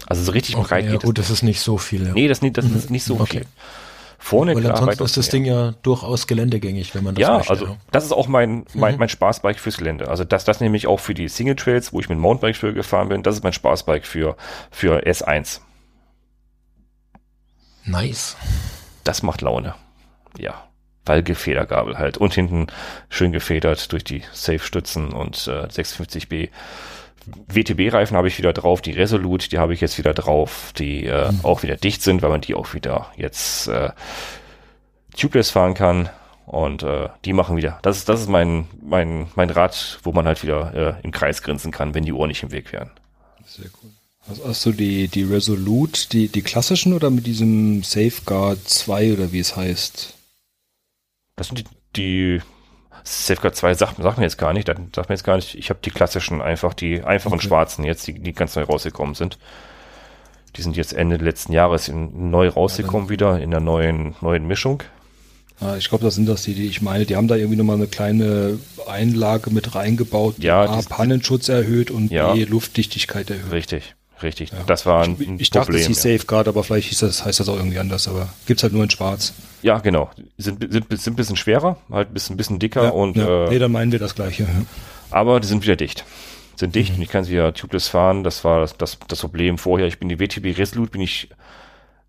Also 0.06 0.22
so 0.22 0.32
richtig 0.32 0.56
okay, 0.56 0.66
breit 0.66 0.84
ja, 0.86 0.92
geht 0.92 1.02
gut, 1.02 1.18
das 1.18 1.28
ist 1.28 1.42
nicht 1.42 1.60
so 1.60 1.76
viel. 1.76 2.06
Ja. 2.06 2.14
Nee, 2.14 2.26
das, 2.26 2.40
das 2.40 2.64
ist 2.64 2.90
nicht 2.90 3.04
so 3.04 3.20
okay. 3.20 3.40
viel. 3.40 3.46
Vorne 4.22 4.54
Weil 4.54 4.62
klar, 4.62 4.76
ansonsten 4.78 5.02
ist 5.02 5.16
das 5.16 5.28
Ding 5.30 5.44
ja 5.44 5.72
durchaus 5.82 6.28
geländegängig, 6.28 6.94
wenn 6.94 7.02
man 7.02 7.16
das 7.16 7.22
Ja, 7.22 7.38
möchte, 7.38 7.50
also 7.50 7.76
das 7.90 8.04
ist 8.04 8.12
auch 8.12 8.28
mein, 8.28 8.64
mein, 8.72 8.94
mhm. 8.94 9.00
mein 9.00 9.08
Spaßbike 9.08 9.58
fürs 9.58 9.78
Gelände. 9.78 10.06
Also 10.06 10.22
das, 10.22 10.44
das 10.44 10.60
nehme 10.60 10.76
ich 10.76 10.86
auch 10.86 11.00
für 11.00 11.12
die 11.12 11.26
Single 11.26 11.56
Trails, 11.56 11.92
wo 11.92 11.98
ich 11.98 12.08
mit 12.08 12.20
Mountainbike 12.20 12.56
für 12.56 12.72
gefahren 12.72 13.08
bin. 13.08 13.24
Das 13.24 13.34
ist 13.34 13.42
mein 13.42 13.52
Spaßbike 13.52 14.06
für, 14.06 14.36
für 14.70 15.04
S1. 15.04 15.60
Nice. 17.84 18.36
Das 19.02 19.24
macht 19.24 19.40
Laune. 19.40 19.74
Ja. 20.38 20.68
Weil 21.04 21.24
Gefedergabel 21.24 21.98
halt. 21.98 22.16
Und 22.16 22.32
hinten 22.32 22.68
schön 23.08 23.32
gefedert 23.32 23.90
durch 23.90 24.04
die 24.04 24.22
Safe-Stützen 24.32 25.12
und 25.12 25.48
äh, 25.48 25.66
650B. 25.66 26.50
WTB-Reifen 27.26 28.16
habe 28.16 28.28
ich 28.28 28.38
wieder 28.38 28.52
drauf, 28.52 28.80
die 28.80 28.92
Resolute, 28.92 29.48
die 29.48 29.58
habe 29.58 29.74
ich 29.74 29.80
jetzt 29.80 29.98
wieder 29.98 30.14
drauf, 30.14 30.72
die 30.76 31.06
äh, 31.06 31.30
mhm. 31.30 31.40
auch 31.44 31.62
wieder 31.62 31.76
dicht 31.76 32.02
sind, 32.02 32.22
weil 32.22 32.30
man 32.30 32.40
die 32.40 32.54
auch 32.54 32.74
wieder 32.74 33.12
jetzt 33.16 33.68
äh, 33.68 33.90
tubeless 35.16 35.50
fahren 35.50 35.74
kann. 35.74 36.08
Und 36.44 36.82
äh, 36.82 37.08
die 37.24 37.32
machen 37.32 37.56
wieder. 37.56 37.78
Das 37.82 37.96
ist, 37.96 38.08
das 38.08 38.20
ist 38.20 38.28
mein, 38.28 38.66
mein, 38.82 39.28
mein 39.36 39.48
Rad, 39.48 40.00
wo 40.02 40.12
man 40.12 40.26
halt 40.26 40.42
wieder 40.42 40.98
äh, 40.98 41.04
im 41.04 41.12
Kreis 41.12 41.42
grinsen 41.42 41.70
kann, 41.70 41.94
wenn 41.94 42.04
die 42.04 42.12
Ohren 42.12 42.28
nicht 42.28 42.42
im 42.42 42.50
Weg 42.50 42.72
wären. 42.72 42.90
Sehr 43.46 43.70
cool. 43.82 43.90
Also 44.28 44.46
hast 44.46 44.66
du 44.66 44.72
die, 44.72 45.08
die 45.08 45.24
Resolute, 45.24 46.08
die, 46.08 46.28
die 46.28 46.42
klassischen 46.42 46.92
oder 46.92 47.10
mit 47.10 47.26
diesem 47.26 47.82
Safeguard 47.82 48.58
2 48.68 49.14
oder 49.14 49.32
wie 49.32 49.40
es 49.40 49.56
heißt? 49.56 50.14
Das 51.36 51.48
sind 51.48 51.58
die, 51.60 51.64
die 51.96 52.42
Safeguard 53.04 53.56
2 53.56 53.74
sagt, 53.74 54.02
sagt 54.02 54.18
mir 54.18 54.24
jetzt 54.24 54.38
gar 54.38 54.52
nicht, 54.52 54.68
sagt 54.68 55.08
mir 55.08 55.14
jetzt 55.14 55.24
gar 55.24 55.36
nicht. 55.36 55.54
Ich 55.54 55.70
habe 55.70 55.80
die 55.84 55.90
klassischen 55.90 56.40
einfach, 56.40 56.74
die 56.74 57.02
einfachen 57.02 57.34
okay. 57.34 57.48
schwarzen 57.48 57.84
jetzt, 57.84 58.06
die, 58.06 58.14
die 58.14 58.32
ganz 58.32 58.54
neu 58.56 58.62
rausgekommen 58.62 59.14
sind. 59.14 59.38
Die 60.56 60.62
sind 60.62 60.76
jetzt 60.76 60.92
Ende 60.92 61.16
letzten 61.16 61.52
Jahres 61.52 61.88
in, 61.88 62.30
neu 62.30 62.48
rausgekommen 62.48 63.06
ja, 63.06 63.10
wieder 63.10 63.40
in 63.40 63.50
der 63.50 63.60
neuen, 63.60 64.14
neuen 64.20 64.46
Mischung. 64.46 64.82
Ja, 65.60 65.76
ich 65.76 65.88
glaube, 65.88 66.04
das 66.04 66.16
sind 66.16 66.28
das 66.28 66.42
die, 66.42 66.54
die 66.54 66.66
ich 66.66 66.82
meine. 66.82 67.06
Die 67.06 67.16
haben 67.16 67.28
da 67.28 67.36
irgendwie 67.36 67.56
nochmal 67.56 67.76
eine 67.76 67.86
kleine 67.86 68.58
Einlage 68.86 69.50
mit 69.50 69.74
reingebaut, 69.74 70.36
die 70.38 70.46
ja, 70.46 70.64
A, 70.64 70.82
Pannenschutz 70.82 71.48
erhöht 71.48 71.90
und 71.90 72.10
ja, 72.10 72.32
B, 72.32 72.44
Luftdichtigkeit 72.44 73.30
erhöht. 73.30 73.52
Richtig, 73.52 73.94
richtig. 74.22 74.50
Ja. 74.52 74.58
Das 74.66 74.86
war 74.86 75.02
ein, 75.02 75.16
ein 75.18 75.34
Ich, 75.36 75.42
ich 75.42 75.50
dachte, 75.50 75.76
es 75.76 75.86
hieß. 75.86 76.02
Safeguard, 76.02 76.48
aber 76.48 76.64
vielleicht 76.64 76.88
hieß 76.88 77.00
das, 77.00 77.24
heißt 77.24 77.40
das 77.40 77.48
auch 77.48 77.56
irgendwie 77.56 77.78
anders, 77.78 78.08
aber 78.08 78.28
gibt's 78.46 78.62
halt 78.62 78.72
nur 78.72 78.82
in 78.82 78.90
schwarz. 78.90 79.34
Ja, 79.62 79.78
genau. 79.78 80.10
Sind, 80.38 80.72
sind, 80.72 80.86
sind 80.90 81.12
ein 81.12 81.16
bisschen 81.16 81.36
schwerer, 81.36 81.76
halt 81.90 82.10
ein 82.10 82.14
bisschen, 82.14 82.36
bisschen 82.36 82.58
dicker 82.58 82.84
ja, 82.84 82.90
und. 82.90 83.16
Ja. 83.16 83.46
Äh, 83.46 83.50
nee, 83.50 83.58
dann 83.58 83.72
meinen 83.72 83.92
wir 83.92 83.98
das 83.98 84.14
gleiche. 84.14 84.46
Aber 85.10 85.40
die 85.40 85.46
sind 85.46 85.62
wieder 85.62 85.76
dicht. 85.76 86.04
Sind 86.56 86.74
dicht 86.74 86.90
mhm. 86.90 86.96
und 86.96 87.02
ich 87.02 87.08
kann 87.08 87.24
sie 87.24 87.34
ja 87.34 87.52
tubeless 87.52 87.88
fahren. 87.88 88.24
Das 88.24 88.44
war 88.44 88.60
das, 88.60 88.76
das, 88.76 88.98
das 89.08 89.20
Problem 89.20 89.58
vorher. 89.58 89.86
Ich 89.86 89.98
bin 89.98 90.08
die 90.08 90.18
WTB 90.18 90.58
Resolute, 90.58 90.90
bin 90.92 91.00
ich 91.00 91.28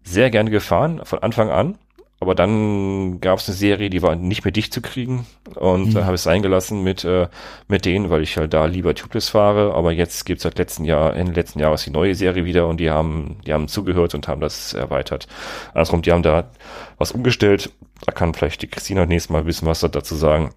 sehr 0.03 0.30
gerne 0.30 0.49
gefahren, 0.49 1.01
von 1.03 1.20
Anfang 1.20 1.49
an. 1.49 1.78
Aber 2.24 2.36
dann 2.36 3.19
gab 3.19 3.39
es 3.39 3.49
eine 3.49 3.57
Serie, 3.57 3.89
die 3.89 4.01
war 4.01 4.15
nicht 4.15 4.45
mehr 4.45 4.53
dicht 4.53 4.74
zu 4.74 4.82
kriegen 4.82 5.28
und 5.55 5.89
mhm. 5.89 5.93
dann 5.93 6.05
habe 6.05 6.15
ich 6.15 6.21
es 6.21 6.28
eingelassen 6.28 6.82
mit, 6.82 7.03
äh, 7.03 7.28
mit 7.67 7.84
denen, 7.84 8.09
weil 8.09 8.24
ich 8.24 8.38
halt 8.38 8.53
da 8.53 8.65
lieber 8.65 8.95
tubeless 8.95 9.28
fahre. 9.28 9.74
Aber 9.74 9.91
jetzt 9.91 10.26
gibt 10.26 10.38
es 10.38 10.43
seit 10.43 10.57
letzten 10.57 10.86
Jahr, 10.86 11.17
Ende 11.17 11.34
letzten 11.34 11.59
Jahres 11.59 11.84
die 11.84 11.91
neue 11.91 12.15
Serie 12.15 12.45
wieder 12.45 12.69
und 12.69 12.80
die 12.80 12.89
haben, 12.89 13.41
die 13.45 13.51
haben 13.51 13.67
zugehört 13.67 14.15
und 14.15 14.30
haben 14.30 14.39
das 14.39 14.74
erweitert. 14.74 15.28
Andersrum, 15.74 16.01
die 16.01 16.13
haben 16.13 16.24
da 16.24 16.49
was 16.97 17.11
umgestellt. 17.11 17.71
Da 18.05 18.13
kann 18.13 18.34
vielleicht 18.34 18.61
die 18.61 18.67
Christina 18.67 19.05
nächstes 19.05 19.30
Mal 19.30 19.45
wissen, 19.45 19.65
was 19.65 19.82
dazu 19.82 20.15
sagen. 20.15 20.53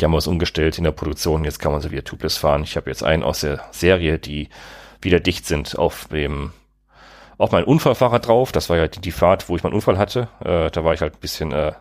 Die 0.00 0.04
haben 0.04 0.12
was 0.12 0.28
umgestellt 0.28 0.78
in 0.78 0.84
der 0.84 0.92
Produktion. 0.92 1.42
Jetzt 1.42 1.58
kann 1.58 1.72
man 1.72 1.80
sie 1.80 1.90
wieder 1.90 2.04
tubeless 2.04 2.36
fahren. 2.36 2.62
Ich 2.62 2.76
habe 2.76 2.88
jetzt 2.90 3.02
einen 3.02 3.24
aus 3.24 3.40
der 3.40 3.64
Serie, 3.72 4.20
die 4.20 4.50
wieder 5.00 5.18
dicht 5.18 5.46
sind 5.46 5.76
auf 5.76 6.06
dem 6.12 6.52
auch 7.38 7.52
mein 7.52 7.64
Unfallfahrrad 7.64 8.26
drauf. 8.26 8.52
Das 8.52 8.70
war 8.70 8.76
ja 8.76 8.88
die, 8.88 9.00
die 9.00 9.12
Fahrt, 9.12 9.48
wo 9.48 9.56
ich 9.56 9.62
meinen 9.62 9.74
Unfall 9.74 9.98
hatte. 9.98 10.28
Äh, 10.44 10.70
da 10.70 10.84
war 10.84 10.94
ich 10.94 11.00
halt 11.00 11.14
ein 11.14 11.20
bisschen 11.20 11.52
äh, 11.52 11.72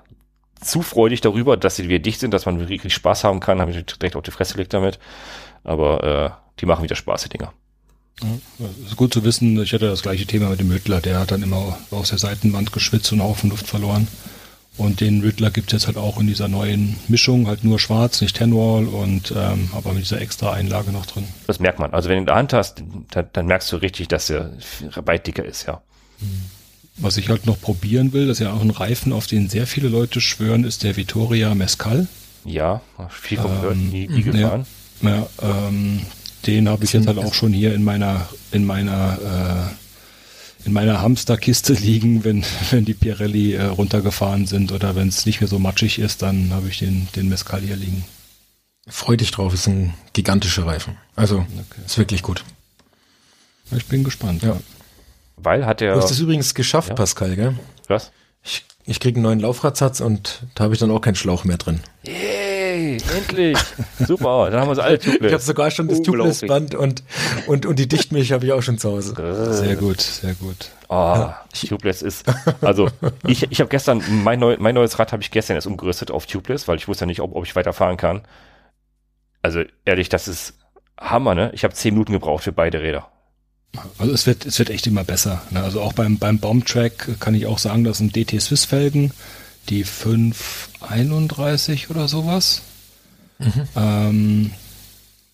zu 0.62 0.82
freudig 0.82 1.22
darüber, 1.22 1.58
dass 1.58 1.76
sie 1.76 1.88
wieder 1.88 2.00
dicht 2.00 2.20
sind, 2.20 2.34
dass 2.34 2.46
man 2.46 2.68
wirklich 2.68 2.94
Spaß 2.94 3.24
haben 3.24 3.40
kann. 3.40 3.62
Habe 3.62 3.72
ich 3.72 3.86
direkt 3.86 4.16
auf 4.16 4.24
die 4.24 4.32
Fresse 4.32 4.54
gelegt 4.54 4.74
damit. 4.74 5.00
Aber 5.64 6.04
äh, 6.04 6.30
die 6.60 6.66
machen 6.66 6.84
wieder 6.84 6.96
Spaß, 6.96 7.24
die 7.24 7.30
Dinger. 7.30 7.54
Ja, 8.22 8.68
ist 8.86 8.96
gut 8.96 9.14
zu 9.14 9.24
wissen. 9.24 9.62
Ich 9.62 9.74
hatte 9.74 9.88
das 9.88 10.02
gleiche 10.02 10.26
Thema 10.26 10.50
mit 10.50 10.60
dem 10.60 10.72
Hüttler. 10.72 11.02
Der 11.02 11.20
hat 11.20 11.32
dann 11.32 11.44
immer 11.44 11.78
aus 11.92 12.10
der 12.10 12.18
Seitenwand 12.18 12.72
geschwitzt 12.72 13.12
und 13.12 13.20
einen 13.20 13.30
Haufen 13.30 13.50
Luft 13.50 13.68
verloren. 13.68 14.08
Und 14.78 15.00
den 15.00 15.22
Riddler 15.22 15.52
gibt 15.52 15.68
es 15.68 15.74
jetzt 15.74 15.88
halt 15.88 15.98
auch 15.98 16.20
in 16.20 16.28
dieser 16.28 16.50
neuen 16.50 16.98
Mischung, 17.08 17.48
halt 17.48 17.64
nur 17.64 17.80
schwarz, 17.80 18.20
nicht 18.20 18.36
Tenwall 18.36 18.88
und 18.88 19.34
ähm, 19.36 19.70
aber 19.74 19.94
mit 19.94 20.04
dieser 20.04 20.20
extra 20.20 20.52
Einlage 20.52 20.92
noch 20.92 21.06
drin. 21.06 21.24
Das 21.48 21.60
merkt 21.60 21.80
man. 21.80 21.94
Also 21.94 22.10
wenn 22.10 22.18
du 22.18 22.22
in 22.22 22.26
der 22.26 22.36
Hand 22.36 22.52
hast, 22.52 22.84
dann, 23.12 23.28
dann 23.32 23.46
merkst 23.46 23.72
du 23.72 23.78
richtig, 23.78 24.10
dass 24.10 24.30
er 24.30 24.52
weit 25.06 25.28
dicker 25.28 25.46
ist, 25.46 25.66
ja. 25.66 25.82
Was 26.98 27.18
ich 27.18 27.30
halt 27.30 27.46
noch 27.46 27.60
probieren 27.60 28.12
will, 28.12 28.28
das 28.28 28.40
ist 28.40 28.46
ja 28.46 28.54
auch 28.54 28.62
ein 28.62 28.70
Reifen, 28.70 29.14
auf 29.14 29.28
den 29.28 29.50
sehr 29.50 29.68
viele 29.68 29.88
Leute 29.88 30.20
schwören, 30.20 30.64
ist 30.66 30.84
der 30.84 30.98
Vittoria 30.98 31.56
Mescal. 31.56 32.08
Ja, 32.44 32.82
viel 33.10 33.38
ähm, 33.38 33.44
gehört, 33.44 33.78
nie, 33.78 34.08
nie 34.08 34.24
gefahren. 34.24 34.66
Ja, 35.02 35.10
ja 35.10 35.28
ähm, 35.42 36.02
den 36.46 36.70
habe 36.70 36.84
ich 36.84 36.94
jetzt 36.94 37.08
halt 37.08 37.18
auch 37.18 37.34
schon 37.34 37.54
hier 37.54 37.74
in 37.74 37.84
meiner 37.84 38.28
in 38.52 38.66
meiner 38.66 39.18
äh, 39.72 39.85
in 40.66 40.74
meiner 40.74 41.02
Hamsterkiste 41.02 41.74
liegen, 41.82 42.24
wenn, 42.24 42.44
wenn 42.72 42.86
die 42.86 42.94
Pirelli 42.94 43.54
äh, 43.54 43.66
runtergefahren 43.66 44.48
sind 44.48 44.72
oder 44.72 44.96
wenn 44.96 45.08
es 45.08 45.26
nicht 45.26 45.42
mehr 45.42 45.48
so 45.48 45.60
matschig 45.60 46.00
ist, 46.00 46.22
dann 46.22 46.52
habe 46.52 46.68
ich 46.68 46.80
den, 46.80 47.08
den 47.16 47.30
Mescal 47.30 47.62
hier 47.62 47.76
liegen. 47.76 48.04
Freu 48.88 49.16
dich 49.18 49.32
drauf, 49.32 49.54
ist 49.54 49.68
ein 49.68 49.94
gigantischer 50.14 50.66
Reifen. 50.66 50.98
Also 51.16 51.40
okay. 51.40 51.82
ist 51.86 51.98
wirklich 51.98 52.22
gut. 52.22 52.44
Ich 53.72 53.86
bin 53.86 54.04
gespannt. 54.04 54.44
Ja. 54.44 54.60
Weil 55.38 55.66
hat 55.66 55.82
er. 55.82 55.96
Du 55.96 56.02
hast 56.02 56.12
es 56.12 56.20
übrigens 56.20 56.54
geschafft, 56.54 56.90
ja. 56.90 56.96
Pascal, 56.96 57.36
gell? 57.36 57.56
Was? 57.88 58.12
Ich, 58.44 58.64
ich 58.86 59.00
krieg 59.00 59.16
einen 59.16 59.24
neuen 59.24 59.40
Laufradsatz 59.40 60.02
und 60.02 60.44
da 60.54 60.66
habe 60.66 60.76
ich 60.76 60.80
dann 60.80 60.92
auch 60.92 61.02
keinen 61.02 61.16
Schlauch 61.16 61.46
mehr 61.46 61.58
drin. 61.58 61.80
Yay, 62.04 62.45
endlich. 63.12 63.58
Super, 64.00 64.50
dann 64.50 64.62
haben 64.62 64.68
wir 64.68 64.74
es 64.74 64.80
alle 64.80 65.00
Tubeless. 65.00 65.28
Ich 65.28 65.34
habe 65.34 65.44
sogar 65.44 65.72
schon 65.72 65.88
das 65.88 66.02
Tubeless-Band 66.02 66.76
und, 66.76 67.04
und, 67.48 67.66
und 67.66 67.80
die 67.80 67.88
Dichtmilch 67.88 68.32
habe 68.32 68.46
ich 68.46 68.52
auch 68.52 68.62
schon 68.62 68.78
zu 68.78 68.92
Hause. 68.92 69.14
Sehr 69.54 69.76
gut, 69.76 70.02
sehr 70.02 70.34
gut. 70.36 70.70
Oh, 70.88 70.94
ja. 70.94 71.42
Tubeless 71.68 72.02
ist, 72.02 72.26
also 72.62 72.90
ich, 73.26 73.52
ich 73.52 73.60
habe 73.60 73.70
gestern, 73.70 74.04
mein, 74.24 74.40
neu, 74.40 74.58
mein 74.60 74.76
neues 74.76 75.00
Rad 75.00 75.12
habe 75.12 75.24
ich 75.24 75.32
gestern 75.32 75.56
erst 75.56 75.68
umgerüstet 75.68 76.12
auf 76.12 76.26
Tubeless, 76.26 76.68
weil 76.68 76.78
ich 76.78 76.88
wusste 76.88 77.04
ja 77.04 77.08
nicht, 77.08 77.22
ob, 77.22 77.36
ob 77.36 77.46
ich 77.46 77.56
weiterfahren 77.56 77.98
kann. 77.98 78.22
Also 79.42 79.64
ehrlich, 79.86 80.10
das 80.10 80.28
ist 80.28 80.54
Hammer, 81.00 81.36
ne? 81.36 81.52
Ich 81.54 81.64
habe 81.64 81.74
zehn 81.74 81.94
Minuten 81.94 82.14
gebraucht 82.14 82.44
für 82.44 82.52
beide 82.52 82.82
Räder. 82.82 83.08
Also 83.98 84.14
es 84.14 84.26
wird, 84.26 84.46
es 84.46 84.58
wird 84.60 84.70
echt 84.70 84.88
immer 84.88 85.04
besser. 85.04 85.42
Ne? 85.52 85.62
Also 85.62 85.82
auch 85.82 85.94
beim, 85.94 86.18
beim 86.18 86.40
Bombtrack 86.40 87.20
kann 87.20 87.36
ich 87.36 87.46
auch 87.46 87.60
sagen, 87.60 87.84
das 87.84 87.98
sind 87.98 88.16
DT 88.16 88.42
Swiss 88.42 88.66
Felgen, 88.66 89.12
die 89.70 89.84
531 89.84 91.90
oder 91.90 92.08
sowas. 92.08 92.62
Mhm. 93.40 93.68
Ähm, 93.76 94.52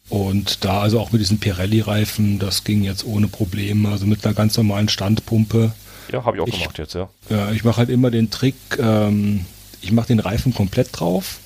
und 0.10 0.66
da 0.66 0.82
also 0.82 1.00
auch 1.00 1.12
mit 1.12 1.22
diesen 1.22 1.40
Pirelli-Reifen, 1.40 2.38
das 2.38 2.64
ging 2.64 2.84
jetzt 2.84 3.06
ohne 3.06 3.28
Probleme, 3.28 3.90
also 3.90 4.06
mit 4.06 4.26
einer 4.26 4.34
ganz 4.34 4.58
normalen 4.58 4.90
Standpumpe. 4.90 5.72
Ja, 6.12 6.26
habe 6.26 6.36
ich 6.36 6.44
auch 6.44 6.48
ich, 6.48 6.60
gemacht 6.60 6.78
jetzt, 6.78 6.96
ja. 6.96 7.10
Ja, 7.30 7.52
ich 7.52 7.64
mache 7.64 7.78
halt 7.78 7.90
immer 7.90 8.12
den 8.12 8.30
Trick, 8.30 8.56
ähm, 8.78 9.46
ich 9.82 9.94
mache 9.94 10.08
den 10.08 10.20
Reifen 10.20 10.54
komplett 10.54 10.90
drauf, 10.92 11.40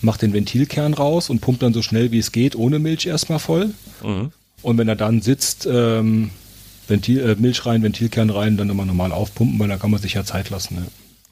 mache 0.00 0.20
den 0.20 0.32
Ventilkern 0.32 0.94
raus 0.94 1.28
und 1.28 1.40
pumpe 1.40 1.60
dann 1.60 1.74
so 1.74 1.82
schnell 1.82 2.10
wie 2.10 2.18
es 2.18 2.32
geht, 2.32 2.56
ohne 2.56 2.78
Milch 2.78 3.06
erstmal 3.06 3.38
voll. 3.38 3.74
Mhm. 4.02 4.32
Und 4.62 4.78
wenn 4.78 4.88
er 4.88 4.96
dann 4.96 5.20
sitzt, 5.20 5.68
ähm, 5.70 6.30
Ventil, 6.88 7.20
äh, 7.20 7.34
Milch 7.34 7.66
rein, 7.66 7.82
Ventilkern 7.82 8.30
rein, 8.30 8.56
dann 8.56 8.70
immer 8.70 8.84
normal 8.84 9.12
aufpumpen, 9.12 9.58
weil 9.58 9.68
da 9.68 9.76
kann 9.76 9.90
man 9.90 10.00
sich 10.00 10.14
ja 10.14 10.24
Zeit 10.24 10.50
lassen. 10.50 10.76
Ne? 10.76 10.86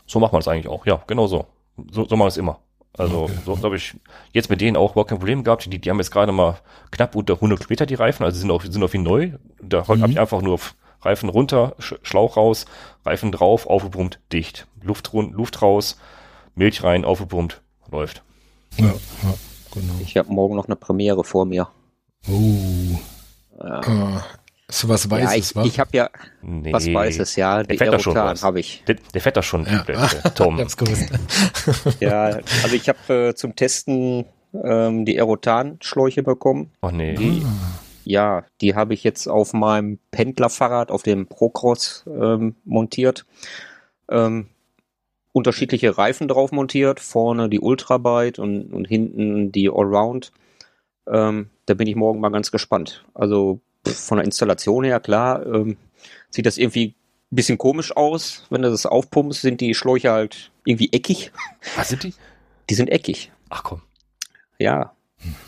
So 0.07 0.21
macht 0.21 0.33
man 0.33 0.41
es 0.41 0.49
eigentlich 0.49 0.69
auch, 0.69 0.85
ja, 0.87 1.03
genau 1.07 1.27
so. 1.27 1.47
So, 1.91 2.07
so 2.07 2.17
machen 2.17 2.27
wir 2.27 2.29
es 2.29 2.37
immer. 2.37 2.59
Also 2.97 3.23
okay. 3.23 3.39
so 3.45 3.61
habe 3.63 3.77
ich 3.77 3.95
jetzt 4.33 4.51
mit 4.51 4.61
denen 4.61 4.77
auch 4.77 4.93
überhaupt 4.93 5.11
kein 5.11 5.19
Problem 5.19 5.43
gehabt. 5.43 5.71
Die, 5.71 5.79
die 5.79 5.91
haben 5.91 5.99
jetzt 5.99 6.13
gerade 6.13 6.33
mal 6.33 6.59
knapp 6.91 7.17
unter 7.17 7.35
100 7.35 7.59
Kilometer 7.59 7.87
die 7.87 7.95
Reifen, 7.95 8.25
also 8.25 8.39
sind 8.39 8.51
auch 8.51 8.63
sind 8.63 8.83
auch 8.83 8.93
wie 8.93 8.99
neu. 8.99 9.33
Da 9.61 9.83
mhm. 9.83 10.03
habe 10.03 10.11
ich 10.13 10.21
einfach 10.21 10.43
nur 10.43 10.61
Reifen 11.03 11.29
runter, 11.29 11.75
Schlauch 11.79 12.37
raus, 12.37 12.67
Reifen 13.05 13.33
drauf, 13.33 13.67
aufgepumpt, 13.67 14.21
dicht, 14.33 14.67
Luft, 14.83 15.11
Luft 15.13 15.61
raus, 15.61 15.99
Milch 16.55 16.83
rein, 16.83 17.05
aufgepumpt, 17.05 17.63
läuft. 17.91 18.23
Ja, 18.77 18.87
ja 18.87 18.95
genau. 19.73 19.95
Ich 20.01 20.17
habe 20.17 20.33
morgen 20.33 20.57
noch 20.57 20.67
eine 20.67 20.77
Premiere 20.77 21.25
vor 21.25 21.45
mir. 21.45 21.69
Oh. 22.29 22.99
Ja. 23.59 23.81
Uh, 23.87 24.21
so 24.71 24.89
was 24.89 25.11
Weißes, 25.11 25.31
ja, 25.31 25.37
ich, 25.37 25.57
was? 25.57 25.67
Ich 25.67 25.81
habe 25.81 25.91
ja 25.93 26.11
nee, 26.43 26.73
was 26.73 26.93
Weißes, 26.93 27.37
ja. 27.37 27.63
Der 27.63 27.77
fährt 27.77 28.01
schon 28.03 28.17
habe 28.17 28.61
ich. 28.61 28.83
Der, 28.87 28.97
der 29.13 29.21
fährt 29.21 29.37
doch 29.37 29.43
schon, 29.43 29.67
ja. 29.67 29.83
der, 29.83 30.09
Tom. 30.35 30.59
ja, 32.01 32.25
also 32.63 32.75
ich 32.75 32.89
habe 32.89 33.29
äh, 33.29 33.35
zum 33.35 33.57
Testen 33.57 34.25
ähm, 34.63 35.05
die 35.05 35.19
Aerotan-Schläuche 35.19 36.23
bekommen. 36.23 36.71
Oh 36.83 36.91
nee. 36.91 37.15
Die. 37.15 37.45
Ja, 38.05 38.45
die 38.61 38.75
habe 38.75 38.95
ich 38.95 39.03
jetzt 39.03 39.27
auf 39.29 39.55
meinem 39.55 39.99
Pendlerfahrrad, 40.11 40.91
auf 40.91 41.03
dem 41.03 41.27
Procross 41.27 42.05
ähm, 42.07 42.55
montiert. 42.65 43.25
Ähm, 44.11 44.49
unterschiedliche 45.33 45.97
Reifen 45.99 46.29
drauf 46.29 46.53
montiert, 46.53 47.01
vorne 47.01 47.49
die 47.49 47.61
Ultrabyte 47.61 48.39
und, 48.39 48.73
und 48.73 48.87
hinten 48.87 49.53
die 49.53 49.69
Allround. 49.69 50.33
Ähm, 51.11 51.51
da 51.67 51.75
bin 51.75 51.89
ich 51.89 51.97
morgen 51.97 52.21
mal 52.21 52.31
ganz 52.31 52.51
gespannt. 52.51 53.05
Also 53.15 53.61
von 53.87 54.19
der 54.19 54.25
Installation 54.25 54.85
her, 54.85 55.01
klar, 55.01 55.45
ähm, 55.47 55.77
sieht 56.31 56.47
das 56.47 56.59
irgendwie 56.59 56.95
bisschen 57.35 57.59
komisch 57.59 57.97
aus. 57.97 58.45
Wenn 58.51 58.63
du 58.63 58.71
das 58.71 58.87
aufpumpst, 58.87 59.43
sind 59.43 59.61
die 59.61 59.75
Schläuche 59.75 60.13
halt 60.13 60.51
irgendwie 60.65 60.91
eckig. 60.93 61.33
Was 61.77 61.89
sind 61.89 62.03
die? 62.05 62.15
Die 62.71 62.75
sind 62.75 62.91
eckig. 62.91 63.33
Ach 63.51 63.63
komm. 63.63 63.83
Ja. 64.59 64.93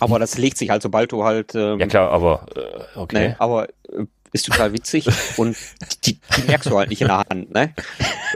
Aber 0.01 0.19
das 0.19 0.39
legt 0.39 0.57
sich 0.57 0.71
halt, 0.71 0.83
sobald 0.83 1.13
du 1.13 1.25
halt. 1.25 1.55
Ähm, 1.55 1.79
Ja 1.79 1.87
klar, 1.87 2.11
aber 2.11 2.47
äh, 2.55 2.99
okay. 2.99 3.29
Ne, 3.29 3.37
aber 3.39 3.69
äh, 3.69 4.07
ist 4.37 4.47
total 4.47 4.73
witzig 4.73 5.09
und 5.37 5.57
die, 6.05 6.19
die 6.37 6.43
merkst 6.47 6.71
du 6.71 6.79
halt 6.79 6.91
nicht 6.91 7.01
in 7.03 7.09
der 7.09 7.19
Hand, 7.29 7.53
ne? 7.53 7.75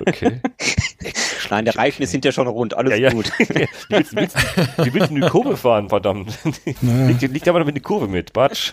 Okay. 0.07 0.41
Nein, 1.51 1.65
der 1.65 1.77
Reifen 1.77 2.03
ist 2.03 2.13
hinterher 2.13 2.33
schon 2.33 2.47
rund, 2.49 2.75
alles 2.75 2.93
Ja, 2.93 2.97
ja. 2.97 3.11
gut. 3.11 3.31
Wie 3.39 3.67
willst, 3.89 4.15
willst, 4.17 4.37
wie 4.79 4.95
willst 4.95 5.11
du 5.11 5.17
eine 5.17 5.29
Kurve 5.29 5.57
fahren, 5.57 5.89
verdammt? 5.89 6.39
liegt, 6.83 7.23
liegt 7.23 7.49
aber 7.49 7.59
noch 7.59 7.67
mit 7.67 7.75
eine 7.75 7.83
Kurve 7.83 8.07
mit, 8.09 8.33
Batsch. 8.33 8.73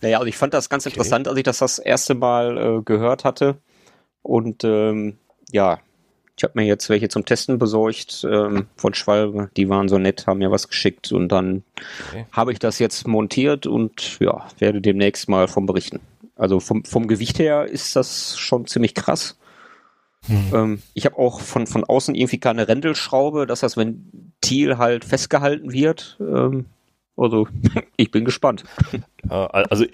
Naja, 0.00 0.18
also 0.18 0.28
ich 0.28 0.36
fand 0.36 0.54
das 0.54 0.68
ganz 0.68 0.86
Okay. 0.86 0.94
interessant, 0.94 1.26
als 1.28 1.36
ich 1.36 1.42
das 1.44 1.58
das 1.58 1.78
erste 1.78 2.14
Mal 2.14 2.56
äh, 2.78 2.82
gehört 2.82 3.24
hatte. 3.24 3.58
Und 4.22 4.64
ähm, 4.64 5.18
ja, 5.50 5.78
ich 6.36 6.44
habe 6.44 6.52
mir 6.54 6.66
jetzt 6.66 6.88
welche 6.90 7.08
zum 7.08 7.24
Testen 7.24 7.58
besorgt 7.58 8.26
ähm, 8.30 8.66
von 8.76 8.92
Schwalbe. 8.92 9.50
Die 9.56 9.68
waren 9.68 9.88
so 9.88 9.98
nett, 9.98 10.26
haben 10.26 10.38
mir 10.38 10.50
was 10.50 10.68
geschickt 10.68 11.12
und 11.12 11.28
dann 11.28 11.62
Okay. 12.08 12.26
habe 12.32 12.52
ich 12.52 12.58
das 12.58 12.78
jetzt 12.78 13.06
montiert 13.08 13.66
und 13.66 14.18
ja, 14.20 14.46
werde 14.58 14.80
demnächst 14.80 15.28
mal 15.28 15.48
vom 15.48 15.66
berichten. 15.66 16.00
Also 16.36 16.60
vom, 16.60 16.84
vom 16.84 17.06
Gewicht 17.06 17.38
her 17.38 17.64
ist 17.64 17.96
das 17.96 18.36
schon 18.38 18.66
ziemlich 18.66 18.94
krass. 18.94 19.38
Ähm, 20.28 20.82
ich 20.92 21.06
habe 21.06 21.18
auch 21.18 21.40
von, 21.40 21.66
von 21.66 21.84
außen 21.84 22.14
irgendwie 22.14 22.38
keine 22.38 22.68
Rändelschraube, 22.68 23.46
dass 23.46 23.60
das 23.60 23.76
Ventil 23.76 24.76
halt 24.76 25.04
festgehalten 25.04 25.72
wird. 25.72 26.18
Ähm, 26.20 26.66
also 27.16 27.48
ich 27.96 28.10
bin 28.10 28.24
gespannt. 28.24 28.64
Äh, 29.30 29.34
also 29.34 29.86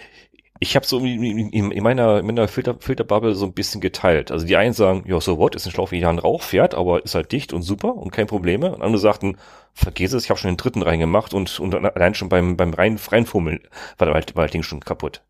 ich 0.62 0.76
habe 0.76 0.86
so 0.86 1.00
in, 1.00 1.22
in, 1.24 1.72
in 1.72 1.82
meiner, 1.82 2.20
in 2.20 2.26
meiner 2.26 2.46
Filter, 2.46 2.76
Filterbubble 2.78 3.34
so 3.34 3.46
ein 3.46 3.52
bisschen 3.52 3.80
geteilt. 3.80 4.30
Also 4.30 4.46
die 4.46 4.56
einen 4.56 4.72
sagen, 4.74 5.02
ja, 5.08 5.20
so 5.20 5.36
what, 5.36 5.56
ist 5.56 5.66
ein 5.66 5.72
Schlauch, 5.72 5.90
wie 5.90 5.98
Jan 5.98 6.20
Rauch 6.20 6.42
fährt, 6.42 6.76
aber 6.76 7.04
ist 7.04 7.16
halt 7.16 7.32
dicht 7.32 7.52
und 7.52 7.62
super 7.62 7.96
und 7.96 8.12
kein 8.12 8.28
Probleme. 8.28 8.72
Und 8.72 8.80
andere 8.80 9.00
sagten, 9.00 9.38
vergiss 9.74 10.12
es, 10.12 10.22
ich 10.22 10.30
habe 10.30 10.38
schon 10.38 10.52
den 10.52 10.56
dritten 10.56 10.82
reingemacht 10.82 11.34
und, 11.34 11.58
und 11.58 11.74
allein 11.74 12.14
schon 12.14 12.28
beim, 12.28 12.56
beim 12.56 12.72
rein, 12.74 12.96
reinfummeln 13.10 13.58
war, 13.98 14.06
war, 14.06 14.14
war 14.14 14.44
das 14.44 14.52
Ding 14.52 14.62
schon 14.62 14.78
kaputt. 14.80 15.22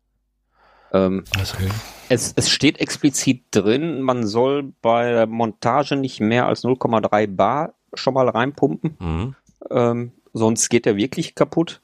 Ähm, 0.91 1.23
Okay. 1.35 1.69
Es, 2.09 2.33
es 2.35 2.51
steht 2.51 2.79
explizit 2.79 3.45
drin, 3.49 4.01
man 4.01 4.27
soll 4.27 4.71
bei 4.83 5.11
der 5.13 5.25
Montage 5.25 5.95
nicht 5.95 6.19
mehr 6.19 6.45
als 6.45 6.63
0,3 6.63 7.25
Bar 7.35 7.73
schon 7.95 8.13
mal 8.13 8.29
reinpumpen, 8.29 8.97
Mhm. 8.99 9.35
ähm, 9.71 10.11
sonst 10.33 10.69
geht 10.69 10.85
er 10.85 10.95
wirklich 10.95 11.33
kaputt. 11.33 11.81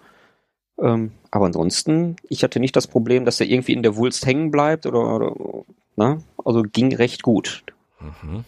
Ähm, 0.79 1.13
aber 1.31 1.45
ansonsten, 1.45 2.15
ich 2.27 2.43
hatte 2.43 2.59
nicht 2.59 2.75
das 2.75 2.87
Problem, 2.87 3.25
dass 3.25 3.39
er 3.39 3.47
irgendwie 3.47 3.73
in 3.73 3.83
der 3.83 3.95
Wulst 3.95 4.25
hängen 4.25 4.51
bleibt 4.51 4.85
oder, 4.85 5.15
oder 5.15 5.35
ne? 5.95 6.23
also 6.43 6.63
ging 6.63 6.93
recht 6.95 7.23
gut. 7.23 7.63
Mhm. 7.99 8.43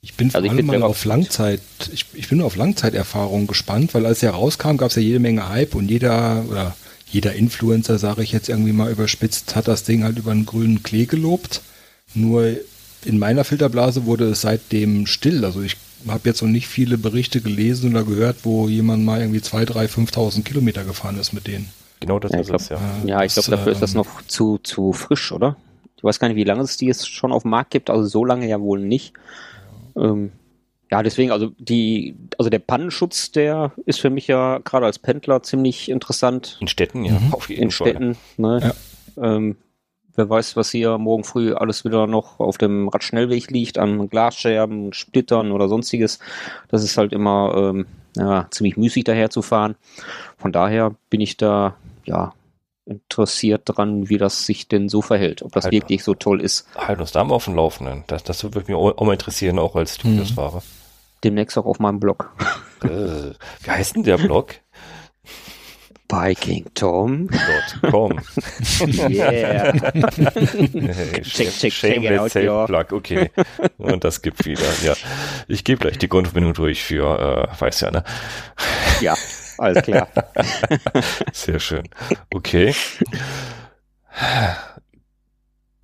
Ich 0.00 0.14
bin 0.14 0.30
vor 0.30 0.38
Also 0.38 0.46
ich 0.46 0.52
allem 0.52 0.66
bin 0.66 0.80
mal 0.80 0.86
auf 0.86 1.04
Langzeit, 1.04 1.60
ich, 1.92 2.06
ich 2.14 2.28
bin 2.28 2.40
auf 2.40 2.56
Langzeiterfahrung 2.56 3.46
gespannt, 3.46 3.94
weil 3.94 4.06
als 4.06 4.22
er 4.22 4.30
rauskam, 4.30 4.76
gab 4.76 4.90
es 4.90 4.96
ja 4.96 5.02
jede 5.02 5.18
Menge 5.18 5.48
Hype 5.48 5.74
und 5.74 5.90
jeder 5.90 6.44
oder 6.48 6.76
jeder 7.10 7.34
Influencer, 7.34 7.98
sage 7.98 8.22
ich 8.22 8.32
jetzt 8.32 8.48
irgendwie 8.48 8.72
mal 8.72 8.92
überspitzt, 8.92 9.56
hat 9.56 9.66
das 9.66 9.82
Ding 9.82 10.04
halt 10.04 10.18
über 10.18 10.30
einen 10.30 10.46
grünen 10.46 10.82
Klee 10.82 11.06
gelobt. 11.06 11.62
Nur 12.14 12.56
in 13.04 13.18
meiner 13.18 13.44
Filterblase 13.44 14.04
wurde 14.04 14.30
es 14.30 14.42
seitdem 14.42 15.06
still. 15.06 15.44
Also 15.44 15.62
ich 15.62 15.76
habe 16.06 16.28
jetzt 16.28 16.42
noch 16.42 16.48
nicht 16.48 16.68
viele 16.68 16.98
Berichte 16.98 17.40
gelesen 17.40 17.90
oder 17.90 18.04
gehört, 18.04 18.38
wo 18.44 18.68
jemand 18.68 19.04
mal 19.04 19.20
irgendwie 19.20 19.40
2, 19.40 19.64
3, 19.64 19.86
5.000 19.86 20.42
Kilometer 20.42 20.84
gefahren 20.84 21.18
ist 21.18 21.32
mit 21.32 21.46
denen. 21.46 21.70
Genau 22.00 22.18
das 22.18 22.32
Ja, 22.32 22.40
ist 22.40 22.46
glaub- 22.48 22.60
es, 22.60 22.68
ja. 22.68 22.78
Ja, 23.04 23.24
ich 23.24 23.34
glaube, 23.34 23.50
dafür 23.50 23.72
ist 23.72 23.82
das 23.82 23.94
ähm, 23.94 23.98
noch 23.98 24.22
zu, 24.22 24.58
zu 24.58 24.92
frisch, 24.92 25.32
oder? 25.32 25.56
Ich 25.96 26.04
weiß 26.04 26.20
gar 26.20 26.28
nicht, 26.28 26.36
wie 26.36 26.44
lange 26.44 26.62
es 26.62 26.76
die 26.76 26.86
jetzt 26.86 27.08
schon 27.08 27.32
auf 27.32 27.42
dem 27.42 27.50
Markt 27.50 27.70
gibt, 27.72 27.90
also 27.90 28.04
so 28.04 28.24
lange 28.24 28.46
ja 28.48 28.60
wohl 28.60 28.78
nicht. 28.80 29.14
Ähm, 29.96 30.30
ja, 30.90 31.02
deswegen, 31.02 31.32
also 31.32 31.50
die, 31.58 32.16
also 32.38 32.48
der 32.50 32.60
Pannenschutz, 32.60 33.32
der 33.32 33.72
ist 33.84 34.00
für 34.00 34.08
mich 34.10 34.26
ja 34.28 34.58
gerade 34.58 34.86
als 34.86 34.98
Pendler 34.98 35.42
ziemlich 35.42 35.88
interessant 35.90 36.56
In 36.60 36.68
Städten, 36.68 37.04
ja, 37.04 37.18
Mhm. 37.18 37.34
auf 37.34 37.48
jeden 37.50 37.62
in 37.64 37.70
Fall. 37.70 37.88
Städten. 37.90 38.16
Ne? 38.36 38.74
Ähm, 39.20 39.56
wer 40.14 40.30
weiß, 40.30 40.56
was 40.56 40.70
hier 40.70 40.96
morgen 40.98 41.24
früh 41.24 41.52
alles 41.52 41.84
wieder 41.84 42.06
noch 42.06 42.38
auf 42.40 42.58
dem 42.58 42.88
Radschnellweg 42.88 43.50
liegt, 43.50 43.76
an 43.76 44.08
Glasscherben, 44.08 44.92
Splittern 44.92 45.50
oder 45.52 45.68
sonstiges. 45.68 46.20
Das 46.68 46.84
ist 46.84 46.96
halt 46.96 47.12
immer 47.12 47.54
ähm, 47.56 47.86
ja, 48.16 48.46
ziemlich 48.50 48.76
müßig 48.76 49.04
daher 49.04 49.30
zu 49.30 49.42
fahren. 49.42 49.74
Von 50.38 50.52
daher 50.52 50.94
bin 51.10 51.20
ich 51.20 51.36
da 51.36 51.76
ja 52.08 52.32
interessiert 52.88 53.62
dran, 53.66 54.08
wie 54.08 54.18
das 54.18 54.46
sich 54.46 54.66
denn 54.66 54.88
so 54.88 55.02
verhält, 55.02 55.42
ob 55.42 55.52
das 55.52 55.64
Halt. 55.64 55.74
wirklich 55.74 56.02
so 56.02 56.14
toll 56.14 56.40
ist. 56.40 56.66
Halt 56.74 57.00
uns 57.00 57.12
da 57.12 57.22
mal 57.22 57.34
auf 57.34 57.44
dem 57.44 57.54
Laufenden. 57.54 58.04
Das, 58.06 58.24
das 58.24 58.42
würde 58.42 58.60
mich 58.60 58.74
auch, 58.74 58.96
auch 58.96 59.04
mal 59.04 59.12
interessieren, 59.12 59.58
auch 59.58 59.76
als. 59.76 59.96
Studiosfahrer. 59.96 60.62
Demnächst 61.22 61.58
auch 61.58 61.66
auf 61.66 61.80
meinem 61.80 62.00
Blog. 62.00 62.32
äh, 62.84 62.88
wie 62.88 63.70
heißt 63.70 63.96
denn 63.96 64.04
der 64.04 64.16
Blog? 64.18 64.54
Biking 66.08 66.64
Tom. 66.74 67.28
Dort, 67.28 67.92
komm. 67.92 68.20
Yeah. 69.10 69.72
check, 71.22 71.50
check, 71.50 71.72
check 71.72 72.02
it 72.02 72.18
out, 72.18 72.32
ja. 72.34 72.64
Plug, 72.64 72.86
okay. 72.92 73.30
Und 73.76 74.04
das 74.04 74.22
gibt 74.22 74.46
wieder, 74.46 74.62
ja. 74.82 74.94
Ich 75.48 75.64
gebe 75.64 75.80
gleich 75.80 75.98
die 75.98 76.08
Grundverbindung 76.08 76.54
durch 76.54 76.82
für, 76.82 77.50
äh, 77.52 77.60
weiß 77.60 77.80
ja, 77.80 77.90
ne? 77.90 78.04
ja, 79.02 79.14
alles 79.58 79.82
klar. 79.82 80.08
Sehr 81.32 81.60
schön. 81.60 81.88
Okay. 82.32 82.74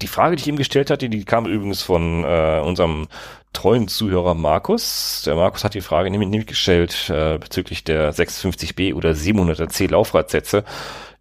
Die 0.02 0.08
Frage, 0.08 0.36
die 0.36 0.42
ich 0.42 0.48
ihm 0.48 0.56
gestellt 0.56 0.90
hatte, 0.90 1.08
die 1.08 1.24
kam 1.24 1.46
übrigens 1.46 1.82
von 1.82 2.24
äh, 2.24 2.60
unserem 2.64 3.08
treuen 3.52 3.88
Zuhörer 3.88 4.34
Markus. 4.34 5.22
Der 5.24 5.36
Markus 5.36 5.64
hat 5.64 5.74
die 5.74 5.80
Frage 5.80 6.10
nämlich, 6.10 6.28
nämlich 6.28 6.48
gestellt 6.48 7.08
äh, 7.08 7.38
bezüglich 7.38 7.84
der 7.84 8.12
650b 8.12 8.94
oder 8.94 9.12
700c 9.12 9.90
Laufradsätze. 9.90 10.64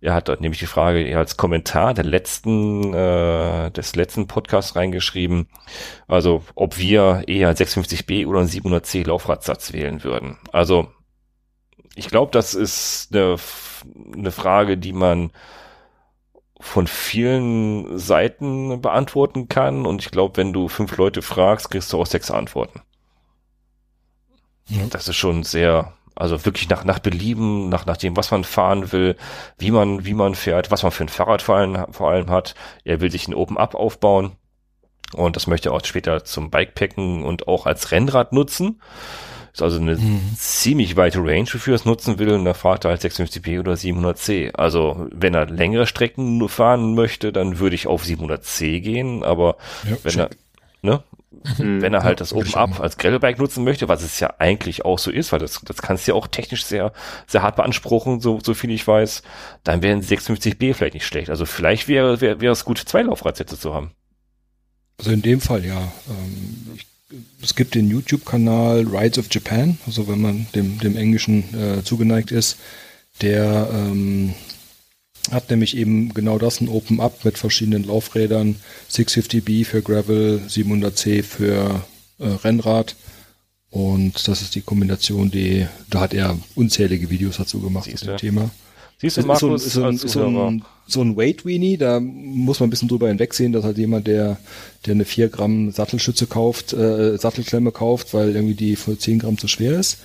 Er 0.01 0.13
hat 0.13 0.27
dort 0.27 0.41
nämlich 0.41 0.59
die 0.59 0.65
Frage 0.65 1.17
als 1.17 1.38
Kommentar 1.38 1.93
der 1.93 2.03
letzten, 2.03 2.93
äh, 2.93 3.71
des 3.71 3.95
letzten 3.95 4.27
Podcasts 4.27 4.75
reingeschrieben. 4.75 5.47
Also, 6.09 6.43
ob 6.55 6.77
wir 6.77 7.23
eher 7.27 7.47
einen 7.47 7.57
650b 7.57 8.27
oder 8.27 8.39
einen 8.39 8.49
700c 8.49 9.07
Laufradsatz 9.07 9.71
wählen 9.71 10.03
würden. 10.03 10.39
Also, 10.51 10.89
ich 11.95 12.07
glaube, 12.07 12.32
das 12.32 12.53
ist 12.53 13.10
eine, 13.11 13.38
eine 14.14 14.32
Frage, 14.32 14.78
die 14.78 14.94
man 14.94 15.32
von 16.60 16.88
vielen 16.88 17.98
Seiten 17.98 18.82
beantworten 18.82 19.49
kann. 19.49 19.86
Und 19.86 20.02
ich 20.02 20.11
glaube, 20.11 20.38
wenn 20.38 20.53
du 20.53 20.70
fünf 20.70 20.95
Leute 20.98 21.22
fragst, 21.22 21.70
kriegst 21.70 21.91
du 21.91 21.99
auch 21.99 22.06
sechs 22.06 22.32
Antworten. 22.32 22.82
Ja. 24.70 24.86
Das 24.90 25.10
ist 25.10 25.18
schon 25.18 25.44
sehr, 25.44 25.94
also 26.15 26.45
wirklich 26.45 26.70
nach, 26.70 26.86
nach 26.86 26.99
Belieben, 26.99 27.68
nach, 27.68 27.86
nach 27.86 27.98
dem, 27.98 28.15
was 28.15 28.32
man 28.32 28.45
fahren 28.45 28.94
will, 28.94 29.18
wie 29.57 29.72
man, 29.72 30.06
wie 30.06 30.14
man 30.14 30.36
fährt, 30.36 30.72
was 30.72 30.84
man 30.84 30.94
für 30.94 31.03
ein 31.03 31.10
Fahrrad 31.10 31.41
vor 31.41 31.57
allem, 31.57 31.86
vor 31.91 32.10
allem 32.10 32.30
hat. 32.30 32.56
Er 32.86 33.02
will 33.02 33.11
sich 33.11 33.28
ein 33.28 33.36
Open-Up 33.36 33.76
aufbauen. 33.76 34.38
Und 35.14 35.36
das 35.36 35.48
möchte 35.48 35.70
er 35.70 35.74
auch 35.74 35.86
später 35.86 36.24
zum 36.24 36.49
Bikepacken 36.49 37.24
und 37.24 37.48
auch 37.48 37.65
als 37.65 37.91
Rennrad 37.91 38.32
nutzen. 38.32 38.82
Ist 39.53 39.61
also 39.61 39.80
eine 39.80 39.95
Mhm. 39.95 40.35
ziemlich 40.35 40.95
weite 40.97 41.19
Range, 41.19 41.47
wofür 41.51 41.73
er 41.73 41.75
es 41.75 41.85
nutzen 41.85 42.17
will. 42.17 42.31
Und 42.34 42.43
da 42.45 42.53
fahrt 42.55 42.85
er 42.85 42.89
halt 42.91 43.01
650p 43.01 43.59
oder 43.59 43.75
700c. 43.77 44.51
Also 44.55 45.07
wenn 45.11 45.35
er 45.35 45.45
längere 45.45 45.85
Strecken 45.85 46.38
nur 46.39 46.49
fahren 46.49 46.95
möchte, 46.95 47.31
dann 47.31 47.59
würde 47.59 47.75
ich 47.75 47.85
auf 47.88 48.03
700c 48.03 48.80
gehen. 48.81 49.23
Aber 49.23 49.57
Ja, 49.88 49.95
wenn 50.03 50.11
check. 50.11 50.19
er, 50.21 50.30
ne, 50.81 51.03
Hm. 51.57 51.81
wenn 51.81 51.93
er 51.93 52.03
halt 52.03 52.21
das 52.21 52.34
würde 52.34 52.47
ich 52.47 52.55
Open-Up 52.55 52.80
auch. 52.80 52.84
als 52.84 52.97
Gravelbike 52.97 53.38
nutzen 53.39 53.63
möchte, 53.63 53.88
was 53.89 54.01
es 54.03 54.19
ja 54.19 54.34
eigentlich 54.39 54.85
auch 54.85 54.97
so 54.99 55.11
ist, 55.11 55.31
weil 55.31 55.39
das, 55.39 55.61
das 55.65 55.81
kannst 55.81 56.07
du 56.07 56.11
ja 56.11 56.15
auch 56.15 56.27
technisch 56.27 56.63
sehr, 56.63 56.91
sehr 57.27 57.41
hart 57.41 57.55
beanspruchen, 57.55 58.21
so, 58.21 58.39
so 58.41 58.53
viel 58.53 58.71
ich 58.71 58.88
weiß, 58.88 59.23
dann 59.63 59.81
wären 59.84 60.01
650b 60.01 60.73
vielleicht 60.73 60.93
nicht 60.93 61.05
schlecht. 61.07 61.30
Also 61.30 61.45
vielleicht 61.45 61.88
wäre, 61.88 62.21
wäre, 62.21 62.39
wäre 62.41 62.53
es 62.53 62.65
gut, 62.65 62.77
zwei 62.80 63.01
Laufradsätze 63.01 63.59
zu 63.59 63.73
haben. 63.73 63.91
Also 64.99 65.11
in 65.11 65.21
dem 65.23 65.41
Fall 65.41 65.65
ja. 65.65 65.80
Ähm, 66.07 66.71
ich, 66.75 66.85
es 67.41 67.56
gibt 67.56 67.76
den 67.76 67.90
YouTube-Kanal 67.90 68.88
Rides 68.88 69.19
of 69.19 69.27
Japan, 69.31 69.77
also 69.85 70.07
wenn 70.07 70.22
man 70.22 70.48
dem, 70.56 70.80
dem 70.80 70.98
Englischen 70.98 71.44
äh, 71.53 71.84
zugeneigt 71.84 72.31
ist, 72.31 72.57
der 73.22 73.69
ähm, 73.72 74.34
hat 75.31 75.49
nämlich 75.49 75.77
eben 75.77 76.14
genau 76.14 76.38
das, 76.38 76.60
ein 76.60 76.69
Open-Up 76.69 77.23
mit 77.23 77.38
verschiedenen 77.38 77.85
Laufrädern, 77.85 78.57
650B 78.91 79.65
für 79.65 79.81
Gravel, 79.81 80.41
700C 80.48 81.23
für 81.23 81.85
äh, 82.19 82.27
Rennrad. 82.27 82.95
Und 83.69 84.27
das 84.27 84.41
ist 84.41 84.56
die 84.56 84.61
Kombination, 84.61 85.31
die, 85.31 85.68
da 85.90 86.02
hat 86.02 86.14
er 86.14 86.38
unzählige 86.56 87.10
Videos 87.10 87.38
dazu 87.38 87.60
gemacht 87.60 87.90
zu 87.98 88.06
dem 88.06 88.18
Thema. 88.18 88.52
Siehst 89.03 89.17
du, 89.17 89.21
Es 89.21 89.25
ist 89.27 89.39
so, 89.39 89.45
ein- 89.47 89.49
Markus, 89.51 89.65
ist 89.65 89.73
so, 89.73 89.84
als 89.84 90.03
ist 90.05 90.11
so, 90.13 90.25
ein, 90.25 90.63
so 90.88 91.01
ein 91.01 91.17
Weight 91.17 91.45
Weenie, 91.45 91.77
da 91.77 91.99
muss 91.99 92.59
man 92.61 92.67
ein 92.67 92.69
bisschen 92.69 92.88
drüber 92.88 93.09
hinwegsehen, 93.09 93.51
dass 93.51 93.65
halt 93.65 93.77
jemand, 93.77 94.07
der, 94.07 94.38
der 94.85 94.93
eine 94.93 95.03
4 95.05 95.27
Gramm 95.27 95.71
Sattelschütze 95.71 96.25
kauft, 96.25 96.71
äh, 96.71 97.17
Sattelklemme 97.17 97.71
kauft, 97.71 98.13
weil 98.13 98.34
irgendwie 98.34 98.55
die 98.55 98.77
für 98.77 98.97
10 98.97 99.19
Gramm 99.19 99.38
zu 99.38 99.47
schwer 99.49 99.77
ist. 99.77 99.97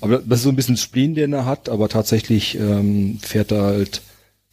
Aber 0.00 0.18
das 0.18 0.38
ist 0.38 0.44
so 0.44 0.48
ein 0.50 0.56
bisschen 0.56 0.76
Spleen, 0.78 1.14
den 1.14 1.32
er 1.34 1.44
hat, 1.44 1.68
aber 1.68 1.88
tatsächlich 1.90 2.56
ähm, 2.58 3.18
fährt 3.20 3.52
er 3.52 3.62
halt 3.64 4.00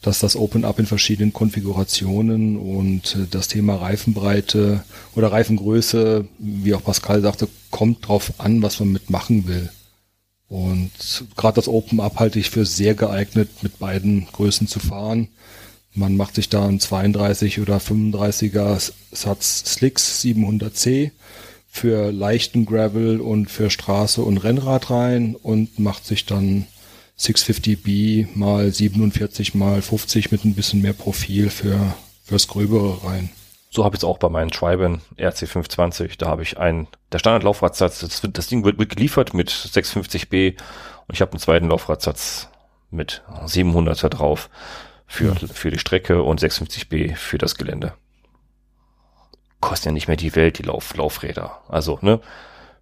dass 0.02 0.20
das 0.20 0.36
Open 0.36 0.66
Up 0.66 0.78
in 0.78 0.86
verschiedenen 0.86 1.34
Konfigurationen 1.34 2.58
und 2.58 3.16
äh, 3.16 3.26
das 3.32 3.48
Thema 3.48 3.76
Reifenbreite 3.76 4.84
oder 5.16 5.32
Reifengröße, 5.32 6.26
wie 6.38 6.74
auch 6.76 6.84
Pascal 6.84 7.22
sagte, 7.22 7.48
kommt 7.72 8.08
drauf 8.08 8.34
an, 8.38 8.62
was 8.62 8.80
man 8.80 8.92
mitmachen 8.92 9.48
will. 9.48 9.70
Und 10.56 11.26
gerade 11.36 11.56
das 11.56 11.68
Open 11.68 12.00
Up 12.00 12.18
halte 12.18 12.40
ich 12.40 12.50
für 12.50 12.66
sehr 12.66 12.96
geeignet, 12.96 13.50
mit 13.62 13.78
beiden 13.78 14.26
Größen 14.32 14.70
zu 14.70 14.80
fahren. 14.80 15.28
Man 15.94 16.16
macht 16.16 16.36
sich 16.36 16.48
da 16.48 16.66
einen 16.66 16.80
32 16.80 17.60
oder 17.60 17.80
35er 17.80 18.94
Satz 19.12 19.64
Slicks 19.66 20.22
700C 20.22 21.12
für 21.68 22.10
leichten 22.14 22.66
Gravel 22.66 23.20
und 23.20 23.52
für 23.52 23.70
Straße 23.70 24.22
und 24.22 24.38
Rennrad 24.38 24.90
rein 24.92 25.36
und 25.36 25.78
macht 25.78 26.06
sich 26.06 26.26
dann 26.26 26.68
650B 27.20 28.28
mal 28.34 28.72
47 28.72 29.56
mal 29.56 29.82
50 29.82 30.32
mit 30.32 30.46
ein 30.46 30.56
bisschen 30.56 30.82
mehr 30.82 30.94
Profil 30.94 31.50
für 31.50 31.98
fürs 32.24 32.48
Gröbere 32.48 33.04
rein. 33.04 33.30
So 33.76 33.84
habe 33.84 33.94
ich 33.94 34.00
es 34.00 34.06
auch 34.06 34.20
bei 34.20 34.30
meinen 34.30 34.52
Triben 34.52 35.02
RC520. 35.18 36.18
Da 36.18 36.28
habe 36.28 36.44
ich 36.44 36.58
einen, 36.58 36.88
der 37.12 37.20
Standardlaufradsatz, 37.20 38.00
das, 38.00 38.22
das 38.32 38.48
Ding 38.48 38.64
wird, 38.64 38.80
wird 38.80 38.96
geliefert 38.96 39.34
mit 39.34 39.52
650B 39.52 40.58
und 41.08 41.14
ich 41.14 41.20
habe 41.20 41.34
einen 41.34 41.42
zweiten 41.42 41.68
Laufradsatz 41.68 42.48
mit 42.90 43.22
700er 43.46 44.08
drauf 44.08 44.50
für, 45.08 45.32
mhm. 45.32 45.50
für 45.50 45.72
die 45.72 45.80
Strecke 45.80 46.24
und 46.24 46.42
650B 46.42 47.18
für 47.18 47.38
das 47.38 47.56
Gelände. 47.56 47.92
Kostet 49.60 49.88
ja 49.88 49.92
nicht 49.92 50.08
mehr 50.08 50.16
die 50.16 50.36
Welt, 50.38 50.58
die 50.58 50.64
Lauf, 50.64 50.96
Laufräder. 50.96 51.60
Also, 51.68 52.00
ne? 52.02 52.22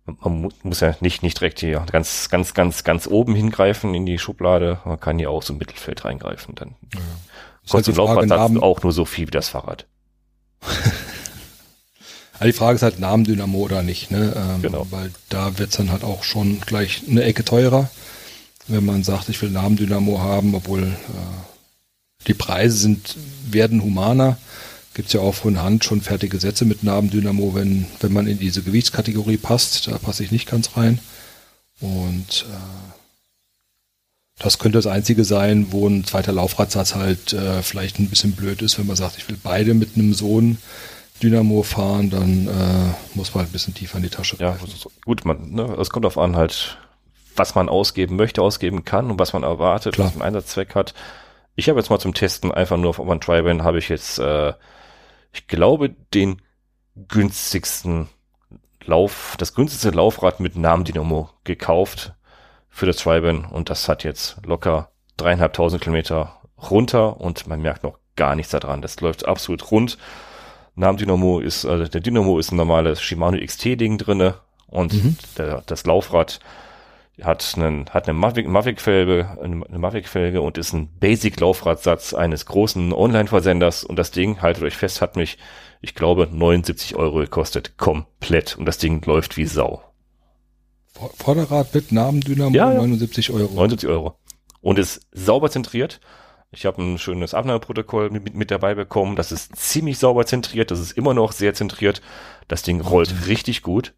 Man 0.06 0.52
muss 0.61 0.82
ja 0.82 0.95
nicht, 0.99 1.24
nicht 1.24 1.40
direkt 1.40 1.61
hier 1.61 1.84
ganz, 1.91 2.30
ganz, 2.30 2.53
ganz, 2.53 2.84
ganz 2.84 3.07
oben 3.07 3.34
hingreifen 3.34 3.95
in 3.95 4.06
die 4.06 4.20
Schublade. 4.20 4.80
Man 4.86 4.99
kann 4.99 5.18
hier 5.18 5.32
auch 5.32 5.41
so 5.41 5.53
im 5.53 5.60
Mittelfeld 5.60 6.06
reingreifen. 6.06 6.53
Dann 6.53 6.76
ja. 6.94 6.99
kostet 7.68 7.98
halt 7.98 8.10
Laufradsatz 8.10 8.61
auch 8.61 8.84
nur 8.84 8.91
so 8.91 9.06
viel 9.06 9.26
wie 9.26 9.32
das 9.32 9.49
Fahrrad. 9.49 9.88
also 12.34 12.45
die 12.45 12.53
Frage 12.53 12.76
ist 12.76 12.84
halt 12.84 12.99
Namendynamo 12.99 13.57
oder 13.60 13.84
nicht, 13.84 14.11
ne? 14.11 14.34
Ähm, 14.35 14.61
genau. 14.61 14.88
Weil 14.90 15.11
da 15.30 15.57
wird's 15.57 15.77
dann 15.77 15.91
halt 15.91 16.03
auch 16.03 16.23
schon 16.23 16.61
gleich 16.61 17.03
eine 17.10 17.23
Ecke 17.23 17.44
teurer, 17.44 17.90
wenn 18.68 18.85
man 18.85 19.03
sagt, 19.03 19.30
ich 19.30 19.41
will 19.41 19.49
Namendynamo 19.49 20.19
haben, 20.19 20.56
obwohl 20.56 20.84
äh, 20.84 20.88
die 22.27 22.34
Preise 22.34 22.77
sind, 22.77 23.15
werden 23.49 23.81
humaner. 23.84 24.38
Gibt 24.94 25.07
es 25.07 25.14
ja 25.14 25.22
auch 25.22 25.34
von 25.34 25.60
Hand 25.60 25.84
schon 25.84 26.02
fertige 26.02 26.40
Sätze 26.40 26.65
mit 26.65 26.84
Nabendynamo, 26.84 27.56
wenn, 27.56 27.88
wenn 27.99 28.14
man 28.14 28.27
in 28.27 28.38
diese 28.38 28.61
Gewichtskategorie 28.61 29.38
passt. 29.38 29.88
Da 29.88 29.98
passe 29.98 30.23
ich 30.23 30.31
nicht 30.31 30.48
ganz 30.48 30.77
rein. 30.77 30.99
Und 31.80 32.45
äh, 32.48 32.93
das 34.44 34.60
könnte 34.60 34.78
das 34.78 34.88
Einzige 34.88 35.24
sein, 35.24 35.68
wo 35.72 35.88
ein 35.88 36.03
zweiter 36.03 36.34
Laufradsatz 36.34 36.95
halt 36.95 37.32
äh, 37.32 37.64
vielleicht 37.64 37.99
ein 37.99 38.10
bisschen 38.10 38.34
blöd 38.34 38.61
ist, 38.61 38.78
wenn 38.78 38.86
man 38.86 38.98
sagt, 38.98 39.18
ich 39.18 39.28
will 39.30 39.38
beide 39.41 39.74
mit 39.74 39.95
einem 39.95 40.14
Sohn 40.14 40.57
Dynamo 41.22 41.64
fahren, 41.64 42.10
dann 42.10 42.48
äh, 42.48 42.94
muss 43.15 43.34
man 43.34 43.44
halt 43.44 43.49
ein 43.49 43.53
bisschen 43.53 43.74
tiefer 43.74 43.98
in 43.98 44.03
die 44.03 44.10
Tasche 44.10 44.36
Ja, 44.40 44.57
gut, 45.06 45.24
man, 45.24 45.52
ne, 45.52 45.78
es 45.80 45.90
kommt 45.90 46.06
auf 46.06 46.18
an 46.18 46.36
halt, 46.36 46.78
was 47.38 47.56
man 47.56 47.70
ausgeben 47.70 48.18
möchte, 48.18 48.41
ausgeben 48.41 48.84
kann 48.84 49.10
und 49.10 49.20
was 49.20 49.32
man 49.32 49.44
erwartet, 49.44 49.95
Klar. 49.95 50.07
was 50.07 50.15
man 50.15 50.28
Einsatzzweck 50.28 50.76
hat. 50.76 50.94
Ich 51.56 51.70
habe 51.70 51.80
jetzt 51.80 51.90
mal 51.90 51.99
zum 51.99 52.14
Testen 52.14 52.52
einfach 52.52 52.76
nur 52.78 52.90
auf 52.90 52.99
Open 52.99 53.22
Triband 53.22 53.64
habe 53.64 53.80
ich 53.80 53.88
jetzt, 53.88 54.20
äh, 54.20 54.53
ich 55.32 55.48
glaube, 55.48 55.91
den 56.14 56.41
günstigsten 57.07 58.10
Lauf, 58.84 59.36
das 59.38 59.53
günstigste 59.53 59.91
Laufrad 59.91 60.41
mit 60.41 60.57
Namendynamo 60.57 61.30
gekauft 61.45 62.14
für 62.74 62.88
das 62.88 62.98
Triband 62.98 63.52
und 63.52 63.70
das 63.70 63.88
hat 63.88 64.04
jetzt 64.04 64.38
locker 64.45 64.90
dreieinhalbtausend 65.18 65.82
Kilometer 65.82 66.41
runter 66.72 67.22
und 67.22 67.48
man 67.48 67.62
merkt 67.62 67.84
noch 67.84 68.00
gar 68.16 68.36
nichts 68.36 68.52
daran. 68.52 68.82
Das 68.82 69.00
läuft 69.00 69.28
absolut 69.28 69.72
rund. 69.72 69.98
Namendynamo 70.76 71.40
ist, 71.40 71.66
also 71.66 71.86
der 71.86 72.02
Dynamo 72.02 72.40
ist 72.40 72.52
ein 72.52 72.58
normales 72.58 73.00
Shimano 73.00 73.38
XT-Ding 73.38 74.00
drinne 74.00 74.36
und 74.66 74.91
mhm. 74.91 75.18
der, 75.38 75.62
das 75.68 75.86
Laufrad 75.86 76.40
hat 77.22 77.54
einen, 77.56 77.88
hat 77.91 78.10
eine 78.10 78.18
Mavic, 78.18 78.48
Mavic 78.48 78.82
Felge, 78.82 79.38
eine 79.40 79.58
Mavic 79.78 80.08
Felge 80.08 80.41
und 80.41 80.58
ist 80.58 80.74
ein 80.74 80.90
Basic 81.00 81.40
Laufradsatz 81.40 82.16
eines 82.16 82.48
großen 82.48 82.91
Online-Versenders 82.91 83.84
und 83.84 83.98
das 83.98 84.10
Ding, 84.10 84.41
haltet 84.41 84.64
euch 84.64 84.76
fest, 84.76 85.00
hat 85.00 85.16
mich, 85.16 85.38
ich 85.80 85.94
glaube, 85.94 86.28
79 86.32 86.95
Euro 86.95 87.20
gekostet. 87.20 87.78
Komplett. 87.78 88.58
Und 88.58 88.66
das 88.66 88.80
Ding 88.80 89.06
läuft 89.06 89.38
wie 89.38 89.45
Sau. 89.45 89.84
Vorderrad 90.94 91.74
mit 91.74 91.91
Namendynamo, 91.91 92.56
ja, 92.56 92.72
ja. 92.72 92.78
79 92.78 93.32
Euro. 93.32 93.53
79 93.53 93.90
Euro. 93.90 94.15
Und 94.61 94.80
ist 94.80 95.02
sauber 95.11 95.49
zentriert. 95.49 95.99
Ich 96.52 96.65
habe 96.65 96.82
ein 96.82 96.99
schönes 96.99 97.34
Abnahmeprotokoll 97.34 98.11
mit, 98.11 98.36
mit 98.36 98.52
dabei 98.52 98.76
bekommen. 98.76 99.15
Das 99.15 99.32
ist 99.32 99.56
ziemlich 99.56 99.98
sauber 99.98 100.26
zentriert. 100.26 100.70
Das 100.70 100.80
ist 100.80 100.91
immer 100.91 101.14
noch 101.14 101.32
sehr 101.32 101.56
zentriert. 101.56 102.02
Das 102.48 102.61
Ding 102.61 102.80
rollt 102.80 103.11
okay. 103.11 103.26
richtig 103.26 103.64
gut. 103.64 103.94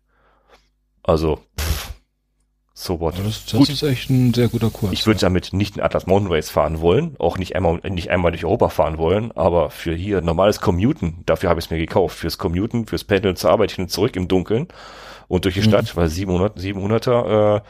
Also, 1.03 1.39
pff, 1.59 1.91
so 2.73 2.99
what. 2.99 3.15
das, 3.19 3.45
das 3.45 3.69
ist 3.69 3.83
echt 3.83 4.09
ein 4.09 4.33
sehr 4.33 4.47
guter 4.47 4.69
Kurs. 4.69 4.93
Ich 4.93 5.05
würde 5.05 5.19
ja. 5.19 5.27
damit 5.27 5.53
nicht 5.53 5.77
in 5.77 5.83
Atlas 5.83 6.07
Mountain 6.07 6.31
Race 6.31 6.49
fahren 6.49 6.79
wollen, 6.79 7.15
auch 7.19 7.37
nicht 7.37 7.55
einmal, 7.55 7.79
nicht 7.89 8.09
einmal 8.09 8.31
durch 8.31 8.45
Europa 8.45 8.69
fahren 8.69 8.97
wollen, 8.97 9.31
aber 9.33 9.69
für 9.69 9.93
hier 9.93 10.21
normales 10.21 10.61
Commuten, 10.61 11.23
dafür 11.25 11.49
habe 11.49 11.59
ich 11.59 11.65
es 11.67 11.71
mir 11.71 11.77
gekauft. 11.77 12.17
Fürs 12.17 12.37
Commuten, 12.37 12.87
fürs 12.87 13.03
Pendeln 13.03 13.35
zur 13.35 13.51
Arbeit 13.51 13.71
hin 13.71 13.85
und 13.85 13.89
zurück 13.89 14.15
im 14.15 14.27
Dunkeln 14.27 14.67
und 15.27 15.45
durch 15.45 15.55
die 15.55 15.61
mhm. 15.61 15.65
Stadt, 15.65 15.95
weil 15.95 16.09
700, 16.09 16.57
700er 16.57 17.57
äh, 17.57 17.61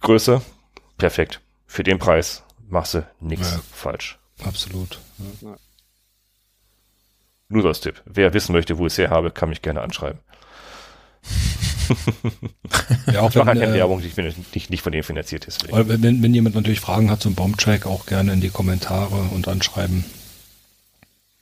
Größe, 0.00 0.42
perfekt. 0.98 1.40
Für 1.66 1.82
den 1.82 1.98
Preis 1.98 2.42
machst 2.68 2.94
du 2.94 3.06
nichts 3.20 3.52
ja, 3.52 3.60
falsch. 3.72 4.18
Absolut. 4.44 4.98
Ja. 5.40 5.56
Nur 7.48 7.62
das 7.62 7.80
Tipp. 7.80 8.02
Wer 8.04 8.34
wissen 8.34 8.52
möchte, 8.52 8.78
wo 8.78 8.86
ich 8.86 8.94
es 8.94 8.98
her 8.98 9.10
habe, 9.10 9.30
kann 9.30 9.48
mich 9.48 9.62
gerne 9.62 9.82
anschreiben 9.82 10.18
ja, 13.12 13.20
auch 13.20 13.28
ich 13.30 13.34
wenn, 13.34 13.44
mache 13.44 13.58
keine 13.58 13.66
äh, 13.66 13.74
Werbung, 13.74 14.00
die 14.00 14.22
nicht, 14.22 14.70
nicht 14.70 14.82
von 14.82 14.92
dem 14.92 15.02
finanziert 15.02 15.44
ist. 15.46 15.70
Wenn, 15.70 16.22
wenn 16.22 16.34
jemand 16.34 16.54
natürlich 16.54 16.80
Fragen 16.80 17.10
hat 17.10 17.20
zum 17.20 17.34
Bombtrack, 17.34 17.86
auch 17.86 18.06
gerne 18.06 18.32
in 18.32 18.40
die 18.40 18.50
Kommentare 18.50 19.16
und 19.34 19.48
anschreiben. 19.48 20.04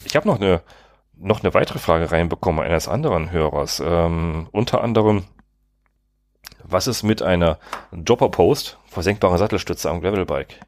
Ich 0.04 0.16
habe 0.16 0.28
noch 0.28 0.40
eine, 0.40 0.62
noch 1.20 1.42
eine 1.42 1.54
weitere 1.54 1.78
Frage 1.78 2.10
reinbekommen 2.10 2.64
eines 2.64 2.88
anderen 2.88 3.30
Hörers. 3.30 3.82
Ähm, 3.84 4.48
unter 4.52 4.82
anderem, 4.82 5.24
was 6.64 6.86
ist 6.86 7.02
mit 7.02 7.22
einer 7.22 7.58
Dropper-Post 7.92 8.78
versenkbaren 8.88 9.38
Sattelstütze 9.38 9.90
am 9.90 10.00
Gravelbike? 10.00 10.60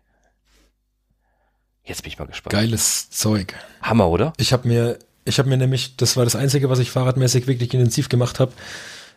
Jetzt 1.84 2.02
bin 2.02 2.12
ich 2.12 2.18
mal 2.18 2.26
gespannt. 2.26 2.52
Geiles 2.52 3.10
Zeug. 3.10 3.54
Hammer, 3.80 4.08
oder? 4.08 4.32
Ich 4.36 4.52
habe 4.52 4.68
mir, 4.68 4.98
ich 5.24 5.38
habe 5.38 5.48
mir 5.48 5.56
nämlich, 5.56 5.96
das 5.96 6.16
war 6.16 6.24
das 6.24 6.36
Einzige, 6.36 6.70
was 6.70 6.78
ich 6.78 6.90
fahrradmäßig 6.90 7.46
wirklich 7.46 7.74
intensiv 7.74 8.08
gemacht 8.08 8.38
habe. 8.38 8.52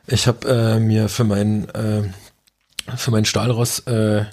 Ich 0.07 0.27
habe 0.27 0.47
äh, 0.47 0.79
mir 0.79 1.09
für 1.09 1.23
mein 1.23 1.69
äh, 1.69 2.03
für 2.95 3.11
mein 3.11 3.25
Stahlross 3.25 3.79
äh, 3.79 4.25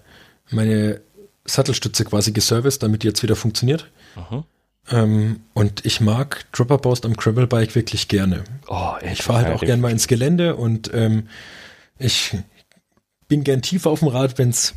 meine 0.51 1.01
Sattelstütze 1.45 2.05
quasi 2.05 2.33
geserviced, 2.33 2.83
damit 2.83 3.03
die 3.03 3.09
jetzt 3.09 3.23
wieder 3.23 3.37
funktioniert. 3.37 3.91
Mhm. 4.15 4.45
Ähm, 4.91 5.41
und 5.55 5.85
ich 5.87 6.01
mag 6.01 6.45
Dropper 6.53 6.79
Post 6.79 7.07
am 7.07 7.15
Gravelbike 7.15 7.75
wirklich 7.75 8.09
gerne. 8.09 8.45
Oh, 8.69 8.95
ich 9.01 9.23
fahre 9.23 9.47
halt 9.47 9.55
auch 9.55 9.61
gerne 9.61 9.81
mal 9.81 9.93
ins 9.93 10.09
Gelände 10.09 10.57
und 10.57 10.93
ähm, 10.93 11.29
ich 11.99 12.37
bin 13.29 13.45
gern 13.45 13.63
tief 13.63 13.87
auf 13.87 14.01
dem 14.01 14.09
Rad, 14.09 14.39
wenn 14.39 14.51
es 14.51 14.75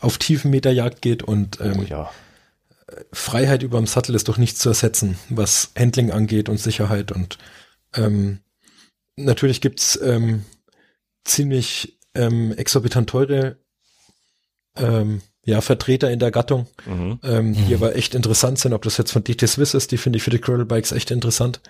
auf 0.00 0.18
tiefen 0.18 0.50
Meterjagd 0.50 1.02
geht 1.02 1.22
und 1.22 1.60
ähm, 1.60 1.80
oh, 1.80 1.82
ja. 1.82 2.10
Freiheit 3.12 3.62
über 3.62 3.78
dem 3.78 3.86
Sattel 3.86 4.14
ist 4.14 4.28
doch 4.28 4.38
nicht 4.38 4.58
zu 4.58 4.70
ersetzen, 4.70 5.18
was 5.28 5.72
Handling 5.78 6.10
angeht 6.10 6.48
und 6.48 6.58
Sicherheit 6.58 7.12
und 7.12 7.38
ähm, 7.94 8.40
natürlich 9.16 9.60
gibt's 9.60 9.98
ähm, 10.02 10.44
ziemlich 11.24 11.98
ähm, 12.14 12.52
exorbitant 12.52 13.10
teure 13.10 13.58
ähm, 14.76 15.20
ja, 15.48 15.62
Vertreter 15.62 16.10
in 16.10 16.18
der 16.18 16.30
Gattung, 16.30 16.66
mhm. 16.84 17.20
ähm, 17.22 17.54
die 17.54 17.74
mhm. 17.74 17.74
aber 17.74 17.96
echt 17.96 18.14
interessant 18.14 18.58
sind. 18.58 18.74
Ob 18.74 18.82
das 18.82 18.98
jetzt 18.98 19.12
von 19.12 19.24
DT 19.24 19.48
Swiss 19.48 19.72
ist, 19.72 19.90
die 19.92 19.96
finde 19.96 20.18
ich 20.18 20.22
für 20.22 20.30
die 20.30 20.42
Gravel 20.42 20.66
Bikes 20.66 20.92
echt 20.92 21.10
interessant. 21.10 21.62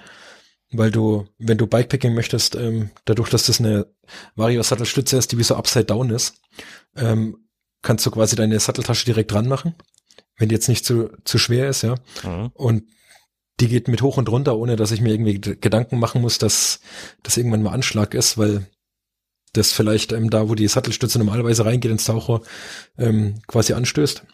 Weil 0.72 0.90
du, 0.90 1.28
wenn 1.38 1.58
du 1.58 1.68
Bikepacking 1.68 2.12
möchtest, 2.12 2.56
ähm, 2.56 2.90
dadurch, 3.04 3.30
dass 3.30 3.46
das 3.46 3.60
eine 3.60 3.86
Vario-Sattelstütze 4.34 5.16
ist, 5.16 5.30
die 5.30 5.38
wie 5.38 5.44
so 5.44 5.54
upside 5.54 5.84
down 5.84 6.10
ist, 6.10 6.40
ähm, 6.96 7.36
kannst 7.80 8.04
du 8.04 8.10
quasi 8.10 8.34
deine 8.34 8.58
Satteltasche 8.58 9.06
direkt 9.06 9.30
dran 9.30 9.46
machen, 9.46 9.76
wenn 10.36 10.48
die 10.48 10.56
jetzt 10.56 10.68
nicht 10.68 10.84
zu, 10.84 11.10
zu 11.22 11.38
schwer 11.38 11.68
ist, 11.68 11.82
ja. 11.82 11.94
Mhm. 12.24 12.50
Und 12.54 12.82
die 13.60 13.68
geht 13.68 13.86
mit 13.86 14.02
hoch 14.02 14.16
und 14.16 14.28
runter, 14.28 14.58
ohne 14.58 14.74
dass 14.74 14.90
ich 14.90 15.00
mir 15.00 15.14
irgendwie 15.14 15.40
Gedanken 15.40 16.00
machen 16.00 16.20
muss, 16.20 16.38
dass 16.38 16.80
das 17.22 17.36
irgendwann 17.36 17.62
mal 17.62 17.72
Anschlag 17.72 18.14
ist, 18.14 18.36
weil 18.36 18.66
das 19.52 19.72
vielleicht 19.72 20.12
ähm, 20.12 20.30
da, 20.30 20.48
wo 20.48 20.54
die 20.54 20.68
Sattelstütze 20.68 21.18
normalerweise 21.18 21.64
reingeht 21.64 21.90
ins 21.90 22.04
Taucher, 22.04 22.42
ähm, 22.98 23.40
quasi 23.46 23.72
anstößt. 23.72 24.24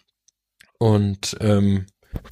Und 0.77 1.37
ähm, 1.39 1.85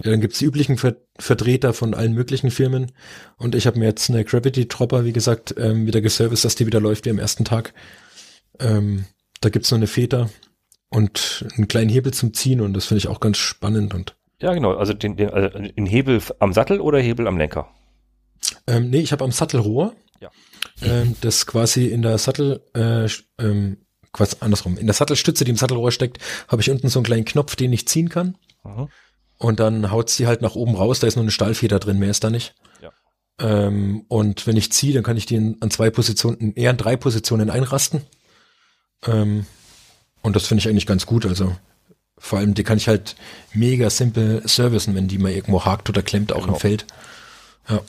ja, 0.03 0.11
dann 0.11 0.21
gibt's 0.21 0.39
die 0.39 0.45
üblichen 0.45 0.77
Ver 0.77 0.95
Vertreter 1.19 1.73
von 1.73 1.93
allen 1.93 2.13
möglichen 2.13 2.49
Firmen. 2.49 2.91
Und 3.37 3.53
ich 3.53 3.67
habe 3.67 3.77
mir 3.77 3.85
jetzt 3.85 4.09
eine 4.09 4.25
Gravity 4.25 4.67
Dropper, 4.67 5.05
wie 5.05 5.13
gesagt, 5.13 5.53
ähm, 5.59 5.85
wieder 5.85 6.01
geserviced, 6.01 6.43
dass 6.43 6.55
die 6.55 6.65
wieder 6.65 6.79
läuft 6.79 7.05
wie 7.05 7.11
am 7.11 7.19
ersten 7.19 7.45
Tag. 7.45 7.75
Ähm, 8.59 9.05
da 9.39 9.49
gibt's 9.49 9.69
noch 9.69 9.77
eine 9.77 9.85
Feder 9.85 10.31
und 10.89 11.45
einen 11.55 11.67
kleinen 11.67 11.89
Hebel 11.89 12.13
zum 12.13 12.33
Ziehen 12.33 12.61
und 12.61 12.73
das 12.73 12.85
finde 12.85 12.97
ich 12.97 13.07
auch 13.09 13.19
ganz 13.19 13.37
spannend 13.37 13.93
und 13.93 14.15
Ja, 14.39 14.53
genau. 14.53 14.75
Also 14.75 14.93
den, 14.93 15.17
den, 15.17 15.29
also 15.29 15.49
den 15.49 15.85
Hebel 15.85 16.19
am 16.39 16.51
Sattel 16.51 16.81
oder 16.81 16.99
Hebel 16.99 17.27
am 17.27 17.37
Lenker? 17.37 17.69
Ähm, 18.65 18.89
nee, 18.89 18.99
ich 18.99 19.11
habe 19.11 19.23
am 19.23 19.31
Sattelrohr. 19.31 19.93
Ja. 20.19 20.31
Ähm, 20.85 21.15
das 21.21 21.45
quasi 21.45 21.87
in 21.87 22.01
der 22.01 22.17
Sattel, 22.17 22.61
äh, 22.73 23.07
ähm, 23.43 23.77
quasi 24.11 24.37
andersrum. 24.39 24.77
In 24.77 24.85
der 24.87 24.93
Sattelstütze, 24.93 25.43
die 25.43 25.51
im 25.51 25.57
Sattelrohr 25.57 25.91
steckt, 25.91 26.19
habe 26.47 26.61
ich 26.61 26.69
unten 26.69 26.89
so 26.89 26.99
einen 26.99 27.05
kleinen 27.05 27.25
Knopf, 27.25 27.55
den 27.55 27.73
ich 27.73 27.87
ziehen 27.87 28.09
kann. 28.09 28.37
Mhm. 28.63 28.89
Und 29.37 29.59
dann 29.59 29.91
haut 29.91 30.09
sie 30.09 30.27
halt 30.27 30.41
nach 30.41 30.55
oben 30.55 30.75
raus. 30.75 30.99
Da 30.99 31.07
ist 31.07 31.15
nur 31.15 31.23
eine 31.23 31.31
Stahlfeder 31.31 31.79
drin, 31.79 31.99
mehr 31.99 32.11
ist 32.11 32.23
da 32.23 32.29
nicht. 32.29 32.55
Ja. 32.81 32.91
Ähm, 33.39 34.05
und 34.07 34.47
wenn 34.47 34.57
ich 34.57 34.71
ziehe, 34.71 34.93
dann 34.93 35.03
kann 35.03 35.17
ich 35.17 35.25
die 35.25 35.35
in, 35.35 35.57
an 35.61 35.71
zwei 35.71 35.89
Positionen, 35.89 36.53
eher 36.55 36.69
an 36.69 36.77
drei 36.77 36.95
Positionen 36.95 37.49
einrasten. 37.49 38.01
Ähm, 39.05 39.45
und 40.21 40.35
das 40.35 40.47
finde 40.47 40.59
ich 40.61 40.69
eigentlich 40.69 40.85
ganz 40.85 41.05
gut. 41.05 41.25
Also 41.25 41.55
vor 42.17 42.39
allem, 42.39 42.53
die 42.53 42.63
kann 42.63 42.77
ich 42.77 42.87
halt 42.87 43.15
mega 43.53 43.89
simpel 43.89 44.47
servicen, 44.47 44.95
wenn 44.95 45.07
die 45.09 45.17
mal 45.17 45.31
irgendwo 45.31 45.65
hakt 45.65 45.89
oder 45.89 46.01
klemmt, 46.01 46.31
auch 46.31 46.41
Genau. 46.41 46.53
im 46.53 46.59
Feld. 46.59 46.85
Ja. 47.69 47.81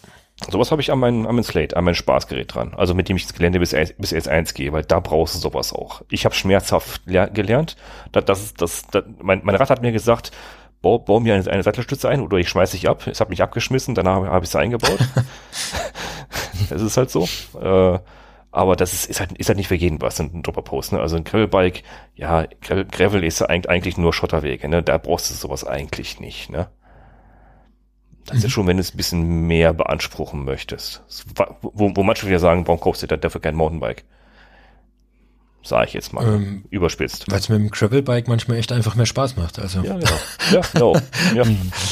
Sowas 0.51 0.71
habe 0.73 0.83
ich 0.83 0.91
an 0.91 0.99
meinem, 0.99 1.27
an 1.27 1.35
meinem 1.37 1.45
Slate, 1.45 1.77
an 1.77 1.85
meinem 1.85 1.95
Spaßgerät 1.95 2.53
dran. 2.55 2.75
Also 2.75 2.93
mit 2.95 3.09
dem 3.09 3.17
ich 3.17 3.23
ins 3.23 3.35
Gelände 3.35 3.61
bis, 3.61 3.71
bis 3.71 4.13
S1 4.13 4.53
gehe, 4.55 4.73
weil 4.73 4.83
da 4.83 5.01
brauchst 5.01 5.35
du 5.37 5.39
sowas 5.39 5.73
auch. 5.73 6.03
Ich 6.11 6.25
habe 6.25 6.35
schmerzhaft 6.35 7.03
ler 7.07 7.29
gelernt. 7.29 7.77
Da, 8.13 8.21
das, 8.21 8.43
ist- 8.43 8.61
das, 8.61 8.83
das, 8.91 9.05
mein, 9.23 9.41
mein 9.45 9.55
Rad 9.55 9.71
hat 9.71 9.81
mir 9.83 9.93
gesagt, 9.93 10.33
bau, 10.83 10.99
bau 10.99 11.21
mir 11.21 11.35
eine, 11.35 11.49
eine 11.51 11.63
Sattelstütze 11.63 12.09
ein 12.09 12.21
oder 12.21 12.37
ich 12.39 12.49
schmeiß 12.49 12.73
dich 12.73 12.89
ab. 12.89 13.07
Es 13.07 13.21
hat 13.21 13.31
mich 13.31 13.43
abgeschmissen, 13.43 13.95
danach 13.95 14.17
habe 14.17 14.31
hab 14.31 14.43
ich 14.43 14.51
sie 14.51 14.59
eingebaut. 14.59 14.99
das 16.71 16.83
ist 16.83 16.97
halt 16.97 17.11
so. 17.11 17.29
Äh, 17.61 17.99
aber 18.51 18.77
das 18.77 18.93
ist, 18.93 19.07
ist, 19.07 19.21
halt, 19.21 19.33
ist 19.39 19.49
halt 19.49 19.59
nicht 19.59 19.69
für 19.69 19.75
jeden 19.75 20.01
was, 20.01 20.21
ein 20.21 20.43
Dropper-Post. 20.43 20.93
Ne? 20.93 21.01
Also 21.01 21.17
ein 21.17 21.25
Gravelbike, 21.25 21.83
ja, 22.15 22.45
Gravel, 22.61 23.25
ist 23.25 23.41
ja 23.41 23.47
eigentlich, 23.47 23.69
eigentlich 23.71 23.97
nur 23.99 24.13
Schotterwege. 24.13 24.69
Ne? 24.69 24.83
Da 24.83 24.99
brauchst 24.99 25.31
du 25.31 25.35
sowas 25.35 25.65
eigentlich 25.65 26.21
nicht. 26.21 26.51
Ne? 26.51 26.69
Das 28.27 28.43
ist 28.43 28.53
schon, 28.53 28.67
wenn 28.67 28.77
du 28.79 28.81
es 28.81 28.95
ein 28.95 28.97
bisschen 28.97 29.47
mehr 29.47 29.73
beanspruchen 29.75 30.45
möchtest. 30.45 31.03
Wo, 31.61 31.93
wo 31.95 32.03
manche 32.03 32.27
wieder 32.27 32.39
sagen, 32.39 32.67
warum 32.67 32.81
kaufst 32.81 33.03
du 33.03 33.07
da 33.07 33.17
dafür 33.17 33.41
kein 33.41 33.55
Mountainbike? 33.55 34.05
Sag 35.67 35.89
ich 35.89 35.95
jetzt 35.95 36.13
mal. 36.13 36.27
Ähm, 36.27 36.65
Überspitzt. 36.69 37.25
Weil 37.31 37.39
es 37.39 37.49
mit 37.49 37.59
dem 37.59 37.71
Gravelbike 37.71 38.29
manchmal 38.29 38.59
echt 38.59 38.71
einfach 38.71 38.97
mehr 38.97 39.07
Spaß 39.07 39.37
macht. 39.37 39.59
Also 39.59 39.81
Ja, 39.81 39.95
genau. 39.97 40.11
Ja, 40.53 40.61
genau. 40.73 40.97
Ja. 41.35 41.43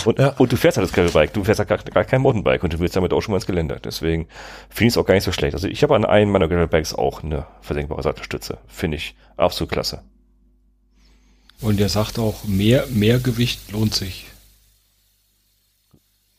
Und, 0.05 0.19
Ja. 0.19 0.29
und 0.37 0.53
du 0.53 0.57
fährst 0.59 0.77
halt 0.77 0.87
das 0.87 0.93
Gravelbike, 0.95 1.33
du 1.33 1.43
fährst 1.43 1.59
halt 1.59 1.71
gar, 1.71 1.79
gar 1.79 2.05
kein 2.05 2.21
Mountainbike 2.21 2.63
und 2.65 2.75
du 2.75 2.81
willst 2.81 2.97
damit 2.97 3.15
auch 3.15 3.23
schon 3.23 3.33
mal 3.33 3.39
ins 3.39 3.47
Gelände. 3.47 3.81
Deswegen 3.83 4.29
finde 4.69 4.89
ich 4.89 4.93
es 4.95 4.99
auch 4.99 5.07
gar 5.07 5.15
nicht 5.15 5.25
so 5.25 5.33
schlecht. 5.33 5.55
Also 5.55 5.69
ich 5.69 5.83
habe 5.83 5.97
an 5.97 6.05
einem 6.05 6.31
meiner 6.33 6.49
Gravelbikes 6.49 6.95
auch 6.95 7.23
eine 7.23 7.47
versenkbare 7.63 8.03
Sattelstütze. 8.03 8.59
Finde 8.69 8.99
ich 8.99 9.15
absolut 9.39 9.73
klasse. 9.73 10.03
Und 11.63 11.81
er 11.81 11.89
sagt 11.89 12.19
auch, 12.19 12.45
mehr, 12.45 12.87
mehr 12.91 13.21
Gewicht 13.21 13.73
lohnt 13.73 13.95
sich. 13.95 14.27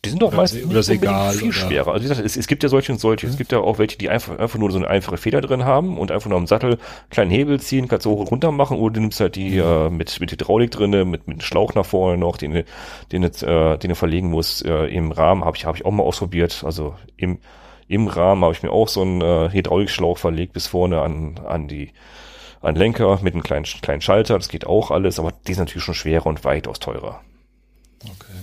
Die 0.05 0.09
sind 0.09 0.21
doch 0.21 0.27
Oder 0.29 0.37
meistens 0.37 0.61
ist- 0.61 0.69
oder 0.69 0.89
egal, 0.89 1.31
viel 1.33 1.47
oder- 1.49 1.53
schwerer. 1.53 1.91
Also 1.93 2.03
wie 2.03 2.09
gesagt, 2.09 2.25
es, 2.25 2.35
es 2.35 2.47
gibt 2.47 2.61
ja 2.63 2.67
solche 2.67 2.91
und 2.91 2.99
solche. 2.99 3.25
Es 3.25 3.37
gibt 3.37 3.53
ja 3.53 3.59
auch 3.59 3.77
welche, 3.79 3.97
die 3.97 4.09
einfach, 4.09 4.37
einfach 4.37 4.59
nur 4.59 4.69
so 4.69 4.77
eine 4.77 4.87
einfache 4.89 5.15
Feder 5.15 5.39
drin 5.39 5.63
haben 5.63 5.97
und 5.97 6.11
einfach 6.11 6.29
nur 6.29 6.37
am 6.37 6.45
Sattel 6.45 6.77
kleinen 7.09 7.31
Hebel 7.31 7.59
ziehen, 7.61 7.87
kannst 7.87 8.05
du 8.05 8.09
hoch 8.11 8.19
und 8.19 8.27
runter 8.31 8.51
machen 8.51 8.77
oder 8.77 8.95
du 8.95 8.99
nimmst 8.99 9.21
halt 9.21 9.37
die 9.37 9.57
äh, 9.57 9.89
mit, 9.89 10.19
mit 10.19 10.31
Hydraulik 10.31 10.71
drinne, 10.71 11.05
mit, 11.05 11.27
mit 11.27 11.41
Schlauch 11.43 11.73
nach 11.73 11.85
vorne 11.85 12.17
noch, 12.17 12.35
den, 12.35 12.63
den, 13.13 13.23
äh, 13.23 13.77
den 13.77 13.89
du 13.89 13.95
verlegen 13.95 14.29
musst. 14.29 14.65
Äh, 14.65 14.87
Im 14.87 15.13
Rahmen 15.13 15.45
habe 15.45 15.55
ich, 15.55 15.65
hab 15.65 15.75
ich 15.77 15.85
auch 15.85 15.91
mal 15.91 16.03
ausprobiert. 16.03 16.63
Also 16.65 16.95
im, 17.15 17.39
im 17.87 18.07
Rahmen 18.07 18.43
habe 18.43 18.53
ich 18.53 18.61
mir 18.61 18.71
auch 18.71 18.89
so 18.89 19.03
einen 19.03 19.21
äh, 19.21 19.49
Hydraulikschlauch 19.53 20.17
verlegt 20.17 20.51
bis 20.51 20.67
vorne 20.67 21.01
an, 21.01 21.39
an 21.45 21.69
die 21.69 21.91
an 22.61 22.75
Lenker 22.75 23.19
mit 23.21 23.33
einem 23.35 23.43
kleinen, 23.43 23.63
kleinen 23.65 24.01
Schalter. 24.01 24.35
Das 24.37 24.49
geht 24.49 24.65
auch 24.65 24.91
alles, 24.91 25.17
aber 25.19 25.31
die 25.47 25.53
sind 25.53 25.65
natürlich 25.65 25.83
schon 25.83 25.93
schwerer 25.95 26.25
und 26.27 26.43
weitaus 26.43 26.79
teurer. 26.79 27.21
Okay. 28.03 28.33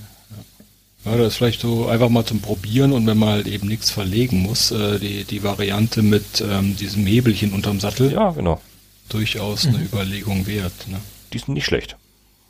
Ja. 1.05 1.17
das 1.17 1.29
ist 1.29 1.37
vielleicht 1.37 1.61
so 1.63 1.87
einfach 1.87 2.09
mal 2.11 2.25
zum 2.27 2.41
Probieren 2.41 2.93
und 2.93 3.07
wenn 3.07 3.17
man 3.19 3.31
halt 3.31 3.47
eben 3.47 3.69
nichts 3.69 3.91
verlegen 3.91 4.41
muss, 4.43 4.71
äh, 4.71 4.99
die, 4.99 5.25
die 5.25 5.43
Variante 5.43 6.03
mit 6.03 6.43
ähm, 6.47 6.77
diesem 6.77 7.07
Hebelchen 7.07 7.53
unterm 7.53 7.81
Sattel 7.81 8.13
Ja, 8.13 8.31
genau. 8.33 8.61
durchaus 9.09 9.67
eine 9.67 9.79
Überlegung 9.83 10.47
wert. 10.47 10.73
Ne? 10.89 10.99
Die 11.33 11.39
sind 11.39 11.55
nicht 11.55 11.65
schlecht. 11.65 11.97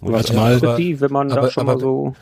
Sagen. 0.03 0.35
mal- 0.37 0.57
aber- 0.57 0.77
die, 0.77 1.01
wenn 1.01 1.13
man 1.13 1.29
da 1.29 1.37
aber- 1.37 1.51
schon 1.51 1.69
aber- 1.69 1.75
mal 1.75 1.81
so. 1.81 2.15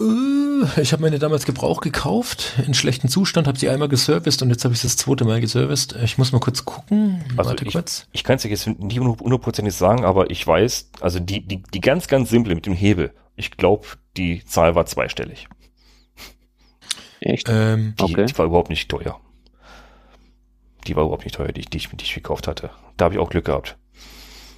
Äh, 0.00 0.80
Ich 0.82 0.92
habe 0.92 1.02
meine 1.02 1.18
damals 1.18 1.44
Gebrauch 1.46 1.80
gekauft, 1.80 2.54
in 2.66 2.74
schlechtem 2.74 3.08
Zustand, 3.08 3.46
habe 3.46 3.58
sie 3.58 3.68
einmal 3.68 3.88
geserviced 3.88 4.42
und 4.42 4.50
jetzt 4.50 4.64
habe 4.64 4.74
ich 4.74 4.80
sie 4.80 4.86
das 4.88 4.96
zweite 4.96 5.24
Mal 5.24 5.40
geserviced. 5.40 5.94
Ich 6.02 6.18
muss 6.18 6.32
mal 6.32 6.40
kurz 6.40 6.64
gucken. 6.64 7.22
Also 7.36 7.50
Warte 7.50 7.64
ich, 7.64 7.72
kurz. 7.72 8.06
ich 8.12 8.24
kann 8.24 8.36
es 8.36 8.42
dir 8.42 8.48
jetzt 8.48 8.66
nicht 8.66 8.98
hundertprozentig 9.00 9.74
sagen, 9.74 10.04
aber 10.04 10.30
ich 10.30 10.46
weiß, 10.46 10.90
also 11.00 11.20
die, 11.20 11.40
die, 11.46 11.62
die 11.72 11.80
ganz, 11.80 12.08
ganz 12.08 12.30
simple 12.30 12.54
mit 12.54 12.66
dem 12.66 12.74
Hebel, 12.74 13.12
ich 13.36 13.52
glaube, 13.52 13.86
die 14.18 14.44
Zahl 14.44 14.74
war 14.74 14.84
zweistellig. 14.86 15.48
Echt? 17.20 17.48
Ähm, 17.48 17.94
Die, 17.98 18.02
Okay. 18.04 18.26
die 18.26 18.38
war 18.38 18.46
überhaupt 18.46 18.70
nicht 18.70 18.88
teuer. 18.88 19.18
Die 20.86 20.96
war 20.96 21.04
überhaupt 21.04 21.24
nicht 21.24 21.34
teuer, 21.36 21.48
die, 21.52 21.60
ich- 21.60 21.70
die, 21.70 21.78
ich, 21.78 21.88
die 21.88 22.04
ich 22.04 22.14
gekauft 22.14 22.46
hatte. 22.46 22.70
Da 22.96 23.06
habe 23.06 23.14
ich 23.14 23.20
auch 23.20 23.30
Glück 23.30 23.44
gehabt. 23.46 23.76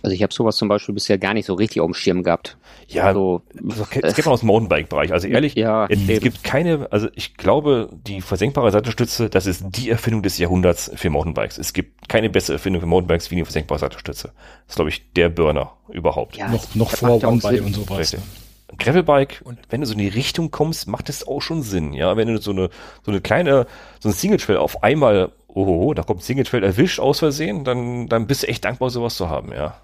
Also 0.03 0.15
ich 0.15 0.23
habe 0.23 0.33
sowas 0.33 0.57
zum 0.57 0.69
Beispiel 0.69 0.95
bisher 0.95 1.19
gar 1.19 1.35
nicht 1.35 1.45
so 1.45 1.53
richtig 1.53 1.83
auf 1.83 1.87
dem 1.91 1.93
Schirm 1.95 2.23
gehabt. 2.23 2.57
Ja, 2.89 3.05
Also, 3.05 3.43
das 3.53 3.91
kennt 3.91 4.05
das 4.05 4.15
kennt 4.15 4.25
man 4.27 4.33
aus 4.33 4.41
dem 4.41 4.47
Mountainbike-Bereich. 4.47 5.13
Also 5.13 5.29
ehrlich, 5.29 5.55
ja, 5.57 5.87
es, 5.91 5.99
eben. 6.09 6.21
gibt 6.21 6.43
keine, 6.43 6.91
also 6.91 7.09
ich 7.15 7.35
glaube, 7.37 7.91
die 7.93 8.23
versenkbare 8.23 8.71
Sattelstütze, 8.71 9.29
das 9.29 9.45
ist 9.45 9.63
die 9.69 9.91
Erfindung 9.91 10.23
des 10.23 10.39
Jahrhunderts 10.39 10.91
für 10.95 11.11
Mountainbikes. 11.11 11.59
Es 11.59 11.75
gibt 11.75 12.09
keine 12.09 12.31
bessere 12.31 12.55
Erfindung 12.55 12.81
für 12.81 12.87
Mountainbikes 12.87 13.31
wie 13.31 13.37
die 13.37 13.45
versenkbare 13.45 13.79
Sattelstütze. 13.79 14.29
Das 14.29 14.73
ist, 14.73 14.77
glaube 14.77 14.89
ich, 14.89 15.13
der 15.13 15.29
Burner 15.29 15.73
überhaupt. 15.91 16.37
Ja, 16.37 16.49
noch 16.49 16.75
noch 16.75 16.91
vor 16.93 17.23
One-By 17.23 17.61
und 17.61 17.75
sowas. 17.75 17.99
Richtig. 17.99 18.21
Gravelbike, 18.79 19.41
Und- 19.45 19.59
wenn 19.69 19.81
du 19.81 19.87
so 19.87 19.93
in 19.93 19.99
die 19.99 20.09
Richtung 20.09 20.51
kommst, 20.51 20.87
macht 20.89 21.09
es 21.09 21.27
auch 21.27 21.41
schon 21.43 21.63
Sinn, 21.63 21.93
ja. 21.93 22.17
Wenn 22.17 22.29
du 22.29 22.41
so 22.41 22.51
eine, 22.53 22.71
so 23.05 23.11
eine 23.11 23.21
kleine, 23.21 23.67
so 24.01 24.09
ein 24.09 24.15
Single 24.15 24.39
Trail 24.39 24.59
auf 24.59 24.83
einmal, 24.83 25.33
oh, 25.49 25.95
da 25.95 26.03
kommt 26.03 26.23
Single 26.23 26.45
Trail 26.45 26.63
erwischt 26.65 27.01
aus 27.01 27.19
Versehen, 27.19 27.65
dann, 27.65 28.09
dann 28.09 28.27
bist 28.27 28.43
du 28.43 28.49
echt 28.49 28.65
dankbar, 28.65 28.91
sowas 28.91 29.17
zu 29.17 29.29
haben, 29.29 29.53
ja. 29.53 29.77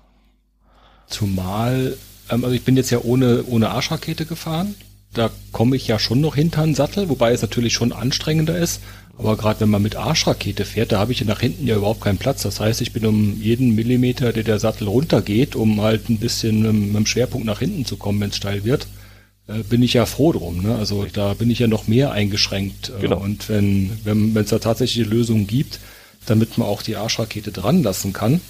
Zumal, 1.07 1.97
ähm, 2.31 2.45
also 2.45 2.55
ich 2.55 2.65
bin 2.65 2.77
jetzt 2.77 2.91
ja 2.91 2.99
ohne, 3.03 3.45
ohne 3.47 3.71
Arschrakete 3.71 4.27
gefahren. 4.27 4.75
Da 5.15 5.31
komme 5.53 5.77
ich 5.77 5.87
ja 5.87 5.99
schon 5.99 6.21
noch 6.21 6.35
hinter 6.35 6.63
den 6.63 6.75
Sattel, 6.75 7.09
wobei 7.09 7.33
es 7.33 7.41
natürlich 7.41 7.73
schon 7.73 7.93
anstrengender 7.93 8.59
ist. 8.59 8.83
Aber 9.19 9.37
gerade 9.37 9.61
wenn 9.61 9.71
man 9.71 9.83
mit 9.83 9.97
Arschrakete 9.97 10.65
fährt, 10.65 10.93
da 10.93 10.99
habe 10.99 11.13
ich 11.13 11.21
ja 11.21 11.27
nach 11.27 11.41
hinten 11.41 11.67
ja 11.67 11.77
überhaupt 11.77 12.03
keinen 12.03 12.19
Platz. 12.19 12.43
Das 12.43 12.61
heißt, 12.61 12.83
ich 12.83 12.93
bin 12.93 13.07
um 13.07 13.41
jeden 13.41 13.75
Millimeter, 13.75 14.33
der 14.33 14.43
der 14.43 14.59
Sattel 14.59 14.89
runtergeht, 14.89 15.57
um 15.57 15.81
halt 15.81 16.11
ein 16.11 16.19
bisschen 16.19 16.63
mit, 16.63 16.95
dem 16.95 17.07
Schwerpunkt 17.07 17.47
nach 17.47 17.61
hinten 17.61 17.87
zu 17.87 17.97
kommen, 17.97 18.21
wenn 18.21 18.31
es 18.31 18.37
steil 18.37 18.65
wird, 18.65 18.87
äh, 19.49 19.63
bin 19.63 19.83
ich 19.83 19.95
ja 19.95 20.05
froh 20.05 20.33
drum. 20.33 20.63
Ne? 20.63 20.77
Also 20.77 21.07
da 21.11 21.33
bin 21.35 21.51
ich 21.51 21.61
ja 21.61 21.67
noch 21.67 21.89
mehr 21.89 22.13
eingeschränkt. 22.13 22.91
Äh, 22.91 23.03
Genau. 23.03 23.19
Und 23.19 23.49
wenn 23.49 23.99
wenn 24.05 24.37
es 24.37 24.51
da 24.51 24.59
tatsächlich 24.59 25.07
Lösungen 25.07 25.47
gibt, 25.47 25.81
damit 26.27 26.59
man 26.59 26.69
auch 26.69 26.83
die 26.83 26.97
Arschrakete 26.97 27.53
dran 27.53 27.83
lassen 27.83 28.13
kann, 28.13 28.41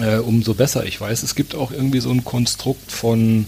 äh, 0.00 0.16
umso 0.16 0.54
besser. 0.54 0.86
Ich 0.86 1.00
weiß, 1.00 1.22
es 1.22 1.34
gibt 1.34 1.54
auch 1.54 1.70
irgendwie 1.70 2.00
so 2.00 2.10
ein 2.10 2.24
Konstrukt 2.24 2.90
von, 2.90 3.46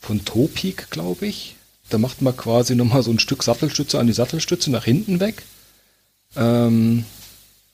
von 0.00 0.24
Topik, 0.24 0.90
glaube 0.90 1.26
ich. 1.26 1.56
Da 1.90 1.98
macht 1.98 2.22
man 2.22 2.36
quasi 2.36 2.74
nochmal 2.74 3.02
so 3.02 3.10
ein 3.10 3.18
Stück 3.18 3.42
Sattelstütze 3.42 3.98
an 3.98 4.06
die 4.06 4.12
Sattelstütze 4.12 4.70
nach 4.70 4.84
hinten 4.84 5.20
weg. 5.20 5.42
Ähm, 6.36 7.04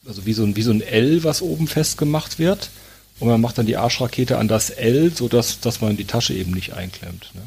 also 0.07 0.27
wie 0.27 0.33
so, 0.33 0.45
ein, 0.45 0.57
wie 0.57 0.63
so 0.63 0.71
ein 0.71 0.81
L, 0.81 1.25
was 1.25 1.43
oben 1.43 1.67
festgemacht 1.67 2.39
wird. 2.39 2.71
Und 3.19 3.29
man 3.29 3.41
macht 3.41 3.59
dann 3.59 3.67
die 3.67 3.77
Arschrakete 3.77 4.39
an 4.39 4.49
das 4.49 4.71
L, 4.71 5.13
sodass 5.15 5.61
dass 5.61 5.81
man 5.81 5.97
die 5.97 6.07
Tasche 6.07 6.33
eben 6.33 6.53
nicht 6.53 6.73
einklemmt. 6.73 7.31
Ne? 7.35 7.43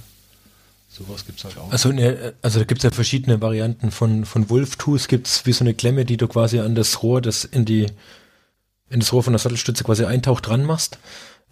Sowas 0.88 1.26
gibt's 1.26 1.44
halt 1.44 1.58
auch. 1.58 1.72
also, 1.72 1.92
ne, 1.92 2.34
also 2.44 2.60
da 2.60 2.66
gibt's 2.66 2.84
ja 2.84 2.92
verschiedene 2.92 3.42
Varianten 3.42 3.90
von, 3.90 4.26
von 4.26 4.50
Wolf 4.52 4.76
Tools 4.76 5.08
gibt's 5.08 5.48
wie 5.48 5.54
so 5.54 5.64
eine 5.64 5.74
Klemme, 5.74 6.06
die 6.06 6.18
du 6.18 6.28
quasi 6.28 6.60
an 6.60 6.76
das 6.76 7.02
Rohr, 7.02 7.20
das 7.22 7.44
in 7.46 7.66
die, 7.66 7.88
in 8.92 9.00
das 9.00 9.12
Rohr 9.12 9.24
von 9.24 9.34
der 9.34 9.40
Sattelstütze 9.40 9.84
quasi 9.84 10.06
eintaucht 10.06 10.48
dran 10.48 10.64
machst. 10.64 11.00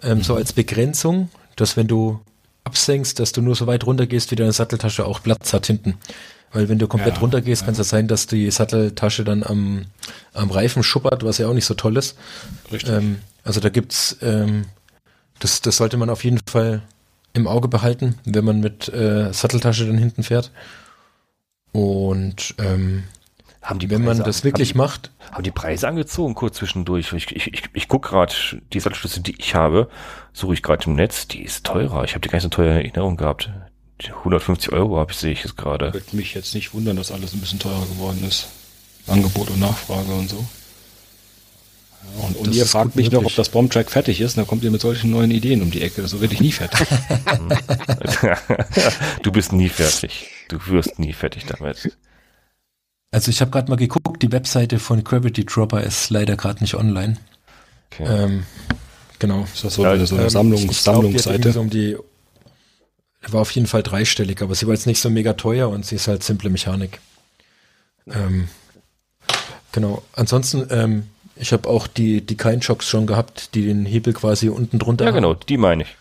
Ähm, 0.03 0.21
So 0.21 0.35
als 0.35 0.53
Begrenzung, 0.53 1.29
dass 1.55 1.75
wenn 1.75 1.87
du 1.87 2.19
absenkst, 2.63 3.19
dass 3.19 3.31
du 3.31 3.41
nur 3.41 3.55
so 3.55 3.65
weit 3.65 3.87
runter 3.87 4.05
gehst, 4.05 4.29
wie 4.29 4.35
deine 4.35 4.51
Satteltasche 4.53 5.05
auch 5.05 5.23
Platz 5.23 5.53
hat 5.53 5.65
hinten. 5.65 5.97
Weil 6.53 6.67
wenn 6.69 6.79
du 6.79 6.87
komplett 6.87 7.15
Ja, 7.15 7.21
runter 7.21 7.41
gehst, 7.41 7.63
kann 7.63 7.71
es 7.71 7.77
ja 7.77 7.83
sein, 7.85 8.07
dass 8.07 8.27
die 8.27 8.51
Satteltasche 8.51 9.23
dann 9.23 9.43
am, 9.43 9.85
am 10.33 10.51
Reifen 10.51 10.83
schuppert, 10.83 11.23
was 11.23 11.37
ja 11.37 11.47
auch 11.47 11.53
nicht 11.53 11.65
so 11.65 11.73
toll 11.75 11.95
ist. 11.97 12.17
Richtig. 12.71 12.91
Ähm, 12.91 13.19
also 13.43 13.59
da 13.61 13.69
gibt's, 13.69 14.17
ähm, 14.21 14.65
das, 15.39 15.61
das 15.61 15.77
sollte 15.77 15.97
man 15.97 16.09
auf 16.09 16.23
jeden 16.23 16.39
Fall 16.45 16.81
im 17.33 17.47
Auge 17.47 17.67
behalten, 17.69 18.15
wenn 18.25 18.43
man 18.43 18.59
mit 18.59 18.89
äh, 18.89 19.31
Satteltasche 19.31 19.85
dann 19.87 19.97
hinten 19.97 20.23
fährt. 20.23 20.51
Und 21.71 22.55
ähm, 22.57 23.03
Haben 23.61 23.79
die 23.79 23.89
wenn 23.89 24.01
man 24.03 24.17
Preise 24.17 24.23
das 24.23 24.39
an- 24.39 24.43
wirklich 24.43 24.71
haben 24.71 24.77
macht, 24.79 25.11
haben 25.31 25.43
die 25.43 25.51
Preise 25.51 25.87
angezogen 25.87 26.35
kurz 26.35 26.57
zwischendurch? 26.57 27.13
Ich, 27.13 27.33
ich, 27.33 27.47
ich, 27.53 27.63
ich 27.71 27.87
gucke 27.87 28.09
gerade 28.09 28.33
die 28.73 28.79
Sattelstütze, 28.81 29.21
die 29.21 29.35
ich 29.39 29.55
habe, 29.55 29.89
suche 30.33 30.53
ich 30.53 30.61
gerade 30.63 30.85
im 30.87 30.95
Netz, 30.95 31.27
die 31.27 31.41
ist 31.43 31.65
teurer. 31.65 32.03
Ich 32.03 32.11
habe 32.11 32.19
die 32.21 32.27
gar 32.27 32.35
nicht 32.37 32.43
so 32.43 32.49
teuer 32.49 32.71
in 32.71 32.77
Erinnerung 32.85 33.15
gehabt. 33.15 33.49
Die 34.01 34.11
150 34.11 34.71
Euro 34.71 34.97
habe 34.97 35.11
ich, 35.11 35.17
sehe 35.17 35.31
ich 35.31 35.43
jetzt 35.43 35.57
gerade. 35.57 35.93
Würde 35.93 36.15
mich 36.15 36.33
jetzt 36.33 36.55
nicht 36.55 36.73
wundern, 36.73 36.97
dass 36.97 37.11
alles 37.11 37.33
ein 37.33 37.39
bisschen 37.39 37.59
teurer 37.59 37.85
geworden 37.85 38.23
ist. 38.27 38.47
Angebot 39.07 39.49
und 39.49 39.59
Nachfrage 39.59 40.11
und 40.13 40.29
so. 40.29 40.45
Und, 42.19 42.37
und 42.37 42.55
ihr 42.55 42.65
fragt 42.65 42.95
mich 42.95 43.11
noch, 43.11 43.23
ob 43.23 43.35
das 43.35 43.49
Bombtrack 43.49 43.91
fertig 43.91 44.21
ist, 44.21 44.37
dann 44.37 44.47
kommt 44.47 44.63
ihr 44.63 44.71
mit 44.71 44.81
solchen 44.81 45.11
neuen 45.11 45.29
Ideen 45.29 45.61
um 45.61 45.69
die 45.69 45.81
Ecke. 45.81 46.07
So 46.07 46.19
werde 46.19 46.33
ich 46.33 46.41
nie 46.41 46.51
fertig. 46.51 46.79
du 49.21 49.31
bist 49.31 49.53
nie 49.53 49.69
fertig. 49.69 50.29
Du 50.47 50.57
wirst 50.67 50.97
nie 50.97 51.13
fertig 51.13 51.45
damit. 51.45 51.95
Also 53.11 53.29
ich 53.29 53.41
habe 53.41 53.51
gerade 53.51 53.69
mal 53.69 53.75
geguckt, 53.75 54.23
die 54.23 54.31
Webseite 54.31 54.79
von 54.79 55.03
Gravity 55.03 55.45
Dropper 55.45 55.83
ist 55.83 56.09
leider 56.09 56.37
gerade 56.37 56.61
nicht 56.61 56.75
online. 56.75 57.17
Okay. 57.91 58.05
Ähm, 58.07 58.43
genau. 59.19 59.43
Ist 59.43 59.63
das 59.63 59.75
so, 59.75 59.83
ja, 59.83 60.05
so 60.05 60.15
eine 60.15 60.23
ähm, 60.23 60.29
Sammlung, 60.29 60.71
Sammlungsseite? 60.71 61.59
Um 61.59 61.69
die, 61.69 61.97
war 63.29 63.41
auf 63.41 63.51
jeden 63.51 63.67
Fall 63.67 63.83
dreistellig, 63.83 64.41
aber 64.41 64.55
sie 64.55 64.67
war 64.67 64.73
jetzt 64.73 64.87
nicht 64.87 64.99
so 64.99 65.09
mega 65.09 65.33
teuer 65.33 65.69
und 65.69 65.85
sie 65.85 65.95
ist 65.95 66.07
halt 66.07 66.23
simple 66.23 66.49
Mechanik. 66.49 66.99
Ähm, 68.07 68.47
genau. 69.71 70.01
Ansonsten, 70.13 70.67
ähm, 70.69 71.07
ich 71.35 71.53
habe 71.53 71.69
auch 71.69 71.87
die, 71.87 72.21
die 72.21 72.37
Kein-Shocks 72.37 72.87
schon 72.87 73.07
gehabt, 73.07 73.53
die 73.55 73.65
den 73.65 73.85
Hebel 73.85 74.13
quasi 74.13 74.49
unten 74.49 74.79
drunter 74.79 75.05
Ja, 75.05 75.11
genau, 75.11 75.33
die 75.33 75.57
meine 75.57 75.83
ich. 75.83 75.95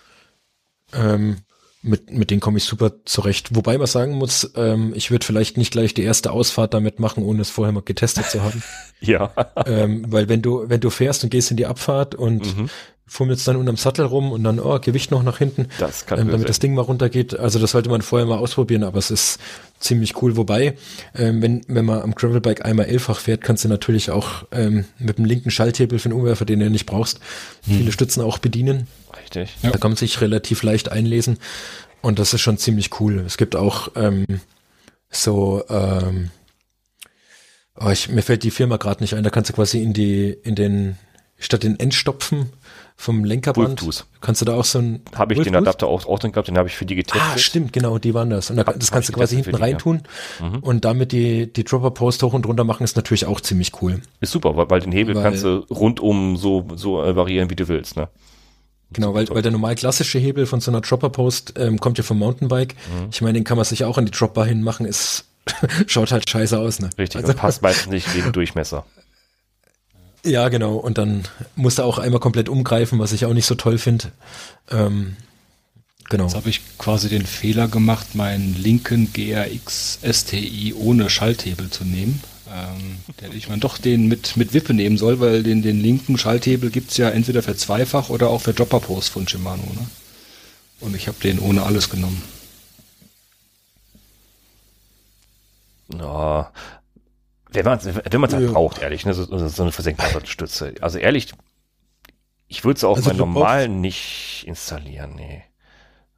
Ähm, 0.92 1.38
mit, 1.82 2.10
mit 2.10 2.30
denen 2.30 2.40
komme 2.40 2.58
ich 2.58 2.64
super 2.64 2.92
zurecht. 3.06 3.54
Wobei 3.54 3.78
man 3.78 3.86
sagen 3.86 4.14
muss, 4.14 4.50
ähm, 4.54 4.92
ich 4.94 5.10
würde 5.10 5.24
vielleicht 5.24 5.56
nicht 5.56 5.72
gleich 5.72 5.94
die 5.94 6.02
erste 6.02 6.30
Ausfahrt 6.30 6.74
damit 6.74 7.00
machen, 7.00 7.24
ohne 7.24 7.40
es 7.40 7.50
vorher 7.50 7.72
mal 7.72 7.82
getestet 7.82 8.26
zu 8.26 8.42
haben. 8.42 8.62
ja. 9.00 9.32
ähm, 9.64 10.04
weil 10.08 10.28
wenn 10.28 10.42
du, 10.42 10.68
wenn 10.68 10.80
du 10.80 10.90
fährst 10.90 11.24
und 11.24 11.30
gehst 11.30 11.50
in 11.50 11.56
die 11.56 11.66
Abfahrt 11.66 12.14
und 12.14 12.56
mhm. 12.56 12.70
Fummelst 13.10 13.48
dann 13.48 13.56
unterm 13.56 13.76
Sattel 13.76 14.04
rum 14.04 14.30
und 14.30 14.44
dann, 14.44 14.60
oh, 14.60 14.78
Gewicht 14.78 15.10
noch 15.10 15.24
nach 15.24 15.38
hinten, 15.38 15.66
das 15.80 16.06
kann 16.06 16.20
ähm, 16.20 16.30
damit 16.30 16.48
das 16.48 16.60
Ding 16.60 16.74
mal 16.74 16.82
runtergeht. 16.82 17.36
Also 17.36 17.58
das 17.58 17.72
sollte 17.72 17.90
man 17.90 18.02
vorher 18.02 18.24
mal 18.24 18.38
ausprobieren, 18.38 18.84
aber 18.84 19.00
es 19.00 19.10
ist 19.10 19.40
ziemlich 19.80 20.22
cool. 20.22 20.36
Wobei, 20.36 20.76
ähm, 21.16 21.42
wenn, 21.42 21.62
wenn 21.66 21.84
man 21.84 22.02
am 22.02 22.14
Gravelbike 22.14 22.64
einmal 22.64 22.86
elffach 22.86 23.18
fährt, 23.18 23.40
kannst 23.40 23.64
du 23.64 23.68
natürlich 23.68 24.12
auch 24.12 24.44
ähm, 24.52 24.84
mit 25.00 25.18
dem 25.18 25.24
linken 25.24 25.50
Schalthebel 25.50 25.98
für 25.98 26.08
den 26.08 26.18
Umwerfer, 26.18 26.44
den 26.44 26.60
du 26.60 26.70
nicht 26.70 26.86
brauchst, 26.86 27.18
hm. 27.64 27.78
viele 27.78 27.90
Stützen 27.90 28.22
auch 28.22 28.38
bedienen. 28.38 28.86
Richtig. 29.20 29.56
Ja. 29.62 29.72
Da 29.72 29.78
kann 29.78 29.90
man 29.90 29.96
sich 29.96 30.20
relativ 30.20 30.62
leicht 30.62 30.92
einlesen. 30.92 31.38
Und 32.02 32.20
das 32.20 32.32
ist 32.32 32.42
schon 32.42 32.58
ziemlich 32.58 33.00
cool. 33.00 33.24
Es 33.26 33.36
gibt 33.36 33.56
auch 33.56 33.88
ähm, 33.96 34.24
so, 35.10 35.64
ähm, 35.68 36.30
oh, 37.74 37.90
ich, 37.90 38.08
mir 38.08 38.22
fällt 38.22 38.44
die 38.44 38.52
Firma 38.52 38.76
gerade 38.76 39.02
nicht 39.02 39.14
ein, 39.14 39.24
da 39.24 39.30
kannst 39.30 39.50
du 39.50 39.54
quasi 39.54 39.82
in 39.82 39.94
die, 39.94 40.30
in 40.30 40.54
den, 40.54 40.96
statt 41.40 41.64
den 41.64 41.80
Endstopfen 41.80 42.50
vom 43.00 43.24
Lenkerband, 43.24 43.80
Wolftus. 43.80 44.06
kannst 44.20 44.42
du 44.42 44.44
da 44.44 44.54
auch 44.54 44.64
so 44.64 44.78
ein 44.78 45.00
Habe 45.14 45.32
ich 45.32 45.40
den 45.40 45.56
Adapter 45.56 45.86
auch, 45.86 46.04
auch 46.06 46.18
drin 46.18 46.32
gehabt, 46.32 46.48
den 46.48 46.58
habe 46.58 46.68
ich 46.68 46.76
für 46.76 46.84
die 46.84 46.96
getestet. 46.96 47.22
Ah, 47.34 47.38
stimmt, 47.38 47.72
genau, 47.72 47.96
die 47.96 48.12
waren 48.12 48.28
das. 48.28 48.50
Und 48.50 48.56
da, 48.56 48.64
das 48.64 48.90
kannst 48.90 49.08
du 49.08 49.14
quasi 49.14 49.36
hinten 49.36 49.54
reintun 49.54 50.02
ja. 50.38 50.48
mhm. 50.48 50.58
und 50.58 50.84
damit 50.84 51.12
die, 51.12 51.50
die 51.50 51.64
Dropper 51.64 51.92
Post 51.92 52.22
hoch 52.22 52.34
und 52.34 52.46
runter 52.46 52.64
machen, 52.64 52.84
ist 52.84 52.96
natürlich 52.96 53.24
auch 53.24 53.40
ziemlich 53.40 53.80
cool. 53.80 54.02
Ist 54.20 54.32
super, 54.32 54.54
weil, 54.54 54.68
weil 54.68 54.80
den 54.80 54.92
Hebel 54.92 55.14
weil, 55.14 55.22
kannst 55.22 55.44
du 55.44 55.64
rundum 55.70 56.36
so, 56.36 56.68
so 56.76 57.02
äh, 57.02 57.16
variieren, 57.16 57.48
wie 57.48 57.56
du 57.56 57.68
willst, 57.68 57.96
ne? 57.96 58.08
Genau, 58.92 59.14
weil, 59.14 59.28
weil 59.30 59.40
der 59.40 59.52
normal 59.52 59.76
klassische 59.76 60.18
Hebel 60.18 60.44
von 60.44 60.60
so 60.60 60.70
einer 60.70 60.82
Dropper 60.82 61.08
Post 61.08 61.54
ähm, 61.56 61.78
kommt 61.78 61.96
ja 61.96 62.04
vom 62.04 62.18
Mountainbike. 62.18 62.74
Mhm. 62.74 63.08
Ich 63.10 63.22
meine, 63.22 63.38
den 63.38 63.44
kann 63.44 63.56
man 63.56 63.64
sich 63.64 63.84
auch 63.84 63.96
an 63.96 64.04
die 64.04 64.10
Dropper 64.10 64.44
hinmachen, 64.44 64.84
ist, 64.84 65.24
schaut 65.86 66.12
halt 66.12 66.28
scheiße 66.28 66.58
aus, 66.58 66.80
ne? 66.80 66.90
Richtig, 66.98 67.22
also, 67.22 67.32
passt 67.32 67.62
meistens 67.62 67.90
nicht 67.90 68.14
wegen 68.14 68.32
Durchmesser. 68.34 68.84
Ja, 70.24 70.48
genau. 70.48 70.76
Und 70.76 70.98
dann 70.98 71.24
muss 71.56 71.78
er 71.78 71.86
auch 71.86 71.98
einmal 71.98 72.20
komplett 72.20 72.48
umgreifen, 72.48 72.98
was 72.98 73.12
ich 73.12 73.24
auch 73.24 73.32
nicht 73.32 73.46
so 73.46 73.54
toll 73.54 73.78
finde. 73.78 74.12
Ähm, 74.70 75.16
genau. 76.08 76.24
Jetzt 76.24 76.36
habe 76.36 76.50
ich 76.50 76.60
quasi 76.78 77.08
den 77.08 77.24
Fehler 77.24 77.68
gemacht, 77.68 78.14
meinen 78.14 78.54
linken 78.60 79.12
GRX 79.12 80.00
STI 80.02 80.74
ohne 80.74 81.08
Schalthebel 81.08 81.70
zu 81.70 81.84
nehmen. 81.84 82.22
Ähm, 82.52 82.98
der 83.18 83.28
hätte 83.28 83.38
ich 83.38 83.48
mal 83.48 83.58
doch 83.58 83.78
den 83.78 84.08
mit, 84.08 84.36
mit 84.36 84.52
Wippe 84.52 84.74
nehmen 84.74 84.98
soll, 84.98 85.20
weil 85.20 85.42
den, 85.42 85.62
den 85.62 85.80
linken 85.80 86.18
Schalthebel 86.18 86.70
gibt 86.70 86.90
es 86.90 86.96
ja 86.96 87.08
entweder 87.08 87.42
für 87.42 87.56
Zweifach 87.56 88.10
oder 88.10 88.28
auch 88.28 88.42
für 88.42 88.52
Dropper-Post 88.52 89.08
von 89.10 89.26
Shimano. 89.26 89.62
Ne? 89.62 89.86
Und 90.80 90.96
ich 90.96 91.08
habe 91.08 91.18
den 91.22 91.38
ohne 91.38 91.62
alles 91.62 91.88
genommen. 91.88 92.22
No, 95.88 96.46
wenn 97.52 97.64
man 97.64 97.78
es 97.78 97.86
wenn 97.86 98.20
man's 98.20 98.32
halt 98.32 98.44
ja. 98.44 98.52
braucht, 98.52 98.80
ehrlich, 98.80 99.04
ne, 99.06 99.14
so, 99.14 99.24
so 99.24 99.62
eine 99.62 99.72
versenkbare 99.72 100.24
Stütze. 100.26 100.74
Also 100.80 100.98
ehrlich, 100.98 101.32
ich 102.48 102.64
würde 102.64 102.78
es 102.78 102.84
auch 102.84 102.96
also 102.96 103.12
normal 103.12 103.68
nicht 103.68 104.44
installieren, 104.46 105.14
nee. 105.14 105.42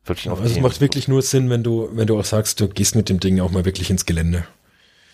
Wirklich 0.05 0.25
ja, 0.27 0.33
also 0.33 0.45
es 0.45 0.59
macht 0.61 0.81
wirklich 0.81 1.07
nur 1.07 1.23
Sinn, 1.23 1.49
wenn 1.51 1.63
du, 1.63 1.89
wenn 1.93 2.07
du 2.07 2.19
auch 2.19 2.25
sagst, 2.25 2.61
du 2.61 2.69
gehst 2.69 2.97
mit 2.97 3.09
dem 3.09 3.21
Ding 3.21 3.39
auch 3.41 3.51
mal 3.51 3.65
wirklich 3.65 3.89
ins 3.91 4.05
Gelände. 4.05 4.45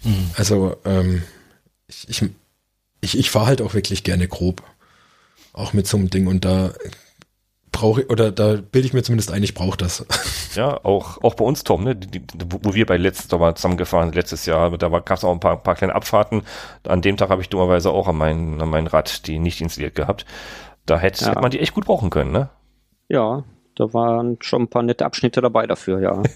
Mhm. 0.02 0.30
Also 0.34 0.76
ähm, 0.84 1.22
ich, 1.88 2.08
ich, 2.08 2.22
ich, 3.00 3.18
ich 3.18 3.30
fahre 3.30 3.46
halt 3.46 3.62
auch 3.62 3.74
wirklich 3.74 4.02
gerne 4.04 4.28
grob. 4.28 4.62
Auch 5.52 5.72
mit 5.72 5.86
so 5.86 5.96
einem 5.96 6.08
Ding 6.08 6.26
und 6.26 6.44
da 6.44 6.72
brauche 7.72 8.02
ich, 8.02 8.10
oder 8.10 8.32
da 8.32 8.56
bilde 8.56 8.86
ich 8.86 8.92
mir 8.92 9.02
zumindest 9.02 9.32
ein, 9.32 9.42
ich 9.42 9.54
brauche 9.54 9.76
das. 9.76 10.06
Ja, 10.54 10.82
auch, 10.82 11.22
auch 11.22 11.34
bei 11.34 11.44
uns, 11.44 11.62
Tom, 11.62 11.84
ne, 11.84 11.94
die, 11.94 12.20
die, 12.20 12.46
wo 12.48 12.74
wir 12.74 12.86
bei 12.86 12.96
letztes 12.96 13.30
Mal 13.30 13.54
zusammengefahren, 13.54 14.12
letztes 14.12 14.46
Jahr, 14.46 14.76
da 14.76 14.88
gab 14.88 15.18
es 15.18 15.22
auch 15.22 15.30
ein 15.30 15.40
paar, 15.40 15.58
paar 15.58 15.76
kleine 15.76 15.94
Abfahrten. 15.94 16.42
An 16.84 17.02
dem 17.02 17.18
Tag 17.18 17.28
habe 17.28 17.42
ich 17.42 17.50
dummerweise 17.50 17.90
auch 17.90 18.08
an 18.08 18.16
mein, 18.16 18.60
an 18.60 18.68
mein 18.68 18.86
Rad 18.86 19.26
die 19.26 19.38
nicht 19.38 19.60
installiert 19.60 19.94
gehabt. 19.94 20.24
Da 20.86 20.98
hätte, 20.98 21.22
ja. 21.22 21.30
hätte 21.30 21.42
man 21.42 21.50
die 21.50 21.60
echt 21.60 21.74
gut 21.74 21.84
brauchen 21.84 22.10
können, 22.10 22.32
ne? 22.32 22.48
Ja, 23.08 23.44
da 23.76 23.92
waren 23.92 24.38
schon 24.40 24.62
ein 24.62 24.68
paar 24.68 24.82
nette 24.82 25.04
Abschnitte 25.04 25.42
dabei 25.42 25.66
dafür, 25.66 26.00
ja. 26.00 26.22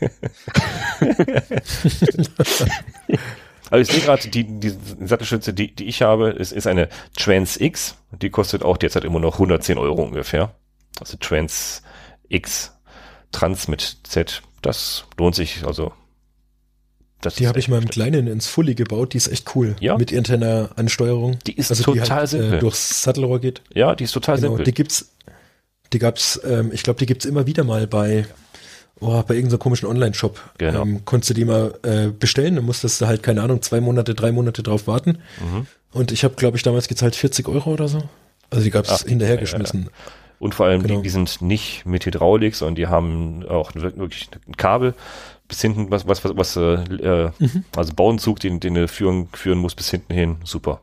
Also 3.72 3.90
ich 3.90 3.98
sehe 3.98 4.04
gerade, 4.04 4.28
die, 4.28 4.44
die 4.44 4.70
Sattelstütze, 5.06 5.54
die, 5.54 5.74
die 5.74 5.86
ich 5.86 6.02
habe, 6.02 6.28
ist, 6.28 6.52
ist 6.52 6.66
eine 6.66 6.90
Trans 7.16 7.58
X. 7.58 7.96
Die 8.10 8.28
kostet 8.28 8.62
auch 8.62 8.76
derzeit 8.76 9.02
immer 9.02 9.18
noch 9.18 9.34
110 9.34 9.78
Euro 9.78 10.02
ungefähr. 10.02 10.50
Also 11.00 11.16
Trans 11.18 11.82
X, 12.28 12.72
Trans 13.32 13.68
mit 13.68 13.98
Z. 14.04 14.42
Das 14.62 15.04
lohnt 15.18 15.34
sich, 15.34 15.64
also. 15.66 15.92
Das 17.20 17.36
die 17.36 17.46
habe 17.46 17.58
ich 17.58 17.68
mal 17.68 17.80
im 17.80 17.88
Kleinen 17.88 18.26
ins 18.26 18.48
Fully 18.48 18.74
gebaut, 18.74 19.12
die 19.12 19.16
ist 19.16 19.28
echt 19.28 19.54
cool. 19.54 19.76
Ja. 19.80 19.96
Mit 19.96 20.10
interner 20.10 20.70
Ansteuerung. 20.76 21.38
Die 21.46 21.56
ist 21.56 21.70
also 21.70 21.84
total 21.84 22.04
die 22.04 22.10
halt, 22.10 22.28
simpel. 22.28 22.54
Äh, 22.54 22.58
durchs 22.58 23.02
Sattelrohr 23.02 23.40
geht. 23.40 23.62
Ja, 23.74 23.94
die 23.94 24.04
ist 24.04 24.12
total 24.12 24.36
genau, 24.36 24.48
simpel. 24.48 24.64
Die 24.64 24.74
gibt's, 24.74 25.12
die 25.92 25.98
gab's, 26.00 26.40
ähm, 26.44 26.70
ich 26.72 26.82
glaube, 26.82 26.98
die 26.98 27.06
gibt's 27.06 27.24
immer 27.24 27.46
wieder 27.46 27.62
mal 27.62 27.86
bei 27.86 28.26
oh, 29.02 29.22
bei 29.22 29.34
irgendeinem 29.34 29.58
komischen 29.58 29.88
Online-Shop. 29.88 30.40
Genau. 30.58 30.82
Ähm, 30.82 31.04
konntest 31.04 31.30
du 31.30 31.34
die 31.34 31.44
mal 31.44 31.74
äh, 31.82 32.08
bestellen, 32.08 32.56
dann 32.56 32.64
musstest 32.64 33.00
du 33.00 33.06
halt, 33.06 33.22
keine 33.22 33.42
Ahnung, 33.42 33.62
zwei 33.62 33.80
Monate, 33.80 34.14
drei 34.14 34.32
Monate 34.32 34.62
drauf 34.62 34.86
warten. 34.86 35.18
Mhm. 35.40 35.66
Und 35.92 36.12
ich 36.12 36.24
habe, 36.24 36.34
glaube 36.34 36.56
ich, 36.56 36.62
damals 36.62 36.88
gezahlt 36.88 37.14
40 37.16 37.48
Euro 37.48 37.72
oder 37.72 37.88
so. 37.88 38.02
Also 38.50 38.64
die 38.64 38.70
gab 38.70 38.86
es 38.86 39.02
hinterhergeschmissen. 39.02 39.82
Ja, 39.82 39.86
ja. 39.86 39.92
Und 40.42 40.56
vor 40.56 40.66
allem, 40.66 40.82
genau. 40.82 40.96
die, 40.96 41.02
die, 41.02 41.08
sind 41.08 41.40
nicht 41.40 41.86
mit 41.86 42.04
Hydraulik, 42.04 42.56
sondern 42.56 42.74
die 42.74 42.88
haben 42.88 43.46
auch 43.46 43.76
wirklich 43.76 44.28
ein 44.48 44.56
Kabel 44.56 44.92
bis 45.46 45.60
hinten, 45.60 45.88
was, 45.92 46.08
was, 46.08 46.24
was, 46.24 46.36
was 46.36 46.56
äh, 46.56 47.30
mhm. 47.38 47.64
also 47.76 47.94
Bauenzug, 47.94 48.40
den, 48.40 48.58
den 48.58 48.74
du 48.74 48.88
führen, 48.88 49.28
führen 49.32 49.58
musst 49.58 49.76
bis 49.76 49.90
hinten 49.90 50.12
hin. 50.12 50.38
Super. 50.42 50.82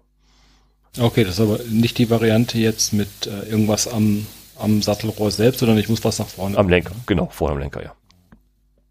Okay, 0.97 1.25
das 1.25 1.33
ist 1.33 1.39
aber 1.41 1.59
nicht 1.69 1.97
die 1.97 2.09
Variante 2.09 2.57
jetzt 2.57 2.93
mit 2.93 3.27
äh, 3.27 3.49
irgendwas 3.49 3.89
am, 3.89 4.25
am 4.57 4.81
Sattelrohr 4.81 5.29
selbst, 5.29 5.59
sondern 5.59 5.77
ich 5.77 5.89
muss 5.89 6.05
was 6.05 6.19
nach 6.19 6.29
vorne. 6.29 6.57
Am 6.57 6.69
Lenker, 6.69 6.95
genau, 7.05 7.27
vorne 7.29 7.55
am 7.55 7.59
Lenker, 7.59 7.83
ja. 7.83 7.93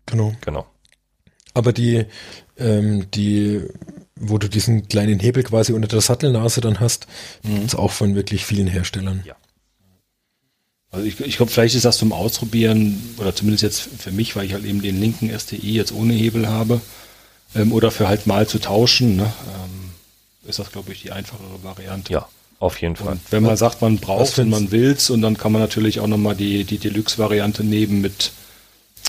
Genau. 0.05 0.35
Genau. 0.43 0.67
Aber 1.55 1.73
die, 1.73 2.05
ähm, 2.59 3.11
die, 3.13 3.63
wo 4.17 4.37
du 4.37 4.51
diesen 4.51 4.87
kleinen 4.87 5.19
Hebel 5.19 5.45
quasi 5.45 5.73
unter 5.73 5.89
der 5.89 6.03
Sattelnase 6.03 6.61
dann 6.61 6.79
hast, 6.79 7.07
mhm. 7.43 7.65
ist 7.65 7.75
auch 7.75 7.93
von 7.93 8.15
wirklich 8.15 8.45
vielen 8.45 8.67
Herstellern. 8.67 9.23
Ja. 9.25 9.35
Also 10.91 11.05
ich, 11.07 11.21
ich 11.21 11.37
glaube, 11.37 11.53
vielleicht 11.53 11.75
ist 11.75 11.85
das 11.85 11.99
zum 11.99 12.13
Ausprobieren, 12.13 13.15
oder 13.19 13.35
zumindest 13.35 13.63
jetzt 13.63 13.89
für 13.99 14.11
mich, 14.11 14.37
weil 14.37 14.47
ich 14.47 14.55
halt 14.55 14.65
eben 14.65 14.81
den 14.81 14.99
linken 14.99 15.37
STI 15.39 15.73
jetzt 15.73 15.93
ohne 15.93 16.15
Hebel 16.15 16.49
habe, 16.49 16.81
ähm, 17.55 17.73
oder 17.73 17.91
für 17.91 18.09
halt 18.09 18.27
mal 18.27 18.47
zu 18.47 18.59
tauschen, 18.59 19.17
ne, 19.17 19.25
ähm, 19.25 20.49
ist 20.49 20.59
das, 20.59 20.73
glaube 20.73 20.93
ich, 20.93 21.03
die 21.03 21.13
einfachere 21.13 21.63
Variante. 21.63 22.13
Ja, 22.13 22.27
auf 22.59 22.81
jeden 22.81 22.97
Fall. 22.97 23.13
Und 23.13 23.21
wenn 23.31 23.43
man 23.43 23.57
sagt, 23.59 23.83
man 23.83 23.99
braucht, 23.99 24.39
wenn 24.39 24.49
man 24.49 24.71
will's, 24.71 25.11
und 25.11 25.21
dann 25.21 25.37
kann 25.37 25.53
man 25.53 25.61
natürlich 25.61 26.01
auch 26.01 26.07
nochmal 26.07 26.35
die, 26.35 26.65
die 26.65 26.79
Deluxe-Variante 26.79 27.65
nehmen 27.65 28.01
mit 28.01 28.33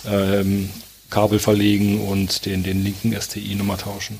ähm, 0.06 0.69
Kabel 1.10 1.39
verlegen 1.39 2.01
und 2.07 2.45
den, 2.45 2.64
den 2.64 2.84
linken 2.84 3.19
STI 3.19 3.56
nochmal 3.56 3.77
tauschen. 3.77 4.19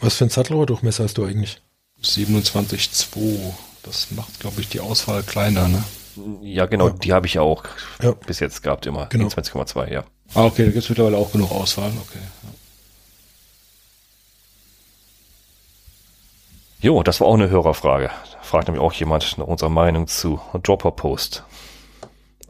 Was 0.00 0.16
für 0.16 0.24
ein 0.24 0.30
Sattelrohrdurchmesser 0.30 1.04
hast 1.04 1.16
du 1.16 1.24
eigentlich? 1.24 1.60
27,2. 2.02 3.54
Das 3.84 4.08
macht, 4.10 4.38
glaube 4.40 4.60
ich, 4.60 4.68
die 4.68 4.80
Auswahl 4.80 5.22
kleiner, 5.22 5.68
ne? 5.68 5.82
Ja, 6.42 6.66
genau, 6.66 6.88
ja. 6.88 6.94
die 6.94 7.12
habe 7.12 7.26
ich 7.26 7.34
ja 7.34 7.42
auch 7.42 7.64
ja. 8.02 8.12
bis 8.12 8.40
jetzt 8.40 8.62
gehabt, 8.62 8.86
immer. 8.86 9.06
Genau. 9.06 9.26
20,2, 9.26 9.92
ja. 9.92 10.04
Ah, 10.34 10.44
okay, 10.44 10.64
da 10.64 10.70
gibt 10.70 10.84
es 10.84 10.88
mittlerweile 10.88 11.16
auch 11.16 11.32
genug 11.32 11.50
Auswahl, 11.50 11.92
okay. 12.00 12.18
Jo, 16.80 17.02
das 17.02 17.20
war 17.20 17.28
auch 17.28 17.34
eine 17.34 17.48
Hörerfrage. 17.48 18.10
Da 18.32 18.42
fragt 18.42 18.66
nämlich 18.66 18.82
auch 18.82 18.92
jemand 18.92 19.38
nach 19.38 19.46
unserer 19.46 19.68
Meinung 19.68 20.08
zu 20.08 20.40
Dropper 20.62 20.90
Post 20.90 21.44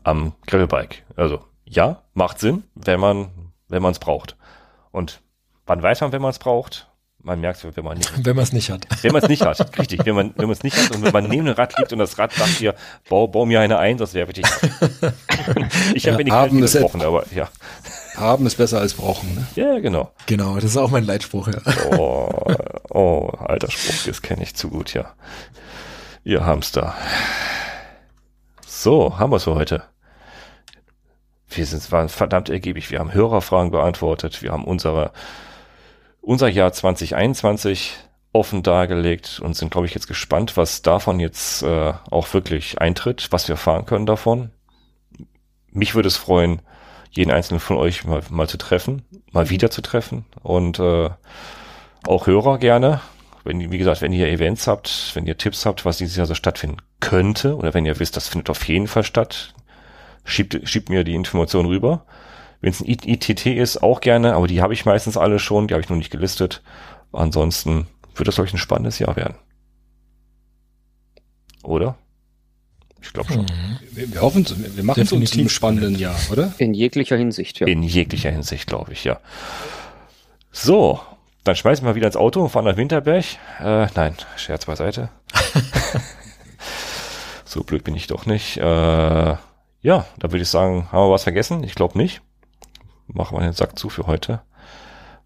am 0.04 0.32
Grillbike. 0.46 1.04
Also 1.16 1.40
ja, 1.66 2.02
macht 2.14 2.38
Sinn, 2.38 2.64
wenn 2.74 2.98
man 2.98 3.30
wenn 3.72 3.82
man 3.82 3.92
es 3.92 3.98
braucht. 3.98 4.36
Und 4.90 5.22
wann 5.66 5.82
weiß 5.82 6.02
man, 6.02 6.12
wenn 6.12 6.22
man 6.22 6.30
es 6.30 6.38
braucht? 6.38 6.91
Man 7.24 7.40
merkt 7.40 7.62
es, 7.62 7.76
wenn 7.76 7.84
man 7.84 7.98
nicht, 7.98 8.12
Wenn 8.24 8.34
man 8.34 8.42
es 8.42 8.52
nicht 8.52 8.68
hat. 8.70 8.86
wenn 9.02 9.12
man 9.12 9.22
es 9.22 9.28
nicht 9.28 9.42
hat, 9.44 9.78
richtig, 9.78 10.04
wenn 10.04 10.14
man, 10.16 10.32
wenn 10.36 10.46
man 10.46 10.52
es 10.52 10.64
nicht 10.64 10.76
hat 10.76 10.90
und 10.90 11.04
wenn 11.04 11.12
man 11.12 11.24
neben 11.28 11.46
dem 11.46 11.54
Rad 11.54 11.78
liegt 11.78 11.92
und 11.92 12.00
das 12.00 12.18
Rad 12.18 12.32
sagt 12.32 12.58
dir, 12.58 12.74
bau, 13.08 13.28
bau 13.28 13.46
mir 13.46 13.60
eine 13.60 13.78
ein, 13.78 13.96
das 13.96 14.12
wäre 14.14 14.26
wirklich. 14.28 14.46
ich 15.94 16.06
habe 16.08 16.12
Ja, 16.12 16.16
mir 16.16 16.24
die 16.24 16.32
haben 16.32 16.62
ist 16.62 16.72
gebrochen, 16.72 17.02
aber 17.02 17.24
ja. 17.32 17.48
Haben 18.16 18.44
ist 18.46 18.56
besser 18.56 18.80
als 18.80 18.94
brauchen. 18.94 19.34
Ne? 19.34 19.46
Ja, 19.54 19.78
genau. 19.78 20.10
Genau, 20.26 20.56
das 20.56 20.64
ist 20.64 20.76
auch 20.76 20.90
mein 20.90 21.04
Leitspruch, 21.04 21.48
ja. 21.48 21.60
Oh, 21.96 22.28
oh, 22.90 23.28
alter 23.38 23.70
Spruch, 23.70 24.04
das 24.06 24.20
kenne 24.20 24.42
ich 24.42 24.54
zu 24.56 24.68
gut, 24.68 24.92
ja. 24.92 25.12
Ihr 26.24 26.44
Hamster. 26.44 26.94
So, 28.66 29.18
haben 29.18 29.30
wir 29.30 29.36
es 29.36 29.44
für 29.44 29.54
heute. 29.54 29.84
Wir 31.48 31.66
sind, 31.66 31.90
waren 31.92 32.08
verdammt 32.08 32.48
ergiebig. 32.48 32.90
Wir 32.90 32.98
haben 32.98 33.14
Hörerfragen 33.14 33.70
beantwortet. 33.70 34.42
Wir 34.42 34.52
haben 34.52 34.64
unsere, 34.64 35.12
unser 36.22 36.48
Jahr 36.48 36.72
2021 36.72 37.98
offen 38.32 38.62
dargelegt 38.62 39.40
und 39.40 39.54
sind, 39.54 39.70
glaube 39.70 39.86
ich, 39.86 39.94
jetzt 39.94 40.06
gespannt, 40.06 40.56
was 40.56 40.80
davon 40.80 41.20
jetzt 41.20 41.62
äh, 41.62 41.92
auch 42.10 42.32
wirklich 42.32 42.80
eintritt, 42.80 43.28
was 43.30 43.48
wir 43.48 43.56
fahren 43.56 43.84
können 43.84 44.06
davon. 44.06 44.50
Mich 45.70 45.94
würde 45.94 46.08
es 46.08 46.16
freuen, 46.16 46.62
jeden 47.10 47.30
einzelnen 47.30 47.60
von 47.60 47.76
euch 47.76 48.04
mal, 48.04 48.22
mal 48.30 48.48
zu 48.48 48.56
treffen, 48.56 49.02
mal 49.32 49.50
wieder 49.50 49.70
zu 49.70 49.82
treffen 49.82 50.24
und 50.42 50.78
äh, 50.78 51.10
auch 52.06 52.26
Hörer 52.26 52.58
gerne. 52.58 53.00
Wenn, 53.44 53.70
wie 53.70 53.78
gesagt, 53.78 54.00
wenn 54.00 54.12
ihr 54.12 54.28
Events 54.28 54.66
habt, 54.66 55.10
wenn 55.14 55.26
ihr 55.26 55.36
Tipps 55.36 55.66
habt, 55.66 55.84
was 55.84 55.98
dieses 55.98 56.16
Jahr 56.16 56.26
so 56.26 56.34
stattfinden 56.34 56.78
könnte, 57.00 57.56
oder 57.56 57.74
wenn 57.74 57.84
ihr 57.84 57.98
wisst, 57.98 58.16
das 58.16 58.28
findet 58.28 58.48
auf 58.48 58.66
jeden 58.68 58.86
Fall 58.86 59.02
statt, 59.02 59.52
schiebt, 60.24 60.58
schiebt 60.64 60.88
mir 60.88 61.04
die 61.04 61.14
Information 61.14 61.66
rüber. 61.66 62.06
Wenn 62.62 62.70
es 62.70 62.80
ein 62.80 62.86
ITT 62.86 63.46
ist, 63.46 63.82
auch 63.82 64.00
gerne, 64.00 64.34
aber 64.34 64.46
die 64.46 64.62
habe 64.62 64.72
ich 64.72 64.86
meistens 64.86 65.16
alle 65.16 65.40
schon, 65.40 65.66
die 65.66 65.74
habe 65.74 65.82
ich 65.82 65.90
noch 65.90 65.96
nicht 65.96 66.10
gelistet. 66.10 66.62
Ansonsten 67.12 67.88
wird 68.14 68.28
das, 68.28 68.36
glaube 68.36 68.46
ich, 68.46 68.54
ein 68.54 68.58
spannendes 68.58 69.00
Jahr 69.00 69.16
werden. 69.16 69.34
Oder? 71.64 71.96
Ich 73.02 73.12
glaube 73.12 73.32
schon. 73.32 73.46
Wir, 73.90 74.14
wir 74.14 74.20
hoffen, 74.20 74.46
wir 74.76 74.84
machen 74.84 75.02
es 75.02 75.12
uns 75.12 75.34
im 75.34 75.48
spannenden 75.48 75.96
Jahr, 75.96 76.16
oder? 76.30 76.54
In 76.58 76.72
jeglicher 76.72 77.16
Hinsicht, 77.16 77.58
ja. 77.58 77.66
In 77.66 77.82
jeglicher 77.82 78.30
Hinsicht, 78.30 78.68
glaube 78.68 78.92
ich, 78.92 79.02
ja. 79.02 79.18
So, 80.52 81.00
dann 81.42 81.56
schmeißen 81.56 81.84
wir 81.84 81.96
wieder 81.96 82.06
ins 82.06 82.16
Auto 82.16 82.42
und 82.42 82.50
fahren 82.50 82.66
nach 82.66 82.76
Winterberg. 82.76 83.24
Äh, 83.60 83.88
nein, 83.96 84.14
Scherz 84.36 84.66
beiseite. 84.66 85.08
so 87.44 87.64
blöd 87.64 87.82
bin 87.82 87.96
ich 87.96 88.06
doch 88.06 88.26
nicht. 88.26 88.58
Äh, 88.58 88.62
ja, 88.62 89.38
da 89.80 90.06
würde 90.22 90.42
ich 90.42 90.48
sagen, 90.48 90.86
haben 90.92 91.08
wir 91.08 91.12
was 91.12 91.24
vergessen? 91.24 91.64
Ich 91.64 91.74
glaube 91.74 91.98
nicht. 91.98 92.22
Machen 93.12 93.36
wir 93.36 93.42
den 93.42 93.52
Sack 93.52 93.78
zu 93.78 93.90
für 93.90 94.06
heute. 94.06 94.40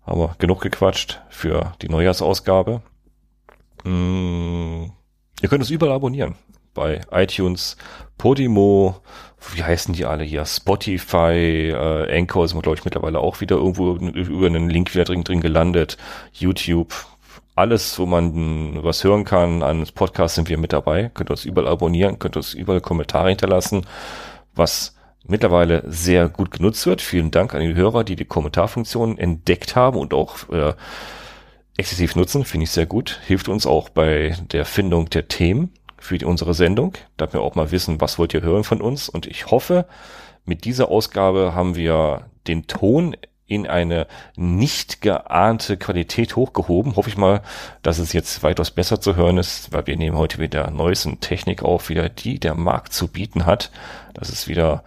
Haben 0.04 0.20
wir 0.20 0.34
genug 0.38 0.60
gequatscht 0.60 1.20
für 1.28 1.72
die 1.82 1.88
Neujahrsausgabe. 1.88 2.82
Mm, 3.84 4.86
ihr 5.40 5.48
könnt 5.48 5.62
uns 5.62 5.70
überall 5.70 5.94
abonnieren. 5.94 6.34
Bei 6.74 7.00
iTunes, 7.10 7.76
Podimo, 8.18 8.96
wie 9.54 9.62
heißen 9.62 9.94
die 9.94 10.04
alle 10.04 10.24
hier? 10.24 10.44
Spotify, 10.44 11.70
äh, 11.70 12.18
Anchor 12.18 12.44
ist, 12.44 12.52
glaube 12.60 12.76
ich, 12.76 12.84
mittlerweile 12.84 13.20
auch 13.20 13.40
wieder 13.40 13.56
irgendwo 13.56 13.94
über 13.94 14.46
einen 14.46 14.68
Link 14.68 14.92
wieder 14.92 15.04
drin, 15.04 15.24
drin 15.24 15.40
gelandet. 15.40 15.96
YouTube, 16.32 16.92
alles, 17.54 17.98
wo 17.98 18.04
man 18.04 18.82
was 18.82 19.04
hören 19.04 19.24
kann 19.24 19.62
an 19.62 19.86
Podcasts 19.94 20.34
sind 20.34 20.48
wir 20.48 20.58
mit 20.58 20.72
dabei. 20.72 21.10
Könnt 21.14 21.30
uns 21.30 21.44
überall 21.44 21.68
abonnieren, 21.68 22.18
könnt 22.18 22.36
uns 22.36 22.52
überall 22.52 22.80
Kommentare 22.80 23.28
hinterlassen, 23.28 23.86
was 24.54 24.95
mittlerweile 25.28 25.82
sehr 25.86 26.28
gut 26.28 26.50
genutzt 26.50 26.86
wird. 26.86 27.00
Vielen 27.00 27.30
Dank 27.30 27.54
an 27.54 27.60
die 27.60 27.74
Hörer, 27.74 28.04
die 28.04 28.16
die 28.16 28.24
Kommentarfunktion 28.24 29.18
entdeckt 29.18 29.76
haben 29.76 29.98
und 29.98 30.14
auch 30.14 30.48
äh, 30.50 30.74
exzessiv 31.76 32.16
nutzen. 32.16 32.44
Finde 32.44 32.64
ich 32.64 32.70
sehr 32.70 32.86
gut. 32.86 33.20
Hilft 33.26 33.48
uns 33.48 33.66
auch 33.66 33.88
bei 33.88 34.36
der 34.52 34.64
Findung 34.64 35.10
der 35.10 35.28
Themen 35.28 35.72
für 35.98 36.18
die, 36.18 36.24
unsere 36.24 36.54
Sendung, 36.54 36.94
damit 37.16 37.34
wir 37.34 37.40
auch 37.40 37.54
mal 37.54 37.70
wissen, 37.70 38.00
was 38.00 38.18
wollt 38.18 38.34
ihr 38.34 38.42
hören 38.42 38.64
von 38.64 38.80
uns. 38.80 39.08
Und 39.08 39.26
ich 39.26 39.50
hoffe, 39.50 39.86
mit 40.44 40.64
dieser 40.64 40.88
Ausgabe 40.88 41.54
haben 41.54 41.74
wir 41.74 42.26
den 42.46 42.66
Ton 42.66 43.16
in 43.48 43.66
eine 43.66 44.08
nicht 44.36 45.02
geahnte 45.02 45.76
Qualität 45.76 46.34
hochgehoben. 46.34 46.96
Hoffe 46.96 47.08
ich 47.08 47.16
mal, 47.16 47.42
dass 47.82 47.98
es 47.98 48.12
jetzt 48.12 48.42
weitaus 48.42 48.72
besser 48.72 49.00
zu 49.00 49.14
hören 49.14 49.38
ist, 49.38 49.72
weil 49.72 49.86
wir 49.86 49.96
nehmen 49.96 50.16
heute 50.16 50.38
wieder 50.38 50.70
neuesten 50.70 51.20
Technik 51.20 51.62
auf, 51.62 51.88
wieder 51.88 52.08
die 52.08 52.40
der 52.40 52.54
Markt 52.54 52.92
zu 52.92 53.06
bieten 53.08 53.46
hat. 53.46 53.70
Das 54.14 54.30
ist 54.30 54.48
wieder 54.48 54.82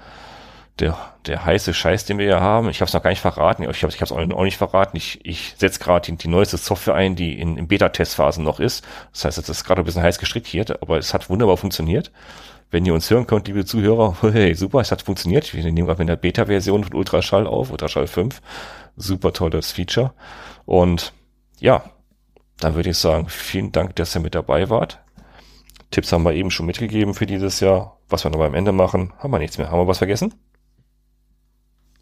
der, 0.79 0.97
der 1.25 1.45
heiße 1.45 1.73
Scheiß, 1.73 2.05
den 2.05 2.17
wir 2.17 2.25
hier 2.25 2.41
haben. 2.41 2.69
Ich 2.69 2.81
habe 2.81 2.87
es 2.87 2.93
noch 2.93 3.03
gar 3.03 3.09
nicht 3.09 3.21
verraten. 3.21 3.63
Ich 3.63 3.83
habe 3.83 3.93
es 3.93 4.11
auch 4.11 4.43
nicht 4.43 4.57
verraten. 4.57 4.97
Ich, 4.97 5.19
ich 5.25 5.55
setze 5.57 5.79
gerade 5.79 6.11
die, 6.11 6.17
die 6.17 6.27
neueste 6.27 6.57
Software 6.57 6.95
ein, 6.95 7.15
die 7.15 7.39
in, 7.39 7.57
in 7.57 7.67
Beta-Testphasen 7.67 8.43
noch 8.43 8.59
ist. 8.59 8.85
Das 9.11 9.25
heißt, 9.25 9.37
es 9.37 9.49
ist 9.49 9.63
gerade 9.63 9.81
ein 9.81 9.85
bisschen 9.85 10.03
heiß 10.03 10.19
gestrickt 10.19 10.47
hier, 10.47 10.65
aber 10.81 10.97
es 10.97 11.13
hat 11.13 11.29
wunderbar 11.29 11.57
funktioniert. 11.57 12.11
Wenn 12.71 12.85
ihr 12.85 12.93
uns 12.93 13.09
hören 13.09 13.27
könnt, 13.27 13.47
liebe 13.47 13.65
Zuhörer, 13.65 14.15
hey, 14.21 14.53
super, 14.53 14.79
es 14.79 14.91
hat 14.91 15.01
funktioniert. 15.01 15.53
Wir 15.53 15.63
nehmen 15.63 15.87
gerade 15.87 15.99
mit 15.99 16.09
der 16.09 16.15
Beta-Version 16.15 16.83
von 16.83 16.93
Ultraschall 16.93 17.47
auf, 17.47 17.71
Ultraschall 17.71 18.07
5. 18.07 18.41
Super 18.95 19.33
tolles 19.33 19.71
Feature. 19.71 20.13
Und 20.65 21.13
ja, 21.59 21.83
dann 22.59 22.75
würde 22.75 22.91
ich 22.91 22.97
sagen, 22.97 23.27
vielen 23.27 23.71
Dank, 23.71 23.95
dass 23.95 24.15
ihr 24.15 24.21
mit 24.21 24.35
dabei 24.35 24.69
wart. 24.69 24.99
Tipps 25.91 26.11
haben 26.11 26.23
wir 26.23 26.33
eben 26.33 26.51
schon 26.51 26.67
mitgegeben 26.67 27.13
für 27.13 27.25
dieses 27.25 27.59
Jahr. 27.59 27.97
Was 28.07 28.23
wir 28.23 28.31
noch 28.31 28.41
am 28.41 28.55
Ende 28.55 28.71
machen, 28.71 29.13
haben 29.19 29.31
wir 29.31 29.39
nichts 29.39 29.57
mehr. 29.57 29.71
Haben 29.71 29.79
wir 29.79 29.87
was 29.87 29.99
vergessen? 29.99 30.33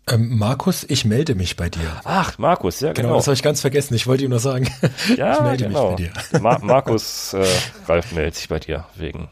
Ähm, 0.09 0.37
Markus, 0.37 0.85
ich 0.87 1.03
melde 1.05 1.35
mich 1.35 1.55
bei 1.57 1.69
dir. 1.69 2.01
Ach, 2.05 2.37
Markus, 2.37 2.79
ja, 2.79 2.93
Genau, 2.93 3.09
genau. 3.09 3.15
das 3.17 3.27
habe 3.27 3.35
ich 3.35 3.43
ganz 3.43 3.61
vergessen. 3.61 3.93
Ich 3.93 4.07
wollte 4.07 4.23
ihm 4.23 4.29
nur 4.29 4.39
sagen. 4.39 4.67
ja, 5.17 5.33
ich 5.33 5.41
melde 5.41 5.63
genau. 5.65 5.91
mich 5.97 6.11
bei 6.11 6.37
dir. 6.37 6.39
Ma 6.41 6.57
Markus, 6.59 7.33
äh, 7.33 7.45
Ralf 7.87 8.13
meldet 8.13 8.35
sich 8.35 8.47
bei 8.47 8.59
dir 8.59 8.85
wegen, 8.95 9.29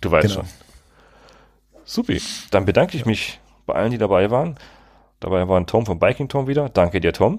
du 0.00 0.10
weißt 0.10 0.28
Genau. 0.28 0.40
schon. 0.42 0.50
Supi, 1.84 2.22
dann 2.50 2.64
bedanke 2.64 2.96
ich 2.96 3.04
mich 3.06 3.40
bei 3.66 3.74
allen, 3.74 3.90
die 3.90 3.98
dabei 3.98 4.30
waren. 4.30 4.56
Dabei 5.20 5.46
waren 5.48 5.66
Tom 5.66 5.84
von 5.86 5.98
Biking 5.98 6.28
Tom 6.28 6.46
wieder. 6.46 6.68
Danke 6.68 7.00
dir, 7.00 7.12
Tom. 7.12 7.38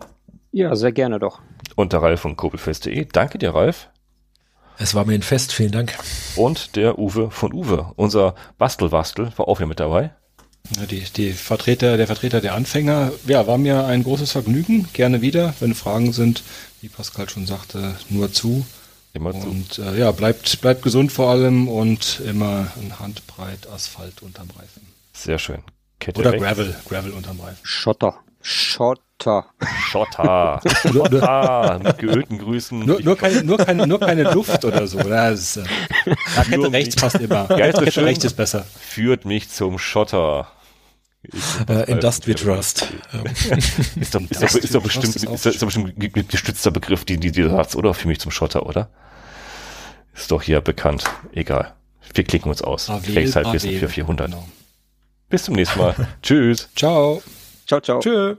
Ja, 0.51 0.75
sehr 0.75 0.91
gerne 0.91 1.19
doch. 1.19 1.39
Und 1.75 1.93
der 1.93 2.01
Ralf 2.01 2.21
von 2.21 2.35
Kobelfest.de. 2.35 3.05
Danke 3.11 3.37
dir, 3.37 3.53
Ralf. 3.55 3.89
Es 4.77 4.93
war 4.93 5.05
mir 5.05 5.13
ein 5.13 5.21
Fest, 5.21 5.53
vielen 5.53 5.71
Dank. 5.71 5.97
Und 6.35 6.75
der 6.75 6.99
Uwe 6.99 7.31
von 7.31 7.53
Uwe. 7.53 7.91
Unser 7.95 8.35
Bastelwastel 8.57 9.31
war 9.37 9.47
auch 9.47 9.59
wieder 9.59 9.67
mit 9.67 9.79
dabei. 9.79 10.13
Ja, 10.77 10.85
Die, 10.85 11.03
die 11.15 11.33
Vertreter, 11.33 11.97
der 11.97 12.07
Vertreter 12.07 12.41
der 12.41 12.55
Anfänger, 12.55 13.11
ja, 13.27 13.47
war 13.47 13.57
mir 13.57 13.85
ein 13.85 14.03
großes 14.03 14.31
Vergnügen. 14.31 14.87
Gerne 14.93 15.21
wieder, 15.21 15.53
wenn 15.59 15.75
Fragen 15.75 16.11
sind, 16.13 16.43
wie 16.81 16.89
Pascal 16.89 17.29
schon 17.29 17.45
sagte, 17.45 17.95
nur 18.09 18.31
zu. 18.31 18.65
Immer 19.13 19.31
zu. 19.31 19.47
Und 19.47 19.79
äh, 19.79 19.97
ja, 19.97 20.11
bleibt, 20.11 20.59
bleibt 20.61 20.81
gesund 20.81 21.11
vor 21.11 21.29
allem 21.29 21.67
und 21.67 22.21
immer 22.25 22.67
ein 22.81 22.99
Handbreit 22.99 23.67
Asphalt 23.73 24.21
unterm 24.21 24.49
Reifen. 24.57 24.81
Sehr 25.13 25.39
schön. 25.39 25.59
Kette 25.99 26.19
Oder 26.19 26.33
weg. 26.33 26.41
Gravel, 26.41 26.75
Gravel 26.89 27.11
unterm 27.11 27.39
Reifen. 27.39 27.59
Schotter. 27.63 28.15
Schotter. 28.41 29.45
Schotter. 29.89 30.61
Schotter. 30.91 31.79
Mit 31.81 31.97
geölten 31.97 32.37
Grüßen. 32.37 32.79
Nur, 32.79 33.01
nur, 33.01 33.15
keine, 33.17 33.43
nur, 33.43 33.57
keine, 33.57 33.87
nur 33.87 33.99
keine 33.99 34.23
Luft 34.33 34.65
oder 34.65 34.85
so. 34.85 34.99
Das 34.99 35.39
ist, 35.39 35.57
äh, 35.57 36.15
Kette 36.49 36.71
rechts 36.71 36.95
passt 36.95 37.15
immer. 37.15 37.47
Kette 37.47 37.91
schön. 37.91 38.03
rechts 38.03 38.25
ist 38.25 38.35
besser. 38.35 38.65
Führt 38.79 39.25
mich 39.25 39.49
zum 39.49 39.79
Schotter. 39.79 40.47
Äh, 41.67 41.91
in 41.91 41.99
Dust 41.99 42.27
we 42.27 42.35
trust. 42.35 42.87
Ist 43.99 44.15
doch, 44.15 44.21
ist 44.21 44.41
doch, 44.43 44.55
ist 44.55 44.75
doch 44.75 44.83
bestimmt, 44.83 45.15
ist 45.15 45.25
doch, 45.61 45.65
bestimmt 45.67 45.97
ein 45.97 45.99
ge- 45.99 46.23
gestützter 46.27 46.71
Begriff, 46.71 47.05
die, 47.05 47.17
die, 47.17 47.31
dieser 47.31 47.49
Satz, 47.51 47.75
oder? 47.75 47.93
Für 47.93 48.07
mich 48.07 48.19
zum 48.19 48.31
Schotter, 48.31 48.65
oder? 48.65 48.89
Ist 50.15 50.31
doch 50.31 50.41
hier 50.41 50.61
bekannt. 50.61 51.03
Egal. 51.33 51.73
Wir 52.13 52.23
klicken 52.23 52.49
uns 52.49 52.61
aus. 52.61 52.89
Vielleicht 53.03 53.35
halt 53.35 53.51
Wissen 53.51 53.77
für 53.79 53.89
400. 53.89 54.29
Genau. 54.31 54.47
Bis 55.29 55.43
zum 55.43 55.55
nächsten 55.55 55.79
Mal. 55.79 55.95
Tschüss. 56.21 56.69
Ciao. 56.75 57.21
Ciao, 57.67 57.81
ciao. 57.81 57.99
Tschö. 57.99 58.35